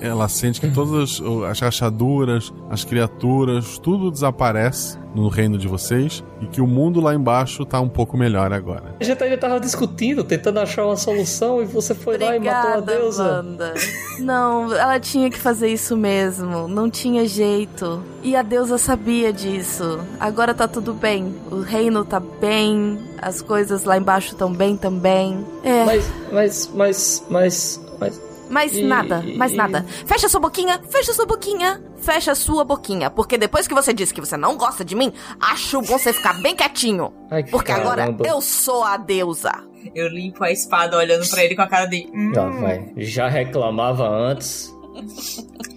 ela 0.00 0.28
sente 0.28 0.60
que 0.60 0.70
todas 0.70 1.20
as, 1.20 1.22
as 1.50 1.60
rachaduras, 1.60 2.52
as 2.68 2.84
criaturas, 2.84 3.78
tudo 3.78 4.10
desaparece 4.10 4.98
no 5.14 5.28
reino 5.28 5.58
de 5.58 5.68
vocês. 5.68 6.24
E 6.40 6.46
que 6.46 6.60
o 6.60 6.66
mundo 6.66 7.00
lá 7.00 7.14
embaixo 7.14 7.64
tá 7.64 7.80
um 7.80 7.88
pouco 7.88 8.16
melhor 8.16 8.52
agora. 8.52 8.94
A 8.98 9.04
gente 9.04 9.22
ainda 9.22 9.36
tava 9.36 9.60
discutindo, 9.60 10.24
tentando 10.24 10.58
achar 10.58 10.86
uma 10.86 10.96
solução 10.96 11.62
e 11.62 11.66
você 11.66 11.94
foi 11.94 12.16
lá 12.16 12.34
e 12.36 12.38
matou 12.38 12.50
a 12.52 12.78
Obrigada, 12.78 12.98
deusa. 12.98 13.24
Wanda. 13.24 13.74
Não, 14.18 14.72
ela 14.72 14.98
tinha 14.98 15.30
que 15.30 15.38
fazer 15.38 15.68
isso 15.68 15.96
mesmo. 15.96 16.66
Não 16.66 16.90
tinha 16.90 17.26
jeito. 17.26 18.02
E 18.22 18.34
a 18.34 18.42
deusa 18.42 18.78
sabia 18.78 19.32
disso. 19.32 20.00
Agora 20.18 20.54
tá 20.54 20.66
tudo 20.66 20.94
bem. 20.94 21.34
O 21.50 21.60
reino 21.60 22.04
tá 22.04 22.20
bem. 22.20 22.98
As 23.20 23.42
coisas 23.42 23.84
lá 23.84 23.98
embaixo 23.98 24.28
estão 24.28 24.52
bem 24.52 24.76
também. 24.76 25.44
É. 25.62 25.84
Mas, 25.84 26.10
mas, 26.32 26.70
mas, 26.74 27.26
mas, 27.28 27.80
mas. 27.98 28.29
Mas 28.50 28.74
E- 28.74 28.82
nada, 28.82 29.24
mais 29.36 29.52
e- 29.52 29.56
nada. 29.56 29.84
Fecha 30.04 30.28
sua 30.28 30.40
boquinha, 30.40 30.80
fecha 30.90 31.12
sua 31.14 31.24
boquinha, 31.24 31.80
fecha 31.96 32.34
sua 32.34 32.64
boquinha. 32.64 33.08
Porque 33.08 33.38
depois 33.38 33.68
que 33.68 33.74
você 33.74 33.92
disse 33.92 34.12
que 34.12 34.20
você 34.20 34.36
não 34.36 34.56
gosta 34.56 34.84
de 34.84 34.94
mim, 34.96 35.12
acho 35.40 35.80
bom 35.82 35.96
você 35.98 36.12
ficar 36.12 36.34
bem 36.42 36.54
quietinho. 36.56 37.12
Ai, 37.30 37.44
Porque 37.44 37.70
agora 37.72 38.02
caramba. 38.02 38.26
eu 38.26 38.40
sou 38.40 38.82
a 38.82 38.96
deusa. 38.96 39.52
Eu 39.94 40.08
limpo 40.08 40.44
a 40.44 40.50
espada 40.50 40.96
olhando 40.98 41.26
pra 41.30 41.42
ele 41.44 41.54
com 41.56 41.62
a 41.62 41.66
cara 41.68 41.86
de. 41.86 42.06
"Hum." 42.12 42.32
Já 42.34 42.48
vai. 42.50 42.92
Já 42.96 43.28
reclamava 43.28 44.06
antes. 44.08 44.74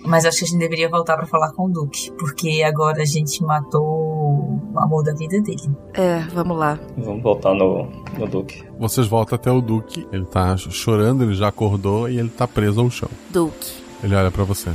Mas 0.06 0.26
acho 0.26 0.40
que 0.40 0.46
a 0.46 0.48
gente 0.48 0.60
deveria 0.60 0.90
voltar 0.90 1.16
pra 1.16 1.26
falar 1.26 1.54
com 1.54 1.66
o 1.66 1.70
Duque, 1.70 2.12
porque 2.18 2.62
agora 2.66 3.04
a 3.04 3.06
gente 3.06 3.42
matou 3.44 4.13
o 4.34 4.80
amor 4.80 5.04
da 5.04 5.14
vida 5.14 5.40
dele. 5.42 5.70
É, 5.94 6.20
vamos 6.34 6.58
lá. 6.58 6.80
Vamos 6.98 7.22
voltar 7.24 7.54
no, 7.54 7.88
no 8.18 8.28
Duque. 8.28 8.64
Vocês 8.80 9.08
voltam 9.08 9.36
até 9.36 9.52
o 9.52 9.62
Duque. 9.62 10.08
Ele 10.12 10.26
tá 10.26 10.56
chorando, 10.58 11.24
ele 11.24 11.34
já 11.36 11.48
acordou 11.48 12.10
e 12.10 12.18
ele 12.20 12.30
tá 12.30 12.48
preso 12.48 12.82
ao 12.82 12.90
chão. 12.90 13.10
Duque, 13.30 13.72
Ele 14.04 14.16
olha 14.16 14.32
pra 14.32 14.44
você. 14.44 14.70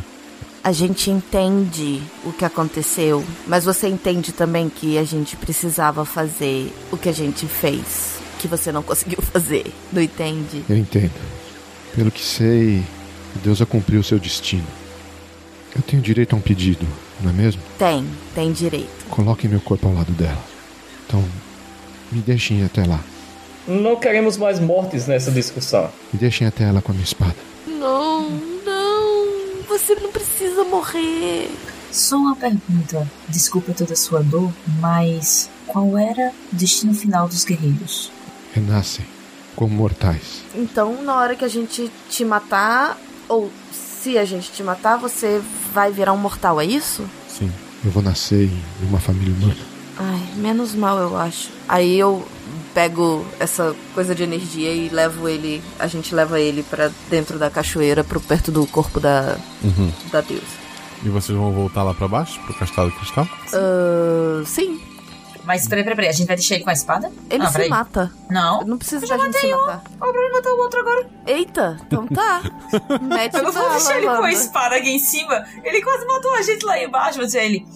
a 0.63 0.73
gente 0.73 1.11
entende 1.11 2.03
o 2.25 2.33
que 2.33 2.45
aconteceu, 2.45 3.25
mas 3.47 3.65
você 3.65 3.89
entende 3.89 4.33
também 4.33 4.69
que 4.69 4.99
a 4.99 5.05
gente 5.05 5.37
precisava 5.37 6.05
fazer 6.05 6.73
o 6.93 6.97
que 6.97 7.09
a 7.09 7.13
gente 7.13 7.47
fez, 7.47 8.19
que 8.39 8.47
você 8.49 8.71
não 8.71 8.83
conseguiu 8.83 9.21
fazer. 9.23 9.73
Não 9.93 10.03
entende? 10.03 10.65
Eu 10.69 10.77
entendo. 10.77 11.13
Pelo 11.95 12.11
que 12.11 12.23
sei, 12.23 12.83
a 13.35 13.39
deusa 13.43 13.65
cumpriu 13.67 14.03
seu 14.03 14.19
destino. 14.19 14.67
Eu 15.75 15.83
tenho 15.83 16.03
direito 16.03 16.35
a 16.35 16.37
um 16.37 16.41
pedido, 16.41 16.87
não 17.21 17.31
é 17.31 17.33
mesmo? 17.33 17.61
Tem, 17.79 18.07
tem 18.35 18.53
direito. 18.53 19.07
Coloque 19.11 19.49
meu 19.49 19.61
corpo 19.61 19.89
ao 19.89 19.95
lado 19.95 20.13
dela. 20.13 20.43
Então, 21.07 21.25
me 22.13 22.21
deixem 22.21 22.61
ir 22.61 22.65
até 22.65 22.85
lá. 22.85 23.01
Não 23.67 23.97
queremos 23.97 24.37
mais 24.37 24.59
mortes 24.59 25.07
nessa 25.07 25.31
discussão. 25.31 25.91
Me 26.13 26.19
deixem 26.19 26.47
até 26.47 26.65
ela 26.65 26.81
com 26.81 26.93
a 26.93 26.95
minha 26.95 27.05
espada. 27.05 27.37
Não, 27.67 28.31
não, 28.31 29.63
você 29.69 29.95
não 29.95 30.11
precisa 30.11 30.65
morrer. 30.65 31.51
Só 31.91 32.17
uma 32.17 32.37
pergunta. 32.37 33.11
Desculpa 33.29 33.73
toda 33.73 33.93
a 33.93 33.97
sua 33.97 34.23
dor, 34.23 34.53
mas 34.81 35.51
qual 35.67 35.97
era 35.99 36.33
o 36.53 36.57
destino 36.57 36.95
final 36.95 37.29
dos 37.29 37.45
guerreiros? 37.45 38.11
Renascem 38.55 39.05
como 39.55 39.75
mortais. 39.75 40.45
Então, 40.55 41.03
na 41.03 41.17
hora 41.17 41.35
que 41.35 41.45
a 41.45 41.49
gente 41.49 41.91
te 42.09 42.25
matar, 42.25 42.97
ou 43.29 43.51
se 44.03 44.17
a 44.19 44.25
gente 44.25 44.51
te 44.53 44.63
matar, 44.63 44.97
você 44.97 45.41
vai 45.73 45.91
virar 45.93 46.13
um 46.13 46.17
mortal, 46.19 46.61
é 46.61 46.65
isso? 46.65 47.05
Sim. 47.29 47.51
Eu 47.85 47.91
vou 47.91 48.03
nascer 48.03 48.45
em 48.49 48.87
uma 48.89 48.99
família 48.99 49.33
humana. 49.35 49.57
Ai, 49.97 50.21
menos 50.37 50.75
mal, 50.75 50.99
eu 50.99 51.17
acho. 51.17 51.51
Aí 51.69 51.99
eu 51.99 52.27
pego 52.75 53.25
essa 53.41 53.75
coisa 53.95 54.15
de 54.15 54.23
energia 54.23 54.73
e 54.73 54.89
levo 54.89 55.29
ele. 55.29 55.63
A 55.79 55.87
gente 55.87 56.15
leva 56.15 56.41
ele 56.41 56.63
pra 56.63 56.91
dentro 57.11 57.39
da 57.39 57.51
cachoeira, 57.51 58.03
pro 58.05 58.21
perto 58.21 58.51
do 58.53 58.67
corpo 58.67 58.99
da, 59.01 59.37
Uhum. 59.63 59.93
da 60.13 60.21
deusa. 60.21 60.45
E 61.05 61.09
vocês 61.09 61.37
vão 61.39 61.53
voltar 61.53 61.83
lá 61.85 61.95
pra 61.95 62.09
baixo, 62.09 62.41
pro 62.45 62.55
castelo 62.55 62.91
cristal? 62.93 63.29
Ah, 63.53 64.43
sim. 64.45 64.81
Mas 65.49 65.67
peraí, 65.67 65.83
peraí, 65.83 65.97
peraí, 65.97 66.11
a 66.11 66.13
gente 66.13 66.27
vai 66.27 66.37
deixar 66.37 66.57
ele 66.57 66.65
com 66.65 66.69
a 66.69 66.75
espada? 66.75 67.11
Ele 67.31 67.43
Ah, 67.43 67.47
se 67.47 67.53
peraí. 67.55 67.71
mata. 67.71 68.13
Não. 68.31 68.61
Não 68.67 68.77
precisa 68.77 69.07
da 69.07 69.17
gente 69.17 69.39
se 69.39 69.47
matei 69.49 69.55
um. 69.55 69.59
matar. 69.67 69.83
Ó, 69.99 70.13
pra 70.13 70.21
ele 70.23 70.33
matar 70.35 70.51
o 70.53 70.59
outro 70.59 70.81
agora. 70.81 71.07
Eita, 71.27 71.77
então 71.87 72.07
tá. 72.07 72.43
Mete 73.01 73.35
Eu 73.35 73.43
não 73.45 73.53
vou 73.53 73.71
deixar 73.71 73.97
ele 73.97 74.07
com 74.07 74.23
a 74.25 74.31
espada 74.31 74.77
aqui 74.77 74.91
em 74.91 74.99
cima. 74.99 75.43
Ele 75.65 75.81
quase 75.83 76.05
matou 76.07 76.35
a 76.35 76.43
gente 76.43 76.67
lá 76.67 76.79
embaixo. 76.79 77.17
Vou 77.17 77.25
dizer 77.25 77.45
ele. 77.47 77.67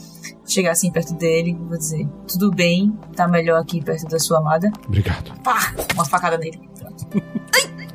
Chegar 0.46 0.72
assim 0.72 0.92
perto 0.92 1.14
dele, 1.14 1.56
vou 1.58 1.78
dizer: 1.78 2.06
Tudo 2.28 2.50
bem, 2.50 2.92
tá 3.16 3.26
melhor 3.26 3.58
aqui 3.58 3.82
perto 3.82 4.06
da 4.06 4.18
sua 4.18 4.38
amada. 4.38 4.70
Obrigado. 4.86 5.32
Pá! 5.42 5.72
Uma 5.94 6.04
facada 6.04 6.36
nele. 6.36 6.60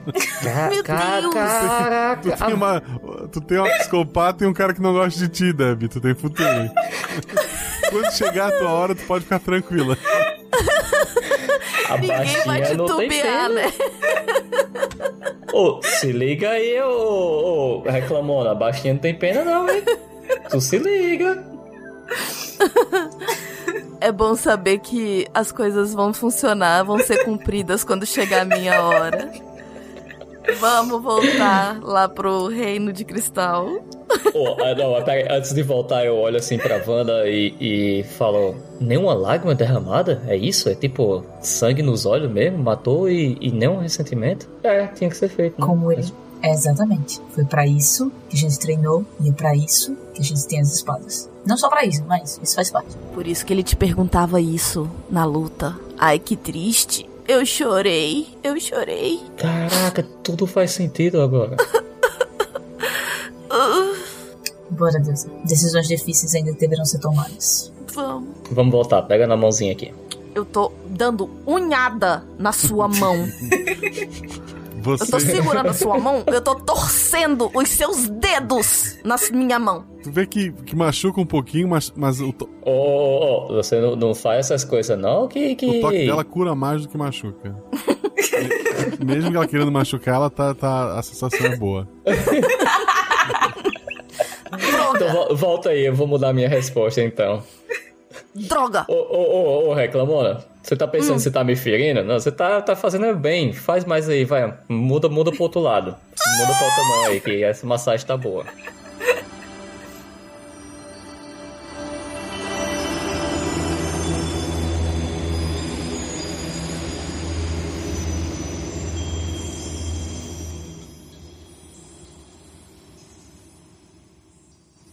Meu 0.07 0.83
Deus! 0.83 2.21
Tu 2.21 2.45
tem, 2.45 2.53
uma, 2.53 2.81
tu 3.31 3.41
tem 3.41 3.57
uma 3.57 3.69
psicopata 3.77 4.43
e 4.43 4.47
um 4.47 4.53
cara 4.53 4.73
que 4.73 4.81
não 4.81 4.93
gosta 4.93 5.19
de 5.19 5.27
ti, 5.27 5.51
Deb. 5.51 5.87
Tu 5.89 5.99
tem 5.99 6.15
futuro. 6.15 6.47
Quando 7.89 8.11
chegar 8.13 8.47
a 8.49 8.51
tua 8.57 8.69
hora, 8.69 8.95
tu 8.95 9.03
pode 9.03 9.23
ficar 9.25 9.39
tranquila. 9.39 9.97
A 11.89 11.97
Ninguém 11.97 12.09
vai 12.17 12.45
baixinha 12.45 12.65
te 12.65 12.75
não 12.77 12.85
tem 12.85 13.09
tubear, 13.09 13.23
pena. 13.23 13.49
né? 13.49 13.73
Ô, 15.53 15.79
se 15.81 16.11
liga 16.11 16.49
aí, 16.51 16.81
ô, 16.81 17.81
ô 17.85 17.89
reclamona. 17.89 18.51
A 18.51 18.55
baixinha 18.55 18.93
não 18.93 18.99
tem 19.01 19.13
pena 19.15 19.43
não, 19.43 19.69
hein? 19.69 19.83
Tu 20.49 20.61
se 20.61 20.77
liga. 20.77 21.43
É 23.99 24.11
bom 24.11 24.35
saber 24.35 24.79
que 24.79 25.27
as 25.33 25.51
coisas 25.51 25.93
vão 25.93 26.13
funcionar, 26.13 26.83
vão 26.83 26.99
ser 26.99 27.25
cumpridas 27.25 27.83
quando 27.83 28.05
chegar 28.05 28.41
a 28.43 28.45
minha 28.45 28.81
hora. 28.83 29.31
Vamos 30.59 31.01
voltar 31.01 31.81
lá 31.81 32.07
pro 32.07 32.47
reino 32.47 32.93
de 32.93 33.03
cristal. 33.03 33.67
Ah, 34.63 34.75
não, 34.75 34.91
mas 34.93 35.03
peraí, 35.03 35.27
antes 35.29 35.53
de 35.53 35.61
voltar 35.61 36.05
eu 36.05 36.15
olho 36.15 36.37
assim 36.37 36.57
pra 36.57 36.81
Wanda 36.87 37.27
e, 37.27 37.53
e 37.59 38.03
falo 38.03 38.55
Nenhuma 38.79 39.13
lágrima 39.13 39.53
derramada? 39.55 40.21
É 40.27 40.37
isso? 40.37 40.69
É 40.69 40.75
tipo 40.75 41.25
sangue 41.41 41.81
nos 41.81 42.05
olhos 42.05 42.31
mesmo? 42.31 42.59
Matou 42.59 43.09
e, 43.09 43.37
e 43.41 43.51
nenhum 43.51 43.79
ressentimento? 43.79 44.47
É, 44.63 44.87
tinha 44.87 45.09
que 45.09 45.17
ser 45.17 45.27
feito. 45.27 45.59
né? 45.59 45.65
Como 45.65 45.91
ele. 45.91 46.05
É, 46.41 46.51
exatamente. 46.51 47.21
Foi 47.31 47.43
pra 47.45 47.65
isso 47.65 48.11
que 48.29 48.35
a 48.35 48.39
gente 48.39 48.59
treinou 48.59 49.05
e 49.19 49.29
é 49.29 49.31
pra 49.31 49.55
isso 49.55 49.95
que 50.13 50.21
a 50.21 50.23
gente 50.23 50.47
tem 50.47 50.59
as 50.59 50.73
espadas. 50.73 51.29
Não 51.45 51.57
só 51.57 51.69
pra 51.69 51.85
isso, 51.85 52.03
mas 52.07 52.39
isso 52.41 52.55
faz 52.55 52.69
parte. 52.69 52.95
Por 53.13 53.25
isso 53.27 53.45
que 53.45 53.53
ele 53.53 53.63
te 53.63 53.75
perguntava 53.75 54.39
isso 54.41 54.89
na 55.09 55.25
luta. 55.25 55.77
Ai, 55.97 56.19
que 56.19 56.35
triste. 56.35 57.09
Eu 57.27 57.45
chorei, 57.45 58.27
eu 58.43 58.59
chorei. 58.59 59.19
Caraca, 59.37 60.03
tudo 60.23 60.47
faz 60.47 60.71
sentido 60.71 61.21
agora. 61.21 61.57
Bora, 64.69 64.99
Deus. 64.99 65.25
Decisões 65.43 65.87
difíceis 65.87 66.35
ainda 66.35 66.53
deverão 66.53 66.85
ser 66.85 66.99
tomadas. 66.99 67.71
Vamos. 67.93 68.29
Vamos 68.51 68.71
voltar, 68.71 69.01
pega 69.03 69.25
na 69.25 69.35
mãozinha 69.35 69.71
aqui. 69.71 69.93
Eu 70.35 70.45
tô 70.45 70.71
dando 70.85 71.29
unhada 71.47 72.23
na 72.37 72.51
sua 72.51 72.87
mão. 72.87 73.15
Você... 74.81 75.03
Eu 75.03 75.07
tô 75.11 75.19
segurando 75.19 75.69
a 75.69 75.73
sua 75.73 75.97
mão, 75.99 76.23
eu 76.27 76.41
tô 76.41 76.55
torcendo 76.55 77.49
os 77.53 77.67
seus 77.69 78.07
dedos 78.09 78.97
na 79.03 79.15
minha 79.31 79.57
mão. 79.59 79.85
Tu 80.03 80.11
vê 80.11 80.25
que, 80.25 80.51
que 80.51 80.75
machuca 80.75 81.19
um 81.19 81.25
pouquinho, 81.25 81.67
mas, 81.67 81.91
mas 81.95 82.21
o, 82.21 82.31
to- 82.31 82.49
Ô, 82.63 82.71
ô, 82.71 83.45
ô, 83.45 83.55
você 83.55 83.79
não, 83.81 83.95
não 83.95 84.13
faz 84.15 84.39
essas 84.45 84.63
coisas 84.63 84.97
não, 84.97 85.27
que... 85.27 85.55
que... 85.55 85.65
o 85.65 85.81
toque 85.81 86.05
dela 86.05 86.23
cura 86.23 86.53
mais 86.55 86.83
do 86.83 86.89
que 86.89 86.97
machuca. 86.97 87.55
Mesmo 89.03 89.31
que 89.31 89.37
ela 89.37 89.47
querendo 89.47 89.71
machucar, 89.71 90.15
ela 90.15 90.29
tá, 90.29 90.53
tá, 90.53 90.97
a 90.99 91.01
sensação 91.01 91.45
é 91.47 91.55
boa. 91.55 91.87
Então, 94.95 95.09
vo- 95.11 95.35
volta 95.35 95.69
aí, 95.69 95.85
eu 95.85 95.93
vou 95.95 96.07
mudar 96.07 96.33
minha 96.33 96.47
resposta 96.49 97.01
então. 97.01 97.43
Droga! 98.33 98.85
Ô, 98.87 98.93
ô, 98.93 99.67
ô, 99.67 99.69
ô, 99.69 99.73
reclamona, 99.73 100.43
você 100.67 100.75
tá 100.75 100.85
pensando 100.85 101.15
que 101.15 101.21
você 101.21 101.31
tá 101.31 101.45
me 101.45 101.55
ferindo? 101.55 102.03
Não, 102.03 102.19
você 102.19 102.29
tá, 102.29 102.61
tá 102.61 102.75
fazendo 102.75 103.15
bem. 103.15 103.53
Faz 103.53 103.85
mais 103.85 104.09
aí, 104.09 104.25
vai. 104.25 104.53
Muda, 104.67 105.07
muda 105.07 105.31
pro 105.31 105.43
outro 105.43 105.61
lado. 105.61 105.95
Muda 106.39 106.53
pra 106.57 106.65
outra 106.65 106.83
mão 106.83 107.05
aí, 107.05 107.21
que 107.21 107.41
essa 107.41 107.65
massagem 107.65 108.05
tá 108.05 108.17
boa. 108.17 108.45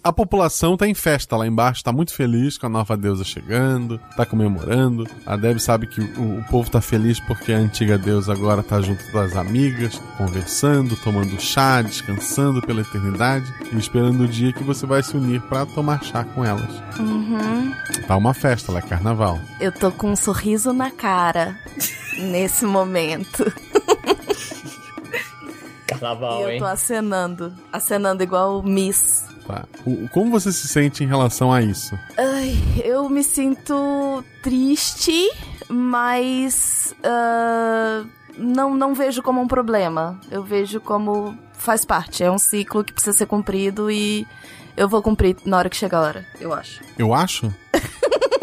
A 0.05 0.13
população 0.13 0.77
tá 0.77 0.87
em 0.87 0.93
festa 0.93 1.35
lá 1.35 1.47
embaixo, 1.47 1.83
tá 1.83 1.91
muito 1.91 2.13
feliz 2.13 2.59
com 2.59 2.67
a 2.67 2.69
nova 2.69 2.95
deusa 2.95 3.25
chegando, 3.25 3.99
tá 4.15 4.27
comemorando. 4.27 5.09
A 5.25 5.35
Deb 5.35 5.59
sabe 5.59 5.87
que 5.87 5.99
o, 5.99 6.41
o 6.41 6.45
povo 6.51 6.69
tá 6.71 6.79
feliz 6.83 7.19
porque 7.21 7.55
a 7.55 7.57
antiga 7.57 7.97
deusa 7.97 8.35
agora 8.35 8.63
tá 8.63 8.83
junto 8.83 9.03
das 9.13 9.35
amigas, 9.35 9.99
conversando, 10.19 10.95
tomando 10.97 11.41
chá, 11.41 11.81
descansando 11.81 12.61
pela 12.61 12.83
eternidade 12.83 13.51
e 13.73 13.79
esperando 13.79 14.25
o 14.25 14.29
dia 14.29 14.53
que 14.53 14.63
você 14.63 14.85
vai 14.85 15.03
se 15.03 15.17
unir 15.17 15.41
pra 15.41 15.65
tomar 15.65 16.05
chá 16.05 16.23
com 16.23 16.45
elas. 16.45 16.71
Uhum. 17.01 17.73
Tá 18.07 18.15
uma 18.15 18.35
festa, 18.35 18.71
lá 18.71 18.81
é 18.81 18.83
carnaval. 18.83 19.41
Eu 19.59 19.73
tô 19.73 19.91
com 19.91 20.11
um 20.11 20.17
sorriso 20.17 20.75
na 20.75 20.91
cara 20.91 21.59
nesse 22.21 22.67
momento. 22.67 23.51
Carnaval, 25.87 26.41
E 26.41 26.43
eu 26.43 26.51
hein? 26.51 26.59
tô 26.59 26.67
acenando. 26.67 27.55
Acenando 27.73 28.23
igual 28.23 28.63
Miss. 28.63 29.33
Tá. 29.47 29.65
O- 29.85 30.09
como 30.09 30.31
você 30.31 30.51
se 30.51 30.67
sente 30.69 31.05
em 31.05 31.07
relação 31.07 31.53
a 31.53 31.61
isso? 31.63 31.99
Ai, 32.17 32.57
eu 32.85 33.09
me 33.11 33.23
sinto 33.23 34.25
triste, 34.43 35.31
mas 35.69 36.95
ah, 37.03 38.05
não, 38.39 38.75
não 38.75 38.95
vejo 38.95 39.23
como 39.23 39.41
um 39.41 39.47
problema. 39.49 40.19
Eu 40.31 40.43
vejo 40.43 40.81
como 40.81 41.37
faz 41.53 41.85
parte. 41.85 42.23
É 42.25 42.31
um 42.31 42.39
ciclo 42.39 42.83
que 42.85 42.93
precisa 42.93 43.17
ser 43.17 43.27
cumprido 43.27 43.91
e 43.91 44.27
eu 44.77 44.89
vou 44.89 45.03
cumprir 45.03 45.37
na 45.45 45.59
hora 45.59 45.69
que 45.69 45.77
chegar 45.77 45.99
a 45.99 46.03
hora, 46.03 46.27
eu 46.41 46.53
acho. 46.53 46.81
Eu 46.99 47.13
acho? 47.15 47.53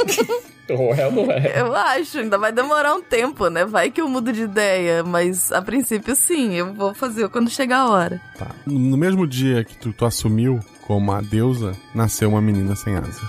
Ou 0.69 0.93
é 0.93 1.11
não 1.11 1.29
é? 1.29 1.59
Eu 1.59 1.75
acho, 1.75 2.19
ainda 2.19 2.37
vai 2.37 2.51
demorar 2.53 2.93
um 2.95 3.01
tempo, 3.01 3.49
né? 3.49 3.65
Vai 3.65 3.91
que 3.91 3.99
eu 3.99 4.07
mudo 4.07 4.31
de 4.31 4.43
ideia, 4.43 5.03
mas 5.03 5.51
a 5.51 5.61
princípio 5.61 6.15
sim, 6.15 6.53
eu 6.53 6.73
vou 6.73 6.93
fazer 6.93 7.27
quando 7.27 7.49
chegar 7.49 7.79
a 7.79 7.89
hora. 7.89 8.21
Tá. 8.37 8.47
No 8.65 8.95
mesmo 8.95 9.27
dia 9.27 9.65
que 9.65 9.75
tu, 9.75 9.91
tu 9.91 10.05
assumiu 10.05 10.61
como 10.87 11.11
a 11.11 11.21
deusa, 11.21 11.75
nasceu 11.93 12.29
uma 12.29 12.41
menina 12.41 12.75
sem 12.75 12.95
asas. 12.95 13.21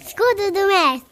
Escudo 0.00 0.50
do 0.52 0.66
mestre. 0.66 1.11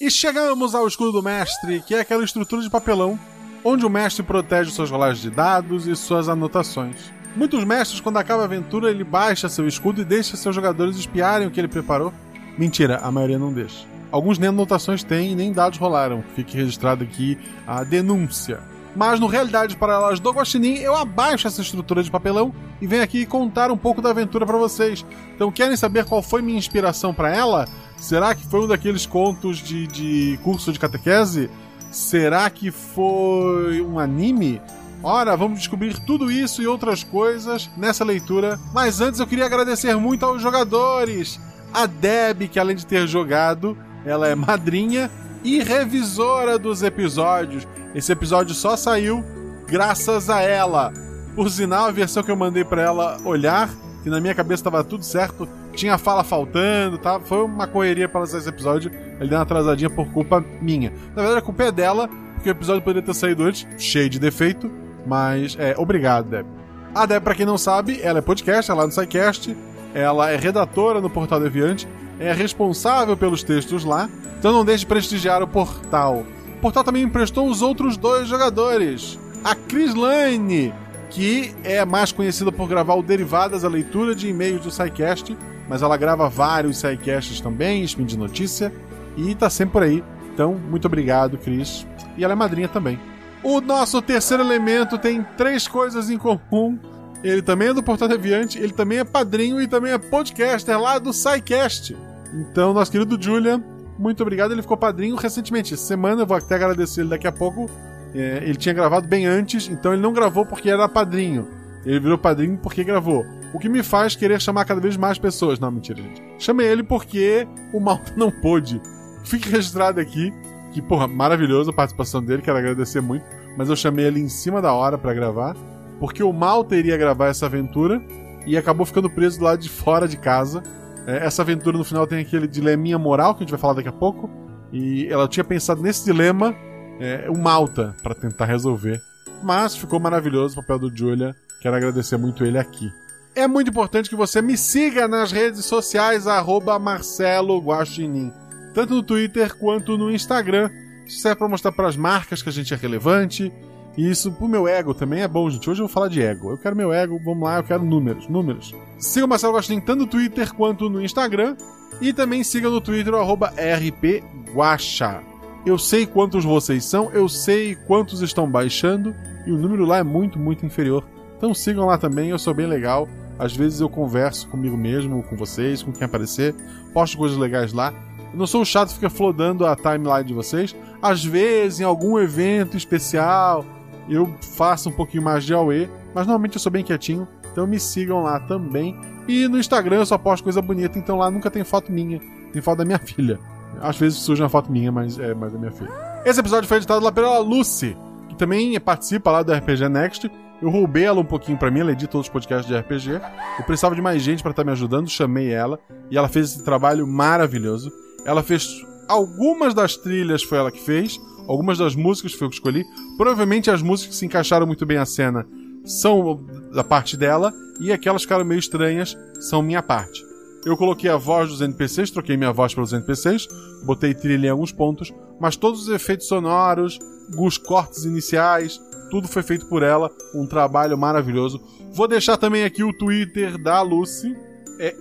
E 0.00 0.10
chegamos 0.10 0.74
ao 0.74 0.88
escudo 0.88 1.12
do 1.12 1.22
mestre, 1.22 1.82
que 1.82 1.94
é 1.94 2.00
aquela 2.00 2.24
estrutura 2.24 2.62
de 2.62 2.70
papelão, 2.70 3.20
onde 3.62 3.84
o 3.84 3.90
mestre 3.90 4.22
protege 4.22 4.70
suas 4.70 4.90
rolagens 4.90 5.20
de 5.20 5.28
dados 5.28 5.86
e 5.86 5.94
suas 5.94 6.26
anotações. 6.26 7.12
Muitos 7.36 7.62
mestres, 7.66 8.00
quando 8.00 8.16
acaba 8.16 8.40
a 8.40 8.44
aventura, 8.46 8.90
ele 8.90 9.04
baixa 9.04 9.46
seu 9.46 9.68
escudo 9.68 10.00
e 10.00 10.04
deixa 10.04 10.38
seus 10.38 10.54
jogadores 10.54 10.96
espiarem 10.96 11.46
o 11.46 11.50
que 11.50 11.60
ele 11.60 11.68
preparou. 11.68 12.14
Mentira, 12.56 12.96
a 13.02 13.12
maioria 13.12 13.38
não 13.38 13.52
deixa. 13.52 13.84
Alguns 14.10 14.38
nem 14.38 14.48
anotações 14.48 15.04
têm 15.04 15.32
e 15.32 15.34
nem 15.34 15.52
dados 15.52 15.78
rolaram. 15.78 16.24
Fique 16.34 16.56
registrado 16.56 17.04
aqui 17.04 17.36
a 17.66 17.84
denúncia. 17.84 18.58
Mas 18.96 19.20
no 19.20 19.26
Realidade 19.26 19.76
Paralelas 19.76 20.18
do 20.18 20.32
Guaxinim, 20.32 20.78
eu 20.78 20.96
abaixo 20.96 21.46
essa 21.46 21.60
estrutura 21.60 22.02
de 22.02 22.10
papelão 22.10 22.54
e 22.80 22.86
venho 22.86 23.02
aqui 23.02 23.26
contar 23.26 23.70
um 23.70 23.76
pouco 23.76 24.00
da 24.00 24.08
aventura 24.08 24.46
para 24.46 24.56
vocês. 24.56 25.04
Então, 25.34 25.52
querem 25.52 25.76
saber 25.76 26.06
qual 26.06 26.22
foi 26.22 26.40
minha 26.40 26.58
inspiração 26.58 27.12
para 27.12 27.30
ela? 27.36 27.68
Será 28.00 28.34
que 28.34 28.46
foi 28.46 28.60
um 28.60 28.66
daqueles 28.66 29.04
contos 29.04 29.58
de, 29.58 29.86
de 29.86 30.38
curso 30.42 30.72
de 30.72 30.78
catequese? 30.78 31.50
Será 31.92 32.48
que 32.48 32.70
foi 32.70 33.82
um 33.82 33.98
anime? 33.98 34.60
Ora, 35.02 35.36
vamos 35.36 35.58
descobrir 35.58 35.98
tudo 36.00 36.30
isso 36.30 36.62
e 36.62 36.66
outras 36.66 37.04
coisas 37.04 37.70
nessa 37.76 38.04
leitura. 38.04 38.58
Mas 38.72 39.00
antes 39.00 39.20
eu 39.20 39.26
queria 39.26 39.46
agradecer 39.46 39.94
muito 39.96 40.24
aos 40.24 40.40
jogadores. 40.40 41.38
A 41.72 41.86
Deb, 41.86 42.48
que 42.48 42.58
além 42.58 42.74
de 42.74 42.86
ter 42.86 43.06
jogado, 43.06 43.76
ela 44.04 44.26
é 44.26 44.34
madrinha 44.34 45.10
e 45.44 45.62
revisora 45.62 46.58
dos 46.58 46.82
episódios. 46.82 47.66
Esse 47.94 48.12
episódio 48.12 48.54
só 48.54 48.76
saiu 48.76 49.24
graças 49.66 50.28
a 50.28 50.40
ela. 50.40 50.92
Por 51.34 51.50
sinal, 51.50 51.86
a 51.86 51.92
versão 51.92 52.22
que 52.22 52.30
eu 52.30 52.36
mandei 52.36 52.64
para 52.64 52.82
ela 52.82 53.18
olhar, 53.24 53.70
que 54.02 54.10
na 54.10 54.20
minha 54.20 54.34
cabeça 54.34 54.60
estava 54.60 54.82
tudo 54.82 55.04
certo, 55.04 55.48
tinha 55.74 55.98
fala 55.98 56.24
faltando, 56.24 56.98
tá? 56.98 57.20
Foi 57.20 57.44
uma 57.44 57.66
correria 57.66 58.08
para 58.08 58.20
lançar 58.20 58.38
esse 58.38 58.48
episódio. 58.48 58.90
Ele 59.18 59.28
deu 59.28 59.38
uma 59.38 59.42
atrasadinha 59.42 59.90
por 59.90 60.06
culpa 60.08 60.44
minha. 60.60 60.90
Na 61.14 61.22
verdade, 61.22 61.38
a 61.38 61.42
culpa 61.42 61.64
é 61.64 61.72
dela, 61.72 62.08
porque 62.34 62.48
o 62.48 62.52
episódio 62.52 62.82
poderia 62.82 63.02
ter 63.02 63.14
saído 63.14 63.44
antes, 63.44 63.66
cheio 63.78 64.08
de 64.08 64.18
defeito, 64.18 64.70
mas 65.06 65.56
é, 65.58 65.74
obrigado, 65.76 66.28
Deb. 66.28 66.46
A 66.94 67.06
Deb, 67.06 67.22
pra 67.22 67.34
quem 67.34 67.46
não 67.46 67.58
sabe, 67.58 68.00
ela 68.02 68.18
é 68.18 68.22
podcast, 68.22 68.70
ela 68.70 68.82
é 68.82 68.86
no 68.86 68.92
SciCast, 68.92 69.56
ela 69.94 70.30
é 70.30 70.36
redatora 70.36 71.00
no 71.00 71.10
Portal 71.10 71.38
Deviante, 71.40 71.86
é 72.18 72.32
responsável 72.32 73.16
pelos 73.16 73.42
textos 73.42 73.84
lá, 73.84 74.08
então 74.38 74.52
não 74.52 74.64
deixe 74.64 74.80
de 74.80 74.86
prestigiar 74.86 75.42
o 75.42 75.46
portal. 75.46 76.24
O 76.56 76.60
portal 76.60 76.84
também 76.84 77.02
emprestou 77.02 77.48
os 77.48 77.62
outros 77.62 77.96
dois 77.96 78.28
jogadores. 78.28 79.18
A 79.42 79.54
Chris 79.54 79.94
Lane, 79.94 80.74
que 81.10 81.54
é 81.64 81.84
mais 81.84 82.12
conhecida 82.12 82.50
por 82.52 82.68
gravar 82.68 82.94
o 82.94 83.02
Derivadas, 83.02 83.64
a 83.64 83.68
leitura 83.68 84.14
de 84.14 84.28
e-mails 84.28 84.62
do 84.62 84.70
SciCast, 84.70 85.36
mas 85.68 85.82
ela 85.82 85.96
grava 85.96 86.28
vários 86.28 86.78
SciCasts 86.78 87.40
também, 87.40 87.82
Spin 87.82 88.04
de 88.04 88.16
Notícia, 88.16 88.72
e 89.16 89.34
tá 89.34 89.50
sempre 89.50 89.72
por 89.72 89.82
aí. 89.82 90.04
Então, 90.32 90.54
muito 90.54 90.86
obrigado, 90.86 91.36
Cris. 91.36 91.86
E 92.16 92.24
ela 92.24 92.32
é 92.32 92.36
madrinha 92.36 92.68
também. 92.68 92.98
O 93.42 93.60
nosso 93.60 94.00
terceiro 94.00 94.42
elemento 94.42 94.98
tem 94.98 95.22
três 95.36 95.66
coisas 95.66 96.08
em 96.08 96.16
comum. 96.16 96.78
Ele 97.22 97.42
também 97.42 97.68
é 97.68 97.74
do 97.74 97.82
Portal 97.82 98.08
Deviante, 98.08 98.58
ele 98.58 98.72
também 98.72 98.98
é 98.98 99.04
padrinho 99.04 99.60
e 99.60 99.66
também 99.66 99.92
é 99.92 99.98
podcaster 99.98 100.80
lá 100.80 100.98
do 100.98 101.12
SciCast. 101.12 101.96
Então, 102.32 102.72
nosso 102.72 102.90
querido 102.90 103.20
Julian, 103.20 103.62
muito 103.98 104.22
obrigado. 104.22 104.52
Ele 104.52 104.62
ficou 104.62 104.76
padrinho 104.76 105.16
recentemente. 105.16 105.74
Essa 105.74 105.84
semana, 105.84 106.22
eu 106.22 106.26
vou 106.26 106.36
até 106.36 106.54
agradecer 106.54 107.00
ele 107.00 107.10
daqui 107.10 107.26
a 107.26 107.32
pouco. 107.32 107.68
É, 108.14 108.38
ele 108.42 108.56
tinha 108.56 108.74
gravado 108.74 109.06
bem 109.06 109.26
antes, 109.26 109.68
então 109.68 109.92
ele 109.92 110.02
não 110.02 110.12
gravou 110.12 110.44
porque 110.44 110.68
era 110.68 110.88
padrinho. 110.88 111.48
Ele 111.84 112.00
virou 112.00 112.18
padrinho 112.18 112.58
porque 112.58 112.84
gravou. 112.84 113.24
O 113.54 113.58
que 113.58 113.68
me 113.68 113.82
faz 113.82 114.14
querer 114.14 114.40
chamar 114.40 114.64
cada 114.64 114.80
vez 114.80 114.96
mais 114.96 115.18
pessoas. 115.18 115.58
Não, 115.58 115.70
mentira, 115.70 116.00
gente. 116.00 116.22
Chamei 116.38 116.66
ele 116.66 116.82
porque 116.82 117.46
o 117.72 117.80
Malta 117.80 118.12
não 118.16 118.30
pôde. 118.30 118.80
Fique 119.24 119.48
registrado 119.48 120.00
aqui 120.00 120.32
que, 120.72 120.80
porra, 120.80 121.08
maravilhoso 121.08 121.70
a 121.70 121.72
participação 121.72 122.22
dele, 122.22 122.42
quero 122.42 122.58
agradecer 122.58 123.00
muito. 123.00 123.24
Mas 123.56 123.68
eu 123.68 123.76
chamei 123.76 124.06
ele 124.06 124.20
em 124.20 124.28
cima 124.28 124.62
da 124.62 124.72
hora 124.72 124.96
para 124.96 125.12
gravar, 125.12 125.56
porque 125.98 126.22
o 126.22 126.32
Malta 126.32 126.76
iria 126.76 126.96
gravar 126.96 127.26
essa 127.26 127.46
aventura 127.46 128.00
e 128.46 128.56
acabou 128.56 128.86
ficando 128.86 129.10
preso 129.10 129.38
do 129.38 129.44
lado 129.44 129.60
de 129.60 129.68
fora 129.68 130.06
de 130.06 130.16
casa. 130.16 130.62
É, 131.06 131.26
essa 131.26 131.42
aventura 131.42 131.76
no 131.76 131.84
final 131.84 132.06
tem 132.06 132.20
aquele 132.20 132.46
dileminha 132.46 132.98
moral 132.98 133.34
que 133.34 133.42
a 133.42 133.42
gente 133.42 133.50
vai 133.50 133.60
falar 133.60 133.74
daqui 133.74 133.88
a 133.88 133.92
pouco. 133.92 134.30
E 134.72 135.08
ela 135.08 135.26
tinha 135.26 135.42
pensado 135.42 135.82
nesse 135.82 136.04
dilema, 136.04 136.54
é, 137.00 137.28
o 137.30 137.36
Malta, 137.36 137.96
para 138.02 138.14
tentar 138.14 138.44
resolver. 138.44 139.00
Mas 139.42 139.74
ficou 139.74 139.98
maravilhoso 139.98 140.54
o 140.54 140.62
papel 140.62 140.78
do 140.78 140.96
Julia. 140.96 141.34
Quero 141.60 141.74
agradecer 141.74 142.16
muito 142.18 142.44
ele 142.44 142.58
aqui. 142.58 142.92
É 143.34 143.46
muito 143.46 143.70
importante 143.70 144.10
que 144.10 144.16
você 144.16 144.42
me 144.42 144.56
siga 144.56 145.08
nas 145.08 145.32
redes 145.32 145.64
sociais, 145.64 146.26
arroba 146.26 146.78
Marcelo 146.78 147.58
Guaxinim. 147.60 148.32
Tanto 148.74 148.94
no 148.94 149.02
Twitter 149.02 149.56
quanto 149.56 149.96
no 149.96 150.10
Instagram. 150.10 150.70
Isso 151.06 151.20
serve 151.20 151.38
para 151.38 151.48
mostrar 151.48 151.72
para 151.72 151.88
as 151.88 151.96
marcas 151.96 152.42
que 152.42 152.48
a 152.48 152.52
gente 152.52 152.74
é 152.74 152.76
relevante. 152.76 153.52
E 153.96 154.08
isso 154.08 154.30
pro 154.32 154.48
meu 154.48 154.68
ego 154.68 154.94
também 154.94 155.22
é 155.22 155.28
bom, 155.28 155.48
gente. 155.48 155.68
Hoje 155.68 155.80
eu 155.80 155.86
vou 155.86 155.92
falar 155.92 156.08
de 156.08 156.22
ego. 156.22 156.50
Eu 156.50 156.58
quero 156.58 156.76
meu 156.76 156.92
ego, 156.92 157.18
vamos 157.24 157.42
lá, 157.42 157.58
eu 157.58 157.64
quero 157.64 157.84
números, 157.84 158.28
números. 158.28 158.74
Siga 158.98 159.26
o 159.26 159.28
Marcelo 159.28 159.54
Guaxinim 159.54 159.80
tanto 159.80 160.00
no 160.00 160.06
Twitter 160.06 160.52
quanto 160.54 160.90
no 160.90 161.00
Instagram. 161.00 161.56
E 162.00 162.12
também 162.12 162.44
siga 162.44 162.68
no 162.68 162.80
Twitter 162.80 163.14
o 163.14 163.18
arroba 163.18 163.52
rpguacha. 163.56 165.29
Eu 165.64 165.78
sei 165.78 166.06
quantos 166.06 166.44
vocês 166.44 166.84
são, 166.84 167.10
eu 167.12 167.28
sei 167.28 167.74
quantos 167.74 168.22
estão 168.22 168.50
baixando. 168.50 169.14
E 169.46 169.52
o 169.52 169.58
número 169.58 169.84
lá 169.84 169.98
é 169.98 170.02
muito, 170.02 170.38
muito 170.38 170.64
inferior. 170.64 171.04
Então 171.36 171.54
sigam 171.54 171.86
lá 171.86 171.98
também, 171.98 172.30
eu 172.30 172.38
sou 172.38 172.54
bem 172.54 172.66
legal. 172.66 173.08
Às 173.38 173.56
vezes 173.56 173.80
eu 173.80 173.88
converso 173.88 174.48
comigo 174.48 174.76
mesmo, 174.76 175.22
com 175.22 175.36
vocês, 175.36 175.82
com 175.82 175.92
quem 175.92 176.04
aparecer. 176.04 176.54
Posto 176.92 177.16
coisas 177.16 177.38
legais 177.38 177.72
lá. 177.72 177.92
Eu 178.32 178.38
não 178.38 178.46
sou 178.46 178.64
chato 178.64 178.88
que 178.88 178.94
fica 178.94 179.10
flodando 179.10 179.66
a 179.66 179.74
timeline 179.74 180.24
de 180.24 180.34
vocês. 180.34 180.76
Às 181.00 181.24
vezes, 181.24 181.80
em 181.80 181.84
algum 181.84 182.18
evento 182.18 182.76
especial, 182.76 183.64
eu 184.08 184.34
faço 184.56 184.88
um 184.88 184.92
pouquinho 184.92 185.22
mais 185.22 185.44
de 185.44 185.54
AUE, 185.54 185.88
mas 186.14 186.26
normalmente 186.26 186.56
eu 186.56 186.60
sou 186.60 186.70
bem 186.70 186.84
quietinho, 186.84 187.26
então 187.50 187.66
me 187.66 187.80
sigam 187.80 188.22
lá 188.22 188.40
também. 188.40 188.98
E 189.26 189.48
no 189.48 189.58
Instagram 189.58 189.96
eu 189.96 190.06
só 190.06 190.18
posto 190.18 190.44
coisa 190.44 190.60
bonita, 190.60 190.98
então 190.98 191.16
lá 191.16 191.30
nunca 191.30 191.50
tem 191.50 191.64
foto 191.64 191.90
minha, 191.92 192.20
tem 192.52 192.60
foto 192.60 192.78
da 192.78 192.84
minha 192.84 192.98
filha. 193.00 193.38
Às 193.80 193.96
vezes 193.96 194.18
surge 194.18 194.42
uma 194.42 194.48
foto 194.48 194.70
minha, 194.70 194.90
mas 194.90 195.18
é 195.18 195.34
mais 195.34 195.52
da 195.52 195.58
minha 195.58 195.72
filha. 195.72 195.90
Esse 196.24 196.40
episódio 196.40 196.68
foi 196.68 196.78
editado 196.78 197.04
lá 197.04 197.10
pela 197.10 197.38
Lucy, 197.38 197.96
que 198.28 198.36
também 198.36 198.78
participa 198.80 199.30
lá 199.30 199.42
do 199.42 199.52
RPG 199.52 199.88
Next. 199.88 200.30
Eu 200.60 200.68
roubei 200.68 201.04
ela 201.04 201.20
um 201.20 201.24
pouquinho 201.24 201.56
para 201.56 201.70
mim, 201.70 201.80
ela 201.80 201.92
edita 201.92 202.12
todos 202.12 202.26
os 202.26 202.32
podcasts 202.32 202.66
de 202.66 202.76
RPG. 202.76 203.20
Eu 203.58 203.64
precisava 203.64 203.94
de 203.94 204.02
mais 204.02 204.22
gente 204.22 204.42
para 204.42 204.50
estar 204.50 204.62
tá 204.62 204.66
me 204.66 204.72
ajudando, 204.72 205.08
chamei 205.08 205.50
ela 205.50 205.78
e 206.10 206.18
ela 206.18 206.28
fez 206.28 206.52
esse 206.52 206.64
trabalho 206.64 207.06
maravilhoso. 207.06 207.90
Ela 208.26 208.42
fez 208.42 208.84
algumas 209.08 209.74
das 209.74 209.96
trilhas 209.96 210.42
foi 210.42 210.58
ela 210.58 210.70
que 210.70 210.80
fez, 210.80 211.18
algumas 211.48 211.78
das 211.78 211.96
músicas 211.96 212.34
foi 212.34 212.46
eu 212.46 212.50
que 212.50 212.56
escolhi. 212.56 212.84
Provavelmente 213.16 213.70
as 213.70 213.82
músicas 213.82 214.14
que 214.14 214.18
se 214.18 214.26
encaixaram 214.26 214.66
muito 214.66 214.84
bem 214.84 214.98
à 214.98 215.06
cena 215.06 215.46
são 215.84 216.44
da 216.72 216.84
parte 216.84 217.16
dela 217.16 217.52
e 217.80 217.90
aquelas 217.90 218.22
que 218.22 218.26
ficaram 218.26 218.44
meio 218.44 218.58
estranhas 218.58 219.16
são 219.40 219.62
minha 219.62 219.82
parte. 219.82 220.29
Eu 220.64 220.76
coloquei 220.76 221.08
a 221.08 221.16
voz 221.16 221.48
dos 221.48 221.60
NPCs, 221.60 222.10
troquei 222.10 222.36
minha 222.36 222.52
voz 222.52 222.74
pelos 222.74 222.92
NPCs, 222.92 223.48
botei 223.82 224.14
trilha 224.14 224.48
em 224.48 224.50
alguns 224.50 224.72
pontos, 224.72 225.12
mas 225.40 225.56
todos 225.56 225.82
os 225.82 225.88
efeitos 225.88 226.26
sonoros, 226.28 226.98
os 227.38 227.56
cortes 227.56 228.04
iniciais, 228.04 228.80
tudo 229.10 229.26
foi 229.26 229.42
feito 229.42 229.66
por 229.66 229.82
ela, 229.82 230.10
um 230.34 230.46
trabalho 230.46 230.98
maravilhoso. 230.98 231.60
Vou 231.92 232.06
deixar 232.06 232.36
também 232.36 232.64
aqui 232.64 232.84
o 232.84 232.92
Twitter 232.92 233.56
da 233.56 233.80
Lucy, 233.80 234.36
é 234.78 234.94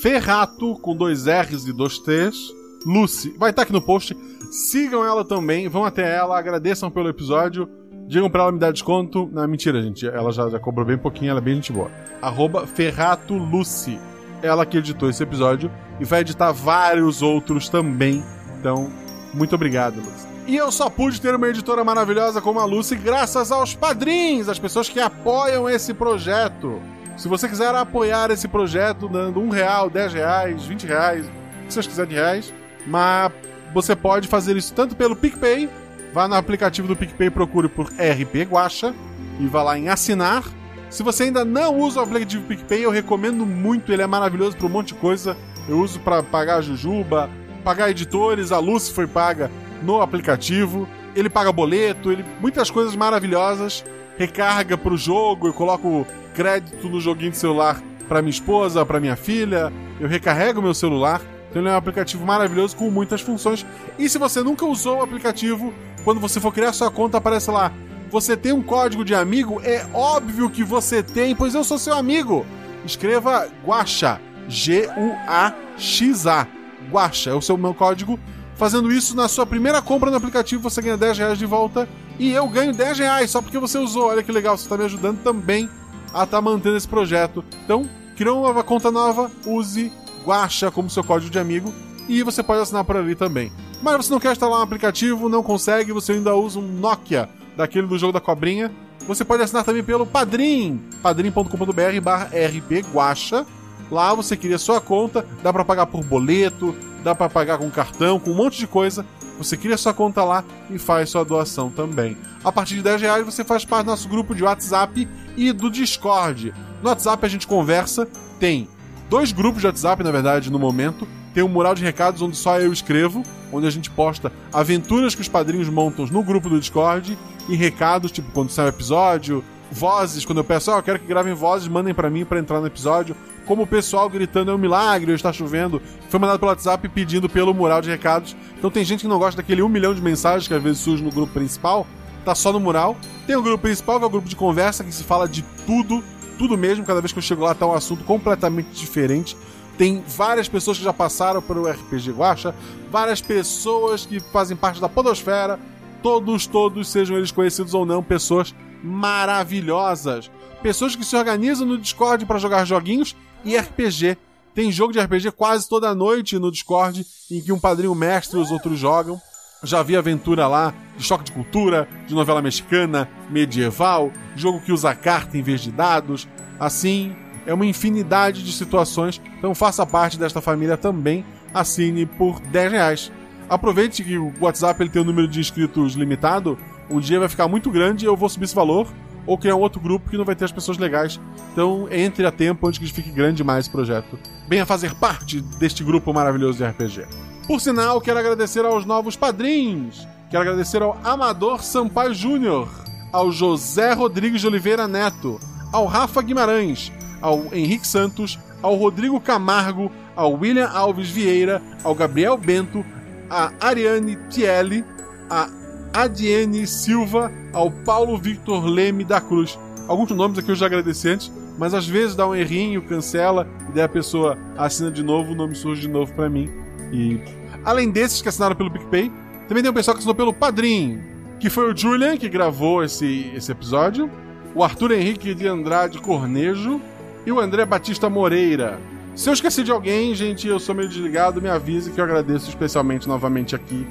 Ferrato, 0.00 0.76
com 0.76 0.96
dois 0.96 1.26
R's 1.26 1.66
e 1.66 1.72
dois 1.72 1.98
T's. 1.98 2.54
Lucy, 2.86 3.34
vai 3.36 3.50
estar 3.50 3.62
aqui 3.62 3.72
no 3.72 3.82
post. 3.82 4.16
Sigam 4.50 5.04
ela 5.04 5.24
também, 5.24 5.68
vão 5.68 5.84
até 5.84 6.16
ela, 6.16 6.38
agradeçam 6.38 6.90
pelo 6.90 7.08
episódio. 7.08 7.68
Digam 8.06 8.30
pra 8.30 8.42
ela 8.42 8.52
me 8.52 8.58
dar 8.58 8.72
desconto. 8.72 9.28
Não, 9.32 9.46
mentira, 9.46 9.82
gente. 9.82 10.06
Ela 10.06 10.32
já, 10.32 10.48
já 10.48 10.58
cobrou 10.58 10.86
bem 10.86 10.96
pouquinho, 10.98 11.30
ela 11.30 11.40
é 11.40 11.42
bem 11.42 11.56
gente 11.56 11.72
boa. 11.72 11.90
Arroba 12.22 12.66
Ferrato 12.66 13.34
Lucy. 13.34 13.98
Ela 14.42 14.64
que 14.64 14.78
editou 14.78 15.10
esse 15.10 15.22
episódio 15.22 15.70
e 15.98 16.04
vai 16.04 16.20
editar 16.20 16.52
vários 16.52 17.22
outros 17.22 17.68
também. 17.68 18.24
Então, 18.58 18.90
muito 19.34 19.54
obrigado, 19.54 19.96
Lucy. 19.96 20.28
E 20.46 20.56
eu 20.56 20.72
só 20.72 20.90
pude 20.90 21.20
ter 21.20 21.34
uma 21.34 21.48
editora 21.48 21.84
maravilhosa 21.84 22.40
como 22.40 22.58
a 22.58 22.64
Lucy 22.64 22.96
graças 22.96 23.52
aos 23.52 23.74
padrinhos, 23.74 24.48
as 24.48 24.58
pessoas 24.58 24.88
que 24.88 24.98
apoiam 24.98 25.68
esse 25.68 25.94
projeto. 25.94 26.80
Se 27.16 27.28
você 27.28 27.48
quiser 27.48 27.74
apoiar 27.74 28.30
esse 28.30 28.48
projeto 28.48 29.08
dando 29.08 29.40
um 29.40 29.50
real, 29.50 29.90
dez 29.90 30.12
reais, 30.12 30.64
vinte 30.64 30.86
reais, 30.86 31.26
o 31.26 31.66
que 31.66 31.74
vocês 31.74 31.86
quiserem 31.86 32.08
de 32.08 32.16
reais, 32.16 32.52
mas 32.86 33.30
você 33.72 33.94
pode 33.94 34.26
fazer 34.26 34.56
isso 34.56 34.72
tanto 34.74 34.96
pelo 34.96 35.14
PicPay, 35.14 35.68
vá 36.12 36.26
no 36.26 36.34
aplicativo 36.34 36.88
do 36.88 36.96
PicPay 36.96 37.30
procure 37.30 37.68
por 37.68 37.86
RP 37.86 38.50
Guacha 38.50 38.94
e 39.38 39.46
vá 39.46 39.62
lá 39.62 39.78
em 39.78 39.88
assinar. 39.88 40.44
Se 40.90 41.04
você 41.04 41.24
ainda 41.24 41.44
não 41.44 41.78
usa 41.78 42.00
o 42.00 42.02
aplicativo 42.02 42.44
PicPay, 42.44 42.84
eu 42.84 42.90
recomendo 42.90 43.46
muito, 43.46 43.92
ele 43.92 44.02
é 44.02 44.06
maravilhoso 44.08 44.56
para 44.56 44.66
um 44.66 44.70
monte 44.70 44.88
de 44.88 44.94
coisa. 44.94 45.36
Eu 45.68 45.78
uso 45.78 46.00
para 46.00 46.20
pagar 46.20 46.56
a 46.56 46.60
Jujuba, 46.60 47.30
pagar 47.62 47.90
editores, 47.90 48.50
a 48.50 48.58
Luz 48.58 48.88
foi 48.88 49.06
paga 49.06 49.48
no 49.84 50.02
aplicativo. 50.02 50.88
Ele 51.14 51.30
paga 51.30 51.52
boleto, 51.52 52.10
ele 52.10 52.24
muitas 52.40 52.72
coisas 52.72 52.96
maravilhosas. 52.96 53.84
Recarga 54.18 54.76
pro 54.76 54.96
jogo, 54.96 55.46
eu 55.46 55.52
coloco 55.52 56.04
crédito 56.34 56.88
no 56.88 57.00
joguinho 57.00 57.30
de 57.30 57.36
celular 57.36 57.80
para 58.08 58.20
minha 58.20 58.30
esposa, 58.30 58.84
para 58.84 58.98
minha 58.98 59.14
filha. 59.14 59.72
Eu 60.00 60.08
recarrego 60.08 60.60
meu 60.60 60.74
celular. 60.74 61.20
Então 61.48 61.62
ele 61.62 61.68
é 61.68 61.72
um 61.72 61.76
aplicativo 61.76 62.26
maravilhoso 62.26 62.76
com 62.76 62.90
muitas 62.90 63.20
funções. 63.20 63.64
E 63.96 64.08
se 64.08 64.18
você 64.18 64.42
nunca 64.42 64.66
usou 64.66 64.98
o 64.98 65.02
aplicativo, 65.02 65.72
quando 66.04 66.20
você 66.20 66.40
for 66.40 66.52
criar 66.52 66.72
sua 66.72 66.90
conta, 66.90 67.18
aparece 67.18 67.48
lá. 67.48 67.72
Você 68.10 68.36
tem 68.36 68.52
um 68.52 68.62
código 68.62 69.04
de 69.04 69.14
amigo? 69.14 69.60
É 69.62 69.86
óbvio 69.94 70.50
que 70.50 70.64
você 70.64 71.00
tem, 71.02 71.34
pois 71.34 71.54
eu 71.54 71.62
sou 71.62 71.78
seu 71.78 71.94
amigo. 71.94 72.44
Escreva 72.84 73.48
Guaxa, 73.64 74.20
G-U-A-X-A. 74.48 76.46
Guaxa 76.90 77.30
é 77.30 77.34
o 77.34 77.40
seu 77.40 77.56
meu 77.56 77.72
código. 77.72 78.18
Fazendo 78.56 78.90
isso 78.92 79.14
na 79.14 79.28
sua 79.28 79.46
primeira 79.46 79.80
compra 79.80 80.10
no 80.10 80.16
aplicativo, 80.16 80.60
você 80.62 80.82
ganha 80.82 80.96
10 80.96 81.18
reais 81.18 81.38
de 81.38 81.46
volta. 81.46 81.88
E 82.18 82.32
eu 82.32 82.48
ganho 82.48 82.72
10 82.72 82.98
reais 82.98 83.30
só 83.30 83.40
porque 83.40 83.60
você 83.60 83.78
usou. 83.78 84.08
Olha 84.08 84.24
que 84.24 84.32
legal, 84.32 84.58
você 84.58 84.64
está 84.64 84.76
me 84.76 84.84
ajudando 84.84 85.22
também 85.22 85.70
a 86.12 86.24
estar 86.24 86.26
tá 86.26 86.42
mantendo 86.42 86.76
esse 86.76 86.88
projeto. 86.88 87.44
Então, 87.64 87.88
criou 88.16 88.50
uma 88.50 88.64
conta 88.64 88.90
nova, 88.90 89.30
use 89.46 89.92
Guacha 90.24 90.70
como 90.70 90.90
seu 90.90 91.04
código 91.04 91.30
de 91.30 91.38
amigo 91.38 91.72
e 92.08 92.24
você 92.24 92.42
pode 92.42 92.60
assinar 92.60 92.84
por 92.84 92.96
ali 92.96 93.14
também. 93.14 93.52
Mas 93.80 93.96
você 93.96 94.12
não 94.12 94.18
quer 94.18 94.32
instalar 94.32 94.58
um 94.58 94.62
aplicativo, 94.62 95.28
não 95.28 95.44
consegue, 95.44 95.92
você 95.92 96.12
ainda 96.12 96.34
usa 96.34 96.58
um 96.58 96.62
Nokia, 96.62 97.28
daquele 97.60 97.86
do 97.86 97.98
jogo 97.98 98.12
da 98.12 98.20
cobrinha, 98.20 98.70
você 99.06 99.24
pode 99.24 99.42
assinar 99.42 99.64
também 99.64 99.82
pelo 99.82 100.06
Padrim, 100.06 100.80
padrim.com.br 101.02 102.00
barra 102.02 102.30
rpguacha. 102.32 103.46
Lá 103.90 104.14
você 104.14 104.36
cria 104.36 104.58
sua 104.58 104.80
conta, 104.80 105.26
dá 105.42 105.52
para 105.52 105.64
pagar 105.64 105.86
por 105.86 106.04
boleto, 106.04 106.74
dá 107.02 107.14
para 107.14 107.28
pagar 107.28 107.58
com 107.58 107.68
cartão, 107.70 108.20
com 108.20 108.30
um 108.30 108.34
monte 108.34 108.58
de 108.58 108.66
coisa. 108.66 109.04
Você 109.38 109.56
cria 109.56 109.76
sua 109.76 109.92
conta 109.92 110.22
lá 110.22 110.44
e 110.70 110.78
faz 110.78 111.10
sua 111.10 111.24
doação 111.24 111.70
também. 111.70 112.16
A 112.44 112.52
partir 112.52 112.74
de 112.74 112.82
10 112.82 113.00
reais 113.00 113.24
você 113.24 113.42
faz 113.42 113.64
parte 113.64 113.86
do 113.86 113.90
nosso 113.90 114.08
grupo 114.08 114.34
de 114.34 114.44
WhatsApp 114.44 115.08
e 115.36 115.52
do 115.52 115.70
Discord. 115.70 116.54
No 116.82 116.88
WhatsApp 116.88 117.24
a 117.24 117.28
gente 117.28 117.46
conversa, 117.46 118.06
tem 118.38 118.68
dois 119.08 119.32
grupos 119.32 119.60
de 119.60 119.66
WhatsApp, 119.66 120.04
na 120.04 120.10
verdade, 120.10 120.50
no 120.50 120.58
momento. 120.58 121.06
Tem 121.34 121.42
um 121.42 121.48
mural 121.48 121.74
de 121.74 121.82
recados 121.82 122.22
onde 122.22 122.36
só 122.36 122.60
eu 122.60 122.72
escrevo, 122.72 123.22
onde 123.52 123.66
a 123.66 123.70
gente 123.70 123.90
posta 123.90 124.32
aventuras 124.52 125.14
que 125.14 125.20
os 125.20 125.28
padrinhos 125.28 125.68
montam 125.68 126.06
no 126.06 126.22
grupo 126.22 126.48
do 126.48 126.58
Discord 126.58 127.18
e 127.48 127.56
recados, 127.56 128.10
tipo 128.10 128.30
quando 128.32 128.50
sai 128.50 128.66
o 128.66 128.68
episódio, 128.68 129.44
vozes, 129.70 130.24
quando 130.24 130.38
eu 130.38 130.44
peço, 130.44 130.70
ó, 130.70 130.74
oh, 130.74 130.78
eu 130.78 130.82
quero 130.82 130.98
que 130.98 131.06
gravem 131.06 131.34
vozes, 131.34 131.68
mandem 131.68 131.94
para 131.94 132.10
mim 132.10 132.24
para 132.24 132.38
entrar 132.38 132.60
no 132.60 132.66
episódio. 132.66 133.16
Como 133.46 133.62
o 133.62 133.66
pessoal 133.66 134.08
gritando 134.08 134.50
é 134.50 134.54
um 134.54 134.58
milagre, 134.58 135.12
está 135.12 135.32
chovendo, 135.32 135.80
foi 136.08 136.20
mandado 136.20 136.38
pelo 136.38 136.50
WhatsApp 136.50 136.88
pedindo 136.88 137.28
pelo 137.28 137.54
mural 137.54 137.80
de 137.80 137.90
recados. 137.90 138.36
Então 138.58 138.70
tem 138.70 138.84
gente 138.84 139.00
que 139.00 139.08
não 139.08 139.18
gosta 139.18 139.40
daquele 139.40 139.62
um 139.62 139.68
milhão 139.68 139.94
de 139.94 140.00
mensagens 140.00 140.46
que 140.46 140.54
às 140.54 140.62
vezes 140.62 140.78
surge 140.78 141.02
no 141.02 141.10
grupo 141.10 141.32
principal, 141.32 141.86
tá 142.24 142.34
só 142.34 142.52
no 142.52 142.60
mural. 142.60 142.96
Tem 143.26 143.36
o 143.36 143.42
grupo 143.42 143.62
principal, 143.62 143.98
que 143.98 144.04
é 144.04 144.06
o 144.06 144.10
grupo 144.10 144.28
de 144.28 144.36
conversa, 144.36 144.84
que 144.84 144.92
se 144.92 145.02
fala 145.02 145.28
de 145.28 145.42
tudo, 145.66 146.02
tudo 146.38 146.56
mesmo. 146.56 146.84
Cada 146.84 147.00
vez 147.00 147.12
que 147.12 147.18
eu 147.18 147.22
chego 147.22 147.42
lá 147.42 147.54
tá 147.54 147.66
um 147.66 147.74
assunto 147.74 148.04
completamente 148.04 148.70
diferente. 148.72 149.36
Tem 149.80 150.04
várias 150.06 150.46
pessoas 150.46 150.76
que 150.76 150.84
já 150.84 150.92
passaram 150.92 151.40
pelo 151.40 151.66
RPG 151.66 152.12
Guacha, 152.12 152.54
várias 152.90 153.22
pessoas 153.22 154.04
que 154.04 154.20
fazem 154.20 154.54
parte 154.54 154.78
da 154.78 154.90
podosfera, 154.90 155.58
todos, 156.02 156.46
todos, 156.46 156.86
sejam 156.86 157.16
eles 157.16 157.30
conhecidos 157.30 157.72
ou 157.72 157.86
não, 157.86 158.02
pessoas 158.02 158.54
maravilhosas. 158.84 160.30
pessoas 160.62 160.94
que 160.94 161.02
se 161.02 161.16
organizam 161.16 161.66
no 161.66 161.78
Discord 161.78 162.26
para 162.26 162.38
jogar 162.38 162.66
joguinhos 162.66 163.16
e 163.42 163.56
RPG. 163.56 164.18
Tem 164.54 164.70
jogo 164.70 164.92
de 164.92 165.00
RPG 165.00 165.30
quase 165.30 165.66
toda 165.66 165.94
noite 165.94 166.38
no 166.38 166.50
Discord, 166.50 167.06
em 167.30 167.40
que 167.40 167.50
um 167.50 167.58
padrinho 167.58 167.94
mestre 167.94 168.38
e 168.38 168.42
os 168.42 168.50
outros 168.50 168.78
jogam. 168.78 169.18
Já 169.62 169.82
vi 169.82 169.96
aventura 169.96 170.46
lá 170.46 170.74
de 170.98 171.02
choque 171.02 171.24
de 171.24 171.32
cultura, 171.32 171.88
de 172.06 172.14
novela 172.14 172.42
mexicana, 172.42 173.08
medieval, 173.30 174.12
jogo 174.36 174.60
que 174.60 174.72
usa 174.72 174.94
carta 174.94 175.38
em 175.38 175.42
vez 175.42 175.62
de 175.62 175.70
dados. 175.70 176.28
Assim, 176.58 177.16
é 177.50 177.54
uma 177.54 177.66
infinidade 177.66 178.44
de 178.44 178.52
situações. 178.52 179.20
Então 179.36 179.54
faça 179.56 179.84
parte 179.84 180.16
desta 180.16 180.40
família 180.40 180.76
também. 180.76 181.24
Assine 181.52 182.06
por 182.06 182.38
10 182.38 182.72
reais. 182.72 183.12
Aproveite 183.48 184.04
que 184.04 184.16
o 184.16 184.32
WhatsApp 184.40 184.80
ele 184.80 184.88
tem 184.88 185.02
um 185.02 185.04
número 185.04 185.26
de 185.26 185.40
inscritos 185.40 185.94
limitado. 185.94 186.56
Um 186.88 187.00
dia 187.00 187.18
vai 187.18 187.28
ficar 187.28 187.48
muito 187.48 187.68
grande 187.68 188.04
e 188.04 188.08
eu 188.08 188.16
vou 188.16 188.28
subir 188.28 188.44
esse 188.44 188.54
valor. 188.54 188.86
Ou 189.26 189.36
criar 189.36 189.56
um 189.56 189.60
outro 189.60 189.80
grupo 189.80 190.08
que 190.08 190.16
não 190.16 190.24
vai 190.24 190.36
ter 190.36 190.44
as 190.44 190.52
pessoas 190.52 190.78
legais. 190.78 191.20
Então 191.52 191.88
entre 191.90 192.24
a 192.24 192.30
tempo 192.30 192.68
antes 192.68 192.78
que 192.78 192.86
fique 192.86 193.10
grande 193.10 193.38
demais 193.38 193.64
esse 193.64 193.70
projeto. 193.70 194.16
Venha 194.48 194.64
fazer 194.64 194.94
parte 194.94 195.40
deste 195.40 195.82
grupo 195.82 196.14
maravilhoso 196.14 196.58
de 196.58 196.64
RPG. 196.64 197.04
Por 197.48 197.60
sinal, 197.60 198.00
quero 198.00 198.20
agradecer 198.20 198.64
aos 198.64 198.84
novos 198.84 199.16
padrinhos. 199.16 200.06
Quero 200.30 200.42
agradecer 200.42 200.80
ao 200.82 200.96
Amador 201.02 201.64
Sampaio 201.64 202.14
Júnior, 202.14 202.68
ao 203.12 203.32
José 203.32 203.92
Rodrigues 203.92 204.40
de 204.40 204.46
Oliveira 204.46 204.86
Neto, 204.86 205.40
ao 205.72 205.86
Rafa 205.86 206.22
Guimarães, 206.22 206.92
ao 207.20 207.52
Henrique 207.52 207.86
Santos, 207.86 208.38
ao 208.62 208.74
Rodrigo 208.74 209.20
Camargo, 209.20 209.90
ao 210.14 210.34
William 210.34 210.68
Alves 210.68 211.10
Vieira, 211.10 211.62
ao 211.82 211.94
Gabriel 211.94 212.36
Bento, 212.36 212.84
a 213.28 213.52
Ariane 213.60 214.18
Tielli, 214.28 214.84
a 215.28 215.48
Adiene 215.92 216.66
Silva, 216.66 217.32
ao 217.52 217.70
Paulo 217.70 218.16
Victor 218.18 218.64
Leme 218.64 219.04
da 219.04 219.20
Cruz. 219.20 219.58
Alguns 219.88 220.10
nomes 220.10 220.38
aqui 220.38 220.50
eu 220.50 220.54
já 220.54 220.66
agradeci 220.66 221.08
antes, 221.08 221.32
mas 221.58 221.74
às 221.74 221.86
vezes 221.86 222.14
dá 222.14 222.26
um 222.26 222.34
errinho, 222.34 222.82
cancela, 222.82 223.46
e 223.68 223.72
daí 223.72 223.84
a 223.84 223.88
pessoa 223.88 224.38
assina 224.56 224.90
de 224.90 225.02
novo, 225.02 225.32
o 225.32 225.34
nome 225.34 225.54
surge 225.54 225.82
de 225.82 225.88
novo 225.88 226.12
para 226.12 226.28
mim. 226.28 226.50
E 226.92 227.20
além 227.64 227.90
desses 227.90 228.22
que 228.22 228.28
assinaram 228.28 228.56
pelo 228.56 228.70
PicPay, 228.70 229.10
também 229.48 229.62
tem 229.62 229.70
um 229.70 229.74
pessoal 229.74 229.94
que 229.94 229.98
assinou 229.98 230.14
pelo 230.14 230.32
Padrim, 230.32 231.00
que 231.40 231.50
foi 231.50 231.72
o 231.72 231.76
Julian, 231.76 232.16
que 232.16 232.28
gravou 232.28 232.84
esse, 232.84 233.32
esse 233.34 233.50
episódio, 233.50 234.10
o 234.54 234.62
Arthur 234.62 234.92
Henrique 234.92 235.34
de 235.34 235.46
Andrade 235.46 235.98
Cornejo 235.98 236.80
e 237.24 237.32
o 237.32 237.40
André 237.40 237.64
Batista 237.64 238.08
Moreira. 238.08 238.78
Se 239.14 239.28
eu 239.28 239.34
esqueci 239.34 239.62
de 239.62 239.70
alguém, 239.70 240.14
gente, 240.14 240.46
eu 240.46 240.58
sou 240.58 240.74
meio 240.74 240.88
desligado, 240.88 241.42
me 241.42 241.48
avise 241.48 241.90
que 241.90 242.00
eu 242.00 242.04
agradeço 242.04 242.48
especialmente 242.48 243.08
novamente 243.08 243.54
aqui. 243.54 243.86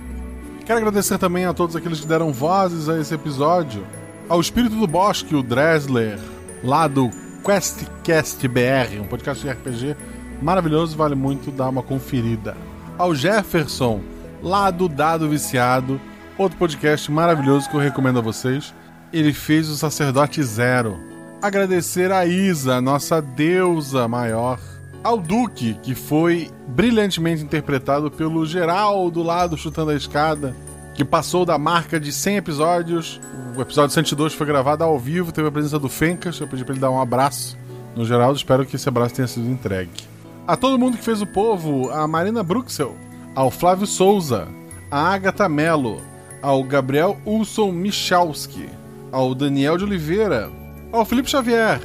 Quero 0.65 0.79
agradecer 0.79 1.17
também 1.17 1.45
a 1.45 1.53
todos 1.53 1.75
aqueles 1.75 1.99
que 1.99 2.07
deram 2.07 2.31
vozes 2.31 2.89
a 2.89 2.99
esse 2.99 3.13
episódio. 3.13 3.83
Ao 4.27 4.39
Espírito 4.39 4.75
do 4.75 4.87
Bosque, 4.87 5.35
o 5.35 5.43
Dresler, 5.43 6.19
lá 6.63 6.87
do 6.87 7.09
QuestCast 7.43 8.47
BR, 8.47 8.99
um 9.01 9.07
podcast 9.07 9.43
de 9.43 9.51
RPG 9.51 9.95
maravilhoso, 10.41 10.95
vale 10.95 11.15
muito 11.15 11.51
dar 11.51 11.69
uma 11.69 11.83
conferida. 11.83 12.55
Ao 12.97 13.13
Jefferson, 13.13 14.01
lá 14.41 14.69
do 14.71 14.87
Dado 14.87 15.27
Viciado, 15.27 15.99
outro 16.37 16.57
podcast 16.57 17.11
maravilhoso 17.11 17.69
que 17.69 17.75
eu 17.75 17.81
recomendo 17.81 18.19
a 18.19 18.21
vocês. 18.21 18.73
Ele 19.11 19.33
fez 19.33 19.69
o 19.69 19.75
Sacerdote 19.75 20.41
Zero. 20.43 21.08
Agradecer 21.41 22.11
a 22.11 22.25
Isa, 22.25 22.81
nossa 22.81 23.21
deusa 23.21 24.09
maior. 24.09 24.59
Ao 25.01 25.17
Duque, 25.17 25.73
que 25.75 25.95
foi 25.95 26.51
brilhantemente 26.67 27.41
interpretado 27.41 28.11
pelo 28.11 28.45
Geraldo 28.45 29.23
lá 29.23 29.47
do 29.47 29.55
Chutando 29.55 29.91
a 29.91 29.95
Escada, 29.95 30.53
que 30.93 31.05
passou 31.05 31.45
da 31.45 31.57
marca 31.57 31.97
de 31.97 32.11
100 32.11 32.35
episódios. 32.35 33.21
O 33.55 33.61
episódio 33.61 33.93
102 33.93 34.33
foi 34.33 34.45
gravado 34.45 34.83
ao 34.83 34.99
vivo, 34.99 35.31
teve 35.31 35.47
a 35.47 35.51
presença 35.51 35.79
do 35.79 35.87
Fencas. 35.87 36.37
Eu 36.41 36.47
pedi 36.47 36.65
pra 36.65 36.73
ele 36.73 36.81
dar 36.81 36.91
um 36.91 36.99
abraço 36.99 37.57
no 37.95 38.05
Geraldo, 38.05 38.35
espero 38.35 38.65
que 38.65 38.75
esse 38.75 38.89
abraço 38.89 39.15
tenha 39.15 39.27
sido 39.27 39.49
entregue. 39.49 40.03
A 40.45 40.57
todo 40.57 40.77
mundo 40.77 40.97
que 40.97 41.05
fez 41.05 41.21
o 41.21 41.25
povo, 41.25 41.89
a 41.89 42.05
Marina 42.05 42.43
Bruxel, 42.43 42.97
ao 43.33 43.49
Flávio 43.49 43.87
Souza, 43.87 44.49
a 44.91 45.13
Agatha 45.13 45.47
Mello, 45.47 46.01
ao 46.41 46.61
Gabriel 46.65 47.17
Ulson 47.25 47.71
Michalski, 47.71 48.67
ao 49.09 49.33
Daniel 49.33 49.77
de 49.77 49.85
Oliveira, 49.85 50.58
ao 50.91 51.05
Felipe 51.05 51.29
Xavier, 51.29 51.79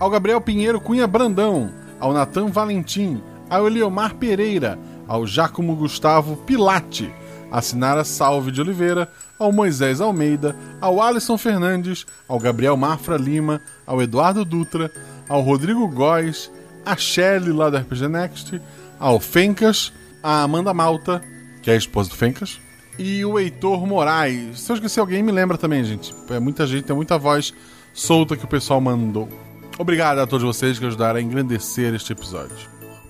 ao 0.00 0.08
Gabriel 0.08 0.40
Pinheiro 0.40 0.80
Cunha 0.80 1.06
Brandão, 1.06 1.70
ao 2.00 2.12
Natan 2.12 2.46
Valentim, 2.46 3.22
ao 3.48 3.66
Eliomar 3.66 4.14
Pereira, 4.14 4.78
ao 5.06 5.26
Giacomo 5.26 5.76
Gustavo 5.76 6.36
Pilate, 6.36 7.12
a 7.50 7.60
Sinara 7.60 8.04
Salve 8.04 8.50
de 8.50 8.60
Oliveira, 8.60 9.10
ao 9.38 9.52
Moisés 9.52 10.00
Almeida, 10.00 10.56
ao 10.80 11.00
Alisson 11.00 11.36
Fernandes, 11.36 12.06
ao 12.26 12.38
Gabriel 12.38 12.76
Mafra 12.76 13.16
Lima, 13.16 13.60
ao 13.86 14.00
Eduardo 14.00 14.44
Dutra, 14.44 14.90
ao 15.28 15.42
Rodrigo 15.42 15.86
Góes, 15.88 16.50
a 16.84 16.96
Shelly 16.96 17.52
lá 17.52 17.68
do 17.68 17.76
RPG 17.76 18.08
Next, 18.08 18.62
ao 18.98 19.20
Fencas, 19.20 19.92
a 20.22 20.42
Amanda 20.42 20.72
Malta, 20.72 21.22
que 21.62 21.70
é 21.70 21.74
a 21.74 21.78
esposa 21.78 22.08
do 22.08 22.16
Fencas, 22.16 22.58
e 22.98 23.24
o 23.24 23.38
Heitor 23.38 23.86
Moraes. 23.86 24.60
Se 24.60 24.72
eu 24.72 24.76
esqueci 24.76 24.98
alguém, 24.98 25.22
me 25.22 25.30
lembra 25.30 25.56
também, 25.56 25.84
gente. 25.84 26.14
É 26.30 26.40
muita 26.40 26.66
gente, 26.66 26.84
tem 26.84 26.96
muita 26.96 27.16
voz 27.18 27.54
solta 27.98 28.36
que 28.36 28.44
o 28.44 28.48
pessoal 28.48 28.80
mandou. 28.80 29.28
Obrigado 29.76 30.18
a 30.20 30.26
todos 30.26 30.46
vocês 30.46 30.78
que 30.78 30.86
ajudaram 30.86 31.18
a 31.18 31.22
engrandecer 31.22 31.92
este 31.94 32.12
episódio. 32.12 32.56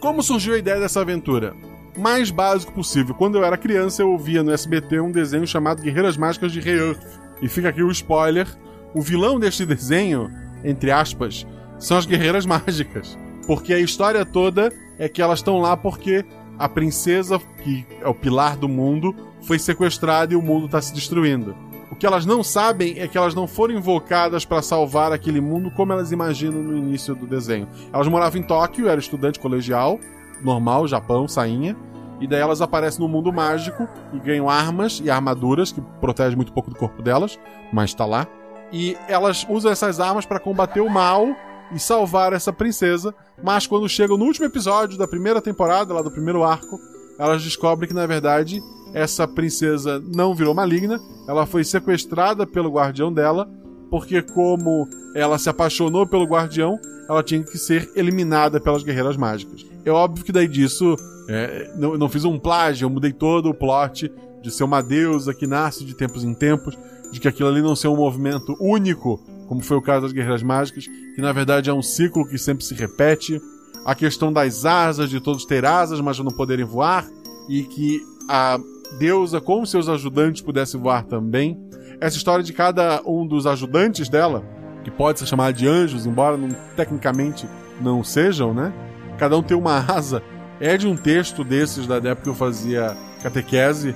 Como 0.00 0.22
surgiu 0.22 0.54
a 0.54 0.58
ideia 0.58 0.80
dessa 0.80 1.00
aventura? 1.00 1.54
Mais 1.96 2.30
básico 2.30 2.72
possível. 2.72 3.14
Quando 3.14 3.36
eu 3.36 3.44
era 3.44 3.56
criança, 3.56 4.02
eu 4.02 4.10
ouvia 4.10 4.42
no 4.42 4.52
SBT 4.52 5.00
um 5.00 5.10
desenho 5.10 5.46
chamado 5.46 5.82
Guerreiras 5.82 6.16
Mágicas 6.16 6.52
de 6.52 6.60
Rei 6.60 6.78
Earth. 6.78 7.04
E 7.42 7.48
fica 7.48 7.68
aqui 7.68 7.82
o 7.82 7.90
spoiler: 7.90 8.46
o 8.94 9.02
vilão 9.02 9.38
deste 9.38 9.66
desenho, 9.66 10.30
entre 10.64 10.90
aspas, 10.90 11.46
são 11.78 11.98
as 11.98 12.06
Guerreiras 12.06 12.46
Mágicas. 12.46 13.18
Porque 13.46 13.74
a 13.74 13.78
história 13.78 14.24
toda 14.24 14.72
é 14.98 15.08
que 15.08 15.20
elas 15.20 15.40
estão 15.40 15.58
lá 15.58 15.76
porque 15.76 16.24
a 16.58 16.68
princesa, 16.68 17.38
que 17.62 17.84
é 18.00 18.08
o 18.08 18.14
pilar 18.14 18.56
do 18.56 18.68
mundo, 18.68 19.14
foi 19.42 19.58
sequestrada 19.58 20.32
e 20.32 20.36
o 20.36 20.42
mundo 20.42 20.66
está 20.66 20.80
se 20.80 20.94
destruindo. 20.94 21.54
O 21.90 21.96
que 21.96 22.06
elas 22.06 22.26
não 22.26 22.42
sabem 22.42 22.98
é 22.98 23.08
que 23.08 23.16
elas 23.16 23.34
não 23.34 23.46
foram 23.46 23.74
invocadas 23.74 24.44
para 24.44 24.60
salvar 24.60 25.10
aquele 25.12 25.40
mundo 25.40 25.70
como 25.70 25.92
elas 25.92 26.12
imaginam 26.12 26.62
no 26.62 26.76
início 26.76 27.14
do 27.14 27.26
desenho. 27.26 27.68
Elas 27.92 28.06
moravam 28.08 28.40
em 28.40 28.42
Tóquio, 28.42 28.88
eram 28.88 28.98
estudante 28.98 29.40
colegial, 29.40 29.98
normal, 30.42 30.86
Japão, 30.86 31.26
sainha. 31.26 31.76
E 32.20 32.26
daí 32.26 32.40
elas 32.40 32.60
aparecem 32.60 33.00
no 33.00 33.08
mundo 33.08 33.32
mágico 33.32 33.88
e 34.12 34.18
ganham 34.18 34.50
armas 34.50 35.00
e 35.02 35.08
armaduras 35.08 35.70
que 35.70 35.80
protegem 36.00 36.36
muito 36.36 36.52
pouco 36.52 36.68
do 36.68 36.76
corpo 36.76 37.00
delas, 37.00 37.38
mas 37.72 37.94
tá 37.94 38.04
lá. 38.04 38.26
E 38.72 38.96
elas 39.08 39.46
usam 39.48 39.70
essas 39.70 40.00
armas 40.00 40.26
para 40.26 40.40
combater 40.40 40.80
o 40.80 40.90
mal 40.90 41.28
e 41.72 41.78
salvar 41.78 42.32
essa 42.32 42.52
princesa. 42.52 43.14
Mas 43.42 43.66
quando 43.66 43.88
chegam 43.88 44.16
no 44.16 44.24
último 44.24 44.46
episódio 44.46 44.98
da 44.98 45.06
primeira 45.06 45.40
temporada, 45.40 45.94
lá 45.94 46.02
do 46.02 46.10
primeiro 46.10 46.42
arco, 46.42 46.78
elas 47.18 47.42
descobrem 47.42 47.88
que 47.88 47.94
na 47.94 48.06
verdade 48.06 48.60
essa 48.92 49.26
princesa 49.26 50.02
não 50.14 50.34
virou 50.34 50.54
maligna, 50.54 51.00
ela 51.26 51.46
foi 51.46 51.64
sequestrada 51.64 52.46
pelo 52.46 52.70
guardião 52.70 53.12
dela, 53.12 53.48
porque 53.90 54.22
como 54.22 54.88
ela 55.14 55.38
se 55.38 55.48
apaixonou 55.48 56.06
pelo 56.06 56.24
guardião, 56.24 56.78
ela 57.08 57.22
tinha 57.22 57.42
que 57.42 57.56
ser 57.56 57.90
eliminada 57.96 58.60
pelas 58.60 58.82
guerreiras 58.82 59.16
mágicas. 59.16 59.64
É 59.84 59.90
óbvio 59.90 60.24
que 60.24 60.32
daí 60.32 60.46
disso 60.46 60.96
é, 61.28 61.72
não, 61.76 61.96
não 61.96 62.08
fiz 62.08 62.24
um 62.24 62.38
plágio, 62.38 62.84
eu 62.84 62.90
mudei 62.90 63.12
todo 63.12 63.48
o 63.48 63.54
plot 63.54 64.10
de 64.42 64.50
ser 64.50 64.64
uma 64.64 64.82
deusa 64.82 65.34
que 65.34 65.46
nasce 65.46 65.84
de 65.84 65.94
tempos 65.94 66.24
em 66.24 66.34
tempos, 66.34 66.76
de 67.10 67.18
que 67.18 67.28
aquilo 67.28 67.48
ali 67.48 67.62
não 67.62 67.74
ser 67.74 67.88
um 67.88 67.96
movimento 67.96 68.56
único, 68.60 69.18
como 69.46 69.62
foi 69.62 69.76
o 69.76 69.82
caso 69.82 70.02
das 70.02 70.12
guerreiras 70.12 70.42
mágicas, 70.42 70.86
que 70.86 71.20
na 71.20 71.32
verdade 71.32 71.70
é 71.70 71.72
um 71.72 71.82
ciclo 71.82 72.26
que 72.26 72.38
sempre 72.38 72.64
se 72.64 72.74
repete. 72.74 73.40
A 73.84 73.94
questão 73.94 74.30
das 74.30 74.66
asas, 74.66 75.08
de 75.08 75.18
todos 75.18 75.46
ter 75.46 75.64
asas, 75.64 76.00
mas 76.00 76.18
não 76.18 76.30
poderem 76.30 76.64
voar, 76.64 77.08
e 77.48 77.62
que 77.62 78.02
a 78.28 78.58
deusa 78.98 79.40
com 79.40 79.64
seus 79.66 79.88
ajudantes 79.88 80.42
pudesse 80.42 80.76
voar 80.76 81.04
também. 81.04 81.58
Essa 82.00 82.16
história 82.16 82.44
de 82.44 82.52
cada 82.52 83.02
um 83.04 83.26
dos 83.26 83.46
ajudantes 83.46 84.08
dela, 84.08 84.44
que 84.84 84.90
pode 84.90 85.18
ser 85.18 85.26
chamada 85.26 85.52
de 85.52 85.66
anjos, 85.66 86.06
embora 86.06 86.36
não, 86.36 86.48
tecnicamente 86.76 87.46
não 87.80 88.02
sejam, 88.04 88.54
né? 88.54 88.72
Cada 89.18 89.36
um 89.36 89.42
tem 89.42 89.56
uma 89.56 89.78
asa. 89.78 90.22
É 90.60 90.76
de 90.76 90.86
um 90.86 90.96
texto 90.96 91.44
desses 91.44 91.86
da 91.86 91.96
época 91.96 92.22
que 92.22 92.28
eu 92.28 92.34
fazia 92.34 92.96
catequese. 93.22 93.94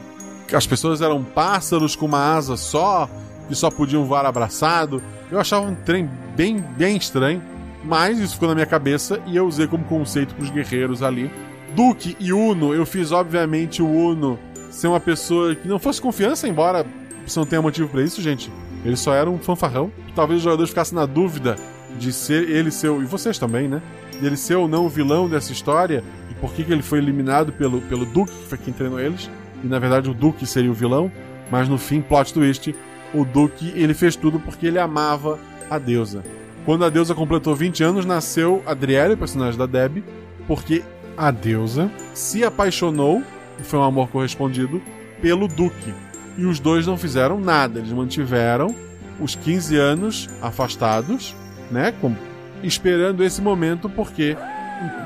As 0.52 0.66
pessoas 0.66 1.01
eram 1.01 1.23
pássaros 1.23 1.97
com 1.97 2.06
uma 2.06 2.35
asa 2.35 2.56
só, 2.56 3.09
que 3.48 3.55
só 3.55 3.70
podiam 3.70 4.05
voar 4.05 4.27
abraçado. 4.27 5.02
Eu 5.31 5.40
achava 5.40 5.66
um 5.66 5.74
trem 5.74 6.09
bem, 6.36 6.59
bem 6.77 6.97
estranho, 6.97 7.43
mas 7.85 8.19
isso 8.19 8.35
ficou 8.35 8.48
na 8.48 8.55
minha 8.55 8.66
cabeça 8.66 9.20
e 9.27 9.36
eu 9.36 9.47
usei 9.47 9.66
como 9.66 9.85
conceito 9.85 10.35
para 10.35 10.44
os 10.44 10.51
guerreiros 10.51 11.02
ali. 11.02 11.31
Duque 11.74 12.16
e 12.20 12.32
Uno, 12.32 12.74
eu 12.74 12.85
fiz 12.85 13.12
obviamente 13.12 13.82
o 13.82 13.89
Uno 13.89 14.39
ser 14.72 14.88
uma 14.88 14.98
pessoa 14.98 15.54
que 15.54 15.68
não 15.68 15.78
fosse 15.78 16.00
confiança, 16.00 16.48
embora 16.48 16.84
você 17.24 17.38
não 17.38 17.46
tenha 17.46 17.62
motivo 17.62 17.88
para 17.88 18.02
isso, 18.02 18.20
gente. 18.20 18.50
Ele 18.84 18.96
só 18.96 19.14
era 19.14 19.30
um 19.30 19.38
fanfarrão. 19.38 19.92
Talvez 20.14 20.38
os 20.38 20.44
jogadores 20.44 20.70
ficassem 20.70 20.96
na 20.96 21.06
dúvida 21.06 21.54
de 21.98 22.12
ser 22.12 22.48
ele 22.48 22.70
seu 22.70 23.00
e 23.02 23.04
vocês 23.04 23.38
também, 23.38 23.68
né? 23.68 23.80
De 24.18 24.26
ele 24.26 24.36
ser 24.36 24.56
ou 24.56 24.66
não 24.66 24.86
o 24.86 24.88
vilão 24.88 25.28
dessa 25.28 25.52
história 25.52 26.02
e 26.30 26.34
por 26.34 26.52
que, 26.52 26.64
que 26.64 26.72
ele 26.72 26.82
foi 26.82 26.98
eliminado 26.98 27.52
pelo, 27.52 27.80
pelo 27.82 28.04
Duque, 28.06 28.32
que 28.32 28.48
foi 28.48 28.58
quem 28.58 28.72
treinou 28.72 28.98
eles. 28.98 29.30
E 29.62 29.66
na 29.66 29.78
verdade 29.78 30.10
o 30.10 30.14
Duque 30.14 30.46
seria 30.46 30.70
o 30.70 30.74
vilão, 30.74 31.12
mas 31.50 31.68
no 31.68 31.78
fim, 31.78 32.00
plot 32.00 32.34
twist, 32.34 32.74
o 33.14 33.24
Duque 33.24 33.72
ele 33.76 33.94
fez 33.94 34.16
tudo 34.16 34.40
porque 34.40 34.66
ele 34.66 34.78
amava 34.78 35.38
a 35.70 35.78
deusa. 35.78 36.24
Quando 36.64 36.84
a 36.84 36.88
deusa 36.88 37.14
completou 37.14 37.54
20 37.54 37.82
anos, 37.84 38.04
nasceu 38.04 38.62
Adriele, 38.66 39.16
personagem 39.16 39.58
da 39.58 39.66
Deb, 39.66 40.02
porque 40.46 40.82
a 41.16 41.30
deusa 41.30 41.90
se 42.14 42.44
apaixonou, 42.44 43.22
foi 43.66 43.78
um 43.78 43.84
amor 43.84 44.09
correspondido, 44.09 44.82
pelo 45.20 45.48
Duque. 45.48 45.94
E 46.36 46.44
os 46.44 46.59
dois 46.59 46.86
não 46.86 46.97
fizeram 46.97 47.39
nada, 47.40 47.78
eles 47.78 47.93
mantiveram 47.93 48.74
os 49.20 49.34
15 49.34 49.76
anos 49.76 50.28
afastados, 50.40 51.34
né? 51.70 51.93
Com, 52.01 52.14
esperando 52.62 53.22
esse 53.22 53.40
momento, 53.40 53.89
porque 53.89 54.36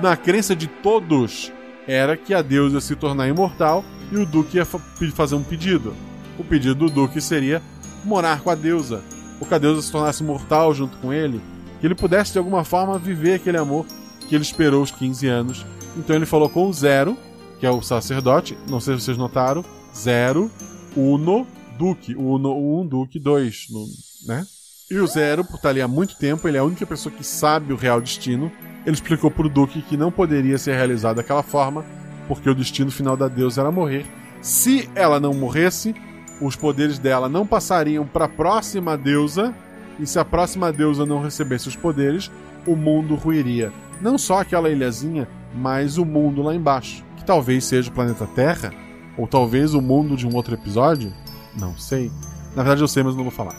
na 0.02 0.16
crença 0.16 0.54
de 0.54 0.66
todos 0.66 1.52
era 1.86 2.16
que 2.16 2.34
a 2.34 2.42
deusa 2.42 2.80
se 2.80 2.96
tornar 2.96 3.28
imortal 3.28 3.84
e 4.10 4.16
o 4.16 4.26
Duque 4.26 4.56
ia 4.56 4.64
fa 4.64 4.78
fazer 5.14 5.34
um 5.34 5.42
pedido. 5.42 5.94
O 6.38 6.44
pedido 6.44 6.74
do 6.74 6.90
Duque 6.90 7.20
seria 7.20 7.62
morar 8.04 8.40
com 8.40 8.50
a 8.50 8.54
deusa, 8.54 9.02
ou 9.40 9.46
que 9.46 9.54
a 9.54 9.58
deusa 9.58 9.82
se 9.82 9.90
tornasse 9.90 10.22
mortal 10.22 10.72
junto 10.74 10.96
com 10.98 11.12
ele, 11.12 11.40
que 11.80 11.86
ele 11.86 11.94
pudesse 11.94 12.32
de 12.32 12.38
alguma 12.38 12.64
forma 12.64 12.98
viver 12.98 13.34
aquele 13.34 13.56
amor 13.56 13.86
que 14.28 14.34
ele 14.34 14.42
esperou 14.42 14.82
os 14.82 14.90
15 14.90 15.26
anos. 15.26 15.66
Então 15.96 16.14
ele 16.14 16.26
falou 16.26 16.48
com 16.48 16.66
o 16.66 16.72
Zero, 16.72 17.16
que 17.58 17.66
é 17.66 17.70
o 17.70 17.82
sacerdote, 17.82 18.56
não 18.68 18.80
sei 18.80 18.94
se 18.94 19.04
vocês 19.04 19.18
notaram, 19.18 19.64
Zero, 19.94 20.50
Uno, 20.96 21.46
Duque, 21.78 22.14
Uno 22.14 22.80
1, 22.80 22.86
Duque 22.86 23.18
2, 23.18 23.66
no, 23.70 23.86
né? 24.26 24.46
E 24.90 24.98
o 24.98 25.06
Zero, 25.06 25.44
por 25.44 25.56
estar 25.56 25.70
ali 25.70 25.80
há 25.80 25.88
muito 25.88 26.16
tempo, 26.16 26.46
ele 26.46 26.56
é 26.56 26.60
a 26.60 26.64
única 26.64 26.86
pessoa 26.86 27.12
que 27.12 27.24
sabe 27.24 27.72
o 27.72 27.76
real 27.76 28.00
destino. 28.00 28.52
Ele 28.84 28.94
explicou 28.94 29.30
pro 29.30 29.48
Duque 29.48 29.82
que 29.82 29.96
não 29.96 30.12
poderia 30.12 30.58
ser 30.58 30.76
realizado 30.76 31.16
daquela 31.16 31.42
forma, 31.42 31.84
porque 32.28 32.48
o 32.48 32.54
destino 32.54 32.90
final 32.90 33.16
da 33.16 33.26
deusa 33.26 33.62
era 33.62 33.72
morrer. 33.72 34.06
Se 34.40 34.88
ela 34.94 35.18
não 35.18 35.34
morresse, 35.34 35.92
os 36.40 36.54
poderes 36.54 36.98
dela 36.98 37.28
não 37.28 37.44
passariam 37.44 38.06
para 38.06 38.26
a 38.26 38.28
próxima 38.28 38.96
deusa, 38.96 39.52
e 39.98 40.06
se 40.06 40.18
a 40.18 40.24
próxima 40.24 40.72
deusa 40.72 41.04
não 41.04 41.20
recebesse 41.20 41.66
os 41.66 41.74
poderes, 41.74 42.30
o 42.64 42.76
mundo 42.76 43.16
ruiria. 43.16 43.72
Não 44.00 44.18
só 44.18 44.40
aquela 44.40 44.68
ilhazinha, 44.70 45.28
mas 45.54 45.98
o 45.98 46.04
mundo 46.04 46.42
lá 46.42 46.54
embaixo, 46.54 47.04
que 47.16 47.24
talvez 47.24 47.64
seja 47.64 47.90
o 47.90 47.92
planeta 47.92 48.26
Terra, 48.26 48.72
ou 49.16 49.26
talvez 49.26 49.74
o 49.74 49.80
mundo 49.80 50.16
de 50.16 50.26
um 50.26 50.34
outro 50.34 50.54
episódio, 50.54 51.12
não 51.58 51.76
sei. 51.76 52.10
Na 52.54 52.62
verdade 52.62 52.82
eu 52.82 52.88
sei, 52.88 53.02
mas 53.02 53.16
não 53.16 53.22
vou 53.22 53.32
falar. 53.32 53.54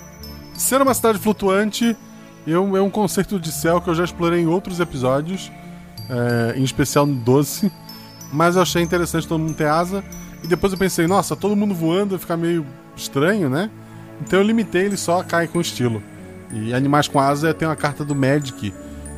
Ser 0.53 0.81
uma 0.81 0.93
cidade 0.93 1.17
flutuante 1.19 1.95
é 2.45 2.57
um, 2.57 2.77
é 2.77 2.89
conceito 2.89 3.39
de 3.39 3.51
céu 3.51 3.81
que 3.81 3.89
eu 3.89 3.95
já 3.95 4.03
explorei 4.03 4.41
em 4.41 4.47
outros 4.47 4.79
episódios, 4.79 5.51
é, 6.09 6.57
em 6.57 6.63
especial 6.63 7.05
no 7.05 7.15
12, 7.15 7.71
mas 8.31 8.55
eu 8.55 8.61
achei 8.61 8.81
interessante 8.81 9.27
todo 9.27 9.39
mundo 9.39 9.53
ter 9.53 9.67
asa. 9.67 10.03
E 10.43 10.47
depois 10.47 10.71
eu 10.71 10.79
pensei, 10.79 11.07
nossa, 11.07 11.35
todo 11.35 11.55
mundo 11.55 11.73
voando 11.73 12.11
vai 12.11 12.19
ficar 12.19 12.37
meio 12.37 12.65
estranho, 12.95 13.49
né? 13.49 13.69
Então 14.21 14.39
eu 14.39 14.45
limitei 14.45 14.85
ele 14.85 14.97
só 14.97 15.21
a 15.21 15.23
cair 15.23 15.47
com 15.47 15.59
estilo. 15.59 16.01
E 16.51 16.73
animais 16.73 17.07
com 17.07 17.19
asa 17.19 17.53
tem 17.53 17.67
uma 17.67 17.75
carta 17.75 18.05
do 18.05 18.15
Magic, 18.15 18.73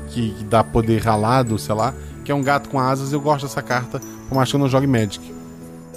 que, 0.10 0.36
dá 0.46 0.64
poder 0.64 1.02
ralado, 1.02 1.58
sei 1.58 1.76
lá, 1.76 1.94
que 2.24 2.32
é 2.32 2.36
um 2.36 2.44
gato 2.44 2.70
com 2.70 2.80
asas. 2.80 3.14
Eu 3.14 3.22
gosto 3.22 3.48
dessa 3.48 3.62
carta, 3.62 4.00
por 4.28 4.36
mais 4.36 4.50
que 4.50 4.56
eu 4.56 4.60
não 4.60 4.68
jogue 4.68 4.88
Magic. 4.88 5.20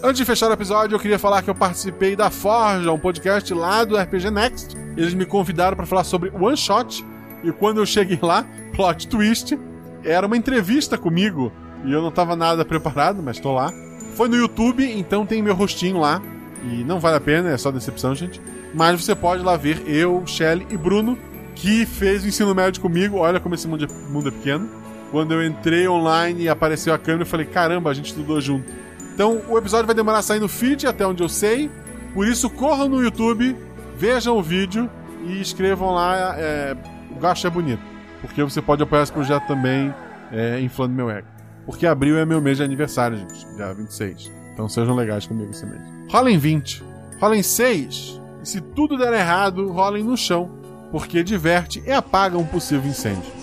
Antes 0.02 0.18
de 0.18 0.24
fechar 0.24 0.50
o 0.50 0.52
episódio, 0.52 0.96
eu 0.96 1.00
queria 1.00 1.18
falar 1.18 1.42
que 1.42 1.50
eu 1.50 1.54
participei 1.54 2.16
da 2.16 2.28
Forja, 2.28 2.90
um 2.90 2.98
podcast 2.98 3.54
lá 3.54 3.84
do 3.84 3.96
RPG 3.96 4.30
Next. 4.30 4.76
Eles 4.96 5.14
me 5.14 5.24
convidaram 5.24 5.76
para 5.76 5.86
falar 5.86 6.04
sobre 6.04 6.30
One 6.30 6.56
Shot. 6.56 7.04
E 7.44 7.52
quando 7.52 7.78
eu 7.78 7.86
cheguei 7.86 8.18
lá, 8.20 8.44
plot 8.74 9.06
twist, 9.06 9.56
era 10.04 10.26
uma 10.26 10.36
entrevista 10.36 10.98
comigo. 10.98 11.52
E 11.84 11.92
eu 11.92 12.02
não 12.02 12.10
tava 12.10 12.34
nada 12.34 12.64
preparado, 12.64 13.22
mas 13.22 13.38
tô 13.38 13.52
lá. 13.52 13.72
Foi 14.16 14.28
no 14.28 14.36
YouTube, 14.36 14.84
então 14.84 15.24
tem 15.24 15.40
meu 15.40 15.54
rostinho 15.54 16.00
lá. 16.00 16.20
E 16.64 16.84
não 16.84 17.00
vale 17.00 17.16
a 17.16 17.20
pena, 17.20 17.50
é 17.50 17.56
só 17.56 17.70
decepção, 17.70 18.14
gente. 18.14 18.40
Mas 18.74 19.04
você 19.04 19.14
pode 19.14 19.42
lá 19.42 19.56
ver 19.56 19.82
eu, 19.86 20.22
Shelly 20.26 20.66
e 20.70 20.76
Bruno, 20.76 21.18
que 21.54 21.86
fez 21.86 22.24
o 22.24 22.28
ensino 22.28 22.54
médio 22.54 22.80
comigo. 22.80 23.18
Olha 23.18 23.40
como 23.40 23.54
esse 23.54 23.66
mundo 23.68 23.84
é, 23.84 24.10
mundo 24.10 24.28
é 24.28 24.30
pequeno. 24.30 24.68
Quando 25.10 25.32
eu 25.32 25.44
entrei 25.44 25.86
online 25.86 26.44
e 26.44 26.48
apareceu 26.48 26.94
a 26.94 26.98
câmera, 26.98 27.22
eu 27.22 27.26
falei: 27.26 27.46
caramba, 27.46 27.90
a 27.90 27.94
gente 27.94 28.06
estudou 28.06 28.40
junto. 28.40 28.70
Então 29.14 29.42
o 29.48 29.58
episódio 29.58 29.86
vai 29.86 29.94
demorar 29.94 30.18
a 30.18 30.22
sair 30.22 30.40
no 30.40 30.48
feed, 30.48 30.86
até 30.86 31.06
onde 31.06 31.22
eu 31.22 31.28
sei. 31.28 31.70
Por 32.14 32.26
isso, 32.26 32.48
corram 32.50 32.88
no 32.88 33.02
YouTube, 33.02 33.56
vejam 33.96 34.36
o 34.36 34.42
vídeo 34.42 34.90
e 35.26 35.40
escrevam 35.40 35.94
lá. 35.94 36.34
É, 36.38 36.76
o 37.14 37.20
gasto 37.20 37.46
é 37.46 37.50
bonito. 37.50 37.82
Porque 38.20 38.42
você 38.42 38.62
pode 38.62 38.82
apoiar 38.82 39.02
esse 39.02 39.12
projeto 39.12 39.46
também, 39.46 39.92
é, 40.30 40.60
inflando 40.60 40.94
meu 40.94 41.10
ego. 41.10 41.26
Porque 41.66 41.86
abril 41.86 42.18
é 42.18 42.24
meu 42.24 42.40
mês 42.40 42.56
de 42.56 42.62
aniversário, 42.62 43.18
gente. 43.18 43.46
Dia 43.56 43.72
26. 43.72 44.30
Então 44.52 44.68
sejam 44.68 44.94
legais 44.94 45.26
comigo 45.26 45.50
esse 45.50 45.66
mês. 45.66 45.82
Rolem 46.08 46.38
20. 46.38 46.82
Rolem 47.20 47.42
6. 47.42 48.20
E 48.42 48.48
se 48.48 48.60
tudo 48.60 48.96
der 48.96 49.12
errado, 49.12 49.70
rolem 49.70 50.02
no 50.02 50.16
chão. 50.16 50.61
Porque 50.92 51.24
diverte 51.24 51.82
e 51.84 51.90
apaga 51.90 52.38
um 52.38 52.44
possível 52.44 52.88
incêndio. 52.88 53.41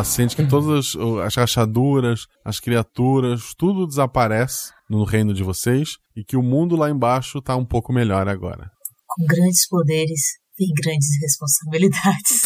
Ela 0.00 0.04
sente 0.06 0.34
que 0.34 0.46
todas 0.46 0.96
as, 0.96 1.26
as 1.26 1.34
rachaduras, 1.34 2.26
as 2.42 2.58
criaturas, 2.58 3.52
tudo 3.54 3.86
desaparece 3.86 4.72
no 4.88 5.04
reino 5.04 5.34
de 5.34 5.42
vocês 5.42 5.98
e 6.16 6.24
que 6.24 6.38
o 6.38 6.42
mundo 6.42 6.74
lá 6.74 6.88
embaixo 6.88 7.36
está 7.36 7.54
um 7.54 7.66
pouco 7.66 7.92
melhor 7.92 8.26
agora. 8.26 8.70
Com 9.06 9.26
grandes 9.26 9.68
poderes 9.68 10.22
vem 10.58 10.68
grandes 10.82 11.20
responsabilidades. 11.20 12.44